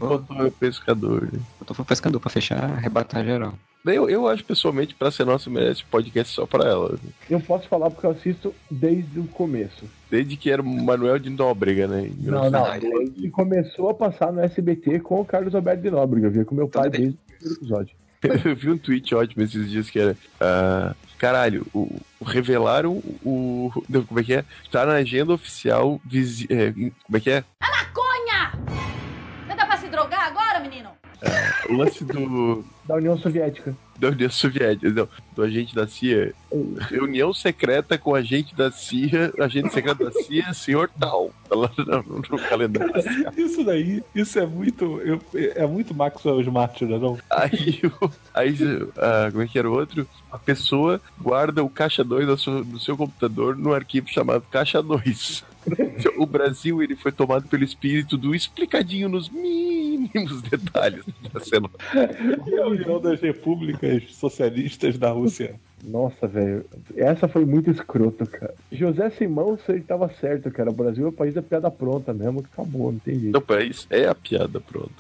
o 0.48 0.52
pescador. 0.52 1.30
né? 1.32 1.40
eu 1.60 1.66
tô 1.66 1.84
pescador 1.86 2.20
pra 2.20 2.30
fechar, 2.30 2.64
arrebatar 2.64 3.24
geral. 3.24 3.54
Eu, 3.86 4.10
eu 4.10 4.28
acho 4.28 4.44
pessoalmente, 4.44 4.94
pra 4.96 5.10
ser 5.12 5.26
nossa, 5.26 5.50
merece 5.50 5.84
podcast 5.86 6.34
só 6.34 6.46
pra 6.46 6.66
ela. 6.68 6.98
Eu 7.30 7.40
posso 7.40 7.70
falar 7.70 7.90
porque 7.90 8.06
eu 8.06 8.12
assisto 8.12 8.54
desde 8.70 9.18
o 9.20 9.24
começo. 9.28 9.86
Desde 10.12 10.36
que 10.36 10.52
era 10.52 10.62
o 10.62 10.66
Manuel 10.66 11.18
de 11.20 11.30
Nóbrega, 11.30 11.88
né? 11.88 12.02
em 12.08 12.26
Não, 12.26 12.50
não. 12.50 12.70
1900. 12.70 13.18
Ele 13.18 13.30
começou 13.30 13.90
a 13.90 13.94
passar 13.94 14.34
no 14.34 14.42
SBT 14.42 15.00
com 15.00 15.22
o 15.22 15.26
Carlos 15.26 15.56
Alberto 15.56 15.84
de 15.84 15.90
Nóbrega. 15.92 16.28
Eu 16.28 16.32
via 16.32 16.44
com 16.46 16.54
meu 16.56 16.68
pai 16.68 16.90
Tudo 16.90 16.92
bem. 16.92 17.02
desde 17.02 17.18
o 17.18 17.26
primeiro 17.38 17.56
episódio. 17.62 17.96
Eu 18.50 18.56
vi 18.56 18.72
um 18.72 18.78
tweet 18.78 19.14
ótimo 19.16 19.44
esses 19.44 19.70
dias 19.70 19.90
que 19.90 20.00
era. 20.00 20.18
ah, 20.42 20.94
caralho, 21.18 21.66
o, 21.74 21.88
o- 22.20 22.26
revelaram 22.26 23.02
o. 23.24 23.72
não, 23.88 24.04
como 24.04 24.20
é 24.20 24.24
que 24.24 24.34
é? 24.34 24.44
Tá 24.72 24.86
na 24.86 24.94
agenda 24.94 25.32
oficial. 25.34 26.02
visi- 26.04 26.48
é, 26.50 26.72
como 26.74 27.16
é 27.16 27.20
que 27.22 27.30
é? 27.30 27.44
Maconha! 27.62 27.77
Você 28.66 29.56
dá 29.56 29.66
pra 29.66 29.78
se 29.78 29.88
drogar 29.88 30.28
agora, 30.28 30.60
menino? 30.60 30.90
O 31.70 31.74
lance 31.74 32.04
do. 32.06 32.64
Da 32.86 32.96
União 32.96 33.18
Soviética. 33.18 33.76
da 33.98 34.10
União 34.10 34.30
Soviética, 34.30 34.90
não, 34.92 35.10
do 35.36 35.42
agente 35.42 35.74
da 35.76 35.88
CIA. 35.88 36.32
Reunião 36.90 37.34
secreta 37.34 37.98
com 37.98 38.12
o 38.12 38.16
agente 38.16 38.56
da 38.56 38.70
CIA, 38.72 39.34
agente 39.40 39.74
secreto 39.74 40.06
da 40.06 40.12
CIA, 40.12 40.54
senhor 40.54 40.90
tal. 41.00 41.32
Tá 41.50 41.56
lá 41.56 41.72
no, 41.78 42.20
no 42.20 42.40
calendário. 42.48 42.94
Isso 43.36 43.64
daí, 43.64 44.04
isso 44.14 44.38
é 44.40 44.46
muito. 44.46 45.02
eu- 45.02 45.20
é 45.34 45.66
muito 45.66 45.94
Maxwell 45.94 46.40
Smart, 46.42 46.86
não 46.86 46.96
é 46.96 47.00
não? 47.00 47.18
Aí, 47.32 47.82
o- 48.00 48.12
aí 48.34 48.56
ah, 48.98 49.30
como 49.32 49.42
é 49.44 49.48
que 49.48 49.58
era 49.58 49.70
o 49.70 49.74
outro? 49.74 50.08
A 50.32 50.38
pessoa 50.38 51.02
guarda 51.20 51.64
o 51.64 51.70
caixa 51.70 52.04
2 52.04 52.28
do 52.28 52.38
seu, 52.38 52.64
do 52.64 52.80
seu 52.80 52.96
computador 52.96 53.58
no 53.58 53.74
arquivo 53.74 54.08
chamado 54.08 54.44
caixa 54.52 54.82
2. 54.84 55.44
O 56.18 56.26
Brasil 56.26 56.82
ele 56.82 56.96
foi 56.96 57.12
tomado 57.12 57.48
pelo 57.48 57.64
espírito 57.64 58.18
do 58.18 58.34
explicadinho 58.34 59.10
nos 59.10 59.30
mínimos 59.30 60.42
detalhes 60.50 61.04
da 61.34 61.40
cena. 61.40 61.70
Reunião 62.46 63.00
das 63.00 63.22
Repúblicas 63.22 64.04
Socialistas 64.16 64.98
da 64.98 65.12
Rússia. 65.12 65.56
Nossa, 65.84 66.28
velho. 66.28 66.66
Essa 66.96 67.28
foi 67.28 67.46
muito 67.46 67.70
escroto, 67.70 68.26
cara. 68.26 68.54
José 68.72 69.10
Simão, 69.12 69.58
ele 69.70 69.82
tava 69.82 70.10
certo, 70.20 70.50
cara. 70.52 70.70
O 70.70 70.74
Brasil 70.74 71.06
é 71.06 71.10
o 71.10 71.14
país 71.14 71.34
da 71.34 71.42
piada 71.42 71.70
pronta 71.70 72.14
mesmo. 72.14 72.42
que 72.42 72.50
Acabou, 72.52 72.92
não 72.92 73.00
tem 73.00 73.20
jeito. 73.20 73.44
Isso, 73.70 73.88
é 73.90 74.08
a 74.08 74.16
piada 74.16 74.60
pronta. 74.60 74.94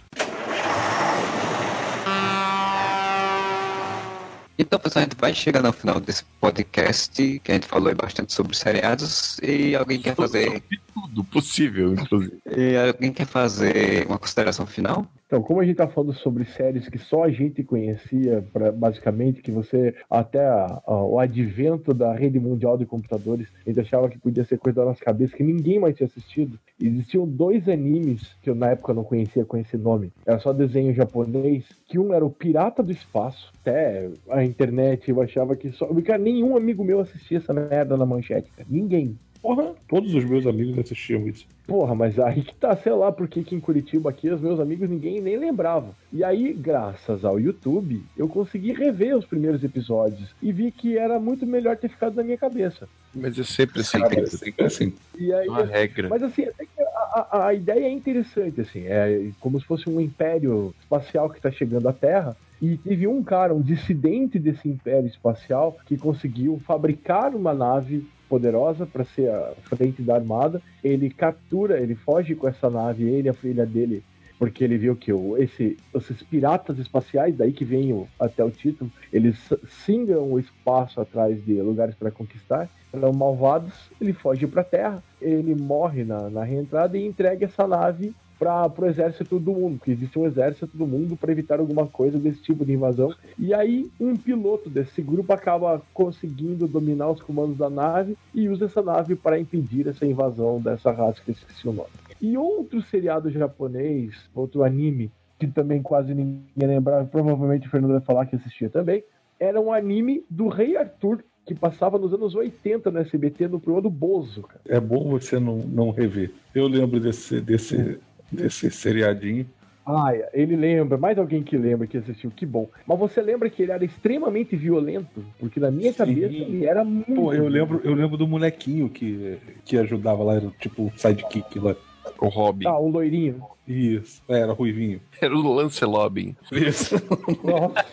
Então, 4.59 4.79
pessoal, 4.79 5.01
a 5.01 5.07
gente 5.07 5.19
vai 5.19 5.34
chegando 5.35 5.67
ao 5.67 5.73
final 5.73 5.99
desse 5.99 6.23
podcast, 6.41 7.39
que 7.43 7.51
a 7.51 7.53
gente 7.53 7.67
falou 7.67 7.93
bastante 7.95 8.34
sobre 8.34 8.57
seriados, 8.57 9.38
e 9.43 9.75
alguém 9.75 10.01
quer 10.01 10.15
fazer. 10.15 10.63
Tudo 10.93 11.23
possível, 11.23 11.93
inclusive. 11.93 12.39
E 12.55 12.75
alguém 12.75 13.13
quer 13.13 13.27
fazer 13.27 14.07
uma 14.07 14.17
consideração 14.17 14.65
final? 14.65 15.07
Então, 15.27 15.41
como 15.41 15.59
a 15.59 15.65
gente 15.65 15.75
tá 15.75 15.87
falando 15.89 16.13
sobre 16.13 16.45
séries 16.45 16.87
que 16.87 16.97
só 16.97 17.25
a 17.25 17.29
gente 17.29 17.61
conhecia, 17.61 18.43
pra, 18.53 18.71
basicamente, 18.71 19.41
que 19.41 19.51
você, 19.51 19.93
até 20.09 20.39
a- 20.47 20.81
a- 20.87 21.03
o 21.03 21.19
advento 21.19 21.93
da 21.93 22.13
rede 22.13 22.39
mundial 22.39 22.77
de 22.77 22.85
computadores, 22.85 23.45
a 23.65 23.69
gente 23.69 23.81
achava 23.81 24.07
que 24.07 24.17
podia 24.17 24.45
ser 24.45 24.57
coisa 24.57 24.79
da 24.79 24.85
nossa 24.85 25.03
cabeça, 25.03 25.35
que 25.35 25.43
ninguém 25.43 25.79
mais 25.79 25.95
tinha 25.97 26.07
assistido. 26.07 26.57
Existiam 26.81 27.27
dois 27.27 27.67
animes 27.67 28.35
que 28.41 28.49
eu 28.49 28.55
na 28.55 28.69
época 28.69 28.93
não 28.93 29.03
conhecia 29.03 29.43
com 29.43 29.57
esse 29.57 29.75
nome. 29.75 30.13
Era 30.25 30.39
só 30.39 30.53
desenho 30.53 30.93
japonês, 30.93 31.65
que 31.87 31.99
um 31.99 32.13
era 32.13 32.25
o 32.25 32.29
Pirata 32.29 32.81
do 32.81 32.91
Espaço. 32.91 33.51
Até 33.61 34.09
a 34.29 34.45
internet 34.45 35.09
eu 35.09 35.21
achava 35.21 35.55
que 35.57 35.71
só. 35.73 35.87
Cara, 36.05 36.19
nenhum 36.19 36.55
amigo 36.55 36.85
meu 36.85 37.01
assistia 37.01 37.39
essa 37.39 37.53
merda 37.53 37.97
na 37.97 38.05
manchete, 38.05 38.49
cara. 38.55 38.67
Ninguém. 38.71 39.17
Porra, 39.41 39.73
todos 39.88 40.14
os 40.14 40.23
meus 40.26 40.45
amigos 40.45 40.77
assistiam 40.80 41.27
isso. 41.27 41.45
Porra, 41.65 41.93
mas 41.93 42.18
aí 42.18 42.41
que 42.43 42.55
tá, 42.55 42.76
sei 42.77 42.93
lá, 42.93 43.11
porque 43.11 43.43
que 43.43 43.53
em 43.55 43.59
Curitiba 43.59 44.09
aqui 44.09 44.30
os 44.30 44.39
meus 44.41 44.59
amigos 44.59 44.89
ninguém 44.89 45.19
nem 45.22 45.38
lembrava. 45.38 45.95
E 46.14 46.23
aí, 46.23 46.53
graças 46.53 47.26
ao 47.26 47.39
YouTube, 47.39 48.01
eu 48.18 48.27
consegui 48.27 48.72
rever 48.73 49.18
os 49.18 49.26
primeiros 49.26 49.64
episódios 49.64 50.34
e 50.41 50.51
vi 50.51 50.72
que 50.72 50.97
era 50.97 51.19
muito 51.19 51.45
melhor 51.45 51.76
ter 51.77 51.89
ficado 51.89 52.15
na 52.15 52.23
minha 52.23 52.38
cabeça. 52.38 52.88
Mas 53.14 53.38
é 53.38 53.43
sempre 53.43 53.81
assim, 53.81 53.99
Cara, 53.99 54.15
cara. 54.15 54.27
sempre 54.27 54.65
assim. 54.65 54.93
E 55.18 55.34
aí, 55.34 55.47
Uma 55.49 55.65
regra. 55.65 56.07
mas 56.09 56.23
assim, 56.23 56.43
até 56.43 56.65
que 56.65 56.81
a, 56.81 57.27
a- 57.31 57.47
a 57.47 57.53
ideia 57.53 57.85
é 57.85 57.91
interessante, 57.91 58.61
assim, 58.61 58.84
é 58.85 59.30
como 59.39 59.59
se 59.59 59.65
fosse 59.65 59.89
um 59.89 59.99
império 59.99 60.73
espacial 60.80 61.30
que 61.30 61.38
está 61.38 61.51
chegando 61.51 61.88
à 61.89 61.93
Terra. 61.93 62.35
E 62.61 62.76
teve 62.77 63.05
um 63.07 63.22
cara, 63.23 63.53
um 63.53 63.61
dissidente 63.61 64.39
desse 64.39 64.68
império 64.68 65.07
espacial, 65.07 65.77
que 65.85 65.95
conseguiu 65.95 66.59
fabricar 66.65 67.35
uma 67.35 67.53
nave 67.53 68.07
poderosa 68.27 68.85
para 68.85 69.03
ser 69.05 69.29
a 69.29 69.53
frente 69.63 70.01
da 70.01 70.15
armada. 70.15 70.61
Ele 70.83 71.09
captura, 71.09 71.79
ele 71.79 71.95
foge 71.95 72.35
com 72.35 72.47
essa 72.47 72.69
nave, 72.69 73.03
ele 73.03 73.27
e 73.27 73.29
a 73.29 73.33
filha 73.33 73.65
dele, 73.65 74.03
porque 74.37 74.63
ele 74.63 74.77
viu 74.77 74.95
que 74.95 75.11
o, 75.11 75.37
esse, 75.37 75.77
esses 75.95 76.21
piratas 76.23 76.77
espaciais, 76.79 77.35
daí 77.35 77.51
que 77.51 77.65
vem 77.65 77.93
o- 77.93 78.07
até 78.19 78.43
o 78.43 78.51
título, 78.51 78.91
eles 79.11 79.37
singram 79.67 80.31
o 80.31 80.39
espaço 80.39 81.01
atrás 81.01 81.43
de 81.45 81.61
lugares 81.61 81.95
para 81.95 82.11
conquistar 82.11 82.69
eram 82.93 83.11
malvados, 83.11 83.73
ele 83.99 84.13
foge 84.13 84.47
para 84.47 84.61
a 84.61 84.63
Terra, 84.65 85.03
ele 85.21 85.53
morre 85.53 86.03
na, 86.05 86.29
na 86.29 86.43
reentrada 86.43 86.97
e 86.97 87.05
entrega 87.05 87.45
essa 87.45 87.67
nave 87.67 88.13
para 88.39 88.72
o 88.77 88.85
exército 88.85 89.39
do 89.39 89.53
mundo, 89.53 89.77
porque 89.77 89.91
existe 89.91 90.18
um 90.18 90.26
exército 90.26 90.77
do 90.77 90.85
mundo 90.85 91.15
para 91.15 91.31
evitar 91.31 91.59
alguma 91.59 91.88
coisa 91.88 92.19
desse 92.19 92.41
tipo 92.41 92.65
de 92.65 92.73
invasão. 92.73 93.14
E 93.38 93.53
aí 93.53 93.89
um 93.99 94.15
piloto 94.15 94.69
desse 94.69 95.01
grupo 95.01 95.34
acaba 95.34 95.81
conseguindo 95.93 96.68
dominar 96.68 97.09
os 97.09 97.22
comandos 97.22 97.57
da 97.57 97.69
nave 97.69 98.18
e 98.34 98.47
usa 98.47 98.65
essa 98.65 98.81
nave 98.81 99.15
para 99.15 99.39
impedir 99.39 99.88
essa 99.88 100.05
invasão 100.05 100.61
dessa 100.61 100.91
raça 100.91 101.22
que 101.23 101.31
eu 101.31 101.35
esqueci 101.35 101.68
o 101.68 101.73
nome. 101.73 101.89
E 102.22 102.38
outro 102.38 102.81
seriado 102.81 103.30
japonês, 103.30 104.15
outro 104.34 104.64
anime 104.64 105.11
que 105.39 105.47
também 105.47 105.81
quase 105.81 106.14
ninguém 106.14 106.41
lembrava, 106.55 107.05
provavelmente 107.05 107.68
o 107.68 107.69
Fernando 107.69 107.91
vai 107.91 108.01
falar 108.01 108.26
que 108.26 108.35
assistia 108.35 108.69
também, 108.69 109.03
era 109.39 109.61
um 109.61 109.72
anime 109.72 110.26
do 110.30 110.47
Rei 110.47 110.76
Arthur 110.76 111.23
que 111.45 111.55
passava 111.55 111.97
nos 111.97 112.14
anos 112.14 112.35
80 112.35 112.91
no 112.91 112.99
SBT 112.99 113.47
no 113.47 113.59
programa 113.59 113.84
do 113.84 113.89
Bozo, 113.89 114.41
cara. 114.43 114.61
É 114.68 114.80
bom 114.80 115.09
você 115.09 115.39
não, 115.39 115.59
não 115.59 115.91
rever. 115.91 116.31
Eu 116.53 116.68
lembro 116.68 116.99
desse, 116.99 117.39
desse, 117.39 117.99
desse 118.31 118.69
seriadinho. 118.71 119.45
Ah, 119.89 120.11
ele 120.33 120.57
lembra, 120.57 120.97
mais 120.97 121.17
alguém 121.17 121.41
que 121.41 121.57
lembra 121.57 121.87
que 121.87 121.97
assistiu, 121.97 122.29
que 122.29 122.45
bom. 122.45 122.67
Mas 122.85 122.99
você 122.99 123.21
lembra 123.21 123.49
que 123.49 123.63
ele 123.63 123.71
era 123.71 123.85
extremamente 123.85 124.53
violento? 124.53 125.23
Porque 125.39 125.61
na 125.61 125.71
minha 125.71 125.93
Sim. 125.93 125.97
cabeça 125.97 126.33
ele 126.33 126.65
era 126.65 126.83
muito. 126.83 127.15
Pô, 127.15 127.33
eu 127.33 127.47
lembro, 127.47 127.79
eu 127.85 127.93
lembro 127.93 128.17
do 128.17 128.27
molequinho 128.27 128.89
que, 128.89 129.37
que 129.63 129.77
ajudava 129.77 130.25
lá, 130.25 130.35
era 130.35 130.51
tipo 130.59 130.83
um 130.83 130.91
sidekick 130.97 131.57
lá. 131.57 131.73
O 132.19 132.27
Robin. 132.27 132.67
Ah, 132.67 132.77
um 132.77 132.89
loirinho. 132.89 133.41
Isso, 133.65 134.21
é, 134.27 134.39
era 134.39 134.51
ruivinho. 134.51 134.99
Era 135.21 135.33
o 135.33 135.53
Lancelobin. 135.53 136.35
Isso. 136.51 136.95
Nossa. 137.43 137.85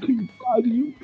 que 0.00 0.28
pariu. 0.42 0.94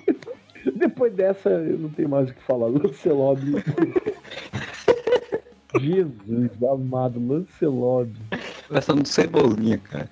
Depois 0.75 1.13
dessa, 1.13 1.49
eu 1.49 1.79
não 1.79 1.91
tenho 1.91 2.09
mais 2.09 2.31
o 2.31 2.35
que 2.35 2.43
falar. 2.43 2.67
Lancelot. 2.67 3.41
Jesus 5.79 6.51
amado, 6.63 7.21
Lancelot. 7.25 8.11
Versão 8.71 8.97
do 8.97 9.07
Cebolinha, 9.07 9.79
cara. 9.79 10.09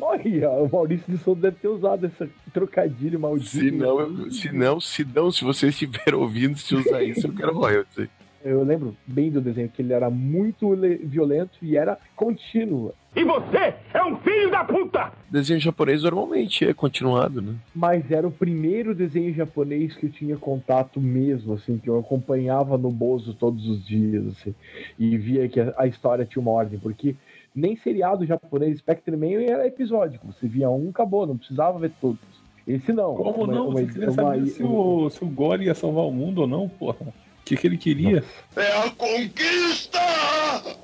Olha, 0.00 0.50
o 0.50 0.68
Maurício 0.70 1.12
de 1.12 1.18
Souza 1.18 1.40
deve 1.42 1.56
ter 1.56 1.68
usado 1.68 2.06
esse 2.06 2.28
trocadilho 2.52 3.18
maldito. 3.18 3.48
Se 3.50 3.70
não, 3.70 4.00
eu- 4.00 4.30
se 4.30 4.52
não, 4.52 4.80
se 4.80 5.04
não, 5.04 5.30
se 5.30 5.44
você 5.44 5.68
estiver 5.68 6.14
ouvindo, 6.14 6.56
se 6.58 6.74
usar 6.74 7.02
isso, 7.02 7.26
eu 7.26 7.32
quero 7.34 7.54
royalty. 7.54 8.08
Eu 8.44 8.62
lembro 8.62 8.96
bem 9.06 9.30
do 9.30 9.40
desenho 9.40 9.68
que 9.68 9.82
ele 9.82 9.92
era 9.92 10.08
muito 10.08 10.72
le- 10.72 10.98
violento 10.98 11.58
e 11.60 11.76
era 11.76 11.98
contínuo. 12.14 12.94
E 13.16 13.24
você 13.24 13.74
é 13.94 14.04
um 14.04 14.14
filho 14.18 14.50
da 14.50 14.62
puta! 14.62 15.10
Desenho 15.30 15.58
japonês 15.58 16.02
normalmente 16.02 16.66
é 16.66 16.74
continuado, 16.74 17.40
né? 17.40 17.54
Mas 17.74 18.10
era 18.10 18.28
o 18.28 18.30
primeiro 18.30 18.94
desenho 18.94 19.32
japonês 19.34 19.96
que 19.96 20.04
eu 20.06 20.10
tinha 20.10 20.36
contato 20.36 21.00
mesmo, 21.00 21.54
assim, 21.54 21.78
que 21.78 21.88
eu 21.88 21.98
acompanhava 21.98 22.76
no 22.76 22.90
Bozo 22.90 23.32
todos 23.32 23.66
os 23.66 23.84
dias, 23.86 24.26
assim, 24.26 24.54
e 24.98 25.16
via 25.16 25.48
que 25.48 25.58
a, 25.60 25.86
história 25.86 26.26
tinha 26.26 26.42
uma 26.42 26.50
ordem, 26.50 26.78
porque 26.78 27.16
nem 27.54 27.74
seriado 27.76 28.26
japonês 28.26 28.78
Spectreman 28.80 29.44
era 29.46 29.66
episódico, 29.66 30.26
você 30.30 30.46
via 30.46 30.68
um, 30.68 30.90
acabou, 30.90 31.26
não 31.26 31.38
precisava 31.38 31.78
ver 31.78 31.92
todos. 31.98 32.20
Esse 32.68 32.92
não. 32.92 33.14
Como 33.14 33.44
Uma- 33.44 33.54
não? 33.54 33.68
uma- 33.68 33.80
Você 33.80 33.86
queria 33.86 34.10
uma- 34.10 34.14
saber 34.14 34.46
se 34.46 34.62
o, 34.62 35.08
se 35.08 35.24
o 35.24 35.28
Gore 35.28 35.64
ia 35.64 35.74
salvar 35.74 36.04
o 36.04 36.12
mundo 36.12 36.42
ou 36.42 36.46
não, 36.46 36.68
porra. 36.68 36.98
O 37.00 37.44
que, 37.46 37.56
que 37.56 37.66
ele 37.66 37.78
queria? 37.78 38.22
É 38.56 38.72
a 38.78 38.90
conquista! 38.90 40.00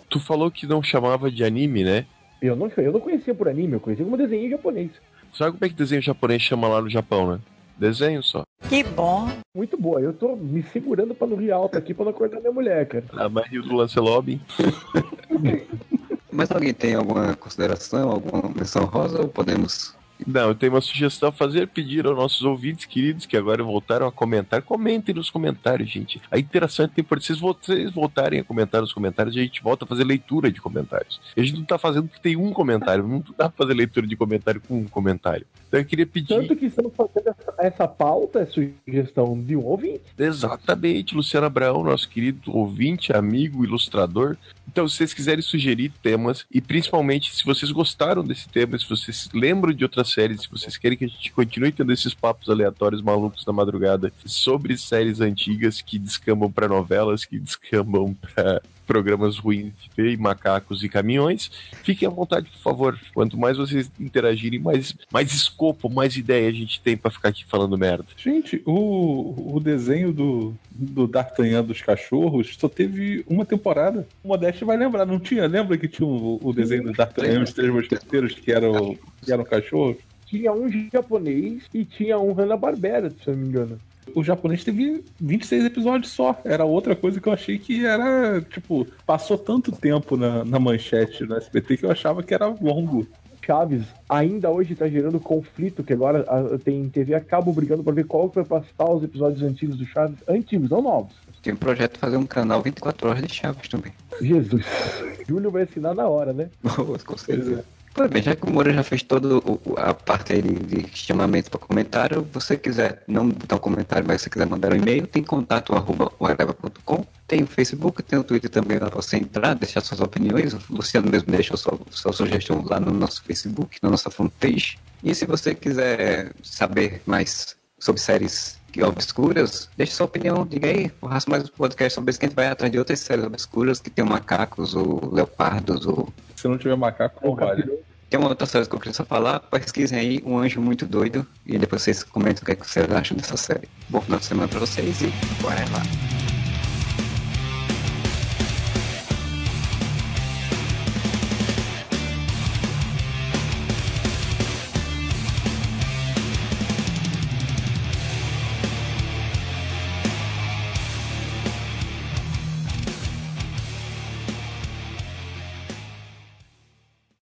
Tu 0.09 0.21
falou 0.21 0.51
que 0.51 0.67
não 0.67 0.83
chamava 0.83 1.31
de 1.31 1.43
anime, 1.45 1.83
né? 1.85 2.07
Eu 2.43 2.57
não, 2.57 2.71
eu 2.77 2.93
não 2.93 2.99
conhecia 2.99 3.33
por 3.33 3.49
anime, 3.49 3.75
eu 3.75 3.81
conhecia 3.81 4.05
como 4.05 4.17
desenho 4.17 4.51
japonês. 4.51 4.91
Sabe 5.33 5.53
como 5.53 5.65
é 5.65 5.69
que 5.69 5.77
desenho 5.77 6.03
japonês 6.03 6.43
chama 6.43 6.67
lá 6.67 6.83
no 6.83 6.91
Japão, 6.91 7.31
né? 7.31 7.41
Desenho 7.79 8.21
só. 8.21 8.43
Que 8.69 8.83
bom. 8.83 9.29
Muito 9.57 9.77
boa, 9.81 10.01
eu 10.01 10.13
tô 10.13 10.35
me 10.35 10.63
segurando 10.65 11.15
pra 11.15 11.27
não 11.27 11.37
rir 11.37 11.53
alto 11.53 11.79
aqui 11.79 11.95
pra 11.95 12.05
não 12.05 12.11
acordar 12.11 12.41
minha 12.41 12.53
mulher, 12.53 12.87
cara. 12.87 13.05
A 13.13 13.29
Mario 13.29 13.63
do 13.63 13.77
Lancelobin. 13.77 14.41
Mas 16.33 16.51
alguém 16.51 16.75
tem 16.75 16.95
alguma 16.95 17.37
consideração, 17.37 18.11
alguma 18.11 18.53
menção 18.55 18.87
rosa 18.87 19.21
ou 19.21 19.29
podemos 19.29 19.95
Não, 20.27 20.49
eu 20.49 20.55
tenho 20.55 20.73
uma 20.73 20.81
sugestão 20.81 21.29
a 21.29 21.33
fazer, 21.33 21.69
pedir 21.69 22.07
aos 22.07 22.17
nossos 22.17 22.43
ouvintes 22.43 22.85
queridos 22.85 23.27
que 23.27 23.37
agora 23.37 23.63
voltaram 23.63 24.07
a 24.07 24.13
comentar. 24.13 24.63
Comentem 24.63 25.15
nos 25.15 25.31
comentários, 25.31 25.91
gente. 25.91 26.21
A 26.31 26.39
interação 26.39 26.85
é 26.85 26.89
temporária. 26.89 27.27
Se 27.27 27.35
vocês 27.35 27.91
voltarem 27.91 28.41
a 28.41 28.45
comentar 28.45 28.81
nos 28.81 28.93
comentários, 28.93 29.37
a 29.37 29.41
gente 29.41 29.63
volta 29.63 29.85
a 29.85 29.89
fazer 29.89 30.05
leitura 30.05 30.51
de 30.51 30.61
comentários. 30.61 31.21
A 31.37 31.41
gente 31.41 31.59
não 31.59 31.65
tá 31.65 31.79
fazendo 31.79 32.09
porque 32.09 32.23
tem 32.23 32.37
um 32.37 32.53
comentário. 32.53 33.07
Não 33.07 33.21
dá 33.37 33.49
pra 33.49 33.65
fazer 33.65 33.75
leitura 33.75 34.07
de 34.07 34.17
comentário 34.17 34.61
com 34.61 34.79
um 34.79 34.89
comentário. 34.89 35.47
Então 35.73 35.81
eu 35.81 35.87
queria 35.87 36.07
pedir. 36.07 36.29
Tanto 36.29 36.55
que 36.55 36.67
estamos 36.67 36.93
fazendo 36.95 37.29
essa, 37.29 37.55
essa 37.57 37.89
pauta, 37.89 38.41
é 38.41 38.47
sugestão 38.47 39.43
de 39.43 39.57
um 39.57 39.65
ouvinte. 39.65 40.03
Exatamente, 40.19 41.15
Luciano 41.15 41.47
Abraão, 41.47 41.83
nosso 41.83 42.11
querido 42.11 42.55
ouvinte, 42.55 43.11
amigo, 43.11 43.65
ilustrador. 43.65 44.37
Então, 44.69 44.87
se 44.87 44.99
vocês 44.99 45.15
quiserem 45.15 45.41
sugerir 45.41 45.91
temas, 46.03 46.45
e 46.51 46.61
principalmente 46.61 47.35
se 47.35 47.43
vocês 47.43 47.73
gostaram 47.73 48.23
desse 48.23 48.51
tema, 48.51 48.79
se 48.79 48.87
vocês 48.87 49.31
lembram 49.33 49.73
de 49.73 49.83
outras 49.83 50.13
séries, 50.13 50.43
se 50.43 50.51
vocês 50.51 50.77
querem 50.77 50.99
que 50.99 51.07
a 51.07 51.09
gente 51.09 51.33
continue 51.33 51.73
tendo 51.73 51.91
esses 51.91 52.13
papos 52.13 52.51
aleatórios 52.51 53.01
malucos 53.01 53.47
na 53.47 53.53
madrugada 53.55 54.13
sobre 54.27 54.77
séries 54.77 55.23
antigas 55.23 55.81
que 55.81 55.99
descambam 55.99 56.53
para 56.53 56.69
novelas, 56.69 57.25
que 57.25 57.39
descambam 57.39 58.15
para 58.35 58.61
programas 58.87 59.39
ruins 59.39 59.73
de 59.81 59.91
TV, 59.91 60.17
macacos 60.17 60.83
e 60.83 60.89
caminhões. 60.89 61.51
Fiquem 61.83 62.07
à 62.07 62.11
vontade, 62.11 62.51
por 62.51 62.61
favor. 62.61 62.99
Quanto 63.15 63.37
mais 63.39 63.57
vocês 63.57 63.91
interagirem, 63.99 64.59
mais, 64.59 64.95
mais 65.11 65.33
escopo, 65.33 65.89
mais 65.89 66.17
ideia 66.17 66.49
a 66.49 66.53
gente 66.53 66.81
tem 66.81 66.97
para 66.97 67.11
ficar 67.11 67.29
aqui 67.29 67.45
falando 67.45 67.77
merda. 67.79 68.05
Gente, 68.17 68.63
o, 68.67 69.55
o 69.57 69.61
desenho 69.61 70.13
do, 70.13 70.55
do 70.71 71.07
D'Artagnan 71.07 71.65
dos 71.65 71.81
cachorros 71.81 72.57
só 72.59 72.69
teve 72.69 73.25
uma 73.27 73.45
temporada. 73.45 74.07
O 74.23 74.29
Modeste 74.29 74.65
vai 74.65 74.77
lembrar, 74.77 75.07
não 75.07 75.19
tinha? 75.19 75.47
Lembra 75.47 75.77
que 75.79 75.89
tinha 75.89 76.07
o, 76.07 76.39
o 76.43 76.53
desenho 76.53 76.85
do 76.85 76.93
D'Artagnan 76.93 77.41
e 77.41 77.43
os 77.43 77.53
Três 77.53 77.73
Mosqueteiros 77.73 78.35
que 78.35 78.53
eram, 78.53 78.97
que 79.23 79.33
eram 79.33 79.45
cachorros? 79.45 79.97
Tinha 80.27 80.53
um 80.53 80.69
japonês 80.91 81.65
e 81.75 81.85
tinha 81.85 82.19
um 82.19 82.33
Hanna-Barbera, 82.33 83.11
se 83.11 83.29
eu 83.29 83.35
não 83.35 83.43
me 83.43 83.49
engano. 83.49 83.79
O 84.15 84.23
japonês 84.25 84.65
teve 84.65 85.05
26 85.21 85.65
episódios 85.65 86.11
só. 86.13 86.41
Era 86.45 86.65
outra 86.65 86.95
coisa 86.97 87.21
que 87.21 87.29
eu 87.29 87.33
achei 87.33 87.59
que 87.59 87.87
era, 87.87 88.41
tipo, 88.43 88.87
passou 89.07 89.39
tanto 89.39 89.73
tempo 89.73 90.17
na, 90.17 90.45
na 90.45 90.59
manchete 90.59 91.25
no 91.25 91.37
SBT 91.37 91.77
que 91.79 91.87
eu 91.87 91.91
achava 91.91 92.23
que 92.23 92.35
era 92.35 92.47
longo. 92.47 93.07
Chaves 93.45 93.83
ainda 94.09 94.49
hoje 94.51 94.75
tá 94.77 94.89
gerando 94.89 95.19
conflito, 95.19 95.83
que 95.83 95.93
agora 95.93 96.25
a- 96.29 96.59
tem 96.59 96.89
TV 96.89 97.13
a 97.15 97.21
cabo 97.21 97.53
brigando 97.53 97.83
pra 97.83 97.93
ver 97.93 98.05
qual 98.05 98.29
que 98.29 98.37
vai 98.37 98.45
passar 98.45 98.89
os 98.89 99.03
episódios 99.03 99.43
antigos 99.43 99.77
do 99.77 99.85
Chaves. 99.85 100.17
Antigos, 100.29 100.71
não 100.71 100.81
novos. 100.81 101.13
Tem 101.43 101.53
um 101.53 101.57
projeto 101.57 101.95
de 101.95 101.99
fazer 101.99 102.17
um 102.17 102.27
canal 102.27 102.63
24 102.63 103.09
horas 103.09 103.23
de 103.23 103.35
Chaves 103.35 103.69
também. 103.69 103.93
Jesus. 104.21 104.65
Júlio 105.29 105.51
vai 105.51 105.63
assinar 105.63 105.93
na 105.95 106.09
hora, 106.09 106.33
né? 106.33 106.49
Com 107.05 107.17
certeza. 107.17 107.65
Pois 107.95 108.09
bem, 108.09 108.23
já 108.23 108.35
que 108.35 108.47
o 108.47 108.51
Moura 108.51 108.73
já 108.73 108.83
fez 108.83 109.03
toda 109.03 109.29
a 109.77 109.93
parte 109.93 110.41
de, 110.41 110.55
de 110.55 110.97
chamamento 110.97 111.51
para 111.51 111.61
comentário, 111.61 112.27
você 112.33 112.57
quiser 112.57 113.03
não 113.07 113.29
botar 113.29 113.57
um 113.57 113.59
comentário, 113.59 114.07
mas 114.09 114.23
se 114.23 114.31
quiser 114.31 114.47
mandar 114.47 114.73
um 114.73 114.77
e-mail, 114.77 115.07
tem 115.07 115.23
contato 115.23 115.75
arroba 115.75 116.11
whatever.com, 116.19 117.05
tem 117.29 117.43
o 117.43 117.47
Facebook, 117.47 118.03
tem 118.03 118.19
o 118.19 118.25
Twitter 118.25 118.49
também 118.49 118.79
lá 118.79 118.89
para 118.89 119.03
você 119.03 119.19
entrar, 119.19 119.55
deixar 119.55 119.83
suas 119.83 120.01
opiniões. 120.01 120.55
O 120.55 120.61
Luciano 120.71 121.11
mesmo 121.11 121.31
deixou 121.31 121.57
sua, 121.59 121.79
sua 121.91 122.15
sugestão 122.15 122.65
lá 122.65 122.81
no 122.81 122.93
nosso 122.93 123.23
Facebook, 123.25 123.77
na 123.83 123.91
nossa 123.91 124.11
fanpage. 124.11 124.79
E 125.05 125.15
se 125.15 125.27
você 125.27 125.55
quiser 125.55 126.33
saber 126.43 127.03
mais 127.05 127.57
sobre 127.79 128.01
séries 128.01 128.62
que 128.73 128.83
obscuras, 128.83 129.69
deixe 129.77 129.93
sua 129.93 130.07
opinião, 130.07 130.47
diga 130.47 130.67
aí, 130.67 130.91
o 131.01 131.07
Raça 131.07 131.29
Mais 131.31 131.45
um 131.45 131.49
podcast 131.49 131.95
sobre 131.95 132.11
isso 132.11 132.19
que 132.19 132.25
a 132.25 132.29
gente 132.29 132.37
vai 132.37 132.47
atrás 132.49 132.73
de 132.73 132.79
outras 132.79 132.99
séries 133.01 133.25
obscuras 133.25 133.79
que 133.81 133.91
tem 133.91 134.05
macacos 134.05 134.75
ou 134.75 135.13
leopardos 135.13 135.87
ou 135.87 136.09
Se 136.35 136.49
não 136.49 136.57
tiver 136.57 136.75
macaco, 136.77 137.21
não 137.25 137.37
vale. 137.37 137.65
tem 138.09 138.19
uma 138.19 138.31
outra 138.31 138.47
série 138.47 138.67
que 138.67 138.75
eu 138.75 138.79
queria 138.79 138.95
só 138.95 139.05
falar, 139.05 139.41
pesquisem 139.41 139.99
aí 139.99 140.23
Um 140.25 140.39
Anjo 140.39 140.61
Muito 140.61 140.87
Doido 140.87 141.27
e 141.47 141.59
depois 141.59 141.83
vocês 141.83 142.03
comentam 142.03 142.43
o 142.43 142.47
que, 142.47 142.53
é 142.53 142.55
que 142.55 142.67
vocês 142.67 142.91
acham 142.91 143.17
dessa 143.17 143.37
série. 143.37 143.69
Bom 143.91 144.01
final 144.01 144.19
de 144.19 144.25
semana 144.25 144.49
pra 144.49 144.59
vocês 144.59 145.03
e 145.03 145.13
bora 145.43 145.61
lá. 145.71 146.32